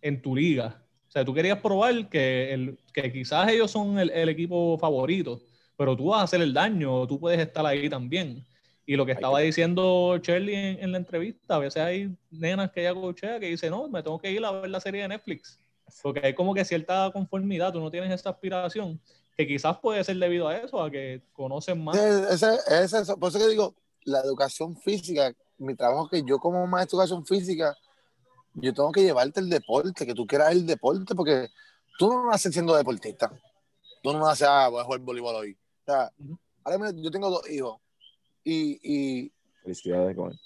en 0.00 0.22
tu 0.22 0.34
liga. 0.34 0.82
O 1.08 1.10
sea, 1.10 1.24
tú 1.24 1.34
querías 1.34 1.58
probar 1.60 2.08
que, 2.08 2.52
el, 2.52 2.78
que 2.92 3.12
quizás 3.12 3.48
ellos 3.50 3.70
son 3.70 3.98
el, 3.98 4.10
el 4.10 4.28
equipo 4.28 4.78
favorito, 4.78 5.40
pero 5.76 5.96
tú 5.96 6.06
vas 6.06 6.20
a 6.20 6.24
hacer 6.24 6.40
el 6.42 6.52
daño, 6.52 7.06
tú 7.06 7.18
puedes 7.20 7.40
estar 7.40 7.64
ahí 7.66 7.88
también. 7.88 8.46
Y 8.86 8.96
lo 8.96 9.04
que 9.04 9.12
estaba 9.12 9.40
diciendo 9.40 10.18
Shirley 10.22 10.54
en, 10.54 10.78
en 10.84 10.92
la 10.92 10.98
entrevista, 10.98 11.56
a 11.56 11.58
veces 11.58 11.82
hay 11.82 12.16
nenas 12.30 12.70
que 12.70 12.80
ella 12.80 12.94
cochea 12.94 13.38
que 13.38 13.46
dice, 13.46 13.68
no, 13.68 13.86
me 13.88 14.02
tengo 14.02 14.18
que 14.18 14.30
ir 14.30 14.42
a 14.44 14.50
ver 14.50 14.70
la 14.70 14.80
serie 14.80 15.02
de 15.02 15.08
Netflix. 15.08 15.60
Porque 16.02 16.20
hay 16.24 16.34
como 16.34 16.54
que 16.54 16.64
cierta 16.64 17.10
conformidad, 17.12 17.72
tú 17.72 17.80
no 17.80 17.90
tienes 17.90 18.10
esa 18.10 18.30
aspiración, 18.30 19.00
que 19.38 19.46
quizás 19.46 19.78
puede 19.78 20.02
ser 20.02 20.16
debido 20.16 20.48
a 20.48 20.56
eso, 20.56 20.82
a 20.82 20.90
que 20.90 21.22
conocen 21.32 21.82
más. 21.84 21.96
Ese, 21.96 22.34
ese- 22.74 22.98
ese- 22.98 23.16
por 23.16 23.28
eso 23.28 23.38
que 23.38 23.46
digo, 23.46 23.72
la 24.02 24.18
educación 24.18 24.76
física, 24.76 25.32
mi 25.58 25.76
trabajo 25.76 26.08
que 26.08 26.24
yo 26.26 26.40
como 26.40 26.66
maestro 26.66 26.98
de 26.98 27.04
educación 27.04 27.24
física, 27.24 27.76
yo 28.54 28.74
tengo 28.74 28.90
que 28.90 29.02
llevarte 29.04 29.38
el 29.38 29.48
deporte, 29.48 30.04
que 30.04 30.12
tú 30.14 30.26
quieras 30.26 30.50
el 30.50 30.66
deporte, 30.66 31.14
porque 31.14 31.46
tú 32.00 32.08
no 32.08 32.28
naces 32.28 32.52
siendo 32.52 32.74
deportista. 32.74 33.30
Tú 34.02 34.12
no 34.12 34.18
naces, 34.26 34.48
ah, 34.50 34.68
voy 34.70 34.80
a 34.80 34.84
jugar 34.84 35.00
voleibol 35.02 35.36
hoy. 35.36 35.52
O 35.52 35.84
sea, 35.92 36.10
Ujú. 36.18 36.36
ahora 36.64 36.78
mismo 36.78 37.00
yo 37.00 37.10
tengo 37.12 37.30
dos 37.30 37.48
hijos 37.48 37.80
y, 38.42 38.80
y 38.82 39.32
Felicidades 39.62 40.16
con 40.16 40.32
él. 40.32 40.38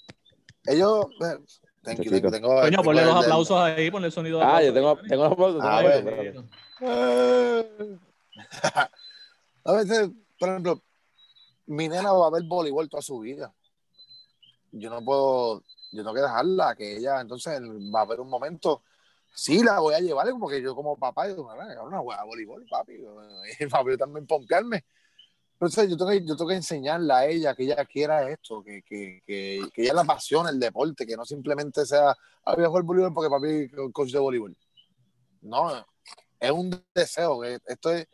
ellos, 0.67 1.07
eh, 1.07 1.39
thank 1.83 2.03
you, 2.03 2.11
thank 2.11 2.25
you, 2.25 2.31
tengo, 2.31 2.49
Coño, 2.61 2.71
tengo 2.71 2.83
ponle 2.83 3.05
los 3.07 3.15
del- 3.15 3.25
aplausos 3.25 3.59
ahí, 3.59 3.91
ponle 3.91 4.09
el 4.09 4.13
sonido 4.13 4.39
de 4.39 4.45
Ah, 4.45 4.63
yo 4.63 4.75
tengo, 4.75 4.99
tengo 5.09 5.23
los 5.25 5.33
aplausos. 5.33 5.63
Ah, 5.65 5.81
bueno. 5.81 6.45
A 9.65 9.73
veces, 9.73 10.11
por 10.39 10.49
ejemplo, 10.49 10.83
mi 11.67 11.89
nena 11.89 12.13
va 12.13 12.27
a 12.27 12.31
ver 12.31 12.43
voleibol 12.45 12.89
toda 12.89 13.03
su 13.03 13.21
vida. 13.21 13.55
Yo 14.73 14.91
no 14.91 15.05
puedo, 15.05 15.63
yo 15.93 16.03
tengo 16.03 16.15
que 16.15 16.21
dejarla, 16.21 16.75
que 16.75 16.97
ella 16.97 17.21
entonces 17.21 17.61
va 17.63 18.01
a 18.01 18.03
haber 18.03 18.21
un 18.21 18.29
momento. 18.29 18.83
Sí, 19.35 19.63
la 19.63 19.81
voy 19.81 19.95
a 19.95 20.01
llevar, 20.01 20.29
como 20.31 20.49
que 20.49 20.61
yo 20.61 20.75
como 20.75 20.97
papá, 20.97 21.29
yo 21.29 21.43
una 21.43 21.99
juega 21.99 22.25
voleibol, 22.25 22.67
papi. 22.69 23.01
Yo 23.01 23.17
también 23.99 24.27
pompearme. 24.27 24.85
Entonces 25.55 25.89
yo 25.89 25.97
tengo, 25.97 26.11
que, 26.11 26.27
yo 26.27 26.37
tengo 26.37 26.49
que 26.49 26.57
enseñarle 26.57 27.13
a 27.13 27.27
ella 27.27 27.55
que 27.55 27.63
ella 27.63 27.85
quiera 27.85 28.29
esto, 28.29 28.65
que, 28.65 28.83
que, 28.83 29.23
que, 29.25 29.61
ella 29.77 29.95
le 29.95 30.01
apasione 30.01 30.51
el 30.51 30.59
deporte, 30.59 31.07
que 31.07 31.17
no 31.17 31.25
simplemente 31.25 31.87
sea, 31.87 32.17
ah, 32.45 32.55
voy 32.57 32.65
a 32.65 32.69
jugar 32.69 32.83
voleibol 32.83 33.15
porque 33.15 33.31
papi 33.31 33.49
es 33.49 33.93
coach 33.93 34.11
de 34.11 34.19
voleibol. 34.19 34.57
No, 35.43 35.87
es 36.41 36.51
un 36.51 36.85
deseo. 36.93 37.45
Esto 37.45 37.93
es, 37.93 38.09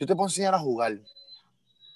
yo 0.00 0.06
te 0.06 0.16
puedo 0.16 0.28
enseñar 0.28 0.54
a 0.54 0.58
jugar, 0.58 0.98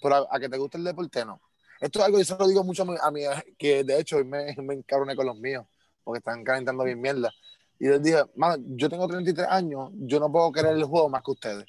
pero 0.00 0.14
a, 0.14 0.28
a 0.30 0.38
que 0.38 0.48
te 0.48 0.58
guste 0.58 0.78
el 0.78 0.84
deporte, 0.84 1.24
no. 1.24 1.40
Esto 1.80 1.98
es 1.98 2.04
algo 2.04 2.18
que 2.18 2.24
yo 2.24 2.34
se 2.36 2.40
lo 2.40 2.46
digo 2.46 2.62
mucho 2.62 2.82
a 2.82 2.86
mi, 2.86 2.96
a 3.02 3.10
mi- 3.10 3.52
que 3.58 3.82
de 3.82 3.98
hecho 3.98 4.18
hoy 4.18 4.24
me, 4.24 4.54
me 4.62 4.74
encabroné 4.74 5.16
con 5.16 5.26
los 5.26 5.36
míos, 5.38 5.66
porque 6.04 6.18
están 6.18 6.44
calentando 6.44 6.84
bien 6.84 7.00
mierda. 7.00 7.32
Y 7.80 7.88
les 7.88 8.02
dije, 8.02 8.22
mano, 8.36 8.62
yo 8.76 8.88
tengo 8.88 9.08
33 9.08 9.48
años, 9.50 9.90
yo 9.94 10.20
no 10.20 10.30
puedo 10.30 10.52
querer 10.52 10.72
el 10.76 10.84
juego 10.84 11.08
más 11.08 11.22
que 11.22 11.30
ustedes. 11.32 11.66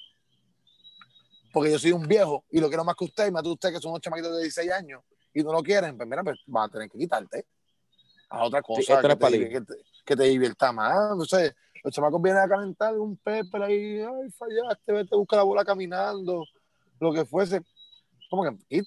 Porque 1.51 1.71
yo 1.71 1.79
soy 1.79 1.93
un 1.93 2.05
viejo 2.07 2.43
y 2.51 2.59
lo 2.59 2.67
quiero 2.67 2.83
más 2.83 2.95
que 2.95 3.05
ustedes, 3.05 3.29
y 3.29 3.31
más 3.31 3.43
de 3.43 3.49
ustedes 3.49 3.75
que 3.75 3.81
son 3.81 3.91
unos 3.91 4.01
chamaquitos 4.01 4.31
de 4.33 4.41
16 4.41 4.71
años 4.71 5.01
y 5.33 5.41
no 5.41 5.51
lo 5.53 5.63
quieren, 5.63 5.95
pues 5.97 6.07
mira, 6.07 6.23
pues 6.23 6.39
van 6.47 6.65
a 6.69 6.71
tener 6.71 6.89
que 6.89 6.97
quitarte 6.97 7.45
a 8.29 8.43
otra 8.43 8.61
cosa 8.61 8.81
no 9.09 9.17
que, 9.17 9.25
te, 9.25 9.49
que, 9.49 9.61
te, 9.61 9.73
que 10.05 10.15
te 10.15 10.23
divierta 10.23 10.71
más. 10.71 11.15
No 11.17 11.23
sé, 11.25 11.55
los 11.85 11.93
chamacos 11.93 12.19
vienen 12.19 12.41
a 12.41 12.49
calentar 12.49 12.97
un 12.97 13.15
pepper 13.15 13.61
ahí, 13.61 13.99
ay, 13.99 14.31
fallaste, 14.31 14.91
vete 14.91 15.13
a 15.13 15.19
buscar 15.19 15.37
la 15.37 15.43
bola 15.43 15.63
caminando, 15.63 16.43
lo 16.99 17.13
que 17.13 17.25
fuese. 17.25 17.61
Como 18.27 18.43
que 18.43 18.57
y, 18.75 18.81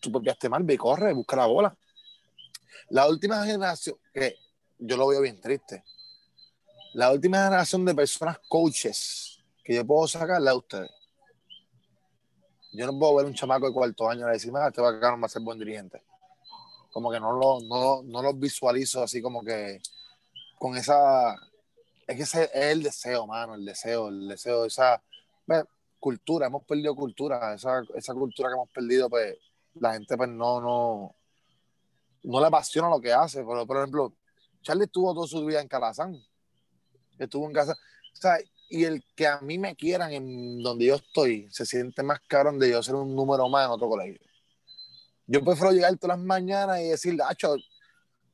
tú 0.00 0.10
piaste 0.22 0.48
mal, 0.48 0.62
ve 0.62 0.78
corre, 0.78 1.12
busca 1.12 1.36
la 1.36 1.44
bola. 1.44 1.76
La 2.88 3.06
última 3.06 3.44
generación, 3.44 3.98
que 4.14 4.36
yo 4.78 4.96
lo 4.96 5.08
veo 5.08 5.20
bien 5.20 5.38
triste, 5.38 5.84
la 6.94 7.12
última 7.12 7.44
generación 7.44 7.84
de 7.84 7.94
personas 7.94 8.38
coaches 8.48 9.44
que 9.62 9.74
yo 9.74 9.86
puedo 9.86 10.08
sacar 10.08 10.40
la 10.40 10.52
de 10.52 10.56
ustedes. 10.56 10.90
Yo 12.72 12.86
no 12.86 12.98
puedo 12.98 13.16
ver 13.16 13.26
un 13.26 13.34
chamaco 13.34 13.66
de 13.66 13.74
cuarto 13.74 14.08
año 14.08 14.26
y 14.26 14.32
decir, 14.32 14.50
ah, 14.56 14.68
este 14.68 14.80
va 14.80 14.88
a 14.88 15.18
a 15.22 15.28
ser 15.28 15.42
buen 15.42 15.58
dirigente. 15.58 16.02
Como 16.90 17.10
que 17.10 17.20
no 17.20 17.32
lo, 17.32 17.60
no, 17.60 18.02
no 18.02 18.22
los 18.22 18.38
visualizo 18.38 19.02
así 19.02 19.20
como 19.20 19.44
que 19.44 19.78
con 20.58 20.74
esa. 20.74 21.36
Es 22.06 22.16
que 22.16 22.22
ese 22.22 22.44
es 22.44 22.50
el 22.72 22.82
deseo, 22.82 23.26
mano, 23.26 23.54
el 23.54 23.64
deseo, 23.64 24.08
el 24.08 24.28
deseo, 24.28 24.64
esa 24.64 25.02
cultura, 25.98 26.46
hemos 26.46 26.64
perdido 26.64 26.94
cultura, 26.94 27.54
esa, 27.54 27.82
esa 27.94 28.14
cultura 28.14 28.48
que 28.48 28.54
hemos 28.54 28.70
perdido, 28.70 29.10
pues 29.10 29.36
la 29.74 29.94
gente 29.94 30.16
pues 30.16 30.28
no, 30.28 30.60
no, 30.60 31.16
no 32.22 32.40
le 32.40 32.46
apasiona 32.46 32.88
lo 32.88 33.00
que 33.00 33.12
hace. 33.12 33.44
Pero, 33.44 33.66
por 33.66 33.78
ejemplo, 33.78 34.12
Charlie 34.62 34.84
estuvo 34.84 35.12
toda 35.14 35.26
su 35.26 35.44
vida 35.44 35.60
en 35.60 35.68
Calazán, 35.68 36.16
estuvo 37.18 37.46
en 37.46 37.52
casa, 37.52 37.72
o 37.72 38.16
sea, 38.16 38.38
y 38.68 38.84
el 38.84 39.04
que 39.14 39.26
a 39.26 39.40
mí 39.40 39.58
me 39.58 39.74
quieran 39.76 40.12
en 40.12 40.62
donde 40.62 40.86
yo 40.86 40.96
estoy, 40.96 41.48
se 41.50 41.66
siente 41.66 42.02
más 42.02 42.20
cabrón 42.28 42.58
de 42.58 42.70
yo 42.70 42.82
ser 42.82 42.94
un 42.94 43.14
número 43.14 43.48
más 43.48 43.66
en 43.66 43.72
otro 43.72 43.88
colegio. 43.88 44.20
Yo 45.26 45.42
prefiero 45.44 45.72
llegar 45.72 45.96
todas 45.96 46.18
las 46.18 46.26
mañanas 46.26 46.80
y 46.80 46.88
decirle, 46.88 47.24
Acho, 47.26 47.56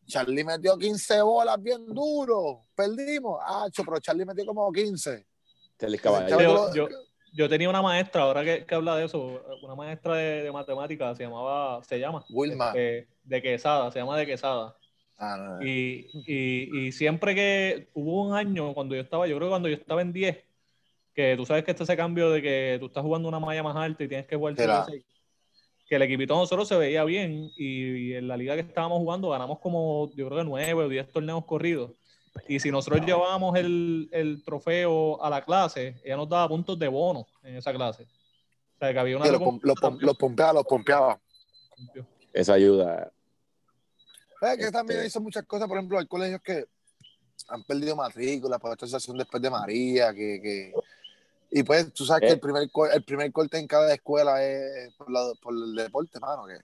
Charlie 0.07 0.45
metió 0.45 0.77
15 0.77 1.21
bolas 1.23 1.63
bien 1.63 1.87
duro, 1.87 2.65
perdimos, 2.75 3.41
Acho, 3.47 3.85
pero 3.85 3.99
Charlie 4.01 4.25
metió 4.25 4.45
como 4.47 4.71
15. 4.73 5.27
Charlie 5.79 5.99
Caballo. 5.99 6.29
Yo- 6.41 6.53
lo- 6.55 6.75
yo- 6.75 6.89
Yo 7.35 7.49
tenía 7.49 7.71
una 7.71 7.81
maestra, 7.81 8.25
ahora 8.25 8.45
que, 8.45 8.67
que 8.67 8.75
habla 8.75 8.95
de 8.97 9.07
eso, 9.07 9.41
una 9.63 9.75
maestra 9.75 10.17
de, 10.17 10.43
de 10.43 10.53
matemáticas, 10.53 11.17
se 11.17 11.23
llamaba, 11.25 11.83
se 11.83 11.99
llama, 11.99 12.23
Wilma. 12.29 12.67
este, 12.75 13.09
de 13.25 13.41
Quesada, 13.41 13.91
se 13.91 14.01
llama 14.01 14.19
de 14.19 14.27
Quesada. 14.27 14.77
Ah, 15.17 15.37
no, 15.39 15.57
no. 15.57 15.67
Y, 15.67 16.11
y, 16.27 16.79
y 16.89 16.93
siempre 16.93 17.35
que 17.35 17.89
hubo 17.95 18.27
un 18.27 18.35
año 18.35 18.75
cuando 18.75 18.95
yo 18.95 19.01
estaba, 19.01 19.27
yo 19.27 19.37
creo 19.37 19.49
que 19.49 19.53
cuando 19.53 19.69
yo 19.71 19.77
estaba 19.77 20.03
en 20.03 20.13
10, 20.13 20.45
que 21.15 21.35
tú 21.39 21.47
sabes 21.47 21.65
que 21.65 21.71
está 21.71 21.85
ese 21.85 21.97
cambio 21.97 22.29
de 22.31 22.43
que 22.43 22.77
tú 22.81 22.87
estás 22.87 23.03
jugando 23.03 23.31
una 23.31 23.41
malla 23.41 23.63
más 23.63 23.77
alta 23.77 24.05
y 24.05 24.09
tienes 24.09 24.27
que 24.27 24.37
jugar 24.37 24.55
Sí, 24.55 24.67
la- 24.67 24.85
7-6, 24.85 25.03
que 25.93 25.97
el 25.97 26.03
equipito 26.03 26.33
de 26.33 26.41
nosotros 26.41 26.67
se 26.67 26.75
veía 26.79 27.05
bien 27.05 27.51
y, 27.55 28.13
y 28.13 28.15
en 28.15 28.27
la 28.27 28.35
liga 28.39 28.55
que 28.55 28.63
estábamos 28.63 28.97
jugando 29.01 29.29
ganamos 29.29 29.59
como, 29.59 30.11
yo 30.15 30.27
creo 30.27 30.39
que 30.39 30.45
9 30.45 30.85
o 30.85 30.89
10 30.89 31.13
torneos 31.13 31.45
corridos. 31.45 31.91
Y 32.49 32.61
si 32.61 32.71
nosotros 32.71 33.05
llevábamos 33.05 33.59
el, 33.59 34.09
el 34.11 34.43
trofeo 34.43 35.23
a 35.23 35.29
la 35.29 35.45
clase, 35.45 36.01
ella 36.03 36.17
nos 36.17 36.31
daba 36.31 36.49
puntos 36.49 36.79
de 36.79 36.89
bono 36.89 37.27
en 37.43 37.57
esa 37.57 37.75
clase. 37.75 38.05
O 38.05 38.79
sea, 38.79 38.91
que 38.91 38.99
había 39.01 39.19
una 39.19 39.27
Sí, 39.27 39.33
los 39.33 39.41
los 39.43 39.77
pom- 39.77 40.01
los 40.01 40.17
pompeaba, 40.17 40.53
los 40.55 40.65
pompeaba. 40.65 41.21
Esa 42.33 42.55
ayuda. 42.55 43.13
Es 44.41 44.57
que 44.65 44.71
también 44.73 45.01
Este- 45.01 45.09
hizo 45.09 45.21
muchas 45.21 45.45
cosas, 45.45 45.69
por 45.69 45.77
ejemplo, 45.77 45.99
hay 45.99 46.07
colegios 46.07 46.41
que 46.41 46.65
han 47.49 47.63
perdido 47.65 47.97
matrícula 47.97 48.59
por 48.59 48.73
esta 48.73 48.87
situación 48.87 49.19
después 49.19 49.43
de 49.43 49.51
María, 49.51 50.15
que, 50.15 50.41
que- 50.43 50.73
y 51.53 51.63
pues 51.63 51.93
tú 51.93 52.05
sabes 52.07 52.23
que 52.23 52.27
Eh. 52.29 52.33
el 52.33 52.41
primer, 52.41 52.69
el 52.93 53.05
primer 53.05 53.31
corte 53.31 53.59
en 53.59 53.67
cada 53.67 53.93
escuela 53.95 54.43
es 54.43 54.93
por, 54.95 55.11
la- 55.11 55.33
por 55.41 55.55
el 55.55 55.75
deporte, 55.75 56.19
mano, 56.19 56.47
que, 56.47 56.59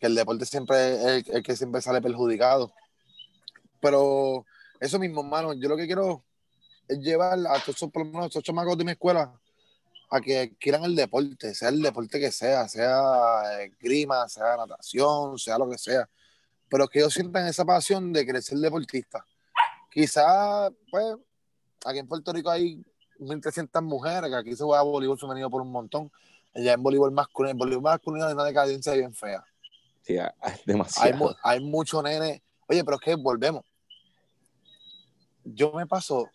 que 0.00 0.06
el 0.06 0.14
deporte 0.14 0.44
siempre 0.46 0.94
es 0.94 1.04
el, 1.28 1.36
el 1.36 1.42
que 1.42 1.54
siempre 1.56 1.80
sale 1.82 2.00
perjudicado. 2.02 2.72
Pero 3.80 4.44
eso 4.80 4.98
mismo, 4.98 5.22
mano, 5.22 5.52
yo 5.54 5.68
lo 5.68 5.76
que 5.76 5.86
quiero 5.86 6.24
es 6.88 6.98
llevar 6.98 7.38
a 7.38 7.60
todos 7.60 7.76
esos, 7.76 7.90
por 7.90 8.04
lo 8.04 8.10
menos, 8.10 8.24
a 8.24 8.26
estos 8.28 8.42
chamacos 8.42 8.76
de 8.78 8.84
mi 8.84 8.92
escuela 8.92 9.32
a 10.10 10.20
que 10.20 10.56
quieran 10.58 10.84
el 10.84 10.94
deporte, 10.94 11.54
sea 11.54 11.68
el 11.68 11.82
deporte 11.82 12.18
que 12.20 12.30
sea, 12.30 12.68
sea 12.68 13.60
eh, 13.62 13.72
grima, 13.80 14.28
sea 14.28 14.56
natación, 14.56 15.38
sea 15.38 15.58
lo 15.58 15.68
que 15.68 15.78
sea 15.78 16.08
pero 16.68 16.88
que 16.88 16.98
ellos 16.98 17.14
sientan 17.14 17.46
esa 17.46 17.64
pasión 17.64 18.12
de 18.12 18.26
querer 18.26 18.42
ser 18.42 18.58
deportista. 18.58 19.24
Quizás, 19.88 20.72
pues, 20.90 21.14
aquí 21.84 22.00
en 22.00 22.08
Puerto 22.08 22.32
Rico 22.32 22.50
hay 22.50 22.84
1.300 23.18 23.82
mujeres, 23.82 24.30
que 24.30 24.36
aquí 24.36 24.56
se 24.56 24.64
juega 24.64 24.82
voleibol 24.82 25.18
femenino 25.18 25.50
por 25.50 25.62
un 25.62 25.70
montón. 25.72 26.10
Allá 26.54 26.72
en 26.72 26.82
voleibol 26.82 27.12
masculino, 27.12 27.50
en 27.52 27.58
voleibol 27.58 27.82
masculino 27.82 28.26
hay 28.26 28.32
una 28.34 28.44
decadencia 28.44 28.92
bien 28.94 29.12
fea. 29.14 29.44
Sí, 30.02 30.16
Hay, 30.18 30.54
demasiado. 30.64 31.16
mu- 31.16 31.30
hay 31.42 31.60
mucho 31.60 32.02
nene. 32.02 32.42
Oye, 32.68 32.84
pero 32.84 32.96
es 32.96 33.02
que 33.02 33.14
volvemos. 33.14 33.64
Yo 35.44 35.72
me 35.72 35.86
paso 35.86 36.28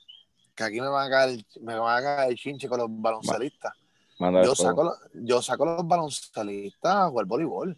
que 0.56 0.64
aquí 0.64 0.80
me 0.80 0.88
van 0.88 1.08
a 1.08 1.10
caer, 1.10 1.46
me 1.62 1.78
van 1.78 1.98
a 1.98 2.02
caer 2.02 2.30
el 2.32 2.38
chinche 2.38 2.68
con 2.70 2.80
los 2.80 2.88
baloncelistas. 2.90 3.74
Yo 4.46 4.54
saco, 4.64 4.84
los- 4.84 4.98
yo 5.14 5.42
saco 5.42 5.66
los 5.66 5.88
baloncelistas 5.88 6.96
a 6.96 7.10
jugar 7.10 7.26
voleibol. 7.26 7.78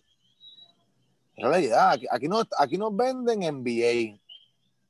Es 1.35 1.43
la 1.43 1.49
realidad. 1.49 1.91
Aquí, 1.91 2.05
aquí, 2.11 2.27
no, 2.27 2.41
aquí 2.57 2.77
nos 2.77 2.95
venden 2.95 3.41
NBA. 3.43 4.19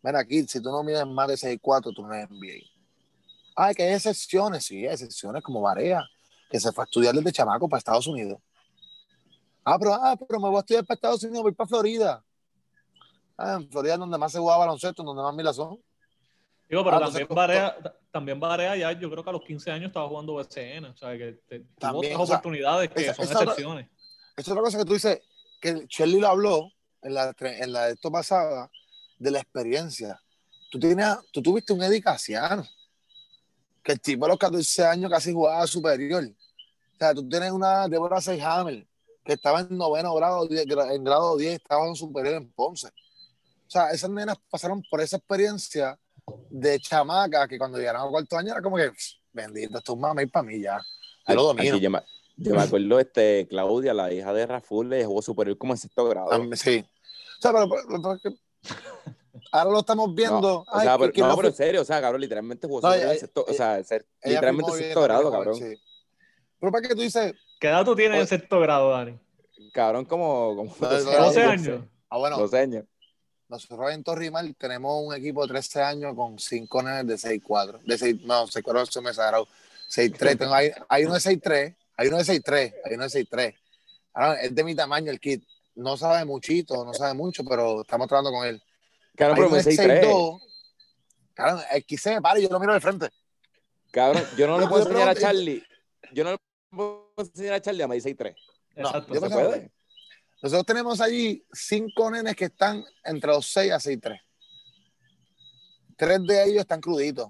Mira, 0.01 0.19
aquí, 0.19 0.45
si 0.47 0.61
tú 0.61 0.69
no 0.71 0.83
mides 0.83 1.05
más 1.05 1.27
de 1.29 1.37
6'4, 1.37 1.93
tú 1.93 2.01
no 2.05 2.13
eres 2.13 2.29
NBA. 2.29 2.63
Ay, 3.55 3.75
que 3.75 3.83
hay 3.83 3.93
excepciones, 3.93 4.65
sí, 4.65 4.85
hay 4.87 4.93
excepciones 4.93 5.43
como 5.43 5.61
Varea, 5.61 6.03
que 6.49 6.59
se 6.59 6.71
fue 6.71 6.83
a 6.83 6.85
estudiar 6.85 7.13
desde 7.13 7.31
chamaco 7.31 7.67
para 7.69 7.77
Estados 7.79 8.07
Unidos. 8.07 8.39
Ah, 9.63 9.77
pero, 9.79 9.93
ah, 9.93 10.15
pero 10.27 10.39
me 10.39 10.49
voy 10.49 10.57
a 10.57 10.59
estudiar 10.59 10.85
para 10.85 10.95
Estados 10.95 11.23
Unidos, 11.23 11.43
voy 11.43 11.51
para 11.53 11.67
Florida. 11.67 12.23
Ah, 13.37 13.57
en 13.59 13.69
Florida 13.69 13.93
es 13.93 13.99
donde 13.99 14.17
más 14.17 14.31
se 14.31 14.39
juega 14.39 14.57
baloncesto, 14.57 15.03
donde 15.03 15.23
más 15.23 15.33
milas 15.33 15.55
son. 15.55 15.79
Digo, 16.69 16.83
pero 16.83 16.97
Ah, 16.97 16.99
también 17.01 17.21
entonces, 17.23 17.35
Barea, 17.35 17.77
también 18.11 18.39
Barea 18.39 18.75
ya, 18.75 18.91
yo 18.99 19.09
creo 19.11 19.23
que 19.23 19.29
a 19.29 19.33
los 19.33 19.43
15 19.43 19.71
años 19.71 19.87
estaba 19.87 20.07
jugando 20.07 20.33
BCN, 20.35 20.85
o 20.85 20.97
sea, 20.97 21.17
que 21.17 21.39
te, 21.47 21.59
tuvo 21.59 21.69
También, 21.79 22.13
otras 22.13 22.21
o 22.23 22.25
sea, 22.27 22.35
oportunidades 22.37 22.89
que 22.89 23.01
esa- 23.01 23.13
son 23.13 23.25
esa 23.25 23.33
otra- 23.39 23.43
excepciones. 23.51 23.87
Esa 24.35 24.41
es 24.41 24.49
otra 24.49 24.63
cosa 24.63 24.77
que 24.79 24.85
tú 24.85 24.93
dices, 24.93 25.21
que 25.61 25.85
Shirley 25.87 26.19
lo 26.19 26.27
habló 26.27 26.71
en 27.03 27.13
la, 27.13 27.35
en 27.39 27.71
la 27.73 27.85
de 27.85 27.93
esto 27.93 28.11
pasada, 28.11 28.69
de 29.19 29.31
la 29.31 29.39
experiencia. 29.39 30.19
Tú, 30.71 30.79
tienes, 30.79 31.07
tú 31.31 31.41
tuviste 31.41 31.71
un 31.73 31.83
Eddie 31.83 32.01
Casiano, 32.01 32.65
que 33.83 33.91
el 33.91 33.99
tipo 33.99 34.25
a 34.25 34.29
los 34.29 34.37
14 34.37 34.85
años 34.85 35.11
casi 35.11 35.33
jugaba 35.33 35.67
superior. 35.67 36.23
O 36.23 36.97
sea, 36.97 37.13
tú 37.13 37.27
tienes 37.27 37.51
una 37.51 37.87
Deborah 37.87 38.21
Seyhammer, 38.21 38.87
que 39.23 39.33
estaba 39.33 39.61
en 39.61 39.77
noveno 39.77 40.13
grado, 40.15 40.47
en 40.49 41.03
grado 41.03 41.37
10, 41.37 41.53
estaba 41.55 41.85
en 41.87 41.95
superior 41.95 42.35
en 42.35 42.51
Ponce. 42.51 42.87
O 42.87 43.69
sea, 43.69 43.89
esas 43.91 44.09
nenas 44.09 44.37
pasaron 44.49 44.81
por 44.89 45.01
esa 45.01 45.17
experiencia 45.17 45.99
de 46.49 46.79
chamaca, 46.79 47.47
que 47.47 47.57
cuando 47.57 47.77
llegaron 47.77 48.07
a 48.07 48.09
cuarto 48.09 48.37
año 48.37 48.53
era 48.53 48.61
como 48.61 48.77
que, 48.77 48.89
"Pff, 48.91 49.13
bendito, 49.33 49.77
esto 49.77 49.93
es 49.93 49.99
mami 49.99 50.25
para 50.27 50.43
mí 50.43 50.61
ya. 50.61 50.79
Yo 51.27 51.35
lo 51.35 51.43
domino. 51.43 51.77
yo, 51.77 51.89
me, 51.89 51.99
yo 52.37 52.55
me 52.55 52.61
acuerdo, 52.61 52.99
este, 52.99 53.47
Claudia, 53.49 53.93
la 53.93 54.13
hija 54.13 54.33
de 54.33 54.45
Raful, 54.45 54.89
le 54.89 55.05
jugó 55.05 55.21
superior 55.21 55.57
como 55.57 55.73
en 55.73 55.77
sexto 55.77 56.05
grado. 56.07 56.29
Sí. 56.55 56.85
O 57.39 57.41
sea, 57.41 57.51
pero, 57.51 58.19
ahora 59.51 59.71
lo 59.71 59.79
estamos 59.79 60.13
viendo. 60.15 60.41
No, 60.41 60.53
o 60.59 60.65
Ay, 60.71 60.83
sea, 60.85 60.93
que- 60.93 60.99
pero, 60.99 61.13
que 61.13 61.21
no, 61.21 61.27
no 61.29 61.35
pero 61.35 61.47
en 61.49 61.53
serio, 61.55 61.81
o 61.81 61.85
sea, 61.85 62.01
cabrón, 62.01 62.21
literalmente 62.21 62.67
jugó 62.67 62.81
No, 62.81 62.93
ella- 62.93 63.13
sexto, 63.17 63.45
o 63.47 63.53
sea, 63.53 63.83
ser- 63.83 64.05
ella 64.21 64.35
literalmente 64.35 64.65
firmó 64.71 64.77
bien, 64.77 64.85
sexto 64.89 65.01
grado, 65.03 65.31
cabrón. 65.31 65.55
sí. 65.55 65.75
Pero 66.59 66.71
para 66.71 66.87
que 66.87 66.95
tú 66.95 67.01
dices, 67.01 67.33
¿Qué 67.59 67.67
edad 67.69 67.85
tú 67.85 67.95
tienes 67.95 68.19
en 68.19 68.27
sexto 68.27 68.59
grado, 68.59 68.89
Dani? 68.91 69.17
Cabrón, 69.73 70.05
como, 70.05 70.55
como 70.55 70.75
No, 70.79 70.89
no, 70.91 71.11
no, 71.11 71.25
12 71.25 71.43
no, 71.43 71.49
años. 71.49 71.81
ah, 72.09 72.17
bueno, 72.17 72.37
12 72.37 72.59
años. 72.59 72.85
nosotros 73.49 73.91
en 73.91 74.03
Torrimal 74.03 74.55
tenemos 74.55 75.01
un 75.05 75.13
equipo 75.13 75.43
de 75.43 75.49
13 75.53 75.81
años 75.81 76.15
con 76.15 76.39
5 76.39 76.81
nenes 76.83 77.07
de 77.07 77.17
6'4. 77.17 77.79
De 77.85 77.97
6, 77.97 78.21
no, 78.23 78.47
6'4 78.47 78.91
se 78.91 79.01
me 79.01 79.09
exageró. 79.11 79.47
6'3. 79.87 80.37
Tengo, 80.37 80.53
hay, 80.53 80.71
hay 80.89 81.05
uno 81.05 81.13
de 81.13 81.19
6'3, 81.19 81.75
hay 81.95 82.07
uno 82.07 82.17
de 82.17 82.23
6'3, 82.25 82.73
hay 82.83 82.95
uno 82.95 83.03
de 83.03 83.09
6'3. 83.09 83.55
Ahora, 84.13 84.41
es 84.41 84.53
de 84.55 84.63
mi 84.63 84.73
tamaño 84.75 85.11
el 85.11 85.19
kit. 85.19 85.43
No 85.75 85.97
sabe 85.97 86.23
muchito, 86.25 86.83
no 86.83 86.93
sabe 86.93 87.13
mucho, 87.13 87.43
pero 87.45 87.81
estamos 87.81 88.07
trabajando 88.07 88.31
con 88.37 88.45
él. 88.47 88.61
Cabrón, 89.15 89.37
Hay 89.37 89.43
pero 89.43 89.49
me 89.49 89.61
de 89.63 89.71
6'3. 89.71 90.01
6'2. 90.09 90.41
Claro, 91.33 91.61
el 91.71 91.85
kit 91.85 91.99
se 91.99 92.13
me 92.15 92.21
para 92.21 92.39
y 92.39 92.43
yo 92.43 92.49
lo 92.49 92.59
miro 92.59 92.73
de 92.73 92.79
frente. 92.81 93.09
Cabrón, 93.91 94.23
yo 94.37 94.47
no 94.47 94.57
le 94.59 94.67
puedo 94.67 94.83
enseñar 94.87 95.09
a 95.09 95.15
Charlie. 95.15 95.63
Yo 96.11 96.23
no 96.23 96.31
le 96.31 96.37
puedo 96.69 97.13
enseñar 97.17 97.53
a 97.53 97.61
Charlie 97.61 97.83
a 97.83 97.87
medir 97.87 98.03
6'3. 98.03 98.35
No, 98.75 98.87
Exacto. 98.87 99.13
yo 99.13 99.19
¿Se 99.21 99.29
puede? 99.29 99.71
Nosotros 100.41 100.65
tenemos 100.65 100.99
allí 100.99 101.45
cinco 101.53 102.11
nenes 102.11 102.35
que 102.35 102.45
están 102.45 102.83
entre 103.03 103.31
los 103.31 103.45
6 103.47 103.71
a 103.71 103.77
6'3. 103.79 104.19
Tres 105.95 106.23
de 106.25 106.43
ellos 106.45 106.61
están 106.61 106.81
cruditos. 106.81 107.29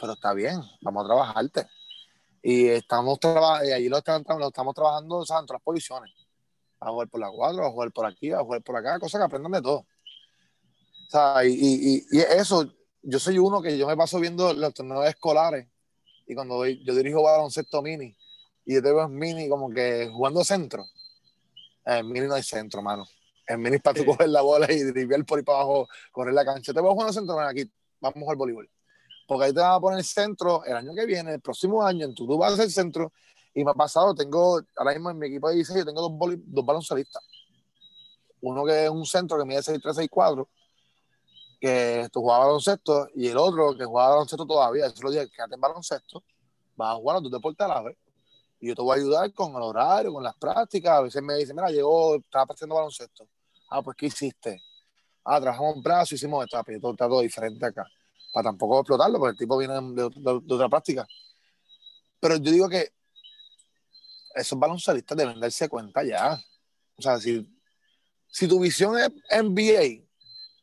Pero 0.00 0.12
está 0.12 0.32
bien, 0.32 0.60
vamos 0.80 1.04
a 1.04 1.08
trabajarte. 1.08 1.66
Y 2.40 2.68
estamos 2.68 3.18
trabajando, 3.18 3.68
y 3.68 3.72
allí 3.72 3.88
lo, 3.88 3.98
están- 3.98 4.24
lo 4.26 4.46
estamos 4.46 4.74
trabajando 4.74 5.16
o 5.16 5.26
sea, 5.26 5.40
en 5.40 5.46
todas 5.46 5.58
las 5.58 5.64
posiciones. 5.64 6.12
a 6.80 6.90
jugar 6.90 7.08
por 7.08 7.18
la 7.20 7.28
cuadra, 7.30 7.62
vas 7.62 7.68
a 7.70 7.72
jugar 7.72 7.90
por 7.92 8.06
aquí, 8.06 8.30
a 8.30 8.38
jugar 8.38 8.62
por 8.62 8.76
acá, 8.76 9.00
cosas 9.00 9.18
que 9.18 9.24
aprendan 9.24 9.50
de 9.50 9.60
todo. 9.62 9.84
O 11.08 11.10
sea, 11.10 11.44
y, 11.44 11.52
y, 11.52 12.06
y, 12.10 12.20
eso, 12.20 12.70
yo 13.02 13.18
soy 13.18 13.38
uno 13.38 13.62
que 13.62 13.78
yo 13.78 13.86
me 13.86 13.96
paso 13.96 14.20
viendo 14.20 14.52
los 14.52 14.74
torneos 14.74 15.06
escolares 15.06 15.66
y 16.26 16.34
cuando 16.34 16.56
voy, 16.56 16.84
yo 16.84 16.94
dirijo 16.94 17.22
baloncesto 17.22 17.80
mini 17.80 18.14
y 18.66 18.74
yo 18.74 18.82
te 18.82 18.92
veo 18.92 19.04
en 19.04 19.16
mini 19.16 19.48
como 19.48 19.70
que 19.70 20.10
jugando 20.12 20.44
centro. 20.44 20.84
En 21.86 22.06
mini 22.06 22.26
no 22.26 22.34
hay 22.34 22.42
centro, 22.42 22.82
mano. 22.82 23.06
En 23.46 23.62
mini 23.62 23.76
es 23.76 23.82
para 23.82 23.98
tú 23.98 24.04
coger 24.04 24.28
la 24.28 24.42
bola 24.42 24.70
y 24.70 24.82
driblar 24.82 25.24
por 25.24 25.38
ahí 25.38 25.44
para 25.44 25.60
abajo, 25.60 25.88
correr 26.12 26.34
la 26.34 26.44
cancha. 26.44 26.74
Te 26.74 26.82
veo 26.82 26.92
jugando 26.92 27.14
centro, 27.14 27.40
aquí, 27.40 27.64
vamos 27.98 28.16
a 28.16 28.20
jugar 28.20 28.36
voleibol. 28.36 28.70
Porque 29.26 29.46
ahí 29.46 29.54
te 29.54 29.60
van 29.60 29.72
a 29.72 29.80
poner 29.80 30.04
centro 30.04 30.62
el 30.66 30.76
año 30.76 30.94
que 30.94 31.06
viene, 31.06 31.32
el 31.32 31.40
próximo 31.40 31.82
año, 31.82 32.04
en 32.04 32.14
tu 32.14 32.26
tú 32.26 32.36
vas 32.36 32.52
a 32.52 32.56
ser 32.56 32.70
centro. 32.70 33.10
Y 33.54 33.64
me 33.64 33.70
ha 33.70 33.74
pasado, 33.74 34.14
tengo, 34.14 34.60
ahora 34.76 34.92
mismo 34.92 35.10
en 35.10 35.18
mi 35.18 35.28
equipo 35.28 35.48
de 35.48 35.54
16, 35.54 35.78
yo 35.78 35.86
tengo 35.86 36.02
dos, 36.02 36.38
dos 36.44 36.66
baloncelistas. 36.66 37.22
Uno 38.42 38.66
que 38.66 38.84
es 38.84 38.90
un 38.90 39.06
centro 39.06 39.38
que 39.38 39.46
mide 39.46 39.60
6'3, 39.60 40.10
6'4, 40.10 40.46
que 41.60 42.08
tú 42.12 42.20
jugabas 42.20 42.46
baloncesto, 42.46 43.08
y 43.14 43.28
el 43.28 43.36
otro 43.36 43.76
que 43.76 43.84
jugaba 43.84 44.10
baloncesto 44.10 44.46
todavía. 44.46 44.86
Eso 44.86 45.02
lo 45.02 45.10
dije, 45.10 45.28
quédate 45.30 45.54
en 45.54 45.60
baloncesto, 45.60 46.22
vas 46.76 46.92
a 46.92 46.96
jugar 46.96 47.16
a 47.16 47.20
tu 47.20 47.30
deporte 47.30 47.64
a 47.64 47.68
la 47.68 47.82
vez. 47.82 47.96
Y 48.60 48.68
yo 48.68 48.74
te 48.74 48.82
voy 48.82 48.96
a 48.96 49.00
ayudar 49.00 49.32
con 49.32 49.54
el 49.54 49.62
horario, 49.62 50.12
con 50.12 50.22
las 50.22 50.36
prácticas. 50.36 50.92
A 50.92 51.00
veces 51.02 51.22
me 51.22 51.36
dicen, 51.36 51.54
mira, 51.54 51.70
llegó, 51.70 52.16
estaba 52.16 52.46
practicando 52.46 52.74
baloncesto. 52.74 53.28
Ah, 53.70 53.82
pues, 53.82 53.96
¿qué 53.96 54.06
hiciste? 54.06 54.62
Ah, 55.24 55.40
trabajamos 55.40 55.76
en 55.76 55.82
brazo, 55.82 56.14
hicimos 56.14 56.44
esto. 56.44 56.60
Pero 56.64 56.80
todo 56.80 56.94
todo 56.94 57.20
diferente 57.20 57.64
acá. 57.64 57.86
Para 58.32 58.48
tampoco 58.50 58.80
explotarlo, 58.80 59.18
porque 59.18 59.32
el 59.32 59.38
tipo 59.38 59.56
viene 59.56 59.74
de, 59.74 60.10
de, 60.10 60.54
otra 60.54 60.68
práctica. 60.68 61.06
Pero 62.20 62.36
yo 62.36 62.50
digo 62.50 62.68
que 62.68 62.92
esos 64.34 64.58
baloncelistas 64.58 65.16
deben 65.16 65.38
darse 65.38 65.68
cuenta 65.68 66.02
ya. 66.02 66.38
O 66.96 67.02
sea, 67.02 67.18
si, 67.18 67.48
si 68.26 68.48
tu 68.48 68.58
visión 68.58 68.98
es 68.98 69.10
NBA, 69.30 70.07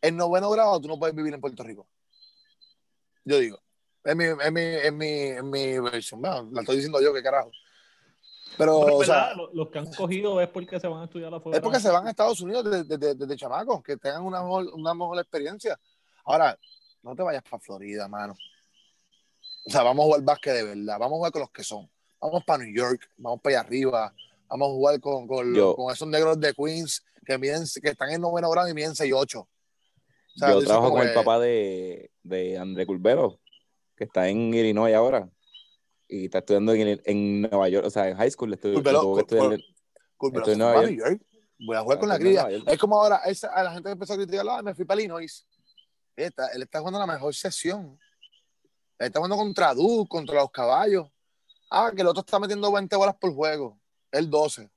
en 0.07 0.17
noveno 0.17 0.49
grado 0.49 0.79
tú 0.79 0.87
no 0.87 0.99
puedes 0.99 1.15
vivir 1.15 1.33
en 1.33 1.41
Puerto 1.41 1.63
Rico. 1.63 1.87
Yo 3.23 3.39
digo. 3.39 3.59
Es 4.03 4.15
mi, 4.15 4.25
es 4.25 4.51
mi, 4.51 4.61
es 4.61 4.93
mi, 4.93 5.05
es 5.05 5.43
mi 5.43 5.79
versión. 5.79 6.21
Bueno, 6.21 6.47
la 6.51 6.61
estoy 6.61 6.75
diciendo 6.75 7.01
yo, 7.01 7.11
qué 7.13 7.23
carajo. 7.23 7.51
Pero, 8.57 8.79
o 8.79 9.03
sea, 9.03 9.33
los 9.53 9.69
que 9.69 9.79
han 9.79 9.91
cogido 9.91 10.39
es 10.39 10.47
porque 10.49 10.79
se 10.79 10.87
van 10.87 11.01
a 11.01 11.05
estudiar 11.05 11.33
afuera. 11.33 11.57
Es 11.57 11.63
porque 11.63 11.79
se 11.79 11.89
van 11.89 12.05
a 12.05 12.11
Estados 12.11 12.39
Unidos 12.39 12.63
desde 12.63 12.97
de, 12.97 13.15
de, 13.15 13.25
de, 13.25 13.35
chamacos, 13.35 13.83
que 13.83 13.97
tengan 13.97 14.23
una 14.23 14.41
mejor, 14.41 14.67
una 14.73 14.93
mejor 14.93 15.19
experiencia. 15.19 15.77
Ahora, 16.23 16.57
no 17.01 17.15
te 17.15 17.23
vayas 17.23 17.43
para 17.43 17.59
Florida, 17.59 18.07
mano. 18.07 18.35
O 19.65 19.69
sea, 19.71 19.81
vamos 19.81 20.03
a 20.03 20.05
jugar 20.05 20.21
básquet 20.21 20.53
de 20.53 20.63
verdad. 20.63 20.99
Vamos 20.99 21.15
a 21.15 21.17
jugar 21.17 21.31
con 21.31 21.41
los 21.41 21.51
que 21.51 21.63
son. 21.63 21.89
Vamos 22.21 22.43
para 22.45 22.63
New 22.63 22.73
York, 22.73 23.09
vamos 23.17 23.41
para 23.41 23.59
allá 23.59 23.67
arriba. 23.67 24.13
Vamos 24.47 24.69
a 24.69 24.71
jugar 24.71 24.99
con, 24.99 25.27
con, 25.27 25.53
con 25.75 25.91
esos 25.91 26.07
negros 26.07 26.39
de 26.39 26.53
Queens 26.53 27.03
que, 27.25 27.37
miden, 27.37 27.63
que 27.81 27.89
están 27.89 28.11
en 28.11 28.21
noveno 28.21 28.49
grado 28.51 28.69
y 28.69 28.73
miden 28.73 28.95
6 28.95 29.11
8. 29.13 29.47
O 30.35 30.39
sea, 30.39 30.51
yo 30.51 30.63
trabajo 30.63 30.91
con 30.91 31.01
que... 31.01 31.07
el 31.07 31.13
papá 31.13 31.39
de, 31.39 32.11
de 32.23 32.57
André 32.57 32.85
Culvero, 32.85 33.39
que 33.95 34.03
está 34.03 34.27
en 34.27 34.53
Illinois 34.53 34.93
ahora 34.93 35.29
y 36.07 36.25
está 36.25 36.39
estudiando 36.39 36.73
en, 36.73 37.01
en, 37.03 37.41
Nueva 37.41 37.69
York, 37.69 37.85
o 37.85 37.89
sea, 37.89 38.09
en 38.09 38.17
high 38.17 38.31
school. 38.31 38.53
Estoy, 38.53 38.73
Culvelo, 38.73 39.19
estudiando, 39.19 39.55
en 39.55 40.57
Nueva 40.57 40.83
York. 40.83 40.95
York. 40.97 41.21
Voy 41.59 41.77
a 41.77 41.81
jugar 41.81 41.99
con 41.99 42.09
la 42.09 42.19
cría. 42.19 42.47
Es 42.67 42.77
como 42.77 43.01
ahora, 43.01 43.21
esa, 43.25 43.47
a 43.47 43.63
la 43.63 43.73
gente 43.73 43.89
empezó 43.89 44.13
a 44.13 44.17
criticar, 44.17 44.45
ah, 44.49 44.61
me 44.61 44.75
fui 44.75 44.85
para 44.85 44.99
Illinois. 44.99 45.47
Está, 46.15 46.47
él 46.49 46.61
está 46.61 46.79
jugando 46.79 46.99
la 46.99 47.07
mejor 47.07 47.33
sesión. 47.33 47.97
Él 48.99 49.07
está 49.07 49.19
jugando 49.19 49.37
contra 49.37 49.73
Duke, 49.73 50.09
contra 50.09 50.35
los 50.35 50.51
caballos. 50.51 51.07
Ah, 51.69 51.91
que 51.95 52.01
el 52.01 52.07
otro 52.07 52.21
está 52.21 52.39
metiendo 52.39 52.71
20 52.71 52.95
bolas 52.95 53.15
por 53.19 53.33
juego. 53.33 53.79
El 54.11 54.29
12. 54.29 54.69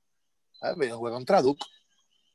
Ah, 0.61 0.73
yo 0.79 0.97
jugué 0.97 1.11
contra 1.11 1.41
Duke. 1.41 1.65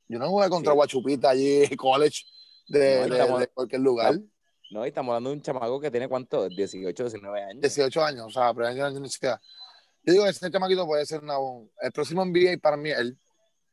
Yo 0.08 0.18
no 0.18 0.28
jugué 0.28 0.48
contra 0.48 0.72
sí. 0.72 0.76
Guachupita 0.76 1.30
allí, 1.30 1.68
college, 1.76 2.24
de, 2.68 3.08
no, 3.08 3.38
de, 3.38 3.40
de 3.40 3.48
cualquier 3.48 3.80
lugar. 3.80 4.18
No, 4.70 4.84
y 4.84 4.88
estamos 4.88 5.12
hablando 5.12 5.30
de 5.30 5.36
un 5.36 5.42
chamaco 5.42 5.80
que 5.80 5.90
tiene 5.90 6.08
cuánto, 6.08 6.48
18, 6.48 7.04
19 7.04 7.42
años. 7.42 7.60
18 7.60 8.04
años, 8.04 8.26
o 8.26 8.30
sea, 8.30 8.52
pero 8.54 8.66
año 8.66 8.84
de 8.84 8.90
universidad. 8.90 9.40
Yo 10.02 10.12
digo 10.12 10.24
que 10.24 10.30
ese 10.30 10.50
chamaquito 10.50 10.86
puede 10.86 11.06
ser 11.06 11.22
una, 11.22 11.34
el 11.80 11.92
próximo 11.92 12.24
NBA 12.24 12.58
para 12.60 12.76
mí 12.76 12.90
él. 12.90 13.18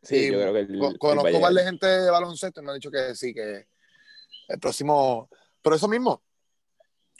Sí, 0.01 0.15
y 0.15 0.31
yo 0.31 0.39
creo 0.39 0.53
que 0.53 0.59
el, 0.59 0.97
conozco 0.97 1.27
el 1.27 1.41
varias 1.41 1.65
gente 1.65 1.85
de 1.85 2.09
baloncesto 2.09 2.61
y 2.61 2.63
me 2.63 2.71
han 2.71 2.77
dicho 2.77 2.91
que 2.91 3.15
sí, 3.15 3.33
que 3.33 3.67
el 4.47 4.59
próximo. 4.59 5.29
Pero 5.61 5.75
eso 5.75 5.87
mismo. 5.87 6.21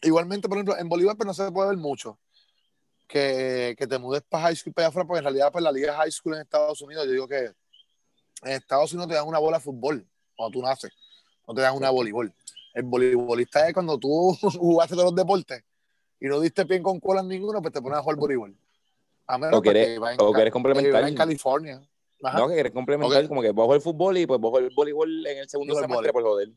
Igualmente, 0.01 0.47
por 0.47 0.57
ejemplo, 0.57 0.77
en 0.77 0.89
Bolívar 0.89 1.15
pues, 1.15 1.27
no 1.27 1.33
se 1.33 1.51
puede 1.51 1.69
ver 1.69 1.77
mucho. 1.77 2.19
Que, 3.07 3.75
que 3.77 3.87
te 3.87 3.99
mudes 3.99 4.23
para 4.23 4.45
high 4.45 4.55
school 4.55 4.73
para 4.73 4.85
allá 4.85 4.89
afuera, 4.89 5.07
porque 5.07 5.19
en 5.19 5.25
realidad, 5.25 5.51
pues 5.51 5.63
la 5.63 5.71
liga 5.71 5.95
high 5.95 6.11
school 6.11 6.35
en 6.35 6.41
Estados 6.41 6.81
Unidos, 6.81 7.05
yo 7.05 7.11
digo 7.11 7.27
que 7.27 7.51
en 8.43 8.51
Estados 8.53 8.93
Unidos 8.93 9.09
te 9.09 9.15
dan 9.15 9.27
una 9.27 9.39
bola 9.39 9.57
de 9.57 9.63
fútbol 9.63 10.07
cuando 10.35 10.57
tú 10.57 10.65
naces, 10.65 10.91
no 11.47 11.53
te 11.53 11.61
dan 11.61 11.75
una 11.75 11.87
de 11.87 11.93
voleibol. 11.93 12.33
El 12.73 12.83
voleibolista 12.83 13.67
es 13.67 13.73
cuando 13.73 13.97
tú 13.97 14.37
jugaste 14.59 14.95
todos 14.95 15.11
los 15.11 15.15
deportes 15.15 15.63
y 16.19 16.27
no 16.27 16.39
diste 16.39 16.65
pie 16.65 16.81
con 16.81 16.99
cola 16.99 17.21
en 17.21 17.27
ninguno, 17.27 17.61
pues 17.61 17.73
te 17.73 17.81
pones 17.81 17.99
a 17.99 18.01
jugar 18.01 18.17
voleibol. 18.17 18.55
A 19.27 19.37
menos 19.37 19.59
o 19.59 19.61
que 19.61 19.69
eres, 19.69 19.99
o 20.19 20.33
que 20.33 20.41
eres 20.41 20.53
complementar. 20.53 21.07
en 21.07 21.15
California. 21.15 21.81
Ajá. 22.23 22.37
No, 22.37 22.47
que 22.47 22.53
quieres 22.53 22.71
complementar, 22.71 23.17
okay. 23.17 23.27
como 23.27 23.41
que 23.41 23.51
vos 23.51 23.73
el 23.75 23.81
fútbol 23.81 24.17
y 24.17 24.27
pues 24.27 24.39
vos 24.39 24.59
el 24.59 24.69
voleibol 24.69 25.25
en 25.25 25.39
el 25.39 25.49
segundo 25.49 25.73
semestre 25.75 26.13
por 26.13 26.23
joder. 26.23 26.49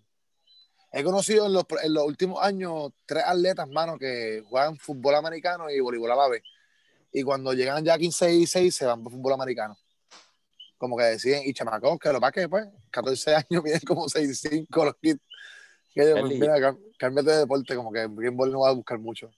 He 0.92 1.02
conocido 1.02 1.46
en 1.46 1.54
los, 1.54 1.64
en 1.82 1.92
los, 1.92 2.04
últimos 2.04 2.40
años 2.42 2.92
tres 3.06 3.24
atletas, 3.26 3.68
mano, 3.68 3.98
que 3.98 4.44
juegan 4.48 4.76
fútbol 4.76 5.16
americano 5.16 5.68
y 5.68 5.80
voleibol 5.80 6.12
a 6.12 6.16
la 6.16 6.28
vez. 6.28 6.42
Y 7.12 7.22
cuando 7.22 7.52
llegan 7.52 7.84
ya 7.84 7.94
a 7.94 7.98
15 7.98 8.34
y 8.34 8.46
6, 8.46 8.74
se 8.74 8.86
van 8.86 9.02
por 9.02 9.12
fútbol 9.12 9.32
americano. 9.32 9.76
Como 10.84 10.98
que 10.98 11.04
deciden, 11.04 11.42
y 11.46 11.54
chamacos, 11.54 11.98
que 11.98 12.12
lo 12.12 12.20
más 12.20 12.30
que 12.30 12.46
pues, 12.46 12.66
14 12.90 13.36
años 13.36 13.46
vienen 13.64 13.80
como 13.86 14.06
6 14.06 14.38
5 14.38 14.84
los 14.84 14.94
kids. 15.00 15.18
Que 15.94 16.10
yo, 16.10 16.22
mira, 16.26 16.76
cámbiate 16.98 17.30
de 17.30 17.38
deporte, 17.38 17.74
como 17.74 17.90
que 17.90 18.06
bien 18.06 18.36
no 18.36 18.60
va 18.60 18.68
a 18.68 18.72
buscar 18.72 18.98
mucho. 18.98 19.30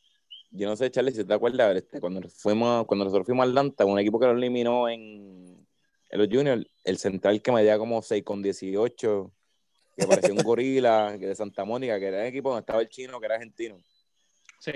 Yo 0.51 0.68
no 0.68 0.74
sé, 0.74 0.90
Charlie, 0.90 1.12
si 1.12 1.24
te 1.24 1.34
acuerdas, 1.34 1.76
este, 1.76 2.01
cuando, 2.01 2.28
fuimos, 2.28 2.84
cuando 2.86 3.05
nosotros 3.05 3.26
fuimos 3.26 3.44
al 3.44 3.51
Atlanta, 3.51 3.84
un 3.84 4.01
equipo 4.01 4.18
que 4.18 4.26
lo 4.26 4.32
eliminó 4.32 4.88
en, 4.88 5.64
en 6.11 6.18
los 6.18 6.26
juniors, 6.28 6.66
el 6.82 6.99
central 6.99 7.40
que 7.40 7.53
medía 7.53 7.78
como 7.78 8.03
6 8.03 8.24
con 8.24 8.42
18, 8.42 9.32
que 9.97 10.07
parecía 10.09 10.34
un 10.34 10.42
gorila, 10.42 11.14
que 11.20 11.28
de 11.28 11.36
Santa 11.36 11.64
Mónica, 11.64 12.01
que 12.01 12.07
era 12.07 12.22
el 12.22 12.26
equipo 12.26 12.49
donde 12.49 12.61
estaba 12.61 12.80
el 12.80 12.88
chino, 12.88 13.20
que 13.20 13.26
era 13.26 13.36
argentino. 13.36 13.80
Sí. 14.59 14.72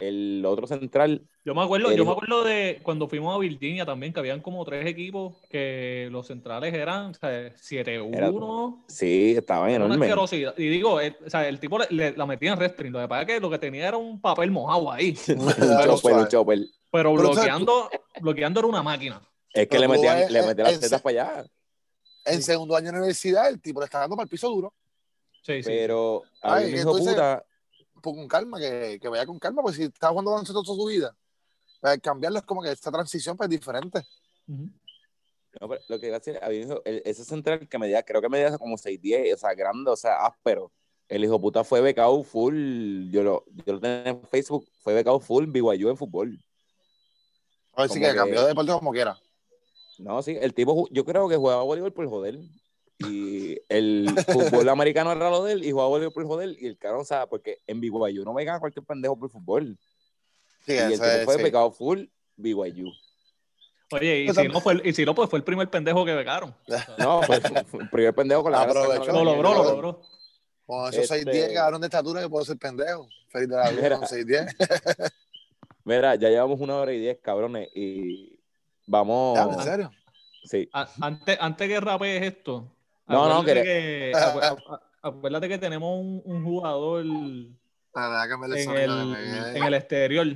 El 0.00 0.42
otro 0.44 0.66
central. 0.66 1.22
Yo 1.44 1.54
me 1.54 1.62
acuerdo, 1.62 1.90
el... 1.90 1.96
yo 1.96 2.04
me 2.04 2.12
acuerdo 2.12 2.42
de 2.42 2.80
cuando 2.82 3.08
fuimos 3.08 3.34
a 3.34 3.38
Virginia 3.38 3.86
también, 3.86 4.12
que 4.12 4.18
habían 4.18 4.40
como 4.40 4.64
tres 4.64 4.86
equipos 4.86 5.36
que 5.48 6.08
los 6.10 6.26
centrales 6.26 6.74
eran 6.74 7.10
o 7.10 7.14
sea, 7.14 7.54
7-1. 7.54 8.84
Sí, 8.88 9.34
estaban 9.36 9.70
enormes. 9.70 10.32
Y 10.56 10.68
digo, 10.68 11.00
el, 11.00 11.16
o 11.24 11.30
sea, 11.30 11.48
el 11.48 11.60
tipo 11.60 11.78
le, 11.78 11.86
le, 11.90 12.16
la 12.16 12.26
metía 12.26 12.52
en 12.52 12.58
restring. 12.58 12.92
Lo 12.92 13.00
que 13.00 13.08
pasa 13.08 13.22
es 13.22 13.26
que 13.28 13.40
lo 13.40 13.50
que 13.50 13.58
tenía 13.58 13.88
era 13.88 13.96
un 13.96 14.20
papel 14.20 14.50
mojado 14.50 14.90
ahí. 14.90 15.16
pero, 15.26 15.98
chopper, 15.98 16.28
chopper. 16.28 16.58
pero 16.90 17.12
bloqueando, 17.12 17.90
bloqueando 18.20 18.60
era 18.60 18.68
una 18.68 18.82
máquina. 18.82 19.22
Es 19.52 19.68
que 19.68 19.78
le 19.78 19.86
metían, 19.86 20.32
le 20.32 20.42
metían 20.42 20.66
las 20.66 20.80
tetas 20.80 21.00
para 21.00 21.22
allá. 21.22 21.44
En 22.24 22.42
segundo 22.42 22.74
año 22.74 22.90
de 22.90 22.98
universidad, 22.98 23.48
el 23.48 23.60
tipo 23.60 23.80
le 23.80 23.84
está 23.84 24.00
dando 24.00 24.16
para 24.16 24.24
el 24.24 24.30
piso 24.30 24.48
duro. 24.48 24.74
Sí, 25.42 25.62
sí. 25.62 25.68
Pero 25.68 26.22
a 26.42 26.56
Ay, 26.56 26.74
hijo 26.74 26.96
puta 26.96 27.44
con 28.12 28.28
calma, 28.28 28.58
que, 28.58 28.98
que, 29.00 29.08
vaya 29.08 29.24
con 29.24 29.38
calma, 29.38 29.62
porque 29.62 29.76
si 29.76 29.82
está 29.84 30.08
jugando 30.08 30.32
baloncesto 30.32 30.62
toda 30.62 30.76
su 30.76 30.86
vida, 30.86 31.16
pues 31.80 32.00
cambiarlo 32.00 32.38
es 32.38 32.44
como 32.44 32.62
que 32.62 32.72
esta 32.72 32.90
transición 32.90 33.36
pues, 33.36 33.46
es 33.48 33.50
diferente. 33.50 34.06
Uh 34.46 34.52
-huh. 34.52 34.72
no, 35.60 35.68
pero 35.68 35.80
lo 35.88 36.00
que 36.00 36.06
iba 36.06 36.16
a 36.16 36.18
decir, 36.18 36.38
el, 36.84 37.02
ese 37.04 37.24
central 37.24 37.68
que 37.68 37.78
medía, 37.78 38.02
creo 38.02 38.20
que 38.20 38.28
medía 38.28 38.58
como 38.58 38.76
6'10, 38.76 39.34
o 39.34 39.38
sea, 39.38 39.54
grande, 39.54 39.90
o 39.90 39.96
sea, 39.96 40.26
áspero. 40.26 40.72
El 41.08 41.24
hijo 41.24 41.40
puta 41.40 41.64
fue 41.64 41.80
becado 41.80 42.22
full, 42.22 43.10
yo 43.10 43.22
lo, 43.22 43.44
yo 43.66 43.74
lo 43.74 43.80
tenía 43.80 44.10
en 44.10 44.22
Facebook, 44.28 44.66
fue 44.80 44.94
becado 44.94 45.20
full 45.20 45.46
BYU 45.46 45.90
en 45.90 45.96
fútbol. 45.96 46.42
A 47.74 47.82
ver 47.82 47.90
si 47.90 48.00
que, 48.00 48.06
que 48.08 48.14
cambió 48.14 48.42
de 48.42 48.48
deporte 48.48 48.72
como 48.72 48.92
quiera. 48.92 49.18
No, 49.98 50.22
sí, 50.22 50.36
el 50.40 50.54
tipo, 50.54 50.88
yo 50.90 51.04
creo 51.04 51.28
que 51.28 51.36
jugaba 51.36 51.62
voleibol 51.62 51.92
por 51.92 52.08
joder 52.08 52.38
y 53.10 53.60
el 53.68 54.08
fútbol 54.26 54.68
americano 54.68 55.12
era 55.12 55.30
lo 55.30 55.44
de 55.44 55.52
él 55.52 55.64
y 55.64 55.70
jugaba 55.70 55.88
voleibol 55.88 56.12
por 56.12 56.26
joder 56.26 56.56
y 56.58 56.66
el 56.66 56.78
caro, 56.78 57.00
o 57.00 57.04
sea, 57.04 57.26
porque 57.26 57.60
en 57.66 57.80
BYU 57.80 58.24
no 58.24 58.32
me 58.32 58.44
gana 58.44 58.60
cualquier 58.60 58.84
pendejo 58.84 59.18
por 59.18 59.30
fútbol. 59.30 59.78
Sí, 60.66 60.72
y 60.72 60.76
el 60.76 61.00
que 61.00 61.22
fue 61.24 61.36
sí. 61.36 61.42
pecado 61.42 61.70
full 61.70 62.04
BYU. 62.36 62.92
Oye, 63.92 64.24
y 64.24 64.34
si, 64.34 64.48
no 64.48 64.60
fue, 64.60 64.80
y 64.84 64.92
si 64.92 65.04
no, 65.04 65.14
pues 65.14 65.30
fue 65.30 65.38
el 65.38 65.44
primer 65.44 65.68
pendejo 65.68 66.04
que 66.04 66.14
becaron. 66.14 66.54
No, 66.98 67.22
fue 67.22 67.36
el 67.36 67.88
primer 67.90 68.14
pendejo 68.14 68.42
con 68.42 68.52
la 68.52 68.62
Aprovechó, 68.62 69.12
Lo 69.12 69.24
logró, 69.24 69.54
lo 69.54 69.64
logró. 69.64 70.00
Con 70.66 70.92
esos 70.92 71.10
este... 71.10 71.50
6'10 71.50 71.54
cabrón 71.54 71.80
de 71.80 71.86
estatura 71.86 72.22
que 72.22 72.28
puedo 72.28 72.44
ser 72.44 72.56
pendejo. 72.58 73.08
Feliz 73.28 73.48
de 73.48 73.56
la 73.56 73.70
vida 73.70 73.98
con 73.98 74.08
6'10. 74.08 75.12
Mira, 75.84 76.14
ya 76.14 76.30
llevamos 76.30 76.60
una 76.60 76.76
hora 76.76 76.92
y 76.92 76.98
diez, 76.98 77.18
cabrones, 77.20 77.68
y 77.74 78.40
vamos... 78.86 79.38
¿En 79.38 79.62
serio? 79.62 79.90
Sí. 80.44 80.68
Antes, 80.72 81.36
antes 81.40 81.68
que 81.68 81.80
rapees 81.80 82.22
esto, 82.22 82.73
no, 83.06 83.28
no, 83.28 83.44
que, 83.44 83.54
que 83.62 84.12
acuérdate 85.02 85.48
que 85.48 85.58
tenemos 85.58 85.98
un, 85.98 86.22
un 86.24 86.44
jugador 86.44 87.04
Para 87.92 88.26
me 88.36 88.62
en, 88.62 88.70
el, 88.70 89.56
en 89.56 89.62
el 89.62 89.74
exterior. 89.74 90.26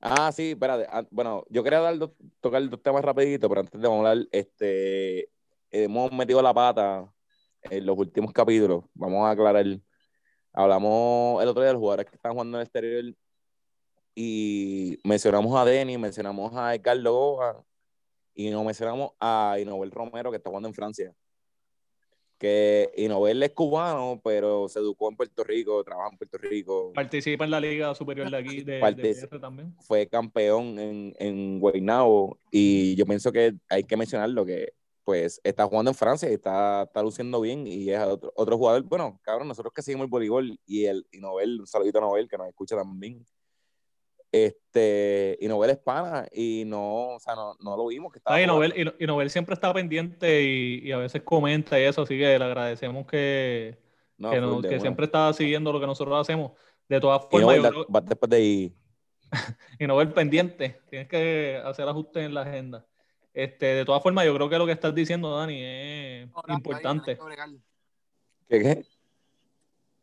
Ah, 0.00 0.30
sí, 0.32 0.50
espérate. 0.50 0.86
ah, 0.90 1.02
Bueno, 1.10 1.44
yo 1.48 1.62
quería 1.62 1.80
dar 1.80 1.96
dos- 1.96 2.10
tocar 2.40 2.68
dos 2.68 2.82
temas 2.82 3.02
rapidito, 3.02 3.48
pero 3.48 3.62
antes 3.62 3.80
de 3.80 3.86
hablar, 3.86 4.18
este, 4.32 5.30
hemos 5.70 6.12
metido 6.12 6.42
la 6.42 6.52
pata 6.52 7.10
en 7.62 7.86
los 7.86 7.96
últimos 7.96 8.32
capítulos. 8.32 8.84
Vamos 8.92 9.24
a 9.26 9.30
aclarar. 9.30 9.64
Hablamos 10.52 11.42
el 11.42 11.48
otro 11.48 11.62
día 11.62 11.68
de 11.68 11.72
los 11.72 11.80
jugadores 11.80 12.06
que 12.06 12.16
están 12.16 12.32
jugando 12.32 12.58
en 12.58 12.60
el 12.60 12.66
exterior 12.66 13.14
y 14.14 14.98
mencionamos 15.02 15.58
a 15.58 15.64
Denis, 15.64 15.98
mencionamos 15.98 16.52
a 16.54 16.78
Carlos 16.80 17.12
Goa 17.12 17.64
y 18.34 18.50
no 18.50 18.62
mencionamos 18.62 19.12
a 19.18 19.56
Inobel 19.60 19.90
Romero 19.90 20.30
que 20.30 20.36
está 20.36 20.50
jugando 20.50 20.68
en 20.68 20.74
Francia. 20.74 21.12
Que 22.38 22.90
Inobel 22.96 23.42
es 23.42 23.50
cubano, 23.50 24.20
pero 24.22 24.68
se 24.68 24.80
educó 24.80 25.08
en 25.08 25.16
Puerto 25.16 25.44
Rico, 25.44 25.82
trabaja 25.84 26.10
en 26.10 26.18
Puerto 26.18 26.38
Rico 26.38 26.92
Participa 26.94 27.44
en 27.44 27.50
la 27.50 27.60
Liga 27.60 27.94
Superior 27.94 28.30
de 28.30 28.36
aquí, 28.36 28.62
de, 28.62 28.74
de 28.74 29.38
también. 29.40 29.74
fue 29.80 30.08
campeón 30.08 30.78
en, 30.78 31.14
en 31.18 31.60
Guaynabo 31.60 32.38
y 32.50 32.94
yo 32.96 33.06
pienso 33.06 33.32
que 33.32 33.54
hay 33.68 33.84
que 33.84 33.96
mencionarlo 33.96 34.44
que 34.44 34.72
pues 35.04 35.40
está 35.44 35.66
jugando 35.66 35.90
en 35.90 35.94
Francia 35.94 36.30
y 36.30 36.34
está, 36.34 36.84
está 36.84 37.02
luciendo 37.02 37.40
bien 37.40 37.66
y 37.66 37.90
es 37.90 38.00
otro, 38.00 38.32
otro 38.34 38.56
jugador, 38.56 38.82
bueno, 38.84 39.20
cabrón, 39.22 39.48
nosotros 39.48 39.72
que 39.74 39.82
seguimos 39.82 40.06
el 40.06 40.10
voleibol 40.10 40.58
y 40.66 40.86
el 40.86 41.06
y 41.12 41.18
Nobel, 41.18 41.60
un 41.60 41.66
saludito 41.66 41.98
a 41.98 42.00
Nobel 42.00 42.28
que 42.28 42.38
nos 42.38 42.48
escucha 42.48 42.74
también. 42.74 43.24
Este, 44.34 45.38
y 45.40 45.46
Nobel 45.46 45.70
es 45.70 45.78
pana 45.78 46.26
y 46.32 46.64
no, 46.66 47.10
o 47.14 47.20
sea, 47.20 47.36
no, 47.36 47.54
no 47.60 47.76
lo 47.76 47.86
vimos 47.86 48.10
que 48.12 48.18
estaba 48.18 48.34
Ah, 48.36 48.42
y. 48.42 48.46
Nobel, 48.48 48.74
y, 48.76 48.84
No- 48.84 48.92
y 48.98 49.06
Nobel 49.06 49.30
siempre 49.30 49.54
está 49.54 49.72
pendiente 49.72 50.42
y, 50.42 50.80
y 50.82 50.90
a 50.90 50.96
veces 50.96 51.22
comenta 51.22 51.78
y 51.78 51.84
eso, 51.84 52.02
así 52.02 52.18
que 52.18 52.36
le 52.36 52.44
agradecemos 52.44 53.06
que, 53.06 53.78
No, 54.18 54.32
que, 54.32 54.40
nos- 54.40 54.66
siempre 54.80 55.04
está 55.06 55.32
siguiendo 55.34 55.72
lo 55.72 55.78
que 55.78 55.86
nosotros 55.86 56.20
hacemos. 56.20 56.50
De 56.88 57.00
todas 57.00 57.22
Y 57.22 57.26
formas, 57.30 57.42
Nobel 57.42 57.62
yo 57.62 57.68
creo- 57.70 57.86
va 57.94 58.00
después 58.00 58.28
de 58.30 58.36
ahí. 58.36 58.76
y 59.78 59.86
Nobel 59.86 60.12
pendiente, 60.12 60.80
tienes 60.90 61.06
que 61.08 61.62
hacer 61.64 61.88
ajustes 61.88 62.24
en 62.24 62.34
la 62.34 62.40
agenda. 62.42 62.84
Este, 63.32 63.66
de 63.66 63.84
todas 63.84 64.02
formas, 64.02 64.24
yo 64.26 64.34
creo 64.34 64.48
que 64.48 64.58
lo 64.58 64.66
que 64.66 64.72
estás 64.72 64.92
diciendo, 64.94 65.36
Dani, 65.38 65.60
es 65.62 66.28
importante. 66.48 67.16
hay. 67.38 67.60
¿Qué, 68.48 68.60
qué? 68.60 68.84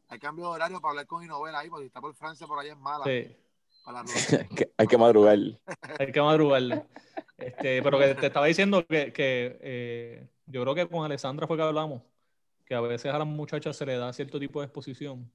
Hay 0.07 0.19
cambio 0.19 0.45
de 0.45 0.51
horario 0.51 0.79
para 0.79 0.91
hablar 0.91 1.07
con 1.07 1.21
Inovela 1.23 1.59
ahí, 1.59 1.69
porque 1.69 1.83
si 1.83 1.87
está 1.87 1.99
por 1.99 2.13
Francia, 2.13 2.47
por 2.47 2.59
allá 2.59 2.71
es 2.73 2.77
mala. 2.79 3.03
Sí, 3.05 3.35
Para 3.83 4.03
hay, 4.77 4.87
que, 4.87 4.97
madrugar. 4.97 5.37
hay 5.99 6.11
que 6.11 6.21
madrugarle. 6.21 6.83
Este, 7.37 7.81
pero 7.81 7.97
que 7.97 8.13
te 8.15 8.27
estaba 8.27 8.45
diciendo 8.45 8.85
que, 8.87 9.11
que, 9.11 9.57
eh, 9.61 10.27
yo 10.45 10.61
creo 10.61 10.75
que 10.75 10.87
con 10.87 11.03
Alessandra 11.03 11.47
fue 11.47 11.57
que 11.57 11.63
hablamos, 11.63 12.03
que 12.65 12.75
a 12.75 12.81
veces 12.81 13.11
a 13.11 13.17
las 13.17 13.27
muchachas 13.27 13.75
se 13.75 13.85
le 13.85 13.97
da 13.97 14.13
cierto 14.13 14.39
tipo 14.39 14.59
de 14.59 14.65
exposición. 14.67 15.31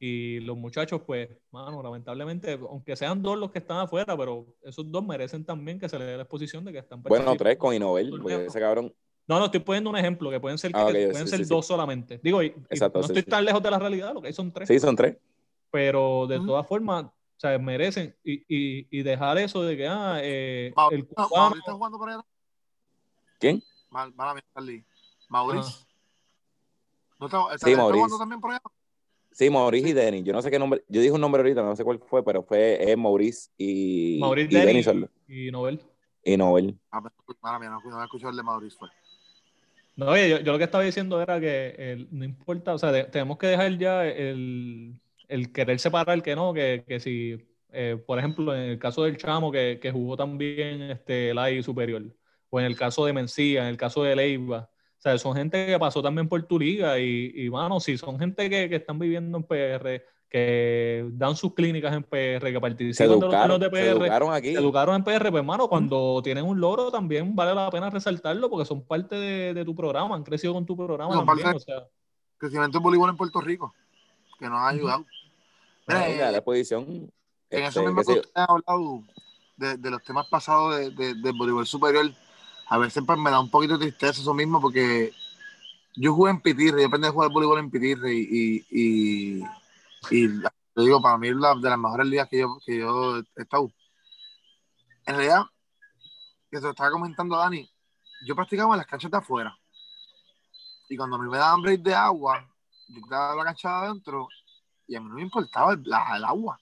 Y 0.00 0.40
los 0.40 0.56
muchachos, 0.56 1.02
pues, 1.04 1.28
mano, 1.50 1.82
lamentablemente, 1.82 2.52
aunque 2.68 2.94
sean 2.94 3.20
dos 3.20 3.36
los 3.36 3.50
que 3.50 3.58
están 3.58 3.78
afuera, 3.78 4.16
pero 4.16 4.46
esos 4.62 4.88
dos 4.90 5.04
merecen 5.04 5.44
también 5.44 5.78
que 5.78 5.88
se 5.88 5.98
le 5.98 6.04
dé 6.04 6.16
la 6.16 6.22
exposición 6.22 6.64
de 6.64 6.72
que 6.72 6.78
están 6.78 7.02
Bueno, 7.02 7.34
tres 7.36 7.56
con 7.56 7.74
un 7.82 8.20
porque 8.20 8.44
ese 8.46 8.60
cabrón, 8.60 8.94
No, 9.26 9.38
no, 9.40 9.46
estoy 9.46 9.60
poniendo 9.60 9.90
un 9.90 9.96
ejemplo, 9.96 10.30
que 10.30 10.38
pueden 10.40 10.56
ser, 10.58 10.70
Ah, 10.74 10.86
que 10.86 11.06
ok, 11.06 11.10
pueden 11.10 11.26
sí, 11.26 11.30
ser 11.30 11.38
sí, 11.40 11.44
sí. 11.44 11.48
dos 11.48 11.66
solamente. 11.66 12.20
Digo, 12.22 12.42
y, 12.42 12.46
y 12.46 12.54
Exacto, 12.70 13.00
no 13.00 13.06
sí, 13.06 13.12
estoy 13.12 13.22
sí. 13.24 13.28
tan 13.30 13.44
lejos 13.44 13.62
de 13.62 13.70
la 13.70 13.78
realidad, 13.78 14.14
lo 14.14 14.20
que 14.20 14.28
hay 14.28 14.32
son 14.32 14.52
tres. 14.52 14.68
sí, 14.68 14.78
son 14.78 14.94
tres. 14.94 15.16
Pero 15.70 16.26
de 16.28 16.38
todas 16.38 16.66
formas, 16.66 17.06
o 17.38 17.40
sea, 17.40 17.56
merecen. 17.58 18.14
Y, 18.24 18.34
y, 18.48 18.88
y 18.90 19.02
dejar 19.04 19.38
eso 19.38 19.62
de 19.62 19.76
que, 19.76 19.86
ah, 19.86 20.18
eh, 20.20 20.72
Mau- 20.76 20.92
el 20.92 21.00
no, 21.00 21.06
cubano. 21.28 21.30
Mauricio 21.36 21.60
está 21.60 21.72
jugando 21.72 21.98
por 21.98 22.08
allá. 22.10 22.24
¿Quién? 23.38 23.62
Mal, 23.90 24.12
mala 24.14 24.42
Charlie. 24.52 24.84
Mauricio. 25.28 25.70
Ajá. 25.72 25.86
¿No 27.20 27.26
está, 27.26 27.38
está, 27.54 27.66
Sí, 27.66 27.70
está 27.72 27.82
Mauricio. 27.82 28.04
jugando 28.04 28.18
también 28.18 28.40
por 28.40 28.50
allá? 28.50 28.62
Sí, 29.30 29.50
Maurice 29.50 29.88
y 29.88 29.92
Denis. 29.92 30.24
Yo 30.24 30.32
no 30.32 30.42
sé 30.42 30.50
qué 30.50 30.58
nombre. 30.58 30.82
Yo 30.88 31.00
dije 31.00 31.12
un 31.12 31.20
nombre 31.20 31.40
ahorita, 31.40 31.62
no 31.62 31.76
sé 31.76 31.84
cuál 31.84 32.00
fue, 32.00 32.24
pero 32.24 32.42
fue 32.42 32.90
es 32.90 32.98
Maurice 32.98 33.50
y, 33.56 34.18
Maurice 34.20 34.48
y 34.50 34.54
Denny 34.54 34.66
Denis 34.66 34.84
son 34.84 35.00
los- 35.02 35.10
y 35.28 35.50
Nobel. 35.52 35.80
y 36.24 36.36
Nobel. 36.36 36.76
Ah, 36.90 37.00
pero, 37.02 37.14
mala 37.40 37.58
mía, 37.60 37.70
no, 37.70 37.80
no 37.88 38.02
escuché 38.04 38.26
el 38.28 38.36
de 38.36 38.42
Mauricio. 38.42 38.78
Fue. 38.80 38.88
No, 39.94 40.06
oye, 40.10 40.28
yo, 40.28 40.38
yo 40.40 40.52
lo 40.52 40.58
que 40.58 40.64
estaba 40.64 40.82
diciendo 40.84 41.20
era 41.22 41.38
que 41.40 41.68
el- 41.78 42.08
no 42.10 42.24
importa, 42.24 42.74
o 42.74 42.78
sea, 42.78 42.90
de- 42.90 43.04
tenemos 43.04 43.38
que 43.38 43.46
dejar 43.48 43.78
ya 43.78 44.04
el, 44.06 45.00
el 45.28 45.52
querer 45.52 45.78
separar 45.78 46.22
que 46.22 46.34
no, 46.34 46.52
que, 46.52 46.84
que 46.86 47.00
si, 47.00 47.38
eh, 47.70 48.02
por 48.06 48.18
ejemplo, 48.18 48.54
en 48.54 48.62
el 48.62 48.78
caso 48.78 49.04
del 49.04 49.16
Chamo 49.16 49.52
que, 49.52 49.78
que 49.80 49.92
jugó 49.92 50.16
también 50.16 50.82
este, 50.82 51.30
el 51.30 51.38
AI 51.38 51.62
superior, 51.62 52.02
o 52.50 52.60
en 52.60 52.66
el 52.66 52.76
caso 52.76 53.04
de 53.04 53.12
Mencía, 53.12 53.62
en 53.62 53.68
el 53.68 53.76
caso 53.76 54.02
de 54.02 54.16
Leiva, 54.16 54.70
o 54.70 55.00
sea, 55.00 55.16
son 55.18 55.36
gente 55.36 55.66
que 55.66 55.78
pasó 55.78 56.02
también 56.02 56.28
por 56.28 56.42
tu 56.42 56.58
liga 56.58 56.98
y, 56.98 57.32
y 57.34 57.50
mano, 57.50 57.78
si 57.78 57.96
son 57.98 58.18
gente 58.18 58.50
que, 58.50 58.68
que 58.68 58.76
están 58.76 58.98
viviendo 58.98 59.38
en 59.38 59.44
PR, 59.44 60.02
que 60.28 61.06
dan 61.12 61.36
sus 61.36 61.54
clínicas 61.54 61.94
en 61.94 62.02
PR, 62.02 62.40
que 62.46 62.52
Se 62.52 62.60
participan 62.60 63.08
de 63.08 63.14
los 63.14 63.22
educaron, 63.22 63.60
torneos 63.60 63.60
de 63.60 63.66
se 63.66 63.70
PR, 63.70 64.04
educaron 64.04 64.32
aquí. 64.34 64.52
se 64.52 64.58
educaron 64.58 64.94
en 64.96 65.04
PR, 65.04 65.30
pues 65.30 65.40
hermano, 65.40 65.68
cuando 65.68 66.20
tienen 66.22 66.44
un 66.44 66.58
logro 66.60 66.90
también 66.90 67.34
vale 67.36 67.54
la 67.54 67.70
pena 67.70 67.90
resaltarlo 67.90 68.50
porque 68.50 68.66
son 68.66 68.82
parte 68.84 69.14
de, 69.14 69.54
de 69.54 69.64
tu 69.64 69.74
programa, 69.74 70.16
han 70.16 70.24
crecido 70.24 70.52
con 70.54 70.66
tu 70.66 70.76
programa 70.76 71.14
también, 71.14 71.42
parte- 71.44 71.56
o 71.56 71.60
sea, 71.60 71.86
Crecimiento 72.36 72.78
en 72.78 72.82
voleibol 72.84 73.10
en 73.10 73.16
Puerto 73.16 73.40
Rico, 73.40 73.74
que 74.38 74.46
nos 74.46 74.58
ha 74.58 74.68
ayudado. 74.68 75.04
Mira, 75.88 76.06
Venga, 76.06 76.28
eh, 76.28 76.32
la 76.32 76.38
exposición. 76.38 76.84
En 77.50 77.62
este, 77.64 77.80
eso 77.80 77.82
mismo 77.82 78.04
que 78.04 78.12
usted 78.12 78.30
ha 78.34 78.44
hablado 78.44 79.02
de, 79.56 79.76
de 79.76 79.90
los 79.90 80.02
temas 80.04 80.26
pasados 80.28 80.76
de, 80.76 80.90
de- 80.90 81.14
del 81.14 81.32
voleibol 81.32 81.66
superior, 81.66 82.10
a 82.68 82.78
veces 82.78 83.02
pues, 83.06 83.18
me 83.18 83.30
da 83.30 83.40
un 83.40 83.50
poquito 83.50 83.78
de 83.78 83.86
tristeza 83.86 84.20
eso 84.20 84.34
mismo 84.34 84.60
porque 84.60 85.12
yo 85.96 86.14
jugué 86.14 86.30
en 86.30 86.40
Pitirre, 86.40 86.82
yo 86.82 86.86
aprendí 86.86 87.08
a 87.08 87.12
jugar 87.12 87.30
voleibol 87.30 87.58
en 87.58 87.70
Pitirre 87.70 88.12
y, 88.14 88.28
y, 88.30 88.66
y, 88.70 89.44
y 90.10 90.40
te 90.40 90.82
digo, 90.82 91.00
para 91.00 91.18
mí 91.18 91.28
es 91.28 91.36
la, 91.36 91.54
de 91.54 91.68
las 91.70 91.78
mejores 91.78 92.06
ligas 92.06 92.28
que 92.28 92.38
yo, 92.38 92.58
que 92.64 92.78
yo 92.78 93.18
he 93.18 93.24
estado. 93.42 93.72
En 95.06 95.16
realidad, 95.16 95.42
que 96.50 96.58
te 96.58 96.62
lo 96.62 96.70
estaba 96.70 96.90
comentando 96.90 97.36
Dani, 97.36 97.68
yo 98.26 98.36
practicaba 98.36 98.74
en 98.74 98.78
las 98.78 98.86
canchas 98.86 99.10
de 99.10 99.16
afuera 99.16 99.56
y 100.88 100.96
cuando 100.96 101.16
a 101.16 101.18
mí 101.18 101.28
me 101.28 101.38
daban 101.38 101.62
break 101.62 101.80
de 101.82 101.94
agua, 101.94 102.46
yo 102.88 102.96
en 102.96 103.36
la 103.38 103.44
cancha 103.44 103.68
de 103.68 103.86
adentro 103.86 104.28
y 104.88 104.96
a 104.96 105.00
mí 105.00 105.08
no 105.08 105.14
me 105.14 105.22
importaba 105.22 105.74
el, 105.74 105.82
la- 105.84 106.16
el 106.16 106.24
agua. 106.24 106.58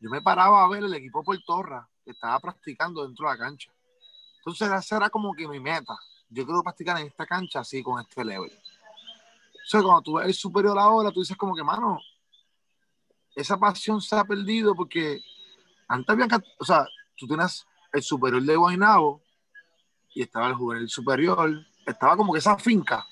Yo 0.00 0.10
me 0.10 0.20
paraba 0.20 0.64
a 0.64 0.68
ver 0.68 0.82
el 0.82 0.94
equipo 0.94 1.22
por 1.22 1.38
Torra 1.42 1.88
que 2.04 2.10
estaba 2.10 2.38
practicando 2.40 3.04
dentro 3.06 3.28
de 3.28 3.34
la 3.34 3.38
cancha. 3.38 3.70
Entonces 4.38 4.70
esa 4.72 4.96
era 4.96 5.10
como 5.10 5.32
que 5.34 5.46
mi 5.46 5.60
meta. 5.60 5.96
Yo 6.28 6.44
quiero 6.44 6.62
practicar 6.62 6.98
en 7.00 7.06
esta 7.06 7.26
cancha 7.26 7.60
así, 7.60 7.82
con 7.82 8.00
este 8.00 8.24
level. 8.24 8.50
Entonces 8.50 9.82
cuando 9.82 10.02
tú 10.02 10.14
ves 10.14 10.26
el 10.26 10.34
superior 10.34 10.78
ahora, 10.78 11.10
tú 11.12 11.20
dices 11.20 11.36
como 11.36 11.54
que, 11.54 11.62
mano, 11.62 12.00
esa 13.34 13.58
pasión 13.58 14.00
se 14.00 14.16
ha 14.16 14.24
perdido 14.24 14.74
porque 14.74 15.20
antes 15.88 16.08
había, 16.08 16.26
o 16.58 16.64
sea, 16.64 16.86
tú 17.16 17.26
tienes 17.26 17.66
el 17.92 18.02
superior 18.02 18.42
de 18.42 18.56
Guaynabo 18.56 19.22
y 20.14 20.22
estaba 20.22 20.48
el 20.48 20.54
juvenil 20.54 20.88
superior, 20.88 21.64
estaba 21.84 22.16
como 22.16 22.32
que 22.32 22.38
esa 22.38 22.56
finca. 22.58 23.04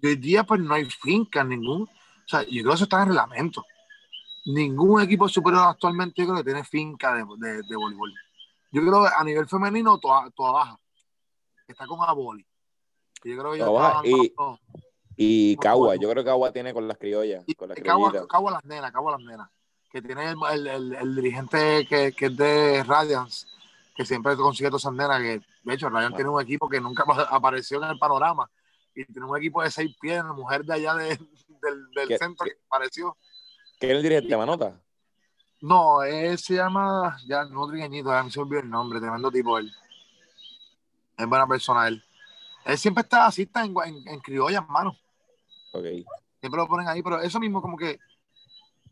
Y 0.00 0.06
hoy 0.06 0.16
día 0.16 0.44
pues 0.44 0.60
no 0.60 0.74
hay 0.74 0.84
finca, 0.86 1.42
ningún, 1.44 1.88
o 2.28 2.30
sea, 2.30 2.42
yo 2.42 2.48
creo 2.62 2.68
que 2.68 2.74
eso 2.74 2.84
está 2.84 3.00
en 3.02 3.08
reglamento. 3.08 3.64
Ningún 4.44 5.00
equipo 5.02 5.28
superior 5.28 5.62
actualmente 5.66 6.20
yo 6.22 6.26
creo 6.28 6.38
que 6.38 6.44
tiene 6.44 6.62
finca 6.64 7.14
de, 7.14 7.24
de, 7.38 7.62
de 7.62 7.76
voleibol. 7.76 8.12
Yo 8.70 8.82
creo 8.82 9.02
que 9.02 9.08
a 9.16 9.24
nivel 9.24 9.48
femenino 9.48 9.98
toda, 9.98 10.30
toda 10.30 10.52
baja. 10.52 10.78
Está 11.66 11.86
con 11.86 12.00
Aboli. 12.02 12.46
Yo 13.24 13.36
creo 13.38 13.52
que 13.52 13.62
Baja 13.62 14.00
y-. 14.06 14.32
Y 15.16 15.56
Cagua, 15.56 15.96
yo 15.96 16.08
creo 16.10 16.22
que 16.22 16.28
Cagua 16.30 16.52
tiene 16.52 16.72
con 16.72 16.86
las 16.86 16.96
criollas, 16.98 17.44
Y 17.46 17.54
con 17.54 17.68
las 17.70 17.78
Cagua, 17.80 18.52
las 18.52 18.64
nenas, 18.64 18.92
Cagua 18.92 19.12
las 19.12 19.20
nenas. 19.20 19.48
Que 19.90 20.00
tiene 20.02 20.30
el, 20.30 20.36
el, 20.52 20.66
el- 20.66 20.94
el 20.94 21.14
dirigente 21.16 21.86
que, 21.88 22.12
que 22.12 22.26
es 22.26 22.36
de 22.36 22.84
Radiance, 22.84 23.46
que 23.96 24.04
siempre 24.04 24.36
consigue 24.36 24.68
todas 24.68 24.82
esas 24.82 24.92
nenas. 24.92 25.20
Que, 25.20 25.40
de 25.64 25.74
hecho, 25.74 25.88
Radiance 25.88 26.14
Ah. 26.14 26.16
tiene 26.16 26.30
un 26.30 26.40
equipo 26.40 26.68
que 26.68 26.80
nunca 26.80 27.04
apareció 27.30 27.82
en 27.82 27.90
el 27.90 27.98
panorama. 27.98 28.48
Y 28.94 29.04
tiene 29.06 29.26
un 29.26 29.36
equipo 29.36 29.62
de 29.62 29.70
seis 29.70 29.96
pies, 30.00 30.22
mujer 30.24 30.64
de 30.64 30.74
allá 30.74 30.94
de- 30.94 31.18
del, 31.60 31.90
del 31.94 32.08
¿Qué- 32.08 32.18
centro 32.18 32.44
qué? 32.44 32.52
que 32.52 32.58
apareció. 32.66 33.16
¿Quién 33.78 33.92
es 33.92 33.96
el 33.98 34.02
dirigente? 34.02 34.36
¿Manota? 34.36 34.80
No, 35.60 36.02
él 36.02 36.38
se 36.38 36.54
llama, 36.54 37.18
ya 37.26 37.44
no 37.44 37.66
trigueñito, 37.66 38.10
ya 38.10 38.22
me 38.22 38.30
se 38.30 38.38
olvidó 38.40 38.60
el 38.60 38.70
nombre, 38.70 39.00
tremendo 39.00 39.30
tipo 39.30 39.58
él. 39.58 39.70
Es 41.16 41.26
buena 41.26 41.46
persona 41.46 41.88
él. 41.88 42.02
Él 42.64 42.78
siempre 42.78 43.02
está 43.02 43.26
así, 43.26 43.42
está 43.42 43.64
en, 43.64 43.74
en, 43.84 44.06
en 44.08 44.20
criollas, 44.20 44.68
mano. 44.68 44.96
Ok. 45.72 45.84
Siempre 46.40 46.60
lo 46.60 46.68
ponen 46.68 46.86
ahí, 46.88 47.02
pero 47.02 47.20
eso 47.20 47.40
mismo 47.40 47.60
como 47.60 47.76
que, 47.76 47.98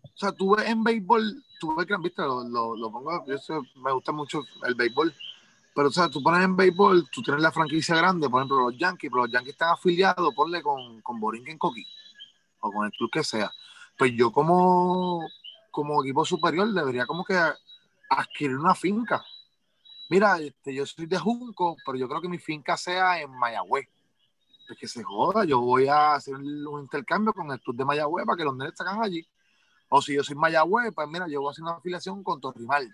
o 0.02 0.16
sea, 0.16 0.32
tú 0.32 0.56
ves 0.56 0.68
en 0.68 0.82
béisbol, 0.82 1.44
tú 1.60 1.74
ves 1.76 1.86
que, 1.86 1.96
viste, 1.98 2.22
lo, 2.22 2.42
lo, 2.42 2.74
lo 2.76 2.90
pongo, 2.90 3.24
yo 3.26 3.38
sé, 3.38 3.52
me 3.76 3.92
gusta 3.92 4.10
mucho 4.10 4.42
el 4.64 4.74
béisbol, 4.74 5.14
pero 5.74 5.88
o 5.88 5.90
sea, 5.92 6.08
tú 6.08 6.20
pones 6.22 6.42
en 6.42 6.56
béisbol, 6.56 7.08
tú 7.10 7.22
tienes 7.22 7.42
la 7.42 7.52
franquicia 7.52 7.94
grande, 7.94 8.28
por 8.28 8.40
ejemplo, 8.40 8.70
los 8.70 8.76
Yankees, 8.78 9.10
pero 9.10 9.22
los 9.24 9.32
Yankees 9.32 9.52
están 9.52 9.70
afiliados, 9.70 10.34
ponle 10.34 10.62
con, 10.62 11.00
con 11.02 11.20
Borinquen 11.20 11.58
Coqui, 11.58 11.86
con 12.70 12.86
el 12.86 12.92
club 12.92 13.10
que 13.10 13.24
sea. 13.24 13.50
Pues 13.96 14.12
yo 14.14 14.30
como, 14.30 15.26
como 15.70 16.02
equipo 16.02 16.24
superior 16.24 16.72
debería 16.72 17.06
como 17.06 17.24
que 17.24 17.38
adquirir 18.10 18.56
una 18.56 18.74
finca. 18.74 19.24
Mira, 20.08 20.38
este, 20.38 20.74
yo 20.74 20.86
soy 20.86 21.06
de 21.06 21.18
Junco, 21.18 21.76
pero 21.84 21.98
yo 21.98 22.08
creo 22.08 22.20
que 22.20 22.28
mi 22.28 22.38
finca 22.38 22.76
sea 22.76 23.20
en 23.20 23.30
Mayagüez. 23.30 23.88
Pues 24.66 24.78
que 24.78 24.88
se 24.88 25.02
joda, 25.02 25.44
yo 25.44 25.60
voy 25.60 25.88
a 25.88 26.14
hacer 26.14 26.34
un 26.34 26.80
intercambio 26.80 27.32
con 27.32 27.50
el 27.50 27.60
club 27.60 27.76
de 27.76 27.84
Mayagüez 27.84 28.26
para 28.26 28.36
que 28.36 28.44
los 28.44 28.56
nenes 28.56 28.74
sacan 28.76 29.02
allí. 29.02 29.26
O 29.88 30.02
si 30.02 30.14
yo 30.14 30.24
soy 30.24 30.36
Mayagüez, 30.36 30.92
pues 30.94 31.08
mira, 31.08 31.26
yo 31.28 31.40
voy 31.40 31.50
a 31.50 31.52
hacer 31.52 31.62
una 31.62 31.72
afiliación 31.72 32.22
con 32.22 32.40
Torrimal. 32.40 32.88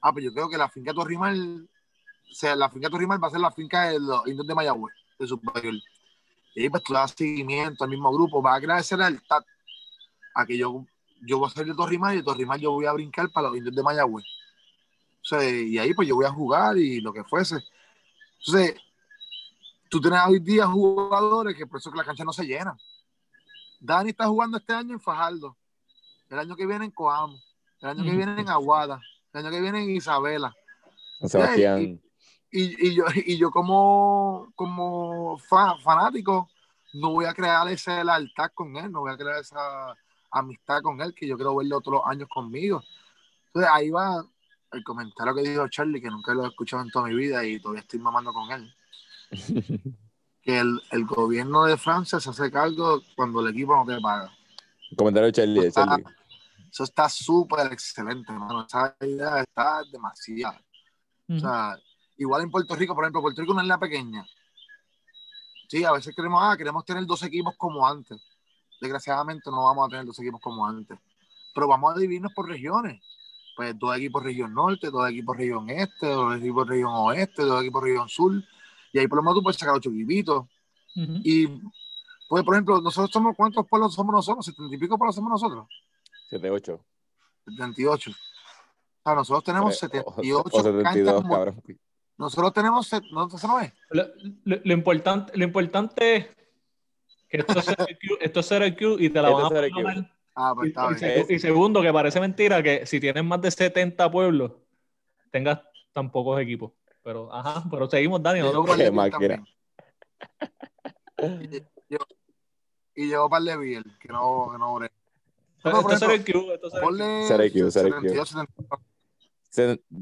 Ah, 0.00 0.12
pues 0.12 0.24
yo 0.24 0.32
creo 0.32 0.48
que 0.48 0.56
la 0.56 0.68
finca 0.68 0.94
Torrimal, 0.94 1.68
o 2.30 2.34
sea, 2.34 2.54
la 2.54 2.70
finca 2.70 2.88
Torrimal 2.88 3.22
va 3.22 3.28
a 3.28 3.30
ser 3.30 3.40
la 3.40 3.50
finca 3.50 3.88
de 3.88 3.98
los 4.00 4.26
indios 4.26 4.46
de 4.46 4.54
Mayagüez, 4.54 4.94
de 5.18 5.26
superior. 5.26 5.74
Y 6.56 6.62
ahí 6.62 6.70
pues 6.70 6.82
tú 6.82 6.94
das 6.94 7.14
seguimiento 7.14 7.84
al 7.84 7.90
mismo 7.90 8.10
grupo, 8.10 8.40
va 8.40 8.54
a 8.54 8.60
crear 8.60 8.80
esa 8.80 8.96
lealtad 8.96 9.44
a 10.34 10.46
que 10.46 10.56
yo, 10.56 10.86
yo 11.20 11.38
voy 11.38 11.48
a 11.48 11.52
ser 11.52 11.66
de 11.66 11.74
Torrimal 11.74 12.14
y 12.14 12.16
de 12.16 12.22
Torrimal 12.22 12.58
yo 12.58 12.72
voy 12.72 12.86
a 12.86 12.92
brincar 12.92 13.30
para 13.30 13.48
los 13.48 13.58
indios 13.58 13.76
de 13.76 13.82
Mayagüez. 13.82 14.24
Sea, 15.20 15.44
y 15.44 15.76
ahí 15.76 15.92
pues 15.92 16.08
yo 16.08 16.14
voy 16.14 16.24
a 16.24 16.30
jugar 16.30 16.78
y 16.78 17.02
lo 17.02 17.12
que 17.12 17.24
fuese. 17.24 17.56
Entonces, 18.38 18.80
tú 19.90 20.00
tienes 20.00 20.20
hoy 20.26 20.38
día 20.38 20.66
jugadores 20.66 21.54
que 21.54 21.66
por 21.66 21.78
eso 21.78 21.90
que 21.90 21.98
la 21.98 22.04
cancha 22.04 22.24
no 22.24 22.32
se 22.32 22.46
llena. 22.46 22.74
Dani 23.78 24.10
está 24.10 24.26
jugando 24.26 24.56
este 24.56 24.72
año 24.72 24.94
en 24.94 25.00
Fajardo, 25.00 25.54
el 26.30 26.38
año 26.38 26.56
que 26.56 26.64
viene 26.64 26.86
en 26.86 26.90
Coamo, 26.90 27.38
el 27.82 27.88
año 27.90 28.02
que 28.02 28.16
viene 28.16 28.40
en 28.40 28.48
Aguada, 28.48 28.98
el 29.34 29.40
año 29.40 29.50
que 29.50 29.60
viene 29.60 29.82
en 29.82 29.90
Isabela. 29.90 30.54
Sebastián. 31.20 32.00
Y, 32.58 32.88
y 32.88 32.94
yo, 32.94 33.04
y 33.14 33.36
yo 33.36 33.50
como, 33.50 34.50
como 34.54 35.36
fa- 35.38 35.76
fanático 35.78 36.48
no 36.94 37.10
voy 37.10 37.26
a 37.26 37.34
crear 37.34 37.68
esa 37.68 38.02
lealtad 38.02 38.50
con 38.54 38.74
él, 38.78 38.90
no 38.90 39.00
voy 39.00 39.12
a 39.12 39.16
crear 39.18 39.40
esa 39.40 39.94
amistad 40.30 40.80
con 40.80 40.98
él, 41.02 41.12
que 41.14 41.26
yo 41.28 41.36
quiero 41.36 41.54
verlo 41.54 41.82
todos 41.82 41.98
los 41.98 42.06
años 42.06 42.28
conmigo. 42.32 42.82
Entonces 43.48 43.70
ahí 43.70 43.90
va 43.90 44.24
el 44.72 44.82
comentario 44.82 45.34
que 45.34 45.42
dijo 45.42 45.68
Charlie, 45.68 46.00
que 46.00 46.08
nunca 46.08 46.32
lo 46.32 46.44
he 46.44 46.48
escuchado 46.48 46.82
en 46.82 46.90
toda 46.90 47.08
mi 47.08 47.14
vida 47.14 47.44
y 47.44 47.60
todavía 47.60 47.82
estoy 47.82 47.98
mamando 48.00 48.32
con 48.32 48.50
él. 48.50 48.74
Que 50.42 50.60
el, 50.60 50.80
el 50.92 51.04
gobierno 51.04 51.64
de 51.64 51.76
Francia 51.76 52.20
se 52.20 52.30
hace 52.30 52.50
cargo 52.52 53.02
cuando 53.16 53.40
el 53.40 53.48
equipo 53.48 53.74
no 53.76 53.84
te 53.84 54.00
paga. 54.00 54.30
Comentario 54.96 55.26
de 55.26 55.32
Charlie, 55.32 55.60
de 55.64 55.72
Charlie. 55.72 56.04
Eso 56.70 56.84
está 56.84 57.08
súper 57.08 57.72
excelente, 57.72 58.32
hermano. 58.32 58.64
Esa 58.64 58.96
idea 59.00 59.40
está 59.40 59.82
demasiado. 59.90 60.56
O 61.28 61.32
Ujú. 61.32 61.40
sea, 61.40 61.76
igual 62.18 62.42
en 62.42 62.50
Puerto 62.50 62.74
Rico, 62.74 62.94
por 62.94 63.04
ejemplo, 63.04 63.20
Puerto 63.22 63.40
Rico 63.40 63.54
no 63.54 63.60
es 63.60 63.66
la 63.66 63.78
pequeña. 63.78 64.26
Sí, 65.68 65.84
a 65.84 65.92
veces 65.92 66.14
queremos, 66.14 66.40
ah, 66.42 66.56
queremos 66.56 66.84
tener 66.84 67.04
dos 67.06 67.22
equipos 67.22 67.54
como 67.56 67.86
antes. 67.86 68.20
Desgraciadamente 68.80 69.50
no 69.50 69.64
vamos 69.64 69.86
a 69.86 69.90
tener 69.90 70.04
dos 70.06 70.18
equipos 70.20 70.40
como 70.40 70.66
antes. 70.66 70.98
Pero 71.54 71.66
vamos 71.68 71.94
a 71.94 71.98
dividirnos 71.98 72.32
por 72.32 72.48
regiones. 72.48 73.02
Pues 73.56 73.76
dos 73.78 73.96
equipos 73.96 74.22
región 74.22 74.52
norte, 74.54 74.90
dos 74.90 75.08
equipos 75.08 75.36
región 75.36 75.68
este, 75.70 76.06
dos 76.06 76.36
equipos 76.36 76.68
región 76.68 76.90
oeste, 76.92 77.42
dos 77.42 77.62
equipos 77.62 77.82
región 77.82 78.08
sur. 78.08 78.32
Y 78.92 78.98
ahí 78.98 79.08
por 79.08 79.16
lo 79.16 79.22
menos 79.22 79.36
tú 79.36 79.42
puedes 79.42 79.58
sacar 79.58 79.74
ocho 79.74 79.90
equipitos. 79.90 80.46
Y, 80.94 81.46
pues, 82.28 82.42
por 82.44 82.54
ejemplo, 82.54 82.80
nosotros 82.80 83.10
somos, 83.10 83.34
¿cuántos 83.36 83.66
pueblos 83.66 83.92
somos 83.94 84.14
nosotros? 84.14 84.44
¿setenta 84.46 84.74
y 84.74 84.78
pico 84.78 84.96
pueblos 84.96 85.14
somos 85.14 85.30
nosotros? 85.30 85.66
7-8. 86.30 86.80
78. 87.46 88.10
O 88.10 88.14
sea, 89.04 89.14
nosotros 89.14 89.44
tenemos 89.44 89.74
O- 89.74 89.78
78 89.78 90.42
o 90.44 90.62
72, 90.62 90.82
canchas. 91.22 91.30
cabrón. 91.30 91.62
Nosotros 92.18 92.52
tenemos, 92.52 92.86
set- 92.86 93.04
no, 93.12 93.26
¿eso 93.26 93.46
no 93.46 93.60
es? 93.60 93.72
Lo, 93.90 94.04
lo- 94.44 94.60
lo 94.64 94.72
importante, 94.72 95.36
lo 95.36 95.44
importante 95.44 96.16
es 96.16 96.26
que 97.28 97.36
esto 97.38 97.58
es 97.58 97.64
ser 97.66 97.76
el 97.88 97.98
Q, 97.98 98.16
esto 98.20 98.40
es 98.40 98.46
ser 98.46 98.62
el 98.62 98.76
Q 98.76 98.96
y 98.98 99.10
te 99.10 99.20
la 99.20 99.30
van 99.30 99.44
a. 99.44 99.48
Q. 99.48 100.06
Ah, 100.38 100.52
pues 100.54 100.66
Y, 100.66 100.68
está 100.70 100.90
y 100.90 100.94
bien. 101.14 101.26
y 101.30 101.38
segundo, 101.38 101.80
que 101.82 101.92
parece 101.92 102.20
mentira 102.20 102.62
que 102.62 102.84
si 102.86 103.00
tienes 103.00 103.24
más 103.24 103.40
de 103.40 103.50
70 103.50 104.10
pueblos, 104.10 104.52
tengas 105.30 105.60
tan 105.92 106.10
pocos 106.10 106.40
equipos. 106.40 106.72
Pero, 107.02 107.32
ajá, 107.32 107.64
pero 107.70 107.88
seguimos, 107.88 108.22
Dani. 108.22 108.40
no 108.40 108.64
Qué 108.64 108.90
máquina. 108.90 109.44
Y 112.94 113.06
llegó 113.08 113.28
para 113.28 113.52
el 113.52 113.58
Biel, 113.58 113.84
que 114.00 114.08
no, 114.08 114.48
que 114.52 114.58
no 114.58 114.74
bre- 114.76 114.90
Esto, 115.58 115.70
No, 115.70 115.82
por 115.82 115.92
esto 115.92 115.92
es 115.92 115.98
ser 116.00 116.10
el 116.10 116.14
ejemplo, 116.20 116.42
Q. 116.42 116.52
Esto 116.52 116.66
es 116.68 116.72
ser 116.72 116.82
el 116.82 116.86
Q. 116.86 116.86
Ponle 116.86 117.26
Ser 117.28 117.40
IQ, 117.46 117.70
ser 117.70 117.86
IQ. 117.88 117.94
72, 117.94 118.28
72. 118.28 118.80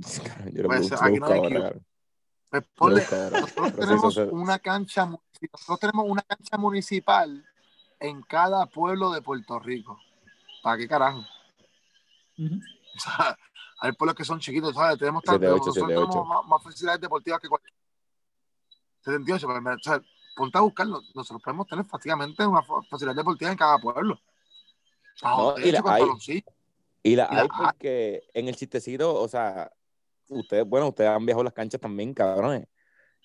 Se- 0.04 0.22
cabrón, 0.22 0.52
Yo 0.54 0.62
lo 0.62 0.68
Pues, 0.68 0.80
busco, 0.82 1.04
aquí 1.04 1.18
no 1.18 1.26
hay. 1.26 1.40
Pues 2.60 2.64
ponle, 2.76 3.04
ahora. 3.10 3.40
nosotros 3.40 3.74
tenemos 3.74 4.16
una 4.16 4.58
cancha, 4.58 5.06
nosotros 5.06 5.80
tenemos 5.80 6.06
una 6.08 6.22
cancha 6.22 6.56
municipal 6.56 7.44
en 7.98 8.22
cada 8.22 8.66
pueblo 8.66 9.10
de 9.10 9.22
Puerto 9.22 9.58
Rico. 9.58 9.98
¿Para 10.62 10.76
qué 10.78 10.86
carajo? 10.88 11.18
O 12.38 12.98
sea, 13.00 13.36
hay 13.80 13.92
pueblos 13.92 14.14
que 14.16 14.24
son 14.24 14.38
chiquitos, 14.40 14.74
¿sabes? 14.74 14.98
Tenemos, 14.98 15.22
tan- 15.24 15.34
78, 15.34 15.56
nosotros 15.56 15.74
78. 15.74 16.08
tenemos 16.10 16.28
más, 16.28 16.46
más 16.46 16.62
facilidades 16.62 17.00
deportivas 17.00 17.40
que 17.40 17.48
cualquier. 17.48 17.72
78, 19.04 19.46
pero, 19.48 19.74
o 19.74 19.78
sea, 19.82 20.02
ponte 20.36 20.58
a 20.58 20.60
buscarlo. 20.62 21.02
Nosotros 21.14 21.42
podemos 21.42 21.66
tener 21.66 21.84
prácticamente 21.86 22.46
una 22.46 22.62
fa- 22.62 22.82
facilidad 22.88 23.16
deportiva 23.16 23.50
en 23.50 23.56
cada 23.58 23.78
pueblo. 23.78 24.18
No, 25.22 25.58
y 25.58 25.70
la 25.72 25.82
con 25.82 25.92
hay. 25.92 26.00
baloncillo. 26.02 26.42
Y 27.02 27.16
la 27.16 27.28
Y 27.30 27.34
la 27.34 27.40
hay 27.42 27.48
hay. 27.50 27.64
porque 27.66 28.22
en 28.32 28.48
el 28.48 28.56
chistecito, 28.56 29.14
o 29.14 29.28
sea, 29.28 29.70
ustedes, 30.34 30.64
bueno, 30.66 30.88
ustedes 30.88 31.10
han 31.10 31.24
viajado 31.24 31.44
las 31.44 31.52
canchas 31.52 31.80
también, 31.80 32.12
cabrones. 32.14 32.66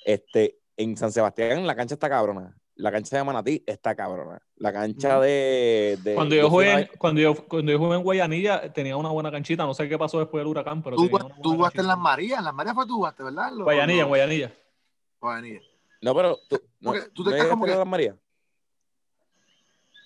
Este, 0.05 0.59
en 0.77 0.95
San 0.97 1.11
Sebastián 1.11 1.65
la 1.67 1.75
cancha 1.75 1.95
está 1.95 2.09
cabrona. 2.09 2.55
La 2.75 2.91
cancha 2.93 3.17
de 3.17 3.23
Manatí 3.25 3.61
está 3.67 3.93
cabrona. 3.93 4.41
La 4.55 4.71
cancha 4.71 5.19
de, 5.19 5.99
de- 6.01 6.15
Cuando 6.15 6.33
yo, 6.35 6.49
jugué, 6.49 6.69
una 6.71 6.79
en- 6.81 6.89
cuando, 6.97 7.19
yo, 7.19 7.35
cuando 7.47 7.71
yo 7.73 7.77
jugué 7.77 7.97
en 7.97 8.03
Guayanilla, 8.03 8.71
tenía 8.71 8.95
una 8.95 9.09
buena 9.09 9.29
canchita. 9.29 9.65
No 9.65 9.73
sé 9.73 9.89
qué 9.89 9.97
pasó 9.97 10.19
después 10.19 10.39
del 10.39 10.47
huracán, 10.47 10.81
pero 10.81 10.95
Tú, 10.95 11.09
tenía 11.09 11.25
una 11.25 11.35
tú 11.41 11.55
jugaste 11.55 11.81
en 11.81 11.87
las 11.87 11.97
Marías, 11.97 12.39
en 12.39 12.45
las 12.45 12.53
Marías 12.53 12.75
fue 12.75 12.85
tú 12.87 12.95
jugaste, 12.95 13.23
¿verdad? 13.23 13.51
Los- 13.51 13.63
Guayanilla, 13.65 14.01
en 14.03 14.07
Guayanilla. 14.07 14.53
Guayanilla. 15.19 15.59
No, 16.01 16.15
pero 16.15 16.37
tú, 16.47 16.61
no, 16.79 16.93
tú 16.93 16.97
te 16.99 17.01
¿no 17.01 17.13
quedas 17.13 17.33
llegaste 17.33 17.49
como 17.49 17.65
a 17.65 17.67
las 17.75 17.85
Marías. 17.87 18.15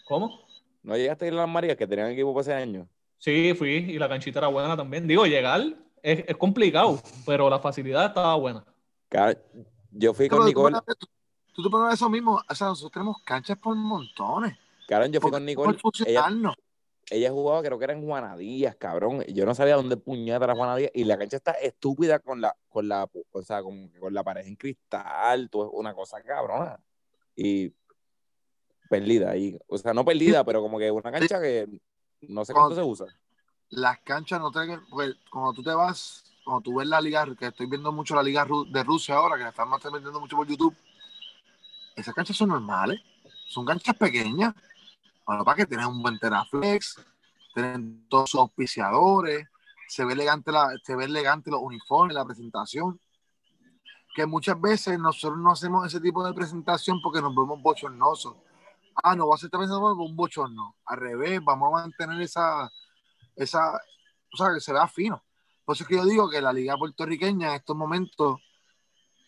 ¿Cómo? 0.06 0.40
No 0.82 0.98
llegaste 0.98 1.26
a 1.26 1.28
ir 1.30 1.34
a 1.36 1.38
las 1.38 1.50
Marías, 1.50 1.78
que 1.78 1.88
tenían 1.88 2.10
equipo 2.12 2.34
para 2.34 2.42
ese 2.42 2.54
año. 2.54 2.88
Sí, 3.18 3.54
fui 3.54 3.70
y 3.70 4.00
la 4.00 4.10
canchita 4.10 4.40
era 4.40 4.48
buena 4.48 4.76
también. 4.76 5.08
Digo, 5.08 5.26
llegar 5.26 5.62
es, 6.04 6.26
es 6.28 6.38
complicado, 6.38 7.00
pero 7.26 7.50
la 7.50 7.60
facilidad 7.60 8.08
estaba 8.08 8.36
buena. 8.36 8.64
Yo 9.92 10.14
fui 10.14 10.28
con 10.28 10.46
Nicole. 10.46 10.78
tú 11.54 11.64
te 11.64 11.70
pones 11.70 11.94
eso 11.94 12.10
mismo, 12.10 12.42
o 12.48 12.56
sea, 12.56 12.68
nosotros 12.68 12.92
tenemos 12.92 13.18
canchas 13.24 13.58
por 13.58 13.76
montones. 13.76 14.58
Cabrón, 14.88 15.12
yo 15.12 15.22
fui 15.22 15.32
con 15.32 15.46
Nicole. 15.46 15.78
ella 17.10 17.32
jugaba, 17.32 17.62
creo 17.62 17.78
que 17.78 17.86
era 17.86 17.94
en 17.94 18.06
Juanadías, 18.06 18.76
cabrón. 18.76 19.24
Yo 19.28 19.46
no 19.46 19.56
sabía 19.56 19.76
dónde 19.76 19.98
puñeta 19.98 20.44
era 20.44 20.56
Juanadías. 20.56 20.92
Y 20.94 21.06
la 21.06 21.18
cancha 21.18 21.38
está 21.38 21.52
estúpida 21.52 22.20
con 22.20 22.42
la, 22.42 22.56
con 22.70 22.88
la, 22.88 23.10
o 23.32 23.42
sea, 23.42 23.64
con, 23.64 23.90
con 24.00 24.14
la 24.14 24.24
pared 24.24 24.46
en 24.46 24.56
cristal, 24.56 25.50
todo, 25.50 25.72
una 25.72 25.94
cosa 25.94 26.22
cabrona. 26.22 26.80
Y 27.36 27.74
perdida 28.90 29.32
ahí. 29.32 29.58
O 29.68 29.78
sea, 29.78 29.94
no 29.94 30.04
perdida, 30.04 30.44
pero 30.44 30.62
como 30.62 30.78
que 30.80 30.92
una 30.92 31.12
cancha 31.12 31.40
que 31.40 31.68
no 32.22 32.44
sé 32.46 32.54
cuánto 32.54 32.76
se 32.76 32.82
usa. 32.82 33.06
Las 33.76 34.00
canchas 34.00 34.40
no 34.40 34.52
tienen, 34.52 34.82
porque 34.88 35.14
cuando 35.32 35.54
tú 35.54 35.64
te 35.64 35.74
vas, 35.74 36.24
cuando 36.46 36.62
tú 36.62 36.76
ves 36.76 36.88
la 36.88 37.02
liga, 37.02 37.26
que 37.36 37.48
estoy 37.48 37.66
viendo 37.66 37.92
mucho 37.92 38.14
la 38.14 38.22
liga 38.22 38.46
de 38.68 38.84
Rusia 38.84 39.16
ahora, 39.16 39.36
que 39.36 39.44
la 39.44 39.50
están 39.50 39.68
transmitiendo 39.80 40.20
mucho 40.20 40.36
por 40.36 40.48
YouTube, 40.48 40.76
esas 41.96 42.14
canchas 42.14 42.38
son 42.38 42.50
normales, 42.50 43.02
son 43.48 43.66
canchas 43.66 43.96
pequeñas. 43.96 44.54
Bueno, 45.26 45.44
para 45.44 45.58
que 45.58 45.66
tienen 45.66 45.88
un 45.88 46.04
buen 46.04 46.20
teraflex, 46.20 47.02
tienen 47.54 48.06
todos 48.10 48.30
sus 48.30 48.42
auspiciadores, 48.42 49.48
se 49.88 50.06
ve 50.06 50.14
elegante 50.14 50.52
la, 50.52 50.70
se 50.84 50.96
ve 50.96 51.06
elegante 51.06 51.50
los 51.50 51.62
uniformes, 51.62 52.14
la 52.14 52.26
presentación. 52.26 53.00
Que 54.16 54.28
muchas 54.28 54.60
veces 54.62 55.00
nosotros 55.00 55.40
no 55.40 55.52
hacemos 55.52 55.88
ese 55.88 56.00
tipo 56.00 56.24
de 56.24 56.34
presentación 56.34 57.02
porque 57.02 57.22
nos 57.22 57.36
vemos 57.36 57.60
bochornosos. 57.60 58.36
Ah, 59.04 59.16
no, 59.16 59.28
va 59.28 59.36
a 59.36 59.38
ser 59.40 59.50
presentación 59.50 60.00
un 60.00 60.16
bochorno. 60.16 60.76
Al 60.86 61.00
revés, 61.00 61.42
vamos 61.44 61.70
a 61.70 61.82
mantener 61.82 62.22
esa, 62.22 62.72
esa, 63.36 63.80
sea, 64.34 64.54
que 64.54 64.60
se 64.60 64.74
vea 64.74 64.88
fino. 64.88 65.24
Por 65.66 65.76
eso 65.76 65.84
es 65.84 65.88
que 65.88 65.96
yo 65.96 66.06
digo 66.06 66.30
que 66.30 66.42
la 66.42 66.54
liga 66.54 66.78
puertorriqueña 66.78 67.50
en 67.50 67.56
estos 67.56 67.76
momentos 67.76 68.42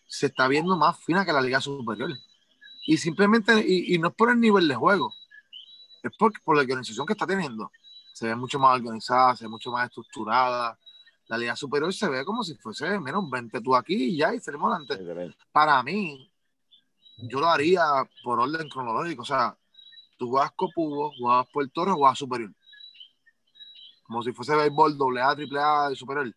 se 0.06 0.26
está 0.26 0.48
viendo 0.48 0.76
más 0.76 0.98
fina 0.98 1.24
que 1.24 1.32
la 1.32 1.40
liga 1.40 1.60
superior. 1.60 2.10
Y 2.86 2.98
simplemente, 2.98 3.64
y, 3.66 3.94
y 3.94 3.98
no 3.98 4.08
es 4.08 4.14
por 4.14 4.30
el 4.30 4.40
nivel 4.40 4.68
de 4.68 4.74
juego, 4.74 5.12
es 6.02 6.16
por, 6.16 6.32
por 6.42 6.56
la 6.56 6.62
organización 6.62 7.06
que 7.06 7.14
está 7.14 7.26
teniendo. 7.26 7.70
Se 8.12 8.26
ve 8.26 8.36
mucho 8.36 8.58
más 8.58 8.76
organizada, 8.76 9.36
se 9.36 9.44
ve 9.44 9.48
mucho 9.48 9.70
más 9.70 9.86
estructurada. 9.86 10.78
La 11.28 11.36
liga 11.36 11.56
superior 11.56 11.92
se 11.92 12.08
ve 12.08 12.24
como 12.24 12.44
si 12.44 12.54
fuese, 12.54 12.98
menos 13.00 13.28
20 13.28 13.60
tú 13.60 13.74
aquí 13.74 13.94
y 13.94 14.16
ya, 14.16 14.34
y 14.34 14.40
salimos 14.40 14.72
adelante. 14.72 15.34
Para 15.50 15.82
mí, 15.82 16.30
yo 17.18 17.40
lo 17.40 17.48
haría 17.48 17.82
por 18.22 18.40
orden 18.40 18.68
cronológico. 18.68 19.22
O 19.22 19.26
sea, 19.26 19.56
tú 20.16 20.30
juegas 20.30 20.52
Copubo, 20.52 21.12
juegas 21.18 21.46
Puerto 21.52 21.84
Rico, 21.84 21.96
juegas 21.96 22.18
Superior. 22.18 22.52
Como 24.06 24.22
si 24.22 24.32
fuese 24.32 24.54
béisbol 24.54 24.96
doble 24.96 25.20
A, 25.20 25.34
triple 25.34 25.58
A 25.60 25.88
de 25.88 25.96
Superior. 25.96 26.32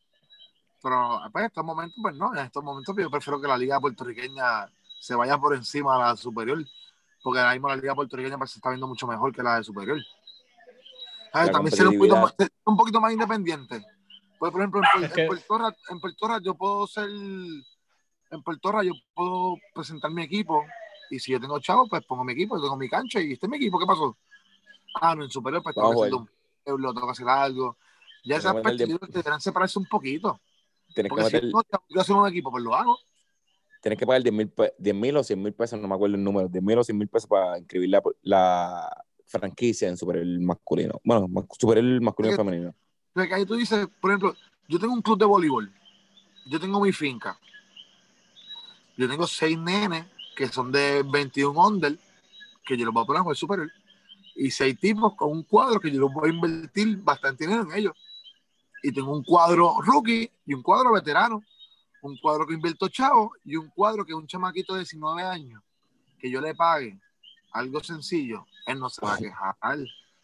Pero 0.82 1.20
pues, 1.32 1.42
en 1.44 1.48
estos 1.48 1.64
momentos, 1.66 1.98
pues 2.02 2.16
no, 2.16 2.34
en 2.34 2.46
estos 2.46 2.64
momentos 2.64 2.96
yo 2.98 3.12
prefiero 3.12 3.40
que 3.40 3.48
la 3.48 3.58
liga 3.58 3.80
puertorriqueña 3.80 4.68
se 5.00 5.16
vaya 5.16 5.38
por 5.38 5.56
encima 5.56 5.94
de 5.94 6.04
la 6.04 6.16
superior, 6.16 6.64
porque 7.22 7.40
ahora 7.40 7.54
mismo 7.54 7.68
la 7.68 7.76
liga 7.76 7.96
puertorriqueña 7.96 8.38
pues, 8.38 8.52
se 8.52 8.60
está 8.60 8.70
viendo 8.70 8.88
mucho 8.88 9.06
mejor 9.06 9.34
que 9.34 9.44
la 9.44 9.58
de 9.58 9.64
superior. 9.64 10.00
¿Sabes? 11.32 11.48
La 11.48 11.52
También 11.54 11.76
ser 11.76 11.88
un 11.88 11.98
poquito, 11.98 12.18
más, 12.18 12.36
un 12.66 12.78
poquito 12.78 13.02
más 13.02 13.14
independiente. 13.14 13.86
Pues, 14.40 14.52
por 14.52 14.62
ejemplo, 14.62 14.82
en, 14.82 15.10
que- 15.10 15.22
en 15.22 15.28
Puerto 15.28 15.58
Rico, 15.58 16.40
en 16.40 16.44
yo 16.44 16.56
puedo 16.56 16.88
ser, 16.88 17.10
en 17.10 18.44
Puerto 18.44 18.72
Rico 18.72 18.84
yo 18.84 18.94
puedo 19.14 19.58
presentar 19.76 20.12
mi 20.12 20.24
equipo 20.24 20.66
y 21.12 21.20
si 21.20 21.34
yo 21.34 21.40
tengo 21.40 21.60
chavo, 21.60 21.88
pues 21.88 22.04
pongo 22.06 22.24
mi 22.24 22.34
equipo, 22.34 22.56
yo 22.58 22.64
tengo 22.64 22.78
mi 22.78 22.90
cancha 22.90 23.20
y 23.20 23.34
este 23.34 23.46
es 23.46 23.50
mi 23.50 23.58
equipo, 23.58 23.78
¿qué 23.78 23.86
pasó? 23.86 24.18
Ah, 25.02 25.14
no, 25.14 25.24
en 25.24 25.30
superior, 25.30 25.62
pues 25.62 25.76
tengo 25.76 25.90
que 25.92 26.10
a 26.16 26.39
pueblo, 26.70 26.94
tengo 26.94 27.08
que 27.08 27.12
hacer 27.12 27.28
algo. 27.30 27.78
Ya 28.24 28.38
esas 28.38 28.54
creo 28.62 29.00
que 29.00 29.08
deberán 29.08 29.42
separarse 29.42 29.80
un 29.80 29.86
poquito. 29.86 30.40
tienes 30.94 31.10
que 31.10 31.16
Porque 31.16 31.24
meter, 31.24 31.42
si 31.46 31.52
no, 31.54 31.62
yo 31.90 32.02
hacer 32.02 32.16
un 32.16 32.28
equipo, 32.28 32.52
pues 32.52 32.64
lo 32.64 32.76
hago. 32.76 32.98
tienes 33.82 33.98
que 33.98 34.06
pagar 34.06 34.22
10 34.24 34.34
mil, 34.34 34.50
pe- 34.50 34.74
10 34.78 34.96
mil 34.96 35.18
o 35.18 35.24
100 35.24 35.42
mil 35.42 35.54
pesos, 35.54 35.80
no 35.80 35.88
me 35.88 35.96
acuerdo 35.96 36.16
el 36.16 36.24
número, 36.24 36.48
10 36.48 36.64
mil 36.64 36.78
o 36.78 36.84
100 36.84 36.98
mil 36.98 37.08
pesos 37.08 37.28
para 37.30 37.58
inscribir 37.58 37.90
la, 37.90 38.02
la 38.24 39.04
franquicia 39.26 39.88
en 39.88 39.96
Superior 39.98 40.26
masculino. 40.42 41.00
Bueno, 41.04 41.28
ma- 41.28 41.46
Superior 41.58 42.02
masculino 42.02 42.34
y 42.34 42.38
Porque- 42.38 42.50
femenino. 42.50 42.76
Entonces, 43.10 43.30
que 43.30 43.36
ahí 43.36 43.46
tú 43.46 43.56
dices, 43.56 43.88
por 44.02 44.12
ejemplo, 44.12 44.36
yo 44.68 44.80
tengo 44.80 44.94
un 44.94 45.02
club 45.02 45.18
de 45.18 45.26
voleibol, 45.26 45.72
yo 46.46 46.60
tengo 46.60 46.80
mi 46.82 46.92
finca, 46.92 47.40
yo 48.98 49.08
tengo 49.10 49.26
seis 49.28 49.58
nenes 49.58 50.06
que 50.36 50.48
son 50.48 50.72
de 50.72 51.04
21 51.04 51.68
under, 51.68 51.98
que 52.66 52.78
yo 52.78 52.86
los 52.86 52.94
voy 52.94 53.04
a 53.04 53.06
poner 53.08 53.20
a 53.20 53.24
jugar 53.24 53.36
superior, 53.38 53.72
y 54.40 54.52
seis 54.52 54.80
tipos 54.80 55.16
con 55.16 55.32
un 55.32 55.44
cuadro 55.44 55.80
que 55.82 55.92
yo 55.92 56.00
los 56.00 56.14
voy 56.14 56.30
a 56.30 56.34
invertir 56.34 56.98
bastante 56.98 57.46
dinero 57.46 57.64
en 57.64 57.78
ellos. 57.78 57.94
Y 58.82 58.94
tengo 58.94 59.12
un 59.12 59.24
cuadro 59.24 59.76
rookie 59.82 60.32
y 60.46 60.54
un 60.54 60.64
cuadro 60.64 60.94
veterano, 60.94 61.44
un 62.02 62.18
cuadro 62.18 62.48
que 62.48 62.54
invierto 62.54 62.88
chavo 62.88 63.34
y 63.44 63.58
un 63.58 63.70
cuadro 63.70 64.06
que 64.06 64.14
un 64.14 64.26
chamaquito 64.26 64.74
de 64.74 64.80
19 64.80 65.22
años, 65.24 65.62
que 66.18 66.32
yo 66.32 66.40
le 66.40 66.56
pague 66.56 66.98
algo 67.52 67.84
sencillo, 67.84 68.46
él 68.66 68.80
no 68.80 68.90
se 68.90 69.06
va 69.06 69.16
a 69.16 69.18
quejar 69.18 69.56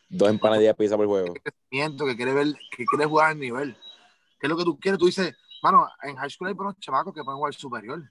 Dos 0.07 0.29
empanadillas 0.29 0.75
pizza 0.77 0.95
por 0.95 1.07
juego. 1.07 1.33
crecimiento, 1.33 2.05
que 2.05 2.15
quiere 2.15 2.33
ver, 2.33 2.53
que 2.71 2.85
quiere 2.85 3.05
jugar 3.05 3.31
al 3.31 3.39
nivel. 3.39 3.75
¿Qué 4.39 4.47
es 4.47 4.49
lo 4.49 4.55
que 4.55 4.63
tú 4.63 4.79
quieres? 4.79 4.97
Tú 4.97 5.07
dices, 5.07 5.35
mano, 5.61 5.89
en 6.03 6.15
high 6.15 6.29
school 6.29 6.47
hay 6.47 6.53
buenos 6.53 6.79
chamacos 6.79 7.13
que 7.13 7.23
pueden 7.23 7.37
jugar 7.37 7.53
superior. 7.53 8.01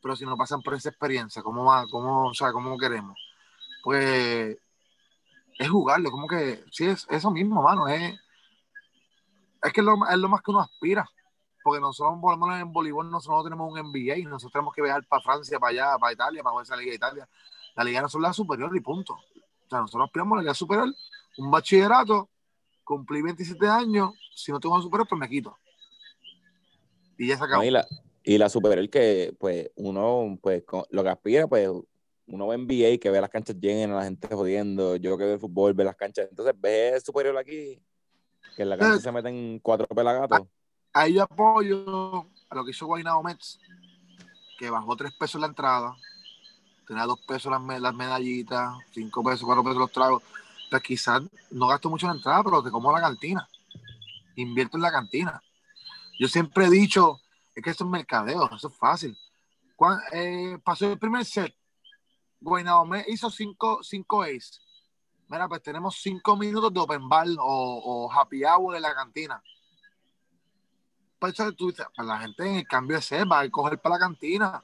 Pero 0.00 0.16
si 0.16 0.24
no 0.24 0.36
pasan 0.36 0.62
por 0.62 0.74
esa 0.74 0.88
experiencia, 0.88 1.42
¿cómo 1.42 1.64
va? 1.64 1.86
¿Cómo, 1.88 2.28
o 2.28 2.34
sea, 2.34 2.52
cómo 2.52 2.78
queremos? 2.78 3.18
Pues 3.82 4.56
es 5.58 5.68
jugarlo, 5.68 6.10
como 6.10 6.28
que, 6.28 6.64
sí, 6.70 6.86
es 6.86 7.06
eso 7.10 7.30
mismo, 7.30 7.60
mano. 7.62 7.88
Es, 7.88 8.14
es 9.62 9.72
que 9.72 9.80
es 9.80 9.84
lo, 9.84 9.94
es 10.08 10.16
lo 10.16 10.28
más 10.28 10.40
que 10.40 10.52
uno 10.52 10.60
aspira. 10.60 11.08
Porque 11.64 11.80
nosotros, 11.80 12.16
menos 12.38 12.60
en 12.60 12.72
voleibol, 12.72 13.10
nosotros 13.10 13.38
no 13.38 13.44
tenemos 13.44 13.72
un 13.72 13.78
NBA, 13.78 14.28
nosotros 14.28 14.52
tenemos 14.52 14.72
que 14.72 14.82
viajar 14.82 15.04
para 15.06 15.22
Francia, 15.22 15.58
para 15.58 15.70
allá, 15.70 15.98
para 15.98 16.12
Italia, 16.12 16.42
para 16.42 16.52
jugar 16.52 16.64
esa 16.64 16.76
Liga 16.76 16.90
de 16.90 16.96
Italia. 16.96 17.28
La 17.74 17.84
Liga 17.84 18.00
no 18.00 18.08
son 18.08 18.22
la 18.22 18.32
superior 18.32 18.74
y 18.74 18.80
punto. 18.80 19.14
O 19.14 19.68
sea, 19.68 19.80
nosotros 19.80 20.06
aspiramos 20.06 20.34
a 20.34 20.36
la 20.36 20.42
Liga 20.42 20.54
superior, 20.54 20.94
un 21.38 21.50
bachillerato, 21.50 22.30
cumplí 22.84 23.20
27 23.20 23.66
años, 23.66 24.12
si 24.34 24.52
no 24.52 24.60
tengo 24.60 24.76
un 24.76 24.82
superior, 24.82 25.08
pues 25.08 25.18
me 25.18 25.28
quito. 25.28 25.58
Y 27.18 27.26
ya 27.26 27.36
se 27.36 27.44
acabó. 27.44 27.64
Y, 27.64 27.70
la, 27.70 27.86
y 28.22 28.38
la 28.38 28.48
superior 28.48 28.88
que, 28.88 29.36
pues, 29.38 29.70
uno, 29.74 30.38
pues, 30.40 30.62
lo 30.90 31.02
que 31.02 31.08
aspira, 31.08 31.48
pues, 31.48 31.68
uno 32.28 32.46
ve 32.46 32.56
NBA, 32.58 32.98
que 33.00 33.10
ve 33.10 33.20
las 33.20 33.30
canchas 33.30 33.56
llenas, 33.58 33.96
la 33.96 34.04
gente 34.04 34.28
jodiendo, 34.34 34.96
yo 34.96 35.16
que 35.16 35.24
veo 35.24 35.38
fútbol, 35.38 35.72
ve 35.74 35.84
las 35.84 35.96
canchas, 35.96 36.28
entonces 36.30 36.54
ve 36.58 37.00
superior 37.04 37.36
aquí, 37.36 37.82
que 38.56 38.62
en 38.62 38.68
la 38.70 38.76
cancha 38.78 39.00
se 39.00 39.12
meten 39.12 39.58
cuatro 39.60 39.86
pelagatos. 39.86 40.46
Ahí 40.92 41.14
yo 41.14 41.22
apoyo 41.22 42.26
a 42.50 42.54
lo 42.54 42.64
que 42.64 42.70
hizo 42.72 42.86
Guaynabo 42.86 43.22
Mets, 43.22 43.58
que 44.58 44.68
bajó 44.70 44.96
3 44.96 45.12
pesos 45.18 45.40
la 45.40 45.46
entrada, 45.46 45.94
tenía 46.86 47.04
2 47.04 47.20
pesos 47.26 47.50
las, 47.50 47.60
me- 47.60 47.80
las 47.80 47.94
medallitas, 47.94 48.74
5 48.92 49.22
pesos, 49.22 49.44
4 49.44 49.62
pesos 49.62 49.78
los 49.78 49.92
tragos. 49.92 50.22
Pues 50.70 50.82
quizás 50.82 51.22
no 51.50 51.66
gasto 51.68 51.88
mucho 51.88 52.06
en 52.06 52.10
la 52.12 52.16
entrada, 52.16 52.42
pero 52.42 52.62
te 52.62 52.70
como 52.70 52.92
la 52.92 53.00
cantina. 53.00 53.48
Invierto 54.36 54.76
en 54.76 54.82
la 54.82 54.90
cantina. 54.92 55.42
Yo 56.18 56.28
siempre 56.28 56.66
he 56.66 56.70
dicho, 56.70 57.20
es 57.54 57.62
que 57.62 57.70
esto 57.70 57.84
es 57.84 57.90
mercadeo, 57.90 58.50
eso 58.54 58.68
es 58.68 58.74
fácil. 58.76 59.16
Cuan- 59.76 60.00
eh, 60.12 60.58
pasó 60.64 60.90
el 60.90 60.98
primer 60.98 61.24
set, 61.24 61.54
Guaynabo 62.40 62.84
Mets 62.86 63.08
hizo 63.08 63.30
5 63.30 63.82
cinco 63.82 64.22
ace. 64.22 64.60
Mira, 65.28 65.48
pues 65.48 65.62
tenemos 65.62 65.96
5 66.00 66.36
minutos 66.36 66.72
de 66.72 66.80
open 66.80 67.08
bar 67.08 67.26
o, 67.38 67.82
o 68.06 68.12
happy 68.12 68.44
hour 68.44 68.76
en 68.76 68.82
la 68.82 68.94
cantina 68.94 69.42
pues, 71.18 71.34
tú, 71.56 71.68
dices, 71.68 71.86
pues, 71.94 72.06
la 72.06 72.18
gente 72.18 72.48
en 72.48 72.56
el 72.58 72.66
cambio 72.66 72.96
de 72.96 73.02
set 73.02 73.26
va 73.30 73.40
a 73.40 73.50
coger 73.50 73.78
para 73.80 73.96
la 73.96 74.00
cantina, 74.00 74.62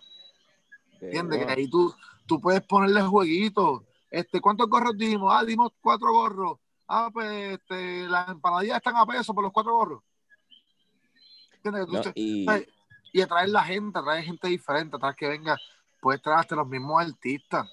¿entiendes? 1.01 1.45
Que 1.45 1.53
ahí 1.53 1.69
tú, 1.69 1.95
tú 2.27 2.41
puedes 2.41 2.63
ponerle 2.63 3.03
jueguitos. 3.03 3.83
Este, 4.11 4.41
¿Cuántos 4.41 4.69
gorros 4.69 4.97
dimos? 4.97 5.33
Ah, 5.35 5.45
dimos 5.45 5.73
cuatro 5.81 6.13
gorros. 6.13 6.59
Ah, 6.87 7.11
pues 7.13 7.59
este, 7.59 8.07
las 8.09 8.29
empanadillas 8.29 8.77
están 8.77 8.97
a 8.97 9.07
peso 9.07 9.35
por 9.35 9.43
los 9.43 9.53
cuatro 9.53 9.75
gorros. 9.75 10.03
¿Entiendes? 11.63 11.87
Tú 11.87 12.13
y, 12.15 12.45
¿sabes? 12.45 12.69
y 13.13 13.21
atraer 13.21 13.49
la 13.49 13.65
gente, 13.65 13.99
atraer 13.99 14.25
gente 14.25 14.49
diferente, 14.49 14.97
atraer 14.97 15.17
que 15.17 15.29
venga, 15.29 15.59
puedes 16.05 16.21
traer 16.21 16.41
hasta 16.41 16.55
los 16.55 16.69
mismos 16.69 17.03
artistas 17.03 17.67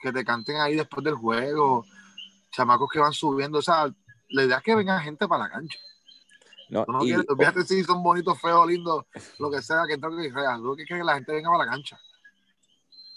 que 0.00 0.12
te 0.12 0.24
canten 0.24 0.56
ahí 0.56 0.74
después 0.74 1.04
del 1.04 1.14
juego, 1.14 1.84
chamacos 2.50 2.90
que 2.90 2.98
van 2.98 3.12
subiendo, 3.12 3.58
o 3.58 3.62
sea, 3.62 3.86
la 4.30 4.42
idea 4.42 4.56
es 4.56 4.62
que 4.64 4.74
venga 4.74 4.98
gente 4.98 5.28
para 5.28 5.44
la 5.44 5.50
cancha. 5.50 5.78
no, 6.68 6.84
no 6.88 7.04
y- 7.04 7.06
quieres, 7.06 7.26
fíjate 7.38 7.62
si 7.62 7.84
son 7.84 8.02
bonitos, 8.02 8.40
feos, 8.40 8.66
lindos, 8.66 9.04
lo 9.38 9.52
que 9.52 9.62
sea, 9.62 9.84
que 9.88 9.96
tengo 9.96 10.16
que 10.16 10.30
real. 10.32 10.60
Lo 10.60 10.74
que 10.74 10.84
quiere 10.84 11.02
que 11.02 11.06
la 11.06 11.14
gente 11.14 11.32
venga 11.32 11.48
para 11.52 11.64
la 11.64 11.70
cancha. 11.70 11.96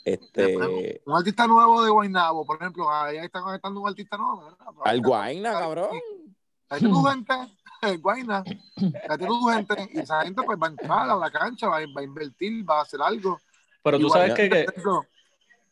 este, 0.06 1.02
Un 1.06 1.18
artista 1.18 1.48
nuevo 1.48 1.84
de 1.84 1.90
Guaynabo, 1.90 2.46
por 2.46 2.58
ejemplo, 2.58 2.90
ahí 2.94 3.18
están 3.18 3.42
conectando 3.44 3.82
un 3.82 3.90
artista 3.90 4.18
nuevo. 4.18 4.44
¿verdad? 4.46 4.68
al 4.86 5.02
Guayna, 5.02 5.52
cabrón. 5.54 5.90
Ahí 6.70 6.78
está 6.78 6.90
tu 6.90 7.04
gente, 7.10 7.34
el 7.82 7.98
Guayna, 8.00 8.44
ahí 8.46 8.94
está 9.02 9.18
tu 9.18 9.48
gente, 9.48 9.90
y 9.94 10.00
esa 10.00 10.22
gente 10.24 10.44
pues 10.44 10.58
va 10.62 10.68
a 10.68 10.70
entrar 10.70 11.10
a 11.10 11.16
la 11.16 11.32
cancha, 11.32 11.68
va 11.68 11.78
a, 11.78 11.86
va 11.96 12.02
a 12.02 12.04
invertir, 12.04 12.70
va 12.70 12.80
a 12.80 12.82
hacer 12.84 13.02
algo. 13.02 13.40
Pero 13.88 14.00
tú 14.00 14.06
Igual, 14.08 14.20
sabes 14.30 14.34
que, 14.36 14.48
Por 14.48 14.58
que, 14.58 14.64
ejemplo, 14.64 15.06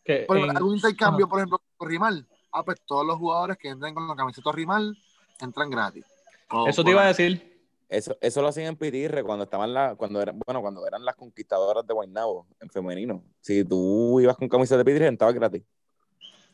que 0.03 0.15
por 0.27 0.37
en- 0.37 0.49
algún 0.57 0.75
intercambio, 0.75 1.27
por 1.27 1.39
ejemplo, 1.39 1.61
con 1.77 1.89
Rimal, 1.89 2.25
ah, 2.51 2.63
pues 2.63 2.81
todos 2.85 3.05
los 3.05 3.17
jugadores 3.17 3.57
que 3.57 3.69
entren 3.69 3.93
con 3.93 4.07
la 4.07 4.15
camiseta 4.15 4.51
Rimal 4.51 4.97
entran 5.41 5.69
gratis. 5.69 6.05
O 6.51 6.67
eso 6.67 6.83
te 6.83 6.91
iba 6.91 7.03
a 7.03 7.07
decir. 7.07 7.53
Eso, 7.87 8.17
eso 8.19 8.41
lo 8.41 8.47
hacían 8.47 8.67
en 8.67 8.75
Pitirre 8.77 9.23
cuando 9.23 9.43
estaban 9.43 9.71
la, 9.73 9.95
cuando 9.95 10.19
eran, 10.21 10.39
bueno, 10.45 10.59
cuando 10.61 10.87
eran 10.87 11.05
las 11.05 11.15
conquistadoras 11.15 11.85
de 11.85 11.93
Guaynabo 11.93 12.47
en 12.59 12.69
femenino. 12.69 13.23
Si 13.41 13.63
tú 13.63 14.19
ibas 14.19 14.35
con 14.37 14.49
camisa 14.49 14.75
de 14.75 14.83
Pitirre, 14.83 15.07
entraba 15.07 15.31
gratis. 15.33 15.61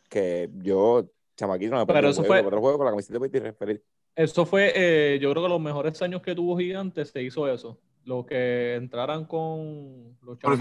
Que 0.10 0.50
yo, 0.62 1.06
chamaquito, 1.38 1.72
no 1.72 1.80
me 1.80 1.86
Pero 1.86 2.10
eso 2.10 2.22
fue- 2.22 2.28
juego, 2.30 2.48
otro 2.50 2.60
juego 2.60 2.78
con 2.78 2.86
la 2.86 2.92
camiseta 2.92 3.14
de 3.14 3.20
Pitirre, 3.30 3.54
feliz. 3.54 3.82
Eso 4.14 4.46
fue, 4.46 4.74
eh, 4.76 5.20
yo 5.22 5.32
creo 5.32 5.44
que 5.44 5.50
los 5.50 5.62
mejores 5.62 6.02
años 6.02 6.22
que 6.22 6.36
tuvo 6.36 6.58
Gigantes 6.58 7.12
se 7.12 7.24
hizo 7.24 7.48
eso. 7.48 7.78
Los 8.04 8.26
que 8.26 8.76
entraran 8.76 9.24
con 9.26 10.18
los 10.24 10.38
chavos 10.38 10.60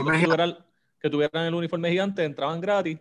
que 1.01 1.11
tuvieran, 1.11 1.47
el 1.47 1.55
uniforme 1.55 1.91
gigante 1.91 2.25
entraban 2.25 2.61
gratis. 2.61 2.99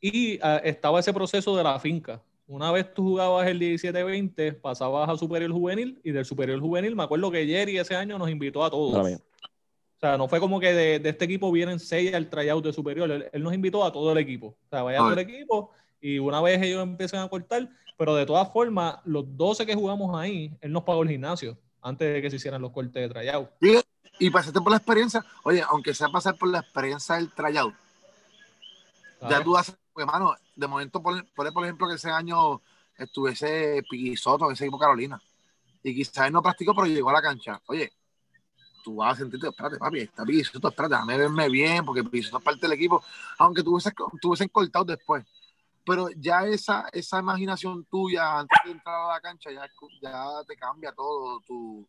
Y 0.00 0.38
ah, 0.42 0.60
estaba 0.64 1.00
ese 1.00 1.12
proceso 1.12 1.56
de 1.56 1.62
la 1.62 1.78
finca. 1.78 2.22
Una 2.46 2.72
vez 2.72 2.92
tú 2.92 3.02
jugabas 3.02 3.46
el 3.46 3.60
17-20, 3.60 4.60
pasabas 4.60 5.08
a 5.08 5.16
Superior 5.16 5.52
Juvenil 5.52 6.00
y 6.02 6.10
del 6.10 6.24
Superior 6.24 6.58
Juvenil, 6.58 6.96
me 6.96 7.04
acuerdo 7.04 7.30
que 7.30 7.46
Jerry 7.46 7.78
ese 7.78 7.94
año 7.94 8.18
nos 8.18 8.28
invitó 8.28 8.64
a 8.64 8.70
todos. 8.70 8.94
O 8.96 10.00
sea, 10.00 10.16
no 10.16 10.26
fue 10.28 10.40
como 10.40 10.58
que 10.58 10.72
de, 10.72 10.98
de 10.98 11.10
este 11.10 11.26
equipo 11.26 11.52
vienen 11.52 11.78
seis 11.78 12.12
al 12.14 12.28
tryout 12.28 12.64
de 12.64 12.72
superior. 12.72 13.10
Él, 13.10 13.26
él 13.32 13.42
nos 13.42 13.54
invitó 13.54 13.84
a 13.84 13.92
todo 13.92 14.12
el 14.12 14.18
equipo. 14.18 14.46
O 14.46 14.68
sea, 14.68 14.82
vaya 14.82 14.98
todo 14.98 15.12
el 15.12 15.18
equipo 15.18 15.70
y 16.00 16.18
una 16.18 16.40
vez 16.40 16.60
ellos 16.62 16.82
empiezan 16.82 17.22
a 17.22 17.28
cortar, 17.28 17.68
pero 17.96 18.14
de 18.14 18.24
todas 18.24 18.50
formas, 18.50 18.96
los 19.04 19.24
12 19.36 19.66
que 19.66 19.74
jugamos 19.74 20.18
ahí, 20.18 20.50
él 20.60 20.72
nos 20.72 20.82
pagó 20.84 21.02
el 21.02 21.10
gimnasio 21.10 21.58
antes 21.82 22.12
de 22.12 22.22
que 22.22 22.30
se 22.30 22.36
hicieran 22.36 22.62
los 22.62 22.72
cortes 22.72 22.94
de 22.94 23.08
tryout. 23.08 23.50
Y 24.20 24.28
pasaste 24.28 24.60
por 24.60 24.70
la 24.70 24.76
experiencia, 24.76 25.24
oye, 25.44 25.62
aunque 25.62 25.94
sea 25.94 26.10
pasar 26.10 26.36
por 26.36 26.50
la 26.50 26.58
experiencia 26.58 27.14
del 27.14 27.32
tryout, 27.32 27.74
ya 29.28 29.42
tú 29.42 29.56
haces, 29.56 29.74
pues, 29.94 30.06
hermano, 30.06 30.34
de 30.54 30.66
momento, 30.66 31.02
por, 31.02 31.24
por, 31.32 31.50
por 31.52 31.64
ejemplo, 31.64 31.88
que 31.88 31.94
ese 31.94 32.10
año 32.10 32.60
estuviese 32.98 33.82
Piquisoto 33.88 34.44
en 34.46 34.52
ese 34.52 34.64
equipo 34.64 34.78
Carolina, 34.78 35.20
y 35.82 35.94
quizás 35.94 36.30
no 36.30 36.42
practicó, 36.42 36.74
pero 36.74 36.86
llegó 36.86 37.08
a 37.08 37.14
la 37.14 37.22
cancha. 37.22 37.62
Oye, 37.66 37.94
tú 38.84 38.96
vas 38.96 39.14
a 39.14 39.20
sentirte, 39.20 39.48
espérate, 39.48 39.78
papi, 39.78 40.00
está 40.00 40.22
Piquisoto, 40.22 40.68
espérate, 40.68 40.96
déjame 40.96 41.16
verme 41.16 41.48
bien, 41.48 41.82
porque 41.82 42.04
Piquisoto 42.04 42.38
es 42.38 42.44
parte 42.44 42.60
del 42.60 42.72
equipo, 42.72 43.02
aunque 43.38 43.62
tuviesen 43.62 43.94
tuviesen 44.20 44.48
cortado 44.48 44.84
después. 44.84 45.24
Pero 45.86 46.10
ya 46.10 46.44
esa, 46.44 46.90
esa 46.92 47.20
imaginación 47.20 47.86
tuya 47.86 48.40
antes 48.40 48.58
de 48.66 48.72
entrar 48.72 48.96
a 48.96 49.14
la 49.14 49.20
cancha 49.22 49.50
ya, 49.50 49.66
ya 50.02 50.44
te 50.46 50.56
cambia 50.56 50.92
todo, 50.92 51.40
tu, 51.40 51.88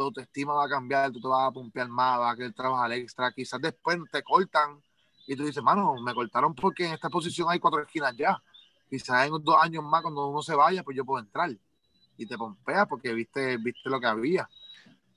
tu 0.00 0.04
autoestima 0.06 0.54
va 0.54 0.64
a 0.64 0.68
cambiar, 0.68 1.12
tú 1.12 1.20
te 1.20 1.28
vas 1.28 1.46
a 1.48 1.50
pompear 1.52 1.86
más, 1.88 2.18
vas 2.18 2.32
a 2.32 2.36
querer 2.36 2.54
trabajar 2.54 2.90
extra, 2.92 3.30
quizás 3.32 3.60
después 3.60 3.98
te 4.10 4.22
cortan 4.22 4.80
y 5.26 5.36
tú 5.36 5.44
dices, 5.44 5.62
mano, 5.62 5.94
me 6.02 6.14
cortaron 6.14 6.54
porque 6.54 6.86
en 6.86 6.94
esta 6.94 7.10
posición 7.10 7.48
hay 7.50 7.58
cuatro 7.58 7.82
esquinas 7.82 8.16
ya. 8.16 8.42
Quizás 8.88 9.26
en 9.28 9.44
dos 9.44 9.56
años 9.60 9.84
más, 9.84 10.00
cuando 10.02 10.26
uno 10.28 10.42
se 10.42 10.54
vaya, 10.54 10.82
pues 10.82 10.96
yo 10.96 11.04
puedo 11.04 11.22
entrar. 11.22 11.50
Y 12.16 12.26
te 12.26 12.36
pompeas 12.38 12.86
porque 12.88 13.12
viste, 13.12 13.58
viste 13.58 13.88
lo 13.90 14.00
que 14.00 14.06
había. 14.06 14.48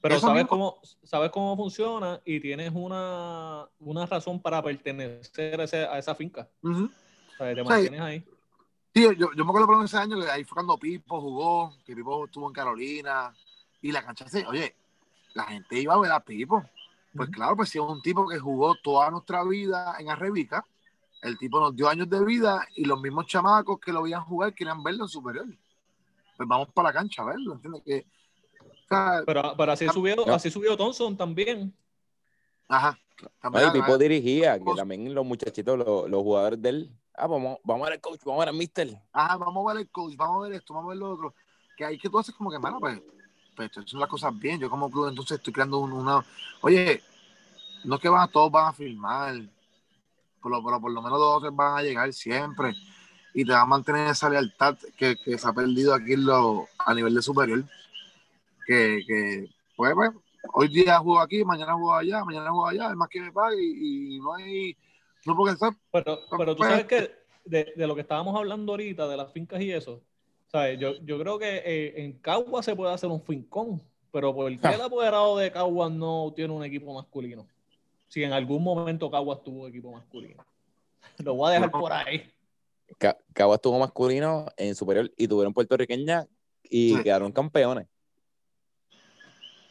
Pero 0.02 0.16
Eso 0.16 0.28
sabes 0.28 0.44
mismo. 0.44 0.50
cómo, 0.50 0.80
sabes 1.04 1.32
cómo 1.32 1.56
funciona 1.56 2.20
y 2.26 2.40
tienes 2.42 2.72
una, 2.76 3.66
una 3.80 4.06
razón 4.06 4.42
para 4.42 4.62
pertenecer 4.62 5.60
a, 5.60 5.64
ese- 5.64 5.86
a 5.88 5.98
esa 5.98 6.14
finca. 6.14 6.50
Ujú. 6.62 6.86
O 6.86 7.38
sea, 7.38 7.56
te 7.56 7.62
Sí. 7.64 7.70
mantienes 7.70 8.02
ahí. 8.02 8.26
Sí, 8.94 9.02
yo, 9.18 9.32
yo 9.34 9.44
me 9.46 9.50
acuerdo 9.50 9.66
por 9.66 9.84
ese 9.84 9.98
año 9.98 10.20
que 10.20 10.30
ahí 10.30 10.44
fue 10.44 10.56
cuando 10.56 10.78
Pipo 10.78 11.20
jugó, 11.22 11.74
que 11.86 11.96
Pipo 11.96 12.26
estuvo 12.26 12.48
en 12.48 12.54
Carolina 12.54 13.34
y 13.84 13.92
la 13.92 14.04
cancha 14.04 14.28
se, 14.28 14.48
oye, 14.48 14.76
la 15.36 15.44
gente 15.44 15.80
iba 15.80 15.94
a 15.94 16.00
ver 16.00 16.12
a 16.12 16.20
Pipo. 16.22 16.64
Pues 17.16 17.30
claro, 17.30 17.56
pues 17.56 17.70
si 17.70 17.78
es 17.78 17.84
un 17.84 18.02
tipo 18.02 18.28
que 18.28 18.40
jugó 18.40 18.74
toda 18.76 19.12
nuestra 19.12 19.44
vida 19.44 19.96
en 20.00 20.10
Arrebica, 20.10 20.66
el 21.22 21.38
tipo 21.38 21.60
nos 21.60 21.76
dio 21.76 21.88
años 21.88 22.10
de 22.10 22.24
vida 22.26 22.66
y 22.76 22.86
los 22.86 23.00
mismos 23.00 23.28
chamacos 23.28 23.80
que 23.80 23.92
lo 23.94 24.02
veían 24.04 24.24
jugar 24.24 24.54
querían 24.56 24.82
verlo 24.82 25.04
en 25.04 25.10
superior. 25.10 25.46
Pues 26.36 26.50
vamos 26.50 26.70
para 26.74 26.90
la 26.90 26.94
cancha 26.94 27.22
a 27.22 27.26
verlo, 27.26 27.54
¿entiendes? 27.54 27.84
Que 27.84 28.06
O 28.62 28.88
sea, 28.88 29.22
Pero, 29.26 29.54
pero 29.56 29.72
así, 29.74 29.88
subió, 29.90 30.16
No. 30.16 30.34
así 30.34 30.50
subió 30.50 30.76
Thompson 30.76 31.16
también. 31.16 31.72
ajá. 32.68 32.98
No, 33.22 33.30
También, 33.40 33.84
ah, 33.86 33.98
dirigía, 33.98 34.58
que 34.60 34.74
también 34.76 35.14
los 35.14 35.24
muchachitos, 35.24 35.78
los, 35.78 36.10
los 36.10 36.22
jugadores 36.24 36.62
de 36.62 36.70
él. 36.70 36.92
Ah, 37.14 37.28
vamos, 37.28 37.60
vamos 37.64 37.86
a 37.86 37.90
ver 37.90 37.94
al 37.94 38.02
coach, 38.02 38.22
vamos 38.26 38.40
a 38.42 38.46
ver 38.46 38.50
al 38.50 38.56
mister. 38.58 39.02
Ajá, 39.14 39.38
vamos 39.38 39.70
a 39.70 39.74
ver 39.74 39.82
el 39.84 39.90
coach, 39.92 40.16
vamos 40.16 40.38
a 40.38 40.50
ver 40.50 40.58
esto, 40.58 40.74
vamos 40.74 40.88
a 40.88 40.90
ver 40.90 40.98
lo 40.98 41.12
otro. 41.14 41.36
Que 41.78 41.86
hay 41.86 41.98
que 42.00 42.10
tú 42.10 42.18
haces 42.18 42.34
como 42.34 42.50
que, 42.50 42.58
mano, 42.58 42.80
pues, 42.80 43.00
pues 43.56 43.68
estoy 43.68 43.84
haciendo 43.84 44.02
las 44.02 44.10
cosas 44.10 44.38
bien. 44.38 44.60
Yo 44.60 44.70
como 44.70 44.90
club 44.92 45.08
entonces 45.10 45.38
estoy 45.38 45.54
creando 45.54 45.80
un- 45.80 45.94
una... 45.94 46.24
Oye, 46.62 47.02
no 47.84 47.96
es 47.96 48.02
que 48.02 48.10
van, 48.10 48.30
todos 48.32 48.52
van 48.52 48.68
a 48.68 48.74
filmar, 48.74 49.36
por 50.42 50.52
lo, 50.52 50.64
pero 50.64 50.80
por 50.82 50.92
lo 50.92 51.02
menos 51.02 51.20
dos 51.20 51.38
o 51.38 51.42
tres 51.42 51.56
van 51.56 51.78
a 51.78 51.82
llegar 51.82 52.12
siempre 52.14 52.74
y 53.34 53.46
te 53.46 53.52
va 53.52 53.62
a 53.62 53.66
mantener 53.66 54.08
esa 54.10 54.30
lealtad 54.30 54.78
que, 54.98 55.16
que 55.18 55.38
se 55.38 55.48
ha 55.48 55.54
perdido 55.54 55.94
aquí 55.94 56.14
en 56.14 56.26
lo, 56.26 56.68
a 56.78 56.94
nivel 56.94 57.14
de 57.16 57.22
superior. 57.22 57.64
Que, 58.66 59.02
que 59.06 59.50
pues, 59.76 59.94
pues, 59.94 60.12
hoy 60.54 60.68
día 60.70 61.00
juego 61.00 61.20
aquí, 61.20 61.44
mañana 61.44 61.74
juego 61.74 61.96
allá, 61.96 62.24
mañana 62.24 62.50
juego 62.52 62.68
allá, 62.68 62.90
es 62.90 62.96
más 62.96 63.10
que 63.10 63.22
me 63.22 63.32
pague 63.32 63.62
y, 63.62 64.16
y 64.16 64.20
no 64.20 64.34
hay... 64.36 64.78
No 65.26 65.36
porque 65.36 65.54
está 65.54 65.76
Pero, 65.92 66.20
pero 66.38 66.54
tú 66.54 66.60
Pues- 66.60 66.70
sabes 66.70 66.86
que 66.86 67.24
de, 67.46 67.74
de 67.76 67.88
lo 67.88 67.96
que 67.96 68.02
estábamos 68.02 68.36
hablando 68.38 68.74
ahorita, 68.74 69.08
de 69.08 69.18
las 69.18 69.32
fincas 69.34 69.62
y 69.62 69.72
eso, 69.72 70.02
¿sabes? 70.54 70.80
Yo, 70.80 70.94
yo 71.04 71.18
creo 71.20 71.40
que 71.40 71.58
eh, 71.66 71.94
en 72.04 72.14
Cagua 72.20 72.62
se 72.62 72.76
puede 72.76 72.94
hacer 72.94 73.10
un 73.10 73.22
fincón, 73.24 73.82
pero 74.12 74.34
¿por 74.36 74.52
qué 74.60 74.68
el 74.68 74.82
apoderado 74.82 75.36
de 75.40 75.52
Cagua 75.52 75.90
no 75.90 76.32
tiene 76.36 76.54
un 76.54 76.64
equipo 76.64 76.94
masculino? 76.94 77.48
Si 78.08 78.24
en 78.24 78.32
algún 78.32 78.64
momento 78.64 79.10
Cagua 79.10 79.42
tuvo 79.44 79.68
equipo 79.68 79.92
masculino. 79.92 80.46
Lo 81.18 81.34
voy 81.34 81.50
a 81.50 81.54
dejar 81.56 81.72
por 81.72 81.92
ahí. 81.92 82.32
Ca- 83.00 83.18
Cagua 83.34 83.56
estuvo 83.56 83.80
masculino 83.80 84.46
en 84.56 84.76
superior 84.76 85.12
y 85.18 85.28
tuvieron 85.28 85.54
puertorriqueña 85.54 86.28
y 86.64 86.96
Sí. 86.98 87.04
quedaron 87.04 87.32
campeones. 87.32 87.88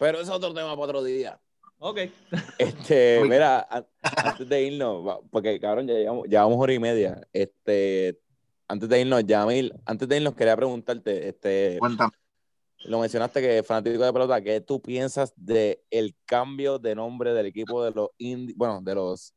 Pero 0.00 0.18
eso 0.20 0.32
es 0.32 0.36
otro 0.36 0.52
tema 0.52 0.70
para 0.70 0.82
otro 0.82 1.04
día. 1.04 1.38
Ok. 1.78 1.98
Este, 2.58 3.22
mira, 3.28 3.60
an- 3.70 3.86
antes 4.02 4.48
de 4.48 4.62
irnos, 4.64 5.20
porque 5.30 5.60
cabrón, 5.60 5.86
ya 5.86 5.94
llevamos, 5.94 6.26
llevamos 6.26 6.58
hora 6.58 6.72
y 6.74 6.78
media. 6.80 7.20
Este, 7.32 8.18
antes 8.68 8.88
de 8.88 9.00
irnos, 9.00 9.24
Yamil, 9.24 9.72
antes 9.84 10.08
de 10.08 10.16
irnos 10.16 10.34
quería 10.34 10.56
preguntarte, 10.56 11.28
este, 11.28 11.76
cuéntame. 11.78 12.12
lo 12.84 13.00
mencionaste 13.00 13.40
que 13.40 13.58
es 13.58 13.66
fanático 13.66 14.04
de 14.04 14.12
pelota, 14.12 14.40
¿qué 14.42 14.60
tú 14.60 14.80
piensas 14.80 15.32
de 15.36 15.82
el 15.90 16.16
cambio 16.24 16.78
de 16.78 16.94
nombre 16.94 17.34
del 17.34 17.46
equipo 17.46 17.84
de 17.84 17.90
los 17.92 18.08
Indi- 18.18 18.54
bueno, 18.56 18.80
de 18.82 18.94
los 18.94 19.34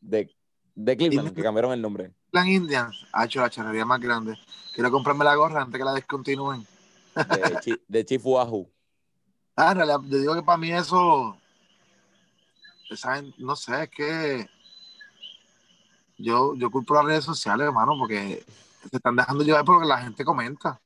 de, 0.00 0.30
de 0.74 0.96
Cleveland, 0.96 1.34
que 1.34 1.42
cambiaron 1.42 1.72
el 1.72 1.80
nombre? 1.82 2.12
Plan 2.30 2.48
Indians 2.48 3.06
ha 3.12 3.24
hecho 3.24 3.40
la 3.40 3.48
charrería 3.50 3.84
más 3.84 4.00
grande. 4.00 4.36
Quiero 4.74 4.90
comprarme 4.90 5.24
la 5.24 5.36
gorra 5.36 5.62
antes 5.62 5.78
que 5.78 5.84
la 5.84 5.94
descontinúen. 5.94 6.66
De, 7.14 7.58
Chi- 7.62 7.80
de 7.86 8.04
Chief 8.04 8.26
Wahoo. 8.26 8.68
Ah, 9.56 9.70
en 9.70 9.76
realidad, 9.76 10.00
yo 10.08 10.18
digo 10.18 10.34
que 10.34 10.42
para 10.42 10.58
mí 10.58 10.72
eso, 10.72 11.38
¿saben? 12.96 13.32
no 13.38 13.54
sé, 13.54 13.84
es 13.84 13.90
que 13.90 14.48
yo, 16.18 16.54
yo 16.54 16.70
culpo 16.70 16.94
las 16.94 17.04
redes 17.04 17.24
sociales, 17.24 17.66
hermano, 17.66 17.96
porque 17.98 18.44
se 18.90 18.96
están 18.96 19.16
dejando 19.16 19.44
llevar 19.44 19.64
por 19.64 19.76
lo 19.76 19.80
que 19.82 19.88
la 19.88 19.98
gente 19.98 20.24
comenta. 20.24 20.80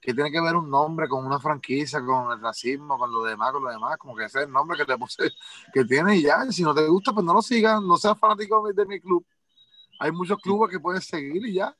¿Qué 0.00 0.12
tiene 0.12 0.30
que 0.30 0.40
ver 0.40 0.54
un 0.54 0.68
nombre 0.68 1.08
con 1.08 1.24
una 1.24 1.40
franquicia, 1.40 2.04
con 2.04 2.30
el 2.32 2.40
racismo, 2.40 2.98
con 2.98 3.10
lo 3.10 3.22
demás, 3.22 3.52
con 3.52 3.64
lo 3.64 3.70
demás? 3.70 3.96
Como 3.96 4.14
que 4.14 4.24
ese 4.24 4.40
es 4.40 4.46
el 4.46 4.52
nombre 4.52 4.76
que 4.76 4.84
te 4.84 4.98
puse, 4.98 5.30
que 5.72 5.84
tiene 5.84 6.16
y 6.16 6.22
ya. 6.22 6.44
Si 6.50 6.62
no 6.62 6.74
te 6.74 6.86
gusta, 6.86 7.12
pues 7.14 7.24
no 7.24 7.32
lo 7.32 7.40
sigas, 7.40 7.80
no 7.80 7.96
seas 7.96 8.18
fanático 8.18 8.70
de 8.70 8.84
mi 8.84 9.00
club. 9.00 9.24
Hay 9.98 10.12
muchos 10.12 10.38
clubes 10.40 10.70
que 10.70 10.78
puedes 10.78 11.06
seguir 11.06 11.46
y 11.46 11.54
ya. 11.54 11.74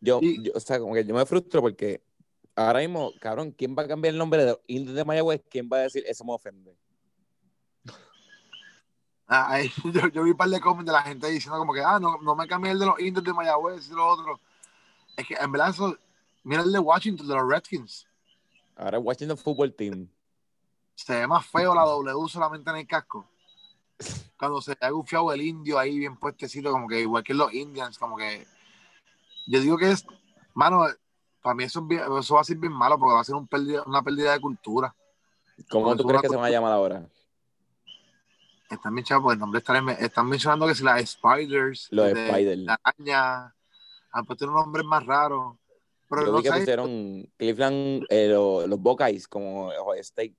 Yo, 0.00 0.18
Y- 0.20 0.42
yo, 0.44 0.52
o 0.54 0.60
sea, 0.60 0.78
como 0.78 0.94
que 0.94 1.04
yo 1.04 1.14
me 1.14 1.26
frustro 1.26 1.60
porque 1.60 2.02
ahora 2.54 2.78
mismo, 2.80 3.12
cabrón, 3.20 3.50
¿quién 3.50 3.74
va 3.76 3.82
a 3.82 3.88
cambiar 3.88 4.12
el 4.12 4.18
nombre 4.18 4.44
de 4.44 4.50
los 4.52 4.60
Indios 4.68 4.94
de 4.94 5.04
Mayagüez? 5.04 5.42
¿Quién 5.50 5.68
va 5.72 5.78
a 5.78 5.80
decir 5.80 6.04
eso 6.06 6.24
me 6.24 6.32
ofende? 6.32 6.76
Ah, 9.34 9.58
yo, 9.84 10.08
yo 10.08 10.22
vi 10.24 10.30
un 10.32 10.36
par 10.36 10.48
de 10.50 10.60
comments 10.60 10.84
de 10.84 10.92
la 10.92 11.02
gente 11.02 11.26
diciendo 11.28 11.58
como 11.58 11.72
que, 11.72 11.80
ah, 11.80 11.98
no, 11.98 12.18
no 12.20 12.36
me 12.36 12.46
cambié 12.46 12.72
el 12.72 12.78
de 12.78 12.84
los 12.86 13.00
indios 13.00 13.24
de 13.24 13.32
Mayagüez 13.32 13.88
y 13.88 13.94
lo 13.94 14.06
otro. 14.06 14.38
Es 15.16 15.26
que 15.26 15.34
en 15.34 15.50
verdad 15.50 15.70
eso, 15.70 15.96
mira 16.44 16.60
el 16.62 16.70
de 16.70 16.78
Washington, 16.78 17.26
de 17.26 17.34
los 17.34 17.48
Redskins. 17.48 18.06
Ahora 18.76 18.98
Washington 18.98 19.38
Football 19.38 19.72
Team. 19.74 20.06
Se 20.94 21.14
ve 21.20 21.26
más 21.26 21.46
feo 21.46 21.74
la 21.74 21.82
W 21.86 22.28
solamente 22.28 22.68
en 22.70 22.76
el 22.76 22.86
casco. 22.86 23.26
Cuando 24.38 24.60
se 24.60 24.76
ha 24.80 24.90
gufiado 24.90 25.32
el 25.32 25.40
indio 25.40 25.78
ahí 25.78 25.98
bien 25.98 26.16
puestecito, 26.16 26.70
como 26.70 26.86
que 26.86 27.00
igual 27.00 27.22
que 27.22 27.32
los 27.32 27.52
Indians, 27.54 27.98
como 27.98 28.16
que. 28.16 28.46
Yo 29.46 29.60
digo 29.60 29.78
que 29.78 29.92
es, 29.92 30.04
mano, 30.52 30.84
para 31.40 31.54
mí 31.54 31.64
eso, 31.64 31.80
es 31.80 31.86
bien- 31.86 32.02
eso 32.18 32.34
va 32.34 32.42
a 32.42 32.44
ser 32.44 32.56
bien 32.58 32.72
malo 32.72 32.98
porque 32.98 33.14
va 33.14 33.20
a 33.20 33.24
ser 33.24 33.34
un 33.34 33.46
pérdida- 33.46 33.82
una 33.86 34.02
pérdida 34.02 34.32
de 34.32 34.40
cultura. 34.40 34.94
¿Cómo 35.70 35.96
tú 35.96 36.04
crees 36.04 36.22
que 36.22 36.28
se 36.28 36.36
van 36.36 36.44
a 36.44 36.50
llamar 36.50 36.72
ahora? 36.72 37.06
Están 38.72 38.94
bien 38.94 39.04
chavos, 39.04 39.34
el 39.34 39.38
nombre 39.38 39.58
está, 39.58 39.78
están 40.00 40.26
mencionando 40.28 40.66
que 40.66 40.74
si 40.74 40.82
las 40.82 41.10
Spiders, 41.10 41.88
Los 41.90 42.14
de- 42.14 42.28
Spiders. 42.28 42.58
la 42.62 42.80
araña, 42.82 43.54
han 44.12 44.24
puesto 44.24 44.46
unos 44.46 44.64
nombres 44.64 44.86
más 44.86 45.04
raros. 45.04 45.56
Pero 46.08 46.26
Yo 46.26 46.32
no 46.32 46.38
vi 46.38 46.42
que 46.44 46.50
pusieron 46.52 47.32
Cleveland, 47.36 48.04
eh, 48.08 48.28
lo- 48.28 48.66
los 48.66 48.80
Buckeyes 48.80 49.28
como 49.28 49.66
Ohio 49.68 50.00
State. 50.00 50.34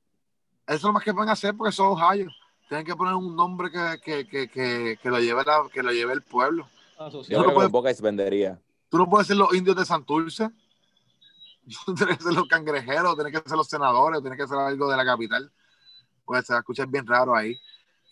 eso 0.66 0.76
es 0.78 0.84
lo 0.84 0.94
más 0.94 1.04
que 1.04 1.14
pueden 1.14 1.30
hacer 1.30 1.56
porque 1.56 1.72
son 1.72 1.88
Ohio. 1.88 2.28
Tienen 2.70 2.86
que 2.86 2.96
poner 2.96 3.14
un 3.14 3.36
nombre 3.36 3.70
que, 3.70 4.00
que, 4.04 4.28
que, 4.28 4.48
que, 4.50 4.98
que 5.02 5.10
lo, 5.10 5.20
lleve 5.20 5.44
la- 5.44 5.68
que 5.72 5.84
lo 5.84 5.92
lleve 5.92 6.14
el 6.14 6.24
pueblo. 6.24 6.68
Yo 6.98 7.06
Asociado. 7.06 7.28
creo 7.28 7.44
no 7.44 7.50
que 7.50 7.54
puedes- 7.56 7.66
los 7.66 7.72
Buckeyes 7.72 8.02
vendería. 8.02 8.60
Tú 8.90 8.98
no 8.98 9.08
puedes 9.10 9.28
ser 9.28 9.38
los 9.38 9.54
indios 9.54 9.76
de 9.76 9.86
Santurce. 9.86 10.50
Tienes 11.96 12.18
que 12.18 12.24
ser 12.24 12.34
los 12.34 12.48
cangrejeros, 12.48 13.16
tienes 13.16 13.34
que 13.42 13.48
ser 13.50 13.58
los 13.58 13.68
senadores, 13.68 14.22
tienes 14.22 14.40
que 14.40 14.48
ser 14.48 14.58
algo 14.58 14.90
de 14.90 14.98
la 14.98 15.06
capital. 15.06 15.52
Pues 16.26 16.46
se 16.46 16.54
va 16.54 16.60
a 16.60 16.62
escuchar 16.62 16.88
bien 16.88 17.06
raro 17.06 17.36
ahí. 17.36 17.60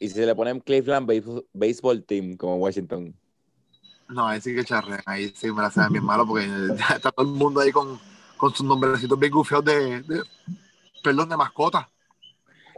Y 0.02 0.10
si 0.10 0.20
le 0.26 0.34
ponen 0.36 0.60
Cleveland 0.60 1.08
Base- 1.08 1.46
Baseball 1.54 2.04
Team 2.04 2.36
como 2.36 2.56
Washington. 2.56 3.16
No, 4.10 4.28
ahí 4.28 4.42
sí 4.42 4.54
que 4.56 4.66
charrean, 4.66 5.00
ahí 5.06 5.30
sí 5.36 5.52
me 5.52 5.62
la 5.62 5.70
saben 5.70 5.94
bien 5.94 6.04
malo 6.04 6.26
porque 6.26 6.48
ya 6.78 6.96
está 6.96 7.12
todo 7.12 7.26
el 7.26 7.32
mundo 7.34 7.62
ahí 7.62 7.72
con, 7.72 8.00
con 8.36 8.54
sus 8.54 8.66
nombrecitos 8.66 9.18
bien 9.20 9.32
gufiados 9.32 9.64
de, 9.66 10.02
de- 10.02 10.24
perdón, 11.04 11.30
de 11.30 11.38
mascota. 11.38 11.88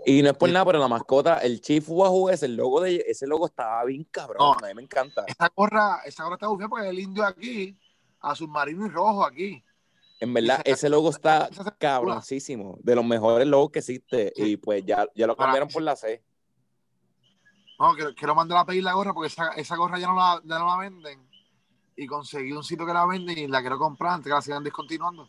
Y 0.05 0.21
no 0.21 0.31
es 0.31 0.35
por 0.37 0.49
Sí. 0.49 0.53
nada, 0.53 0.65
pero 0.65 0.79
la 0.79 0.89
mascota, 0.89 1.37
el 1.37 1.61
Chief 1.61 1.85
Wahoo, 1.87 2.29
ese 2.29 2.45
el 2.47 2.57
logo 2.57 2.81
de 2.81 3.05
ese 3.07 3.25
logo 3.25 3.45
estaba 3.45 3.85
bien 3.85 4.03
cabrón. 4.11 4.37
No. 4.39 4.51
A 4.53 4.67
mí 4.67 4.73
me 4.75 4.81
encanta. 4.81 5.23
Esa 5.25 5.49
gorra, 5.55 6.01
esa 6.05 6.23
gorra 6.25 6.35
está 6.35 6.47
gufiada 6.47 6.69
porque 6.69 6.89
el 6.89 6.99
indio 6.99 7.23
aquí, 7.25 7.79
azul 8.19 8.49
marino 8.49 8.85
y 8.85 8.89
rojo 8.89 9.23
aquí. 9.25 9.63
En 10.19 10.33
verdad, 10.33 10.61
se- 10.65 10.71
ese 10.71 10.89
logo 10.89 11.09
está 11.09 11.47
se- 11.53 11.63
cabroncísimo. 11.79 12.77
De 12.83 12.95
los 12.95 13.05
mejores 13.05 13.47
logos 13.47 13.71
que 13.71 13.79
existe. 13.79 14.33
Sí. 14.35 14.43
Y 14.43 14.57
pues 14.57 14.83
ya, 14.85 15.07
ya 15.15 15.25
lo 15.25 15.37
Para- 15.37 15.47
cambiaron 15.47 15.69
por 15.69 15.81
la 15.83 15.95
C. 15.95 16.21
No, 17.83 17.93
quiero, 17.95 18.15
quiero 18.15 18.33
mandar 18.33 18.59
a 18.59 18.65
pedir 18.65 18.81
la 18.81 18.93
gorra 18.93 19.13
porque 19.13 19.27
esa, 19.27 19.49
esa 19.57 19.75
gorra 19.75 19.99
ya 19.99 20.07
no, 20.07 20.15
la, 20.15 20.41
ya 20.45 20.57
no 20.57 20.67
la 20.67 20.77
venden. 20.77 21.19
Y 21.97 22.07
conseguí 22.07 22.53
un 22.53 22.63
sitio 22.63 22.85
que 22.85 22.93
la 22.93 23.05
venden 23.05 23.37
y 23.37 23.47
la 23.47 23.59
quiero 23.59 23.77
comprar 23.77 24.13
antes 24.13 24.29
que 24.29 24.33
la 24.33 24.41
sigan 24.41 24.63
discontinuando. 24.63 25.27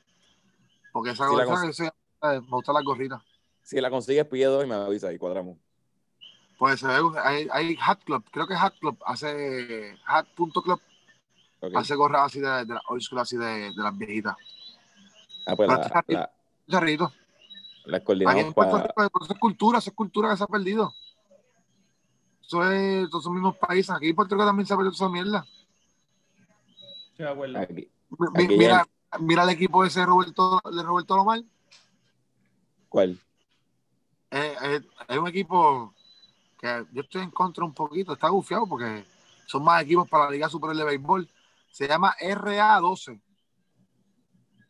Porque 0.92 1.10
esa 1.10 1.24
la 1.24 1.44
gorra, 1.44 1.68
eh, 1.68 2.40
me 2.40 2.50
gusta 2.50 2.72
la 2.72 2.82
gorrita. 2.82 3.20
Si 3.60 3.80
la 3.80 3.90
consigues, 3.90 4.26
pide 4.26 4.44
dos 4.44 4.64
y 4.64 4.68
me 4.68 4.76
avisa 4.76 5.12
y 5.12 5.18
cuadramos. 5.18 5.58
Pues 6.56 6.78
se 6.78 6.86
ve, 6.86 7.00
hay, 7.24 7.48
hay 7.50 7.76
Hat 7.84 8.04
Club, 8.04 8.24
creo 8.30 8.46
que 8.46 8.54
Hat 8.54 8.74
Club 8.78 8.96
hace, 9.04 9.98
Hat.club 10.06 10.80
Ok. 11.58 11.72
hace 11.74 11.96
gorras 11.96 12.26
así 12.26 12.38
de, 12.38 12.64
de 12.66 12.74
la 12.74 12.82
old 12.88 13.02
school, 13.02 13.18
así 13.18 13.36
de, 13.36 13.72
de 13.72 13.82
las 13.82 13.98
viejitas. 13.98 14.36
Ah, 15.44 15.56
pues 15.56 15.68
la, 15.68 16.04
la, 16.06 16.30
Charrito. 16.70 17.12
la 17.86 17.96
Aquí 17.96 18.06
coordinamos 18.06 18.44
en 18.44 18.52
Puerto 18.52 18.72
para. 18.72 18.84
Rico, 18.84 18.94
pero 18.94 19.24
eso 19.24 19.32
es 19.32 19.38
cultura, 19.40 19.78
eso 19.78 19.90
es 19.90 19.96
cultura 19.96 20.30
que 20.30 20.36
se 20.36 20.44
ha 20.44 20.46
perdido. 20.46 20.94
Eso 22.46 22.70
es 22.70 23.08
todos 23.10 23.24
esos 23.24 23.32
mismos 23.32 23.56
países. 23.56 23.90
Aquí 23.90 24.08
en 24.08 24.16
Puerto 24.16 24.34
Rico 24.34 24.46
también 24.46 24.66
se 24.66 24.74
ha 24.74 24.76
perdido 24.76 24.92
esa 24.94 25.08
mierda. 25.08 25.46
Sí. 27.16 27.22
Aquí. 27.56 27.88
Mi- 28.36 28.48
mira, 28.56 28.86
mira 29.20 29.42
el 29.44 29.50
equipo 29.50 29.84
ese 29.84 30.00
de 30.00 30.06
Roberto, 30.06 30.60
de 30.70 30.82
Roberto 30.82 31.16
Lomar. 31.16 31.42
¿Cuál? 32.88 33.18
Eh, 34.30 34.54
eh, 34.62 34.80
es 35.08 35.18
un 35.18 35.28
equipo 35.28 35.94
que 36.58 36.84
yo 36.92 37.02
estoy 37.02 37.22
en 37.22 37.30
contra 37.30 37.64
un 37.64 37.72
poquito, 37.72 38.12
está 38.12 38.28
gufiado 38.28 38.66
porque 38.66 39.04
son 39.46 39.62
más 39.64 39.82
equipos 39.82 40.08
para 40.08 40.24
la 40.26 40.30
Liga 40.30 40.48
Superior 40.48 40.76
de 40.76 40.84
Béisbol. 40.84 41.28
Se 41.70 41.88
llama 41.88 42.14
RA12, 42.20 43.20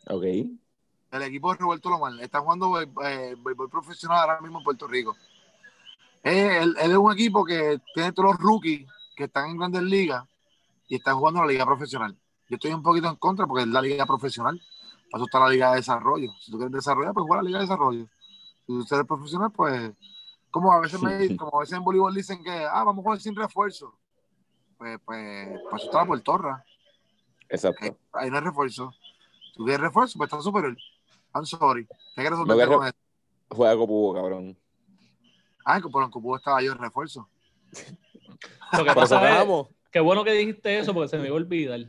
Ok. 0.08 0.22
el 0.24 1.22
equipo 1.22 1.52
de 1.52 1.58
Roberto 1.58 1.90
Lomar. 1.90 2.12
Está 2.20 2.40
jugando 2.40 2.80
eh, 2.80 3.36
béisbol 3.38 3.68
profesional 3.70 4.18
ahora 4.20 4.40
mismo 4.40 4.58
en 4.58 4.64
Puerto 4.64 4.86
Rico. 4.86 5.16
Eh, 6.24 6.58
él, 6.62 6.74
él 6.80 6.90
es 6.90 6.96
un 6.96 7.12
equipo 7.12 7.44
que 7.44 7.80
tiene 7.94 8.12
todos 8.12 8.30
los 8.30 8.38
rookies 8.38 8.88
que 9.14 9.24
están 9.24 9.50
en 9.50 9.58
grandes 9.58 9.82
ligas 9.82 10.24
y 10.88 10.96
están 10.96 11.16
jugando 11.16 11.40
la 11.40 11.46
liga 11.46 11.64
profesional. 11.64 12.16
Yo 12.48 12.56
estoy 12.56 12.72
un 12.72 12.82
poquito 12.82 13.08
en 13.08 13.16
contra 13.16 13.46
porque 13.46 13.62
es 13.62 13.68
la 13.68 13.80
liga 13.80 14.06
profesional. 14.06 14.60
Para 15.10 15.22
eso 15.22 15.26
está 15.26 15.40
la 15.40 15.48
liga 15.48 15.70
de 15.70 15.76
desarrollo. 15.76 16.32
Si 16.40 16.50
tú 16.50 16.58
quieres 16.58 16.72
desarrollar, 16.72 17.14
pues 17.14 17.26
juega 17.26 17.42
la 17.42 17.46
liga 17.46 17.58
de 17.58 17.64
desarrollo. 17.64 18.06
Si 18.66 18.72
usted 18.72 19.00
es 19.00 19.06
profesional, 19.06 19.50
pues 19.52 19.92
como 20.50 20.72
a 20.72 20.80
veces 20.80 21.00
me, 21.02 21.36
como 21.36 21.56
a 21.56 21.60
veces 21.60 21.76
en 21.76 21.84
voleibol 21.84 22.14
dicen 22.14 22.42
que 22.42 22.50
ah, 22.50 22.84
vamos 22.84 23.00
a 23.00 23.02
jugar 23.02 23.20
sin 23.20 23.34
refuerzo. 23.34 23.94
Pues, 24.78 24.98
pues, 25.04 25.60
pues 25.70 25.82
eso 25.82 25.86
está 25.86 25.98
la 25.98 26.06
portorra. 26.06 26.64
Exacto. 27.48 27.96
Ahí 28.12 28.30
no 28.30 28.36
hay 28.36 28.44
refuerzo. 28.44 28.92
Si 29.46 29.54
tú 29.54 29.64
quieres 29.64 29.80
refuerzo, 29.80 30.18
pues 30.18 30.28
está 30.28 30.40
superior. 30.40 30.76
I'm 31.34 31.44
sorry. 31.44 31.86
¿Qué 31.86 32.22
quieres 32.22 32.38
resolver 32.38 32.68
con 32.68 32.86
eso? 32.86 32.96
Juega 33.50 33.76
Copubo, 33.76 34.14
cabrón. 34.14 34.56
Ah, 35.64 35.80
que 35.80 35.88
por 35.88 36.04
el 36.04 36.10
cupo 36.10 36.36
estaba 36.36 36.62
yo 36.62 36.72
en 36.72 36.78
refuerzo. 36.78 37.28
Lo 38.76 38.84
que 38.84 38.92
pasa 38.92 39.42
es 39.42 39.48
que 39.90 40.00
bueno 40.00 40.24
que 40.24 40.32
dijiste 40.32 40.78
eso 40.78 40.92
porque 40.92 41.08
se 41.08 41.18
me 41.18 41.26
iba 41.26 41.34
a 41.34 41.36
olvidar. 41.36 41.80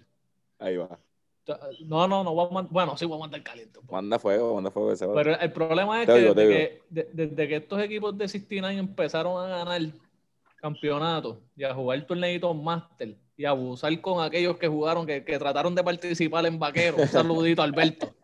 Ahí 0.60 0.78
va. 0.78 0.98
No, 1.86 2.08
no, 2.08 2.24
no 2.24 2.34
a. 2.34 2.62
Bueno, 2.70 2.98
sí 2.98 3.06
voy 3.06 3.18
a 3.18 3.20
mandar 3.22 3.44
caliente. 3.44 3.80
poco. 3.80 3.94
Manda 3.94 4.18
fuego, 4.18 4.56
manda 4.56 4.72
fuego 4.72 4.92
ese. 4.92 5.08
Pero 5.08 5.40
el 5.40 5.52
problema 5.52 6.02
es 6.02 6.08
Te 6.08 6.14
que, 6.14 6.22
desde, 6.34 6.48
que 6.48 6.82
de- 6.90 7.10
desde 7.14 7.48
que 7.48 7.56
estos 7.58 7.80
equipos 7.82 8.18
de 8.18 8.28
69 8.28 8.80
empezaron 8.80 9.44
a 9.44 9.48
ganar 9.58 9.82
campeonatos 10.56 11.38
y 11.56 11.64
a 11.64 11.74
jugar 11.74 12.02
torneitos 12.08 12.56
máster 12.56 13.16
y 13.38 13.46
a 13.46 13.50
abusar 13.50 14.00
con 14.02 14.24
aquellos 14.24 14.58
que 14.58 14.68
jugaron, 14.68 15.06
que, 15.06 15.24
que 15.24 15.38
trataron 15.38 15.76
de 15.76 15.84
participar 15.84 16.46
en 16.46 16.58
vaqueros. 16.58 17.00
Un 17.02 17.08
saludito 17.10 17.62
a 17.62 17.66
Alberto. 17.66 18.15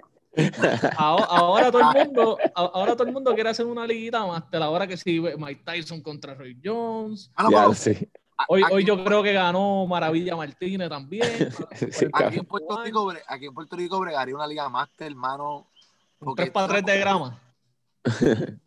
Ahora, 0.98 1.26
ahora 1.26 1.72
todo 1.72 1.92
el 1.92 2.06
mundo, 2.06 2.38
ahora 2.56 2.94
todo 2.94 3.08
el 3.08 3.14
mundo 3.14 3.34
quiere 3.34 3.50
hacer 3.50 3.66
una 3.66 3.86
liguita 3.86 4.26
máster. 4.26 4.62
Ahora 4.62 4.88
que 4.88 4.98
sí, 4.98 5.20
Mike 5.20 5.64
Tyson 5.66 6.02
contra 6.02 6.34
Roy 6.34 6.58
Jones. 6.64 7.32
Ah, 7.36 7.44
no, 7.44 7.52
Ya, 7.52 7.62
pero 7.64 7.74
sí. 7.74 8.10
Hoy, 8.48 8.84
yo 8.86 9.04
creo 9.04 9.22
que 9.22 9.34
ganó 9.34 9.86
Maravilla 9.86 10.36
Martínez 10.36 10.90
también. 10.90 11.28
Sí, 11.92 12.08
Aquí 12.14 12.40
en 12.40 12.46
Puerto 12.46 12.84
Rico, 12.84 13.14
aquí 13.28 13.46
en 13.46 13.54
Puerto 13.54 13.76
Rico 13.76 14.00
bregaría 14.00 14.36
una 14.36 14.48
liga 14.48 14.68
máster, 14.70 15.08
hermano. 15.08 15.68
Un 16.20 16.26
porque 16.26 16.44
3 16.44 16.52
para 16.52 16.68
3 16.68 16.86
de 16.86 17.00
grama. 17.00 17.40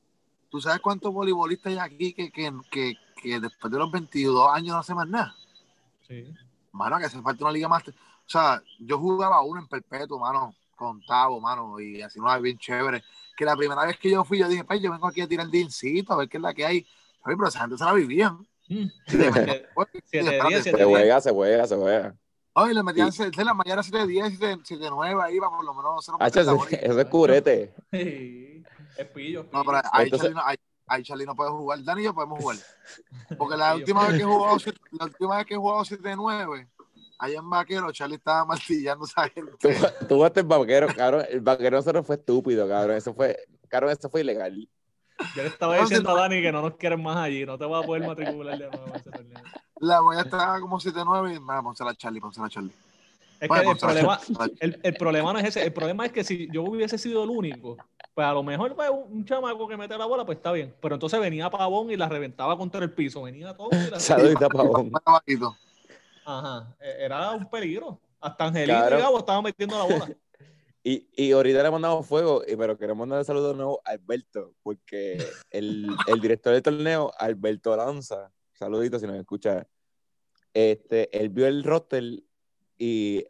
¿Tú 0.51 0.61
sabes 0.61 0.81
cuántos 0.81 1.13
voleibolistas 1.13 1.73
hay 1.73 1.79
aquí 1.79 2.13
que, 2.13 2.31
que, 2.31 2.53
que, 2.71 2.95
que 3.21 3.41
después 3.41 3.73
de 3.73 3.79
los 3.79 3.91
22 3.91 4.49
años 4.53 4.75
no 4.75 4.79
hacen 4.79 4.97
más 4.97 5.09
nada? 5.09 5.35
Sí. 6.07 6.33
Mano, 6.73 6.99
que 6.99 7.07
hace 7.07 7.21
falta 7.21 7.45
una 7.45 7.53
liga 7.53 7.69
máster. 7.69 7.95
O 7.95 8.29
sea, 8.29 8.63
yo 8.79 8.99
jugaba 8.99 9.43
uno 9.43 9.61
en 9.61 9.69
perpetuo, 9.69 10.19
mano, 10.19 10.55
con 10.85 11.05
Tavo, 11.05 11.41
mano, 11.41 11.79
y 11.81 12.01
así 12.03 12.19
una 12.21 12.39
bien 12.39 12.59
chévere. 12.59 13.03
Que 13.37 13.45
la 13.45 13.57
primera 13.57 13.85
vez 13.85 13.99
que 13.99 14.11
yo 14.11 14.23
fui, 14.25 14.39
yo 14.39 14.49
dije, 14.49 14.65
pues 14.65 14.81
yo 14.81 14.91
vengo 14.93 15.07
aquí 15.09 15.21
a 15.21 15.27
tirar 15.29 15.47
el 15.47 15.51
dincito, 15.53 16.13
a 16.13 16.17
ver 16.17 16.29
qué 16.29 16.37
es 16.37 16.43
la 16.43 16.55
que 16.55 16.65
hay. 16.65 16.87
Oye, 17.25 17.37
pero 17.37 17.49
esa 17.49 17.61
gente 17.61 17.77
se 17.79 17.85
la 17.85 17.93
vivían. 17.93 18.47
Mm. 18.69 18.87
Se 19.07 20.85
juega, 20.85 21.21
se 21.21 21.31
juega, 21.33 21.67
se 21.67 21.77
juega. 21.77 22.15
Oye, 22.55 22.73
le 22.75 22.83
metían 22.83 23.11
se- 23.13 23.31
se- 23.33 23.45
la 23.45 23.53
mañana 23.55 23.83
7-10, 23.83 24.39
7-9 24.65 25.21
ahí, 25.23 25.39
para 25.41 25.51
por 25.51 25.65
lo 25.65 25.75
menos. 25.75 26.05
cero 26.05 26.19
por 26.19 26.27
ese- 26.29 26.45
goles. 26.45 26.79
eso 26.83 27.01
es 27.01 27.07
curete. 27.07 27.75
Sí. 27.91 28.63
Es 28.97 29.07
pillo, 29.09 29.47
No, 29.53 29.65
pero 29.65 29.79
ahí, 29.93 30.05
Entonces- 30.05 30.29
Charlie 30.31 30.35
no, 30.35 30.43
ahí, 30.47 30.57
ahí 30.87 31.03
Charlie 31.03 31.27
no 31.27 31.35
puede 31.35 31.51
jugar. 31.51 31.83
Dani 31.83 32.03
y 32.03 32.05
yo 32.05 32.15
podemos 32.15 32.39
jugar. 32.41 32.57
Porque 33.39 33.57
la 33.57 33.75
última 33.75 34.07
vez 34.07 34.17
que 34.17 34.23
he 34.23 34.27
jugado, 34.27 34.59
siete- 34.61 34.81
la 34.93 35.05
última 35.07 35.37
vez 35.37 35.47
que 35.47 35.55
he 35.55 35.57
jugado 35.57 35.85
7-9, 35.85 36.69
allá 37.25 37.39
en 37.39 37.51
Vaquero, 37.51 37.93
Charlie 37.93 38.17
estaba 38.17 38.45
martillando 38.47 39.05
a 39.05 39.07
esa 39.07 39.29
Tú, 39.59 39.69
gente. 39.69 40.07
tú 40.09 40.15
jugaste 40.17 40.41
el 40.41 40.47
vaquero, 40.47 40.87
cabrón. 40.95 41.25
El 41.29 41.41
vaquero 41.41 41.77
nosotros 41.77 42.07
fue 42.07 42.17
estúpido, 42.17 42.69
cabrón. 42.69 42.97
Eso 42.97 43.15
fue, 43.15 43.37
cabrón, 43.69 43.91
eso 43.91 44.09
fue 44.09 44.21
ilegal. 44.23 44.69
Yo 45.37 45.43
le 45.43 45.49
estaba 45.49 45.79
diciendo 45.79 46.11
a 46.11 46.21
Dani 46.23 46.43
que 46.43 46.51
no 46.51 46.61
nos 46.63 46.75
quieren 46.77 47.01
más 47.03 47.17
allí, 47.17 47.47
no 47.47 47.57
te 47.57 47.65
vas 47.65 47.85
a 47.85 47.87
poder 47.87 48.07
matricular 48.07 48.59
de 48.59 48.69
nuevo. 48.69 48.93
La 49.81 50.01
voy 50.01 50.17
a 50.17 50.23
estar 50.23 50.61
como 50.61 50.81
7-9 50.81 51.37
y 51.37 51.41
me 51.41 51.63
pónsela 51.63 51.91
a 51.91 51.95
Charlie, 51.95 52.21
pónsela 52.21 52.47
a 52.47 52.51
Charlie. 52.51 52.73
Es 53.41 53.49
que 53.49 53.59
el 53.59 53.77
problema, 53.77 54.19
Charlie. 54.21 54.57
el, 54.61 54.81
el 54.83 54.95
problema 54.95 55.33
no 55.33 55.39
es 55.39 55.45
ese, 55.47 55.65
el 55.65 55.73
problema 55.73 56.07
es 56.07 56.13
que 56.13 56.25
si 56.25 56.49
yo 56.51 56.63
hubiese 56.63 56.99
sido 56.99 57.25
el 57.25 57.31
único, 57.31 57.77
pues 58.15 58.27
a 58.27 58.33
lo 58.33 58.43
mejor 58.43 58.75
pues, 58.75 58.89
un, 58.91 59.19
un 59.19 59.25
chamaco 59.25 59.69
que 59.69 59.77
mete 59.77 59.97
la 59.99 60.07
bola, 60.07 60.25
pues 60.25 60.39
está 60.39 60.51
bien. 60.53 60.75
Pero 60.81 60.95
entonces 60.95 61.21
venía 61.21 61.51
Pavón 61.51 61.91
y 61.91 61.97
la 61.97 62.09
reventaba 62.09 62.57
contra 62.57 62.83
el 62.83 62.91
piso, 62.93 63.23
venía 63.23 63.57
todo 63.57 63.69
y 63.73 63.91
la 63.91 64.01
Saludita, 64.01 64.49
pavón. 64.49 64.91
Ajá, 66.25 66.77
e- 66.81 67.05
era 67.05 67.33
un 67.33 67.49
peligro. 67.49 68.01
Hasta 68.21 68.45
Angelito 68.47 68.79
Claro. 68.79 68.99
y 68.99 69.01
Gabo 69.03 69.19
estaban 69.19 69.45
metiendo 69.45 69.77
la 69.79 69.85
bola. 69.85 70.17
Y, 70.87 71.09
y 71.17 71.33
ahorita 71.33 71.63
le 71.63 71.71
mandamos 71.71 72.07
fuego, 72.07 72.43
y- 72.47 72.57
pero 72.57 72.77
queremos 72.77 72.99
mandarle 73.01 73.25
saludo 73.25 73.49
de 73.53 73.55
nuevo 73.55 73.81
a 73.87 73.93
Alberto, 73.93 74.53
porque 74.63 75.17
el, 75.51 75.89
el 76.07 76.21
director 76.21 76.53
del 76.53 76.63
torneo, 76.63 77.11
Alberto 77.17 77.75
Lanza, 77.75 78.31
saludito 78.53 78.99
si 78.99 79.07
nos 79.07 79.17
escucha, 79.17 79.67
este, 80.53 81.09
él 81.19 81.31
vio 81.31 81.47
el 81.47 81.65
roster 81.65 82.23
y 82.77 83.25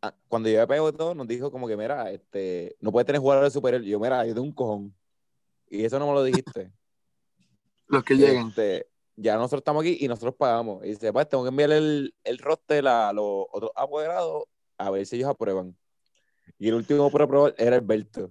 ah, 0.00 0.14
cuando 0.28 0.48
yo 0.48 0.66
pego 0.66 0.94
todo, 0.94 1.14
nos 1.14 1.26
dijo 1.28 1.50
como 1.50 1.68
que, 1.68 1.76
mira, 1.76 2.10
este, 2.10 2.74
no 2.80 2.90
puede 2.90 3.04
tener 3.04 3.20
jugadores 3.20 3.52
superiores. 3.52 3.86
Yo, 3.86 4.00
mira, 4.00 4.24
yo 4.24 4.32
tengo 4.32 4.46
un 4.46 4.54
cojón. 4.54 4.94
Y 5.68 5.84
eso 5.84 5.98
no 5.98 6.06
me 6.06 6.14
lo 6.14 6.24
dijiste. 6.24 6.72
Los 7.86 8.02
que 8.02 8.14
lleguen. 8.14 8.48
Este, 8.48 8.86
ya 9.16 9.36
nosotros 9.36 9.60
estamos 9.60 9.82
aquí 9.82 9.96
y 10.00 10.08
nosotros 10.08 10.34
pagamos. 10.36 10.84
Y 10.84 10.88
dice, 10.88 11.12
pues 11.12 11.28
tengo 11.28 11.44
que 11.44 11.50
enviarle 11.50 11.76
el, 11.78 12.14
el 12.24 12.38
roster 12.38 12.86
a 12.88 13.12
los 13.12 13.46
otros 13.52 13.70
apoderados 13.76 14.44
a 14.78 14.90
ver 14.90 15.06
si 15.06 15.16
ellos 15.16 15.28
aprueban. 15.28 15.76
Y 16.58 16.68
el 16.68 16.74
último 16.74 17.10
por 17.10 17.22
aprobar 17.22 17.54
era 17.58 17.76
Alberto. 17.76 18.30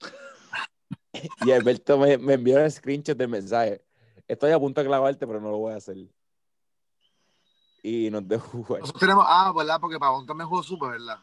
y 1.44 1.50
Alberto 1.52 1.98
me, 1.98 2.18
me 2.18 2.34
envió 2.34 2.58
el 2.58 2.70
screenshot 2.70 3.16
del 3.16 3.28
mensaje. 3.28 3.82
Estoy 4.26 4.52
a 4.52 4.58
punto 4.58 4.80
de 4.80 4.86
clavarte, 4.86 5.26
pero 5.26 5.40
no 5.40 5.50
lo 5.50 5.58
voy 5.58 5.72
a 5.72 5.76
hacer. 5.76 5.96
Y 7.82 8.10
nos 8.10 8.26
dejó 8.28 8.62
jugar. 8.62 8.80
Nosotros 8.80 9.00
tenemos, 9.00 9.24
ah, 9.26 9.52
¿verdad? 9.56 9.78
Porque 9.80 9.98
Pavón 9.98 10.26
también 10.26 10.48
jugó 10.48 10.62
súper, 10.62 10.90
¿verdad? 10.92 11.16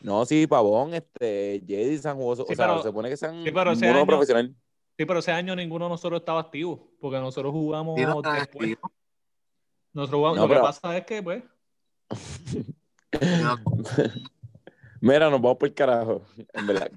No, 0.00 0.24
sí, 0.26 0.46
Pavón, 0.46 0.92
este, 0.94 1.62
Jedi 1.66 1.98
San 1.98 2.16
jugó, 2.16 2.30
o 2.32 2.36
Sí, 2.36 2.54
sea, 2.54 2.66
pero- 2.66 2.82
se 2.82 2.88
supone 2.88 3.08
que 3.08 3.16
sean 3.16 3.42
sí, 3.42 3.50
pero 3.50 3.72
ese 3.72 3.88
uno 3.88 3.98
año- 3.98 4.06
profesional. 4.06 4.54
Sí, 4.98 5.04
pero 5.04 5.18
ese 5.18 5.30
año 5.32 5.54
ninguno 5.54 5.84
de 5.86 5.90
nosotros 5.90 6.20
estaba 6.20 6.40
activo, 6.40 6.88
porque 7.00 7.18
nosotros 7.18 7.52
jugamos 7.52 8.00
no 8.00 8.22
después. 8.22 8.42
activo. 8.72 8.92
Nosotros 9.92 10.18
jugamos, 10.18 10.38
No, 10.38 10.46
lo 10.48 10.54
que 10.54 10.60
pasa 10.60 10.96
es 10.96 11.04
que, 11.06 11.22
pues, 11.22 11.42
no- 13.42 13.56
Mira, 15.00 15.28
nos 15.30 15.40
vamos 15.40 15.58
por 15.58 15.68
el 15.68 15.74
carajo, 15.74 16.22
en 16.54 16.66
verdad. 16.66 16.90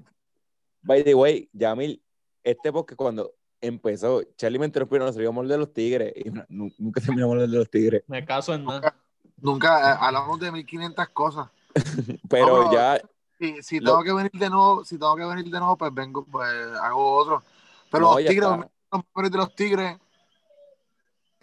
By 0.82 1.04
the 1.04 1.14
way, 1.14 1.48
Yamil, 1.52 2.02
este 2.42 2.72
porque 2.72 2.96
cuando 2.96 3.34
empezó, 3.60 4.22
Charlie 4.36 4.58
me 4.58 4.64
interrumpió, 4.66 4.98
nos 4.98 5.16
íbamos 5.18 5.46
de 5.46 5.58
los 5.58 5.72
tigres, 5.72 6.14
y 6.16 6.30
nunca 6.48 7.00
terminamos 7.02 7.38
de 7.38 7.48
los 7.48 7.68
tigres, 7.70 8.02
me 8.06 8.24
caso 8.24 8.54
en 8.54 8.64
nada. 8.64 8.96
Nunca 9.36 9.92
eh, 9.92 9.96
hablamos 10.00 10.40
de 10.40 10.50
1500 10.52 11.08
cosas. 11.10 11.48
pero 12.30 12.64
No, 12.64 12.72
ya, 12.72 13.00
Si, 13.38 13.62
si 13.62 13.80
Lo- 13.80 13.92
tengo 13.92 14.04
que 14.04 14.12
venir 14.14 14.32
de 14.32 14.48
nuevo, 14.50 14.84
si 14.84 14.98
tengo 14.98 15.14
que 15.16 15.24
venir 15.24 15.44
de 15.44 15.58
nuevo, 15.58 15.76
pues 15.76 15.92
vengo, 15.94 16.24
pues 16.24 16.50
hago 16.82 17.12
otro. 17.16 17.42
Pero 17.90 18.04
No, 18.04 18.14
los 18.14 18.24
tigres, 18.24 18.48
los 18.92 19.04
mejores 19.04 19.30
de 19.30 19.38
los 19.38 19.54
tigres, 19.54 19.98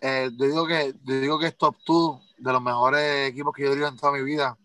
eh, 0.02 0.30
yo 0.38 0.46
digo 0.46 0.68
que, 0.68 0.94
yo 1.04 1.20
digo 1.20 1.40
que 1.40 1.48
es 1.48 1.58
top 1.58 1.76
2 1.86 2.22
de 2.38 2.52
los 2.54 2.62
mejores 2.62 3.30
equipos 3.30 3.54
que 3.54 3.64
yo 3.64 3.74
he 3.74 3.88
en 3.88 3.98
toda 3.98 4.14
mi 4.14 4.22
vida. 4.24 4.58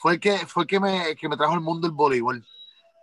Fue 0.00 0.14
el 0.14 0.20
que, 0.20 0.38
fue 0.46 0.62
el 0.62 0.66
que 0.66 0.80
me, 0.80 1.16
que 1.16 1.28
me 1.28 1.36
trajo 1.36 1.54
al 1.54 1.60
mundo 1.60 1.86
el 1.86 1.92
voleibol. 1.92 2.44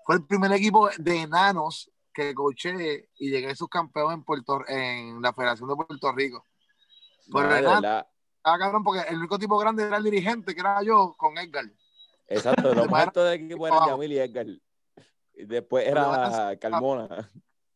Fue 0.06 0.16
el 0.16 0.26
primer 0.26 0.52
equipo 0.54 0.90
de 0.98 1.22
enanos 1.22 1.92
que 2.14 2.34
coché 2.34 3.10
y 3.18 3.30
llegué 3.30 3.52
a 3.52 3.56
subcampeón 3.56 4.14
en 4.14 4.24
Puerto, 4.24 4.64
en 4.68 5.22
la 5.22 5.34
Federación 5.34 5.68
de 5.70 5.76
Puerto 5.76 6.12
Rico. 6.14 6.46
Pero 7.32 7.50
no, 7.62 7.78
era- 7.80 8.08
Ah, 8.48 8.60
cabrón, 8.60 8.84
porque 8.84 9.02
el 9.10 9.18
único 9.18 9.40
tipo 9.40 9.58
grande 9.58 9.84
era 9.84 9.98
el 9.98 10.04
dirigente, 10.04 10.54
que 10.54 10.60
era 10.62 10.82
yo, 10.84 11.16
con 11.18 11.36
Edgar. 11.40 11.66
exacto, 12.28 12.76
los 12.76 12.88
más 12.92 13.08
altos 13.08 13.26
del 13.26 13.44
equipo 13.46 13.68
eran. 13.68 13.88
Yamil 13.88 14.12
y 14.14 14.20
Edgar, 14.20 14.46
después 15.38 15.88
era 15.88 16.56
Carmona, 16.60 17.32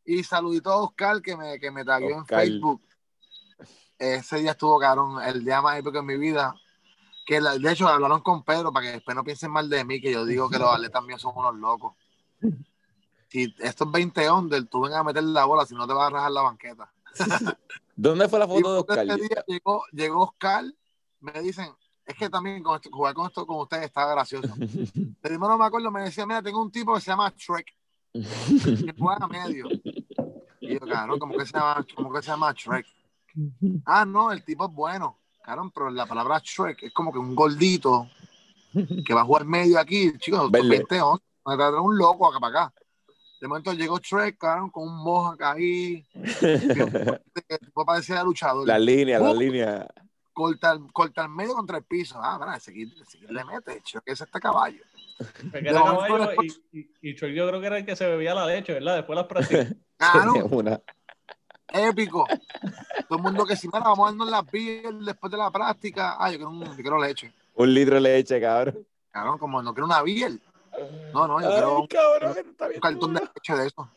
Y 0.06 0.24
saludito 0.24 0.72
a 0.72 0.78
Oscar 0.78 1.22
que 1.22 1.36
me, 1.36 1.60
que 1.60 1.72
me 1.72 1.84
tagueó 1.86 2.18
en. 2.18 2.26
Facebook. 2.26 2.82
Ese 3.98 4.38
día 4.38 4.52
estuvo, 4.52 4.80
cabrón, 4.80 5.22
el 5.24 5.44
día 5.44 5.62
más 5.62 5.78
épico 5.78 6.00
en 6.00 6.06
mi 6.06 6.18
vida. 6.18 6.56
Que 7.26 7.40
la- 7.42 7.58
de 7.58 7.72
hecho 7.72 7.88
hablaron 7.88 8.22
con 8.22 8.44
Pedro 8.44 8.72
para 8.72 8.88
que 8.88 8.92
después 8.94 9.16
no 9.16 9.24
piensen 9.24 9.52
mal 9.52 9.70
de 9.70 9.84
mí, 9.84 10.02
que 10.02 10.12
yo 10.12 10.26
digo 10.26 10.50
que 10.50 10.58
los 10.58 10.74
atletas 10.74 11.04
míos 11.06 11.22
son 11.22 11.34
unos 11.36 11.56
locos. 11.56 11.94
Si 13.28 13.54
estos 13.60 13.92
20 13.92 14.32
under, 14.32 14.66
tú 14.68 14.82
ven 14.82 14.94
a 14.94 15.04
meter 15.04 15.22
la 15.24 15.46
bola, 15.46 15.66
si 15.66 15.76
no 15.76 15.86
te 15.86 15.94
vas 15.94 16.08
a 16.08 16.10
rajar 16.10 16.32
la 16.32 16.42
banqueta. 16.42 16.92
¿dónde 17.96 18.28
fue 18.30 18.40
la 18.40 18.46
Y 18.46 18.48
foto 18.48 18.74
de 18.74 18.80
Oscar? 18.80 19.06
día 19.06 19.44
llegó, 19.46 19.84
llegó 19.92 20.22
Oscar, 20.24 20.64
me 21.20 21.34
dicen, 21.42 21.70
es 22.10 22.16
que 22.18 22.30
también 22.30 22.64
con 22.64 22.76
esto- 22.76 22.90
jugar 22.92 23.14
con 23.14 23.28
esto 23.28 23.46
con 23.46 23.58
ustedes 23.62 23.86
estaba 23.86 24.12
gracioso. 24.14 24.50
Pero 25.22 25.38
no 25.38 25.58
me 25.58 25.66
acuerdo, 25.66 25.92
me 25.92 26.02
decía, 26.02 26.26
mira, 26.26 26.42
tengo 26.42 26.62
un 26.62 26.72
tipo 26.72 26.94
que 26.96 27.02
se 27.02 27.12
llama 27.12 27.32
Shrek, 27.38 27.68
que 28.14 28.94
juega 28.98 29.26
a 29.26 29.28
medio. 29.28 29.68
Y 30.60 30.74
yo, 30.74 30.80
cabrón, 30.82 31.20
¿cómo 31.20 31.38
que 31.38 31.46
se 31.46 31.54
llama, 31.54 31.86
cómo 31.96 32.12
que 32.12 32.22
se 32.22 32.28
llama 32.32 32.52
Shrek? 32.54 32.86
Ah, 33.86 34.06
no, 34.06 34.32
el 34.32 34.44
tipo 34.44 34.66
es 34.66 34.74
bueno. 34.74 35.20
Cabrón, 35.44 35.72
pero 35.72 35.90
la 35.90 36.06
palabra 36.06 36.40
Shrek 36.44 36.84
es 36.84 36.94
como 36.94 37.12
que 37.12 37.20
un 37.20 37.36
gordito 37.36 38.08
que 39.06 39.14
va 39.14 39.22
a 39.22 39.26
jugar 39.26 39.46
medio 39.46 39.80
aquí, 39.80 40.12
chicos, 40.18 40.50
Verde. 40.52 40.68
20 40.70 41.02
onzas, 41.02 41.28
me 41.46 41.56
trae 41.56 41.74
un 41.80 41.98
loco 41.98 42.28
acá 42.28 42.40
para 42.40 42.64
acá. 42.66 42.74
De 43.42 43.48
momento 43.48 43.72
llegó 43.74 44.00
Shrek, 44.00 44.38
cabrón, 44.38 44.70
con 44.70 44.88
un 44.88 44.96
mohawk 45.04 45.42
ahí, 45.44 46.06
tipo 47.62 47.86
parecía 47.86 48.24
luchador. 48.24 48.68
la 48.68 48.78
línea, 48.78 49.20
la 49.20 49.34
línea. 49.34 49.88
Corta, 50.40 50.72
el- 50.72 50.92
corta 50.94 51.24
el 51.24 51.30
medio 51.30 51.54
contra 51.54 51.78
el 51.80 51.84
piso. 51.84 52.18
Ah, 52.22 52.40
aquí, 52.56 52.84
ese 52.84 53.18
aquí 53.18 53.28
le 53.28 53.44
mete, 53.44 53.82
Shrek 53.84 54.04
es 54.08 54.22
este 54.22 54.40
caballo. 54.40 54.82
Que 55.52 55.58
era 55.60 55.82
caballo 55.84 56.32
y, 56.72 56.90
y, 57.02 57.14
yo 57.14 57.28
creo 57.28 57.60
que 57.60 57.68
era 57.68 57.78
el 57.78 57.86
que 57.86 57.96
se 57.98 58.08
bebía 58.08 58.34
la 58.34 58.46
leche, 58.46 58.74
¿verdad? 58.74 58.96
Después 58.96 59.18
las 59.18 59.28
prácticas. 59.28 59.76
Claro, 60.00 60.46
Una- 60.52 60.80
épico. 61.74 62.26
Todo 63.10 63.18
el 63.18 63.24
mundo 63.24 63.46
que 63.46 63.58
si, 63.58 63.68
mira, 63.68 63.82
vamos 63.82 64.00
a 64.00 64.12
darnos 64.12 64.30
la 64.30 64.44
piel 64.44 65.04
después 65.04 65.30
de 65.30 65.38
la 65.38 65.52
práctica. 65.52 66.16
Ah, 66.18 66.32
yo 66.32 66.38
quiero, 66.38 66.50
un, 66.52 66.64
yo 66.64 66.76
quiero 66.76 67.02
leche. 67.02 67.34
un 67.56 67.74
litro 67.74 67.96
de 67.96 68.02
leche, 68.02 68.40
cabrón. 68.40 68.88
Cabrón, 69.12 69.38
como 69.38 69.62
no 69.62 69.74
quiero 69.74 69.88
una 69.88 70.02
biel. 70.02 70.42
No, 71.14 71.28
no, 71.28 71.42
yo 71.42 71.48
Ay, 71.50 71.54
quiero 71.54 71.80
un, 71.82 71.88
cabrón, 71.88 72.36
un 72.76 72.80
cartón 72.80 73.14
de 73.14 73.20
leche 73.20 73.56
de 73.58 73.68
eso. 73.68 73.92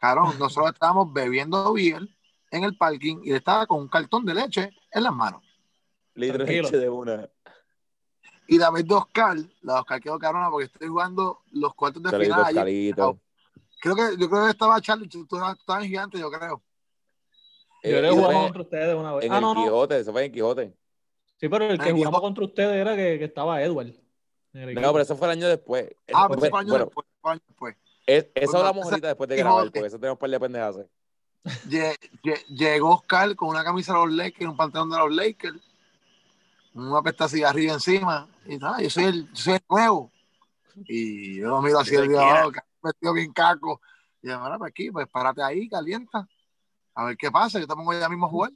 Claro, 0.00 0.32
nosotros 0.36 0.72
estábamos 0.72 1.12
bebiendo 1.12 1.72
beer 1.72 2.08
en 2.50 2.64
el 2.64 2.76
parking 2.76 3.18
y 3.22 3.32
estaba 3.34 3.68
con 3.68 3.78
un 3.82 3.88
cartón 3.88 4.24
de 4.24 4.34
leche 4.34 4.70
en 4.90 5.02
las 5.04 5.12
manos. 5.12 5.45
Litro 6.16 6.38
de 6.38 6.44
Tranquilo. 6.44 6.62
leche 6.64 6.78
de 6.78 6.88
una. 6.88 7.28
Y 8.48 8.58
la 8.58 8.70
vez 8.70 8.86
de 8.86 8.94
Oscar, 8.94 9.36
la 9.62 9.74
de 9.74 9.80
Oscar 9.80 10.00
quedó 10.00 10.18
carona 10.18 10.50
porque 10.50 10.66
estoy 10.66 10.88
jugando 10.88 11.40
los 11.52 11.74
cuartos 11.74 12.02
de 12.02 12.10
final. 12.18 12.44
Creo 13.80 13.94
que, 13.94 14.16
yo 14.18 14.28
creo 14.30 14.44
que 14.44 14.50
estaba 14.50 14.80
Charlie, 14.80 15.08
tú, 15.08 15.26
tú 15.26 15.36
estabas 15.36 15.82
en 15.84 15.88
gigante, 15.88 16.18
yo 16.18 16.30
creo. 16.30 16.62
Yo 17.82 17.90
Eh, 17.90 18.02
le 18.02 18.08
eso 18.08 18.16
jugamos 18.16 18.34
fue 18.34 18.44
contra 18.44 18.62
ustedes 18.62 18.94
una 18.96 19.14
vez. 19.14 19.24
en 19.26 19.32
Ah, 19.32 19.36
el 19.36 19.42
no, 19.42 19.54
no. 19.54 19.62
Quijote, 19.64 19.98
eso 19.98 20.12
fue 20.12 20.24
en 20.24 20.32
Quijote. 20.32 20.74
Sí, 21.38 21.48
pero 21.48 21.66
el 21.66 21.78
que 21.78 21.92
jugamos 21.92 22.20
contra 22.20 22.44
ustedes 22.44 22.74
era 22.76 22.96
que, 22.96 23.18
que 23.18 23.24
estaba 23.24 23.62
Edward. 23.62 23.92
el 24.54 24.74
No, 24.74 24.92
pero 24.92 25.00
eso 25.00 25.16
fue 25.16 25.26
el 25.28 25.32
año 25.32 25.48
después. 25.48 25.90
Ah, 26.14 26.26
pero 26.28 26.40
fue 26.40 26.48
bueno, 26.50 26.78
después, 26.78 27.06
fue 27.20 27.30
años 27.32 27.42
después. 27.46 27.76
es- 28.06 28.24
eso 28.34 28.52
Pues, 28.52 28.54
hablamos 28.54 28.80
esa- 28.86 28.90
ahorita 28.90 29.08
después 29.08 29.28
de 29.28 29.36
Quijote. 29.36 29.50
grabar, 29.52 29.72
porque 29.72 29.86
eso 29.86 29.98
tenemos 29.98 30.14
un 30.16 30.18
par 30.20 30.30
de 30.30 30.40
pendejas. 30.40 30.76
Lle- 31.68 31.98
lle- 32.24 32.44
Llegó 32.48 32.90
Oscar 32.94 33.36
con 33.36 33.48
una 33.50 33.62
camisa 33.62 33.92
de 33.92 33.98
los 33.98 34.12
Lakers, 34.12 34.50
un 34.50 34.56
pantalón 34.56 34.90
de 34.90 34.96
los 34.98 35.12
Lakers, 35.14 35.60
una 36.76 37.02
pesta 37.02 37.28
cigarrillo 37.28 37.72
encima. 37.72 38.28
Y 38.46 38.58
nada, 38.58 38.80
yo 38.80 38.90
soy 38.90 39.04
el, 39.04 39.28
yo 39.32 39.42
soy 39.42 39.54
el 39.54 39.64
nuevo. 39.68 40.12
Y 40.84 41.40
yo 41.40 41.48
lo 41.48 41.62
miro 41.62 41.78
así 41.78 41.94
el 41.94 42.08
día, 42.08 42.44
vestido 42.82 43.12
bien 43.12 43.32
caco. 43.32 43.80
Y 44.22 44.28
yo, 44.28 44.38
mira, 44.40 44.58
pues 44.58 44.70
aquí, 44.70 44.90
pues 44.90 45.08
párate 45.08 45.42
ahí, 45.42 45.68
calienta. 45.68 46.28
A 46.94 47.04
ver 47.04 47.16
qué 47.16 47.30
pasa, 47.30 47.58
yo 47.58 47.66
te 47.66 47.74
pongo 47.74 47.92
ya 47.92 48.08
mismo 48.08 48.26
a 48.26 48.30
jugar. 48.30 48.52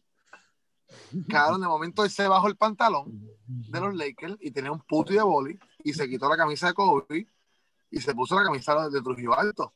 Cabrón, 1.29 1.61
de 1.61 1.69
momento 1.69 2.05
él 2.05 2.11
se 2.11 2.27
bajó 2.27 2.49
el 2.49 2.57
pantalón 2.57 3.07
de 3.47 3.81
los 3.81 3.95
Lakers 3.95 4.37
y 4.41 4.51
tenía 4.51 4.73
un 4.73 4.81
puto 4.81 5.13
de 5.13 5.23
boli 5.23 5.59
y 5.85 5.93
se 5.93 6.09
quitó 6.09 6.29
la 6.29 6.37
camisa 6.37 6.69
de 6.69 6.75
Kobe 6.75 7.29
y 7.91 8.01
se 8.01 8.15
puso 8.15 8.35
la 8.35 8.45
camisa 8.45 8.89
de 8.89 9.01
Trujillo 9.01 9.39
Alto. 9.39 9.73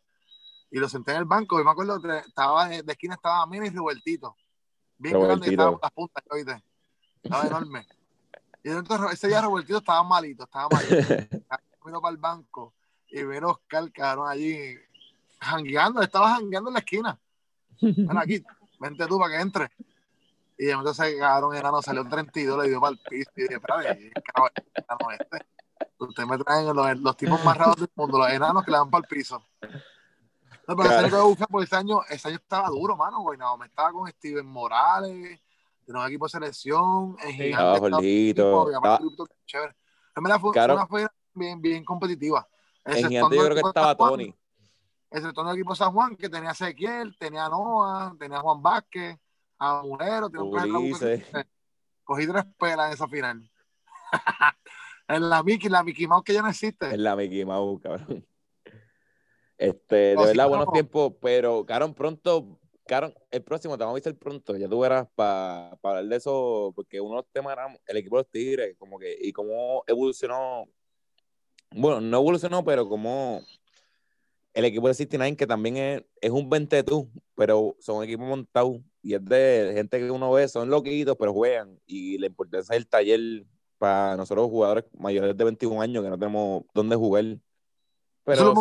Y 0.70 0.78
lo 0.78 0.88
senté 0.88 1.12
en 1.12 1.18
el 1.18 1.24
banco 1.24 1.60
y 1.60 1.64
me 1.64 1.70
acuerdo 1.70 2.00
que 2.00 2.18
estaba 2.18 2.68
de, 2.68 2.82
esquina 2.86 3.14
estaba 3.14 3.46
Mina 3.46 3.66
y 3.66 3.70
Robertito. 3.70 4.36
Bien 4.98 5.20
grande, 5.20 5.50
estaba 5.50 5.78
las 5.80 5.92
puntas, 5.92 6.24
¿oíste? 6.30 6.62
Estaba 7.22 7.46
enorme. 7.46 7.86
Y 8.64 8.70
entonces 8.70 9.12
ese 9.12 9.28
día 9.28 9.42
Robertito 9.42 9.78
estaba 9.78 10.02
malito, 10.02 10.44
estaba 10.44 10.68
malito. 10.70 10.96
Vino 11.84 12.00
para 12.00 12.12
el 12.12 12.16
banco 12.18 12.72
y 13.08 13.22
vino 13.22 13.50
Oscar, 13.50 13.92
cabrón, 13.92 14.26
allí 14.28 14.74
jangueando, 15.38 16.00
estaba 16.00 16.30
jangueando 16.34 16.70
en 16.70 16.74
la 16.74 16.80
esquina. 16.80 17.20
Ven 17.80 18.16
aquí, 18.18 18.42
vente 18.80 19.06
tú 19.06 19.18
para 19.18 19.36
que 19.36 19.42
entre. 19.42 19.70
Y 20.56 20.70
entonces 20.70 21.14
cabrón 21.18 21.54
enano 21.54 21.82
salió 21.82 22.00
en 22.00 22.08
32, 22.08 22.62
le 22.64 22.70
dio 22.70 22.80
para 22.80 22.92
el 22.92 22.98
piso 22.98 23.30
y 23.36 23.42
dije, 23.42 23.54
espérate, 23.56 23.98
¿qué 23.98 24.22
cabrón 24.22 24.50
enano 24.74 25.10
este? 25.20 25.46
Ustedes 25.98 26.28
me 26.28 26.38
traen 26.38 26.74
los, 26.74 27.00
los 27.00 27.16
tipos 27.18 27.44
más 27.44 27.56
raros 27.56 27.76
del 27.76 27.90
mundo, 27.94 28.18
los 28.18 28.30
enanos 28.30 28.64
que 28.64 28.70
le 28.70 28.76
dan 28.78 28.90
para 28.90 29.02
el 29.02 29.08
piso. 29.08 29.46
No, 30.66 30.74
pero 30.76 30.88
Claro. 30.88 31.62
ese 31.62 31.76
año, 31.76 32.00
ese 32.08 32.28
año 32.28 32.38
estaba 32.38 32.68
duro, 32.68 32.96
mano, 32.96 33.20
güey. 33.20 33.38
No, 33.38 33.56
me 33.58 33.66
estaba 33.66 33.92
con 33.92 34.08
Steven 34.10 34.46
Morales, 34.46 35.38
de 35.86 35.92
un 35.92 36.06
equipo 36.06 36.26
de 36.26 36.30
selección, 36.30 37.16
en 37.22 37.32
Gigante 37.32 37.80
Jorgito. 37.80 38.66
En 40.16 40.22
verdad 40.22 40.40
fue 40.40 40.52
Claro. 40.52 40.74
una 40.74 40.86
feria 40.86 41.12
bien, 41.34 41.60
bien 41.60 41.84
competitiva. 41.84 42.46
En 42.84 43.08
Gigante 43.08 43.36
yo 43.36 43.44
creo 43.44 43.54
que 43.54 43.68
estaba 43.68 43.94
Juan, 43.94 44.10
Tony. 44.10 44.34
exceptuando 45.10 45.52
el 45.52 45.58
equipo 45.58 45.72
de 45.72 45.76
San 45.76 45.92
Juan, 45.92 46.16
que 46.16 46.28
tenía 46.28 46.50
a 46.50 46.52
Ezequiel, 46.52 47.16
tenía 47.18 47.46
a 47.46 47.48
Noah, 47.48 48.14
tenía 48.18 48.38
a 48.38 48.40
Juan 48.42 48.62
Vázquez, 48.62 49.18
a 49.58 49.82
Mulero, 49.82 50.28
tenía 50.30 50.44
un 50.44 50.92
Cogí 52.04 52.26
tres 52.26 52.44
pelas 52.58 52.88
en 52.88 52.92
esa 52.92 53.08
final. 53.08 53.50
en 55.08 55.28
la 55.30 55.42
Mickey, 55.42 55.70
la 55.70 55.82
Mickey 55.82 56.06
Mouse 56.06 56.22
que 56.24 56.34
ya 56.34 56.42
no 56.42 56.48
existe. 56.48 56.86
Es 56.90 56.98
la 56.98 57.16
Mickey 57.16 57.44
Mouse, 57.44 57.80
cabrón. 57.82 58.26
Este, 59.56 59.94
de 59.96 60.14
No, 60.16 60.20
sí, 60.22 60.26
verdad, 60.28 60.44
no. 60.44 60.48
buenos 60.50 60.72
tiempos, 60.72 61.12
pero, 61.20 61.64
cabrón, 61.64 61.94
pronto, 61.94 62.58
cabrón, 62.86 63.14
el 63.30 63.42
próximo 63.42 63.76
te 63.76 63.84
vamos 63.84 63.92
a 63.92 63.96
avisar 63.96 64.14
pronto, 64.16 64.56
ya 64.56 64.68
tú 64.68 64.80
verás 64.80 65.08
para 65.14 65.70
hablar 65.82 66.04
de 66.04 66.16
eso, 66.16 66.72
porque 66.74 67.00
uno 67.00 67.16
de 67.16 67.22
los 67.22 67.32
temas 67.32 67.52
era 67.54 67.78
el 67.86 67.96
equipo 67.96 68.16
de 68.16 68.22
los 68.22 68.30
Tigres, 68.30 68.76
como 68.78 68.98
que, 68.98 69.16
y 69.20 69.32
cómo 69.32 69.84
evolucionó, 69.86 70.66
bueno, 71.70 72.00
no 72.00 72.18
evolucionó, 72.18 72.64
pero 72.64 72.88
como 72.88 73.40
el 74.52 74.64
equipo 74.66 74.88
de 74.88 74.94
69, 74.94 75.36
que 75.36 75.46
también 75.46 75.76
es, 75.76 76.02
es 76.20 76.30
un 76.30 76.48
20 76.48 76.82
tú, 76.84 77.10
pero 77.34 77.76
son 77.80 78.04
equipos 78.04 78.26
montados, 78.26 78.80
y 79.02 79.14
es 79.14 79.24
de 79.24 79.72
gente 79.74 79.98
que 79.98 80.10
uno 80.10 80.32
ve, 80.32 80.46
son 80.48 80.70
loquitos, 80.70 81.16
pero 81.18 81.32
juegan, 81.32 81.80
y 81.86 82.18
la 82.18 82.26
importancia 82.26 82.74
del 82.74 82.86
taller 82.86 83.46
para 83.78 84.16
nosotros 84.16 84.48
jugadores 84.48 84.84
mayores 84.96 85.36
de 85.36 85.44
21 85.44 85.80
años 85.82 86.02
que 86.02 86.10
no 86.10 86.18
tenemos 86.18 86.64
dónde 86.72 86.96
jugar. 86.96 87.24
Pero 88.24 88.54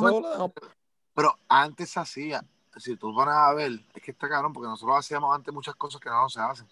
Pero 1.13 1.39
antes 1.47 1.91
se 1.91 1.99
hacía, 1.99 2.43
si 2.77 2.95
tú 2.95 3.13
vas 3.13 3.27
a 3.27 3.53
ver, 3.53 3.71
es 3.93 4.01
que 4.01 4.11
está 4.11 4.27
cabrón, 4.29 4.53
porque 4.53 4.67
nosotros 4.67 4.97
hacíamos 4.97 5.33
antes 5.35 5.53
muchas 5.53 5.75
cosas 5.75 6.01
que 6.01 6.09
no 6.09 6.29
se 6.29 6.39
hacen. 6.39 6.67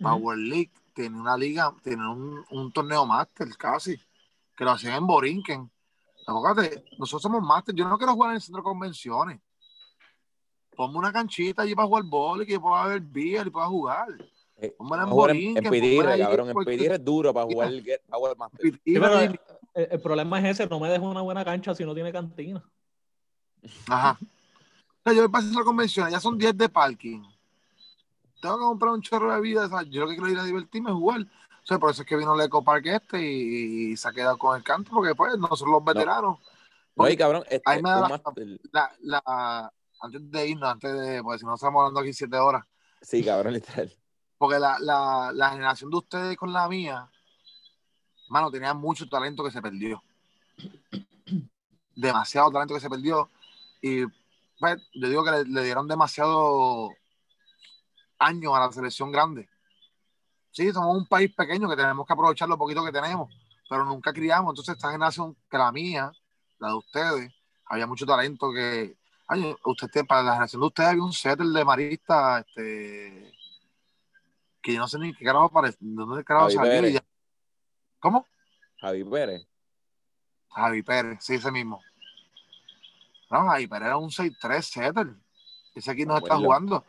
Power 0.00 0.36
League 0.36 0.72
tiene 0.92 1.18
una 1.18 1.36
liga, 1.36 1.74
tiene 1.82 2.08
un, 2.08 2.44
un 2.50 2.72
torneo 2.72 3.06
máster 3.06 3.48
casi, 3.56 3.96
que 4.56 4.64
lo 4.64 4.72
hacían 4.72 4.94
en 4.94 5.06
Borinquen. 5.06 5.70
Acuérdate, 6.26 6.84
nosotros 6.98 7.22
somos 7.22 7.42
máster, 7.42 7.74
yo 7.74 7.86
no 7.88 7.98
quiero 7.98 8.14
jugar 8.14 8.30
en 8.30 8.36
el 8.36 8.42
centro 8.42 8.62
de 8.62 8.64
convenciones. 8.64 9.40
Ponme 10.74 10.98
una 10.98 11.12
canchita 11.12 11.62
allí 11.62 11.74
para 11.74 11.86
jugar 11.86 12.04
boli, 12.04 12.46
que 12.46 12.52
yo 12.54 12.60
pueda 12.60 12.86
ver 12.86 13.00
beer 13.00 13.46
y 13.46 13.50
pueda 13.50 13.66
jugar. 13.66 14.08
Eh, 14.56 14.74
Hombre, 14.78 15.02
en 15.02 15.08
jugar 15.08 15.30
en, 15.30 15.56
en 15.56 16.06
ahí, 16.08 16.20
cabrón. 16.20 16.48
En 16.50 16.56
Pitirre 16.56 16.94
es 16.94 17.04
duro 17.04 17.32
para 17.32 17.46
jugar 17.46 17.72
el 17.72 18.00
Power 18.08 18.36
Master. 18.36 18.60
Sí, 18.60 18.94
el, 18.94 19.38
el 19.74 20.00
problema 20.00 20.38
es 20.40 20.60
ese, 20.60 20.68
no 20.68 20.80
me 20.80 20.88
deja 20.88 21.04
una 21.04 21.20
buena 21.20 21.44
cancha 21.44 21.74
si 21.74 21.84
no 21.84 21.94
tiene 21.94 22.12
cantina. 22.12 22.62
Ajá. 23.88 24.18
O 25.04 25.10
sea, 25.10 25.12
yo 25.12 25.22
me 25.22 25.28
paso 25.28 25.48
a 25.48 25.58
la 25.58 25.64
convención, 25.64 26.10
ya 26.10 26.18
son 26.18 26.38
10 26.38 26.56
de 26.56 26.68
parking. 26.68 27.22
Tengo 28.40 28.56
que 28.56 28.62
comprar 28.62 28.92
un 28.92 29.02
chorro 29.02 29.34
de 29.34 29.40
vida. 29.40 29.68
Yo 29.90 30.02
lo 30.02 30.08
que 30.08 30.14
quiero 30.16 30.30
ir 30.30 30.38
a 30.38 30.44
divertirme 30.44 30.90
es 30.90 30.96
jugar. 30.96 31.20
O 31.22 31.66
sea, 31.66 31.78
por 31.78 31.90
eso 31.90 32.02
es 32.02 32.08
que 32.08 32.16
vino 32.16 32.34
el 32.34 32.40
Eco 32.40 32.62
Park 32.64 32.86
este 32.86 33.20
y, 33.22 33.92
y 33.92 33.96
se 33.96 34.08
ha 34.08 34.12
quedado 34.12 34.38
con 34.38 34.56
el 34.56 34.62
canto, 34.62 34.90
porque 34.92 35.14
pues 35.14 35.36
nosotros 35.38 35.68
los 35.70 35.84
veteranos, 35.84 36.38
No, 36.96 37.08
y 37.08 37.16
cabrón, 37.16 37.42
este, 37.48 37.62
Ahí 37.64 37.82
me 37.82 37.90
da 37.90 38.00
la- 38.00 38.22
la, 38.72 38.92
la, 39.00 39.72
antes 40.00 40.30
de 40.30 40.48
irnos, 40.48 40.68
antes 40.70 40.92
de, 40.92 41.22
porque 41.22 41.38
si 41.38 41.44
no 41.46 41.54
estamos 41.54 41.80
hablando 41.80 42.00
aquí 42.00 42.12
7 42.12 42.36
horas, 42.38 42.64
Sí, 43.02 43.22
cabrón, 43.24 43.54
literal. 43.54 43.92
porque 44.38 44.58
la, 44.58 44.78
la, 44.78 45.30
la 45.34 45.50
generación 45.50 45.90
de 45.90 45.96
ustedes 45.98 46.36
con 46.36 46.52
la 46.52 46.66
mía, 46.68 47.10
mano, 48.28 48.50
tenía 48.50 48.72
mucho 48.74 49.06
talento 49.08 49.42
que 49.44 49.50
se 49.50 49.60
perdió. 49.62 50.02
Demasiado 51.94 52.50
talento 52.50 52.74
que 52.74 52.80
se 52.80 52.90
perdió. 52.90 53.30
Y 53.80 54.04
pues, 54.58 54.82
yo 54.94 55.08
digo 55.08 55.24
que 55.24 55.30
le, 55.30 55.44
le 55.44 55.62
dieron 55.64 55.88
demasiado 55.88 56.90
años 58.18 58.54
a 58.54 58.60
la 58.60 58.72
selección 58.72 59.10
grande. 59.12 59.48
Sí, 60.50 60.72
somos 60.72 60.96
un 60.96 61.06
país 61.06 61.34
pequeño 61.34 61.68
que 61.68 61.76
tenemos 61.76 62.06
que 62.06 62.12
aprovechar 62.12 62.48
lo 62.48 62.56
poquito 62.56 62.84
que 62.84 62.92
tenemos, 62.92 63.28
pero 63.68 63.84
nunca 63.84 64.12
criamos. 64.12 64.52
Entonces, 64.52 64.76
esta 64.76 64.92
generación 64.92 65.36
que 65.50 65.58
la 65.58 65.72
mía, 65.72 66.12
la 66.58 66.68
de 66.68 66.74
ustedes, 66.74 67.32
había 67.66 67.86
mucho 67.86 68.06
talento 68.06 68.52
que. 68.52 68.96
Ay, 69.26 69.54
usted, 69.64 69.88
tiene- 69.88 70.06
para 70.06 70.22
la 70.22 70.32
generación 70.32 70.60
de 70.60 70.66
ustedes 70.66 70.90
había 70.90 71.02
un 71.02 71.12
setter 71.12 71.46
de 71.46 71.64
marista, 71.64 72.38
este. 72.40 73.32
Que 74.62 74.74
yo 74.74 74.78
no 74.78 74.86
sé 74.88 74.98
ni 74.98 75.12
qué 75.12 75.24
carajo 75.24 75.50
parece, 75.50 75.76
de 75.80 75.94
dónde 75.94 76.24
carajo 76.24 76.46
salió. 76.50 77.00
¿Cómo? 77.98 78.26
Javi 78.80 79.02
Pérez. 79.04 79.46
Javi 80.50 80.82
Pérez, 80.82 81.18
sí, 81.20 81.34
ese 81.34 81.50
mismo. 81.50 81.80
No, 83.30 83.46
Javi 83.48 83.66
Pérez 83.66 83.86
era 83.86 83.96
un 83.96 84.10
6-3 84.10 84.62
setter. 84.62 85.14
Ese 85.74 85.90
aquí 85.90 86.04
no 86.06 86.16
está 86.18 86.36
jugando. 86.36 86.84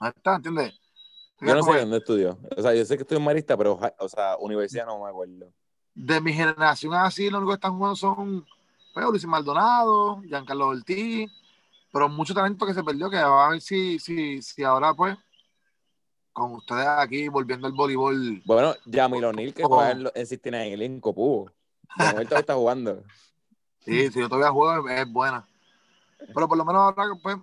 No 0.00 0.08
está, 0.08 0.36
¿entiendes? 0.36 0.74
Yo 1.40 1.54
no 1.54 1.62
sé 1.62 1.80
dónde 1.80 1.98
estudió. 1.98 2.38
O 2.56 2.62
sea, 2.62 2.74
yo 2.74 2.84
sé 2.84 2.96
que 2.96 3.02
estoy 3.02 3.16
en 3.18 3.24
Marista, 3.24 3.56
pero, 3.56 3.78
o 3.98 4.08
sea, 4.08 4.36
universidad 4.38 4.86
no 4.86 5.02
me 5.02 5.08
acuerdo. 5.08 5.50
de 5.94 6.20
mi 6.20 6.32
generación 6.32 6.94
así, 6.94 7.28
lo 7.30 7.38
único 7.38 7.50
que 7.52 7.54
están 7.56 7.76
jugando 7.76 7.96
son 7.96 8.46
pues, 8.94 9.06
Ulises 9.06 9.28
Maldonado, 9.28 10.20
Giancarlo 10.22 10.68
Ortiz, 10.68 11.30
pero 11.92 12.08
mucho 12.08 12.32
talento 12.34 12.64
que 12.66 12.74
se 12.74 12.84
perdió, 12.84 13.10
que 13.10 13.16
va 13.16 13.46
a 13.46 13.50
ver 13.50 13.60
si, 13.60 13.98
si, 13.98 14.40
si 14.42 14.62
ahora, 14.62 14.94
pues, 14.94 15.16
con 16.32 16.52
ustedes 16.54 16.86
aquí 16.86 17.28
volviendo 17.28 17.66
al 17.66 17.72
voleibol. 17.72 18.42
Bueno, 18.46 18.74
Jamil 18.90 19.24
O'Neill, 19.24 19.52
que 19.54 19.64
Oh. 19.64 19.68
juega 19.68 19.90
en, 19.90 20.02
lo- 20.04 20.12
en 20.14 20.26
69 20.26 20.66
en 20.68 20.72
el 20.74 20.82
Inco 20.82 21.14
Pubo. 21.14 21.50
De 21.98 22.04
momento 22.12 22.36
está 22.36 22.54
jugando. 22.54 23.02
Sí, 23.84 24.10
si 24.10 24.20
yo 24.20 24.28
todavía 24.28 24.50
juego, 24.50 24.88
es, 24.88 25.00
es 25.00 25.12
buena. 25.12 25.46
Pero 26.34 26.48
por 26.48 26.58
lo 26.58 26.64
menos 26.64 26.82
ahora, 26.82 27.14
pues, 27.22 27.36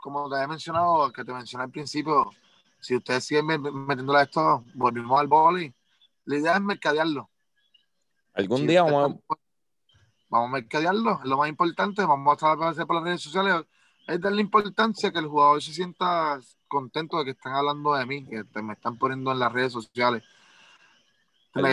como 0.00 0.28
te 0.28 0.36
había 0.36 0.48
mencionado, 0.48 1.10
que 1.12 1.24
te 1.24 1.32
mencioné 1.32 1.64
al 1.64 1.70
principio, 1.70 2.30
si 2.80 2.94
ustedes 2.96 3.24
siguen 3.24 3.46
met- 3.46 3.72
metiéndole 3.72 4.20
a 4.20 4.22
esto, 4.22 4.64
volvimos 4.74 5.18
al 5.18 5.26
voleibol, 5.26 5.74
la 6.26 6.36
idea 6.36 6.54
es 6.54 6.60
mercadearlo. 6.60 7.28
Algún 8.34 8.66
día 8.66 8.82
vamos 8.82 9.20
a... 9.30 9.34
vamos 10.28 10.48
a 10.48 10.52
mercadearlo, 10.52 11.20
es 11.22 11.24
lo 11.28 11.38
más 11.38 11.48
importante, 11.48 12.04
vamos 12.04 12.34
a 12.34 12.36
tratar 12.56 12.86
por 12.86 12.96
las 12.96 13.04
redes 13.04 13.22
sociales, 13.22 13.64
es 14.06 14.20
darle 14.20 14.42
importancia 14.42 15.10
que 15.10 15.18
el 15.18 15.26
jugador 15.26 15.62
se 15.62 15.72
sienta 15.72 16.38
contento 16.68 17.18
de 17.18 17.24
que 17.24 17.30
están 17.30 17.54
hablando 17.54 17.94
de 17.94 18.04
mí, 18.06 18.24
que 18.26 18.44
te- 18.44 18.62
me 18.62 18.74
están 18.74 18.98
poniendo 18.98 19.32
en 19.32 19.38
las 19.38 19.52
redes 19.52 19.72
sociales. 19.72 20.22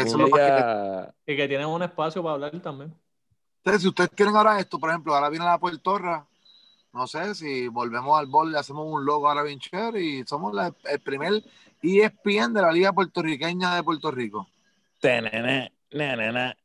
Eso 0.08 0.18
que-. 0.34 1.34
Y 1.34 1.36
que 1.36 1.48
tienen 1.48 1.68
un 1.68 1.84
espacio 1.84 2.24
para 2.24 2.34
hablar 2.36 2.60
también. 2.62 2.94
Entonces, 3.66 3.82
si 3.82 3.88
ustedes 3.88 4.12
quieren 4.16 4.36
ahora 4.36 4.60
esto, 4.60 4.78
por 4.78 4.92
ejemplo, 4.92 5.16
ahora 5.16 5.28
viene 5.30 5.44
la 5.44 5.58
Puertorra, 5.58 6.24
no 6.94 7.08
sé 7.08 7.34
si 7.34 7.68
volvemos 7.68 8.18
al 8.20 8.28
bol, 8.28 8.52
le 8.52 8.60
hacemos 8.60 8.86
un 8.88 9.04
logo 9.04 9.28
ahora 9.28 9.42
bien 9.42 9.60
chévere 9.60 10.00
y 10.04 10.24
somos 10.24 10.54
la- 10.54 10.72
el 10.84 11.00
primer 11.00 11.44
ESPN 11.82 12.54
de 12.54 12.62
la 12.62 12.72
Liga 12.72 12.94
Puertorriqueña 12.94 13.76
de 13.76 13.82
Puerto 13.82 14.12
Rico. 14.12 14.48
Tenene. 15.02 15.74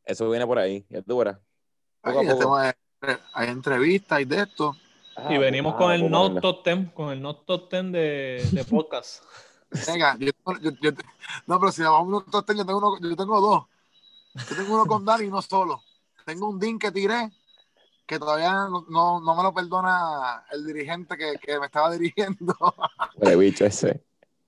Eso 0.05 0.29
viene 0.29 0.47
por 0.47 0.59
ahí, 0.59 0.85
ya 0.91 1.01
tú 1.01 1.17
verás. 1.17 1.39
Poco 2.03 2.19
a 2.19 2.21
Ahí 2.21 2.27
poco. 2.29 2.57
hacemos, 2.57 2.75
eh, 3.09 3.19
hay 3.33 3.49
entrevistas 3.49 4.21
y 4.21 4.25
de 4.27 4.41
esto. 4.43 4.77
Y 5.31 5.37
Ah, 5.37 5.39
venimos 5.39 5.73
ah, 5.75 5.79
con 5.79 5.93
el 5.93 6.03
ponerla. 6.03 6.41
Top 6.43 6.65
10, 6.65 6.93
con 6.93 7.11
el 7.13 7.23
Not 7.23 7.47
Top 7.47 7.71
10 7.71 7.93
de, 7.93 8.47
de 8.53 8.65
podcast. 8.67 9.25
Venga, 9.87 10.17
yo, 10.19 10.31
yo- 10.61 10.71
yo- 10.83 10.91
no, 11.47 11.59
pero 11.61 11.73
si 11.73 11.81
vamos 11.83 11.99
a 12.01 12.03
unos 12.03 12.27
top 12.27 12.45
ten, 12.45 12.59
yo 12.59 12.67
tengo, 12.67 12.79
uno- 12.79 13.09
yo 13.09 13.17
tengo 13.17 13.41
dos. 13.41 13.65
Yo 14.51 14.57
tengo 14.57 14.75
uno 14.75 14.85
con 14.87 15.03
Dani 15.05 15.25
y 15.25 15.29
uno 15.29 15.41
solo. 15.41 15.83
Tengo 16.31 16.49
un 16.49 16.61
DIN 16.61 16.79
que 16.79 16.93
tiré 16.93 17.33
que 18.07 18.17
todavía 18.21 18.53
no, 18.53 18.85
no, 18.89 19.21
no 19.21 19.35
me 19.35 19.43
lo 19.43 19.53
perdona 19.53 20.45
el 20.53 20.65
dirigente 20.65 21.17
que, 21.17 21.35
que 21.43 21.59
me 21.59 21.67
estaba 21.67 21.91
dirigiendo. 21.91 22.55
Huele 23.17 23.35
bicho 23.37 23.65
ese. 23.65 24.05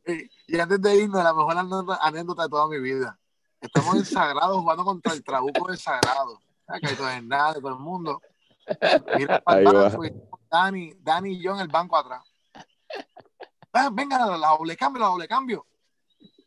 y, 0.07 0.31
y 0.55 0.61
antes 0.61 0.81
de 0.81 0.95
irme, 0.97 1.21
la 1.25 1.35
mejor 1.35 1.57
anécdota, 2.01 2.45
de 2.45 2.49
toda 2.49 2.69
mi 2.69 2.79
vida. 2.79 3.19
Estamos 3.61 3.97
en 3.97 4.05
Sagrado 4.05 4.61
jugando 4.61 4.85
contra 4.85 5.13
el 5.13 5.25
Trabuco 5.25 5.69
de 5.73 5.77
Sagrado. 5.77 6.41
Caito 6.67 7.09
Hernández, 7.09 7.61
todo 7.61 7.73
el 7.73 7.79
mundo. 7.81 8.21
Mira 9.17 9.41
para 9.41 9.59
el 9.59 9.65
banco 9.91 10.05
y 10.05 10.13
Dani, 10.49 10.95
Dani 11.01 11.31
y 11.33 11.43
yo 11.43 11.55
en 11.55 11.61
el 11.63 11.69
banco 11.69 11.97
atrás. 11.97 12.23
Ah, 13.73 13.91
venga, 13.93 14.19
la, 14.25 14.39
la 14.39 14.49
doble 14.51 14.77
cambio, 14.77 15.01
la 15.03 15.09
doble 15.09 15.27
cambio. 15.27 15.67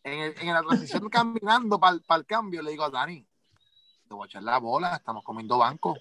En, 0.01 0.19
el- 0.21 0.35
en 0.39 0.53
la 0.53 0.61
transición 0.61 1.09
caminando 1.09 1.77
para 1.77 1.97
el 2.15 2.25
cambio, 2.25 2.61
le 2.61 2.71
digo 2.71 2.85
a 2.85 2.89
Dani, 2.89 3.25
te 4.15 4.17
voy 4.17 4.25
a 4.25 4.27
echar 4.27 4.43
la 4.43 4.57
bola, 4.59 4.95
estamos 4.95 5.23
comiendo 5.23 5.57
banco. 5.57 5.97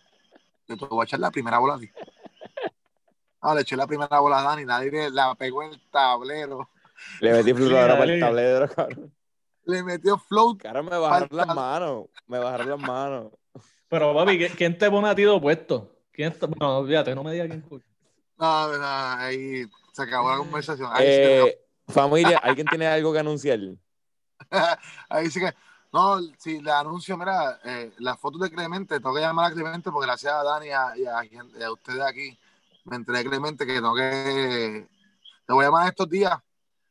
Yo 0.68 0.76
te 0.76 0.86
voy 0.86 1.00
a 1.02 1.04
echar 1.04 1.18
la 1.18 1.30
primera 1.30 1.58
bola 1.58 1.74
a 1.74 1.78
ti. 1.78 1.90
Ah, 3.40 3.54
le 3.54 3.62
eché 3.62 3.76
la 3.76 3.86
primera 3.86 4.20
bola 4.20 4.38
a 4.38 4.42
Dani, 4.42 4.64
nadie 4.64 5.10
la 5.10 5.34
pegó 5.34 5.62
en 5.64 5.72
el 5.72 5.80
tablero. 5.90 6.68
Le 7.20 7.32
metí 7.32 7.52
flotadora 7.52 7.98
para 7.98 8.12
el 8.12 8.20
tablero, 8.20 8.68
cabrón. 8.68 9.12
Le 9.66 9.82
metió 9.82 10.16
float. 10.18 10.62
Cabrón, 10.62 10.86
me 10.86 10.96
bajaron 10.96 11.28
las 11.32 11.54
manos. 11.54 12.04
Me 12.26 12.38
bajaron 12.38 12.70
las 12.70 12.78
manos. 12.78 13.32
Pero, 13.88 14.14
papi, 14.14 14.38
¿qui- 14.38 14.56
¿quién 14.56 14.78
te 14.78 14.90
pone 14.90 15.08
a 15.08 15.14
ti 15.14 15.22
de 15.22 15.28
opuesto? 15.28 15.90
¿Quién 16.12 16.32
te... 16.38 16.46
No, 16.46 16.78
olvídate, 16.78 17.14
no 17.14 17.24
me 17.24 17.32
digas 17.32 17.48
quién 17.48 17.62
fue. 17.64 17.80
No, 18.38 18.78
no, 18.78 18.86
ahí 18.86 19.64
se 19.92 20.02
acabó 20.02 20.30
la 20.30 20.38
conversación. 20.38 20.90
Ahí, 20.92 21.10
sí 21.12 21.20
que, 21.20 21.40
Eh, 21.48 21.58
familia, 21.88 22.38
¿alguien 22.38 22.68
tiene 22.68 22.86
algo 22.86 23.12
que 23.12 23.18
anunciar? 23.18 23.58
ahí 25.08 25.30
sí 25.30 25.40
que. 25.40 25.52
No, 25.94 26.18
si 26.38 26.60
le 26.60 26.72
anuncio, 26.72 27.16
mira, 27.16 27.60
eh, 27.64 27.92
las 27.98 28.18
fotos 28.18 28.40
de 28.40 28.50
Clemente, 28.50 28.96
tengo 28.98 29.14
que 29.14 29.20
llamar 29.20 29.52
a 29.52 29.54
Clemente 29.54 29.92
porque 29.92 30.08
gracias 30.08 30.32
a 30.34 30.42
Dani 30.42 30.66
y 30.66 30.70
a, 30.70 30.96
y 30.96 31.06
a 31.06 31.20
quien- 31.20 31.52
y 31.56 31.62
a 31.62 31.70
ustedes 31.70 32.00
aquí, 32.00 32.36
me 32.84 32.96
enteré 32.96 33.18
de 33.18 33.24
Clemente 33.30 33.64
que 33.64 33.74
tengo 33.74 33.94
que. 33.94 34.88
Te 35.46 35.52
voy 35.52 35.62
a 35.64 35.68
llamar 35.68 35.88
estos 35.88 36.08
días 36.10 36.36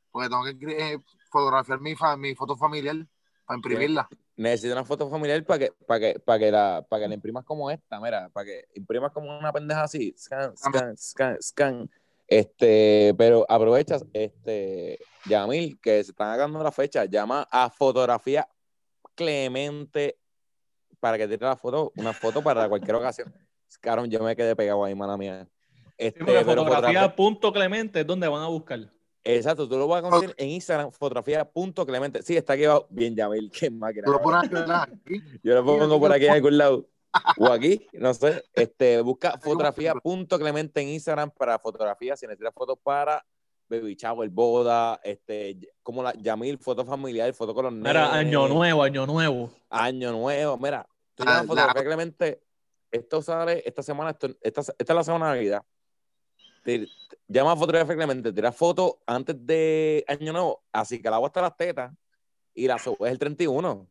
porque 0.09 0.29
tengo 0.29 0.43
que 0.45 0.93
eh, 0.93 0.99
fotografiar 1.29 1.81
mi, 1.81 1.95
fa- 1.97 2.15
mi 2.15 2.33
foto 2.33 2.55
familiar 2.55 2.95
para 3.45 3.57
imprimirla. 3.57 4.07
Necesito 4.37 4.71
una 4.73 4.85
foto 4.85 5.09
familiar 5.09 5.43
para 5.45 5.59
que, 5.59 5.73
para 5.85 5.99
que, 5.99 6.19
para 6.19 6.39
que 6.39 6.51
la, 6.51 6.85
para 6.89 7.03
que 7.03 7.07
la 7.09 7.15
imprimas 7.15 7.43
como 7.43 7.69
esta, 7.69 7.99
mira, 7.99 8.29
para 8.29 8.45
que 8.45 8.65
imprimas 8.75 9.11
como 9.11 9.37
una 9.37 9.51
pendeja 9.51 9.83
así. 9.83 10.15
Scan, 10.17 10.55
scan, 10.55 10.97
scan, 10.97 11.37
scan. 11.41 11.91
Este, 12.25 13.13
pero 13.17 13.45
aprovechas, 13.49 14.05
este, 14.13 14.97
Yamil, 15.25 15.77
que 15.81 16.01
se 16.05 16.11
están 16.11 16.31
acabando 16.31 16.63
la 16.63 16.71
fecha, 16.71 17.03
llama 17.03 17.45
a 17.51 17.69
fotografía 17.69 18.47
Clemente 19.15 20.17
para 20.99 21.17
que 21.17 21.27
tire 21.27 21.45
la 21.45 21.55
foto, 21.55 21.91
una 21.97 22.13
foto 22.13 22.41
para 22.41 22.67
cualquier 22.69 22.95
ocasión. 22.95 23.33
Cabrón, 23.81 24.09
yo 24.09 24.21
me 24.23 24.35
quedé 24.35 24.55
pegado 24.55 24.83
ahí, 24.85 24.95
mala 24.95 25.17
mía. 25.17 25.47
Este, 25.97 26.19
Sí, 26.19 26.25
porque 26.25 26.45
pero 26.45 26.61
fotografía- 26.63 26.65
fotografía 26.65 27.15
punto 27.15 27.53
Clemente 27.53 27.99
es 28.01 28.07
donde 28.07 28.27
van 28.27 28.41
a 28.43 28.47
buscar. 28.47 28.79
Exacto, 29.25 29.67
tú 29.69 29.77
lo 29.77 29.87
vas 29.87 30.03
a 30.03 30.09
conseguir 30.09 30.35
en 30.37 30.49
Instagram, 30.49 30.91
fotografía.clemente. 30.91 32.21
Sí, 32.23 32.35
está 32.35 32.53
aquí 32.53 32.65
abajo. 32.65 32.87
Bien, 32.89 33.15
Yamil, 33.15 33.49
qué 33.51 33.69
máquina. 33.69 34.09
Lo 34.09 34.21
pones 34.21 34.49
aquí. 34.53 35.21
Yo 35.43 35.53
lo 35.55 35.63
pongo 35.65 35.99
por 35.99 36.11
aquí 36.11 36.25
en 36.25 36.31
algún 36.33 36.57
lado. 36.57 36.89
O 37.37 37.47
aquí, 37.47 37.87
no 37.93 38.13
sé. 38.13 38.43
Este, 38.53 38.99
busca 39.01 39.37
fotografía.clemente 39.39 40.81
en 40.81 40.89
Instagram 40.89 41.31
para 41.31 41.57
fotografías. 41.59 42.19
Si 42.19 42.25
necesitas 42.27 42.53
fotos 42.53 42.77
para 42.83 43.23
baby 43.79 43.95
shower, 43.95 44.29
boda, 44.29 44.99
este, 45.03 45.57
como 45.81 46.01
la 46.03 46.13
Yamil, 46.13 46.57
foto 46.57 46.85
familiar, 46.85 47.33
foto 47.33 47.53
con 47.53 47.65
los. 47.65 47.73
Mira, 47.73 48.13
año 48.13 48.47
nuevo, 48.47 48.83
año 48.83 49.05
nuevo. 49.05 49.51
Año 49.69 50.11
nuevo. 50.11 50.57
Mira, 50.57 50.87
tú 51.15 51.23
Ah, 51.23 51.25
llamas 51.25 51.41
la- 51.41 51.47
fotografía 51.47 51.83
Clemente. 51.83 52.43
Esto 52.91 53.21
sale 53.21 53.63
esta 53.65 53.81
semana, 53.81 54.11
esto- 54.11 54.27
esta, 54.41 54.61
esta 54.61 54.75
es 54.77 54.89
la 54.95 55.03
semana 55.03 55.29
de 55.29 55.35
Navidad. 55.37 55.63
Te- 56.63 56.87
llama 57.27 57.53
a 57.53 57.55
fotografía 57.57 57.95
Clemente, 57.95 58.31
tira 58.31 58.51
foto 58.51 58.99
antes 59.07 59.35
de 59.45 60.05
Año 60.07 60.31
Nuevo, 60.31 60.63
así 60.71 61.01
que 61.01 61.09
la 61.09 61.15
agua 61.17 61.27
hasta 61.27 61.41
las 61.41 61.57
tetas 61.57 61.91
y 62.53 62.67
la 62.67 62.77
subes 62.77 63.11
el 63.11 63.17
31. 63.19 63.89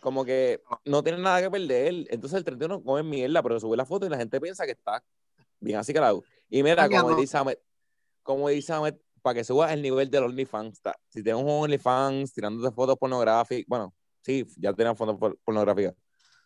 Como 0.00 0.24
que 0.24 0.62
no 0.86 1.02
tiene 1.02 1.18
nada 1.18 1.42
que 1.42 1.50
perder. 1.50 2.06
Entonces 2.10 2.38
el 2.38 2.44
31 2.44 2.82
come 2.82 3.02
mierda, 3.02 3.42
pero 3.42 3.60
sube 3.60 3.76
la 3.76 3.84
foto 3.84 4.06
y 4.06 4.08
la 4.08 4.16
gente 4.16 4.40
piensa 4.40 4.64
que 4.64 4.72
está 4.72 5.02
bien 5.58 5.78
así 5.78 5.92
que 5.92 6.00
la 6.00 6.08
hago. 6.08 6.24
Y 6.48 6.62
mira, 6.62 6.84
como 6.86 6.96
Cambiando. 6.96 7.20
dice 7.20 7.36
Ahmed, 7.36 7.58
como 8.22 8.48
dice 8.48 8.72
Ahmed, 8.72 8.94
para 9.22 9.34
que 9.34 9.44
subas 9.44 9.72
el 9.72 9.82
nivel 9.82 10.10
del 10.10 10.24
OnlyFans. 10.24 10.80
Si 11.08 11.22
tienes 11.22 11.42
un 11.42 11.48
OnlyFans 11.50 12.32
tirándote 12.32 12.74
fotos 12.74 12.96
pornográficas, 12.96 13.66
bueno, 13.68 13.94
sí, 14.22 14.46
ya 14.56 14.72
tenemos 14.72 14.96
fotos 14.98 15.16
por- 15.18 15.38
pornográficas. 15.44 15.94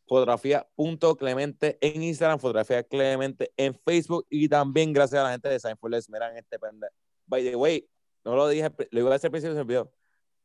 Fotografía.clemente 0.07 1.79
en 1.81 2.03
Instagram, 2.03 2.39
fotografía 2.39 2.83
Clemente 2.83 3.53
en 3.57 3.75
Facebook 3.75 4.27
y 4.29 4.49
también 4.49 4.93
gracias 4.93 5.21
a 5.21 5.25
la 5.25 5.31
gente 5.33 5.49
de 5.49 5.59
Sign 5.61 5.77
for 5.79 5.91
Less. 5.91 6.11
Miran 6.11 6.37
este 6.37 6.59
pendejo. 6.59 6.93
By 7.27 7.43
the 7.43 7.57
way, 7.57 7.89
no 8.25 8.35
lo 8.37 8.49
dije, 8.49 8.71
lo 8.91 9.01
iba 9.01 9.11
a 9.11 9.13
decir 9.15 9.29
al 9.29 9.31
principio, 9.33 9.53
se 9.55 9.57
me 9.57 9.61
olvidó. 9.63 9.93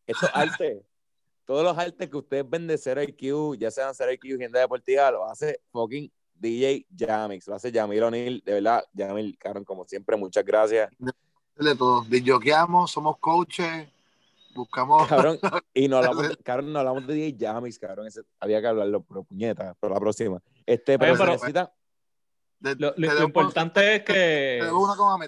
Estos 0.07 0.29
artes, 0.33 0.81
todos 1.45 1.63
los 1.63 1.77
artes 1.77 2.09
que 2.09 2.17
ustedes 2.17 2.49
ven 2.49 2.67
de 2.67 2.77
Zero 2.77 3.01
IQ, 3.03 3.57
ya 3.57 3.69
sean 3.71 3.93
Zero 3.93 4.11
IQ, 4.13 4.35
Agenda 4.35 4.59
Deportiva, 4.59 5.11
lo 5.11 5.25
hace 5.25 5.61
fucking 5.71 6.11
DJ 6.39 6.85
Jamix, 6.97 7.47
lo 7.47 7.55
hace 7.55 7.71
Yamil 7.71 8.03
O'Neill, 8.03 8.41
de 8.45 8.53
verdad, 8.53 8.83
Yamil, 8.93 9.37
cabrón, 9.37 9.63
como 9.65 9.85
siempre, 9.85 10.15
muchas 10.15 10.45
gracias. 10.45 10.89
De 11.57 11.75
todo. 11.75 12.03
Disjoqueamos, 12.07 12.89
somos 12.91 13.17
coaches, 13.19 13.87
buscamos. 14.55 15.07
Cabrón, 15.07 15.37
y 15.73 15.87
no 15.87 15.97
hablamos, 15.97 16.37
cabrón, 16.43 16.71
no 16.71 16.79
hablamos 16.79 17.05
de 17.07 17.13
DJ 17.13 17.37
Jamix, 17.47 17.77
cabrón, 17.77 18.07
ese- 18.07 18.21
había 18.39 18.61
que 18.61 18.67
hablarlo, 18.67 19.01
pero 19.03 19.23
puñeta, 19.23 19.75
pero 19.79 19.93
la 19.93 19.99
próxima. 19.99 20.41
Este, 20.65 20.97
pero, 20.97 21.11
Oye, 21.13 21.19
pero- 21.19 21.31
necesita, 21.33 21.73
de- 22.59 22.75
Lo, 22.75 23.23
importante 23.23 23.95
es 23.97 24.03
que 24.03 24.59
una 24.71 25.27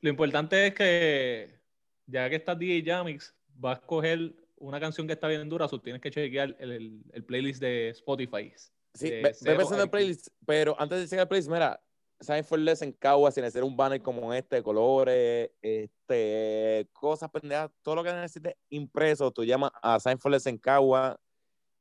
lo 0.00 0.10
importante 0.10 0.66
es 0.66 0.74
que 0.74 1.58
ya 2.06 2.28
que 2.28 2.36
estás 2.36 2.58
DJ 2.58 2.84
Jamix, 2.84 3.34
vas 3.56 3.76
a 3.78 3.80
escoger 3.80 4.34
una 4.56 4.78
canción 4.80 5.06
que 5.06 5.12
está 5.14 5.28
bien 5.28 5.48
dura, 5.48 5.66
o 5.66 5.80
tienes 5.80 6.02
que 6.02 6.10
chequear 6.10 6.56
el, 6.58 6.72
el- 6.72 7.02
el 7.12 7.24
playlist 7.24 7.60
de 7.60 7.90
Spotify. 7.90 8.52
Sí, 8.94 9.10
ve, 9.10 9.34
pensando 9.42 9.82
en 9.82 9.90
playlist, 9.90 10.28
pero 10.46 10.76
antes 10.78 11.00
de 11.00 11.06
llegar 11.06 11.22
al 11.22 11.28
playlist, 11.28 11.50
mira, 11.50 11.80
Sign 12.20 12.44
for 12.44 12.58
Less 12.58 12.82
en 12.82 12.92
Cagua, 12.92 13.32
sin 13.32 13.44
hacer 13.44 13.64
un 13.64 13.76
banner 13.76 14.00
como 14.00 14.32
este, 14.32 14.62
colores, 14.62 15.50
este, 15.60 16.88
cosas 16.92 17.30
pendejas, 17.30 17.70
todo 17.82 17.96
lo 17.96 18.04
que 18.04 18.12
necesites 18.12 18.54
impreso, 18.70 19.32
tú 19.32 19.44
llamas 19.44 19.72
a 19.82 19.98
Sign 19.98 20.18
for 20.18 20.30
Less 20.30 20.46
en 20.46 20.58
Cagua, 20.58 21.18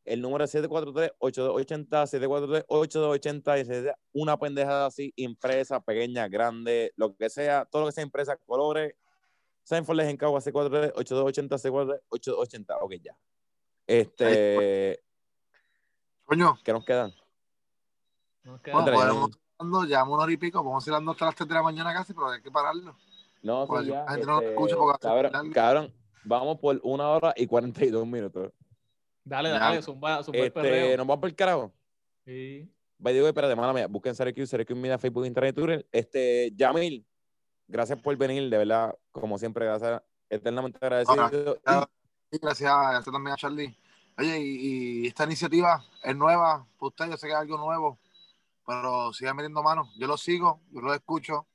el 0.05 0.21
número 0.21 0.43
es 0.43 0.55
743-8280, 0.55 2.65
743-8280, 2.67 3.95
y 4.11 4.21
una 4.21 4.37
pendejada 4.37 4.87
así, 4.87 5.13
impresa, 5.15 5.79
pequeña, 5.79 6.27
grande, 6.27 6.91
lo 6.97 7.15
que 7.15 7.29
sea, 7.29 7.65
todo 7.65 7.83
lo 7.83 7.87
que 7.87 7.93
sea 7.93 8.03
impresa, 8.03 8.35
colores, 8.37 8.95
Sign 9.63 9.85
for 9.85 9.95
Less 9.95 10.09
en 10.09 10.17
Cagua, 10.17 10.41
743-8280, 10.41 11.99
743-8280, 12.09 12.77
ok, 12.81 12.93
ya. 13.01 13.15
Este, 13.85 15.03
Coño, 16.25 16.57
¿qué 16.63 16.73
nos 16.73 16.85
quedan? 16.85 17.13
No 18.43 18.51
bueno, 18.51 18.61
queda- 18.63 18.73
Cuéntale, 18.73 18.97
podemos 18.97 19.31
ya 19.87 19.87
llevamos 19.87 20.13
una 20.15 20.23
hora 20.23 20.31
y 20.33 20.37
pico, 20.37 20.63
vamos 20.63 20.85
a 20.85 20.89
ir 20.89 20.93
dando 20.93 21.11
hasta 21.11 21.25
las 21.25 21.35
3 21.35 21.47
de 21.47 21.55
la 21.55 21.63
mañana 21.63 21.93
casi, 21.93 22.13
pero 22.13 22.29
hay 22.29 22.41
que 22.41 22.51
pararlo. 22.51 22.95
No, 23.41 23.65
Pues, 23.67 23.85
sí, 23.85 23.91
ya, 23.91 24.03
la 24.03 24.11
gente 24.11 24.25
no 24.25 24.31
lo 24.33 24.39
este, 24.39 24.51
escucha 24.53 24.75
porque 24.75 25.51
cabrón, 25.53 25.93
vamos 26.23 26.59
por 26.59 26.79
una 26.83 27.09
hora 27.09 27.33
y 27.35 27.45
42 27.47 28.05
minutos. 28.07 28.51
Dale, 29.23 29.49
Ya. 29.49 29.59
dale, 29.59 29.81
zumba, 29.81 30.23
zumba 30.23 30.39
el 30.39 30.45
Este, 30.47 30.61
perreo. 30.61 30.97
nos 30.97 31.07
vamos 31.07 31.21
por 31.21 31.29
el 31.29 31.35
carajo. 31.35 31.71
Sí. 32.25 32.69
The 33.01 33.19
way, 33.21 33.27
espérate, 33.27 33.55
mala 33.55 33.73
mía, 33.73 33.87
busquen 33.87 34.15
Syracuse, 34.15 34.47
Syracuse 34.47 34.79
Media, 34.79 34.97
Facebook, 34.97 35.25
Internet, 35.25 35.55
Twitter. 35.55 35.85
Este, 35.91 36.51
Yamil, 36.55 37.05
gracias 37.67 37.99
por 38.01 38.15
venir, 38.15 38.49
de 38.49 38.57
verdad, 38.57 38.97
como 39.11 39.37
siempre, 39.37 39.65
gracias, 39.65 40.01
eternamente 40.29 40.77
agradecido. 40.81 41.59
Ah, 41.65 41.87
Y 42.31 42.37
gracias 42.37 42.71
a 42.71 42.99
usted 42.99 43.11
también 43.11 43.33
a 43.33 43.37
Charlie. 43.37 43.77
Oye, 44.17 44.39
y, 44.39 45.07
esta 45.07 45.23
iniciativa 45.23 45.83
es 46.03 46.15
nueva 46.15 46.65
para 46.77 46.87
usted, 46.87 47.09
yo 47.09 47.17
sé 47.17 47.27
que 47.27 47.33
es 47.33 47.39
algo 47.39 47.57
nuevo, 47.57 47.99
pero 48.65 49.11
sigan 49.13 49.35
metiendo 49.35 49.63
manos. 49.63 49.89
Yo 49.97 50.07
lo 50.07 50.17
sigo, 50.17 50.61
yo 50.71 50.81
lo 50.81 50.93
escucho, 50.93 51.47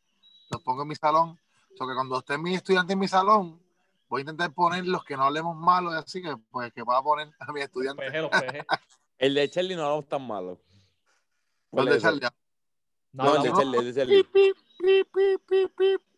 los 0.50 0.62
pongo 0.62 0.82
en 0.82 0.88
mi 0.88 0.94
salón. 0.96 1.38
O 1.74 1.76
so 1.76 1.86
que 1.86 1.94
cuando 1.94 2.18
estén 2.18 2.42
mis 2.42 2.56
estudiantes 2.56 2.94
en 2.94 2.98
mi 2.98 3.06
salón, 3.06 3.62
voy 4.08 4.20
a 4.20 4.22
intentar 4.22 4.52
poner 4.52 4.86
los 4.86 5.04
que 5.04 5.16
no 5.16 5.24
hablemos 5.24 5.56
malos, 5.56 5.94
así 5.94 6.20
que 6.20 6.36
pues 6.50 6.72
que 6.72 6.82
va 6.82 6.98
a 6.98 7.02
poner 7.02 7.30
a 7.38 7.52
mis 7.52 7.64
estudiantes. 7.64 8.12
Los 8.12 8.22
los 8.22 8.30
peje. 8.30 8.66
el 9.18 9.34
de 9.34 9.50
Charlie 9.50 9.76
no 9.76 9.82
hablamos 9.84 10.08
tan 10.08 10.26
malo. 10.26 10.60
¿Cuál 11.70 11.88
¿El 11.88 11.94
de 11.94 12.00
Charlie? 12.00 12.28
No, 13.12 13.36
el 13.36 13.42
de 13.42 13.52
Charlie, 13.52 13.78
el 13.78 13.84
de 13.84 13.94
Charlie. 13.94 14.26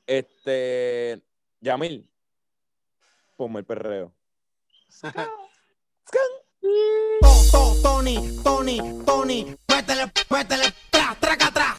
Este, 0.06 1.22
Yamil, 1.60 2.08
ponme 3.36 3.60
el 3.60 3.66
perreo. 3.66 4.12
Tony, 7.82 8.40
Tony, 8.42 9.02
Tony, 9.04 9.56
métele, 9.68 10.10
métele, 10.28 10.74
tra, 10.90 11.16
traca, 11.20 11.46
atrás. 11.46 11.76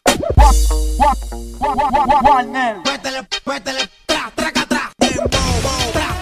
Métele, 3.45 3.89
tra, 4.05 4.31
traca, 4.35 4.65
tra. 4.65 4.91
Dembow, 4.97 5.91
tra. 5.91 6.20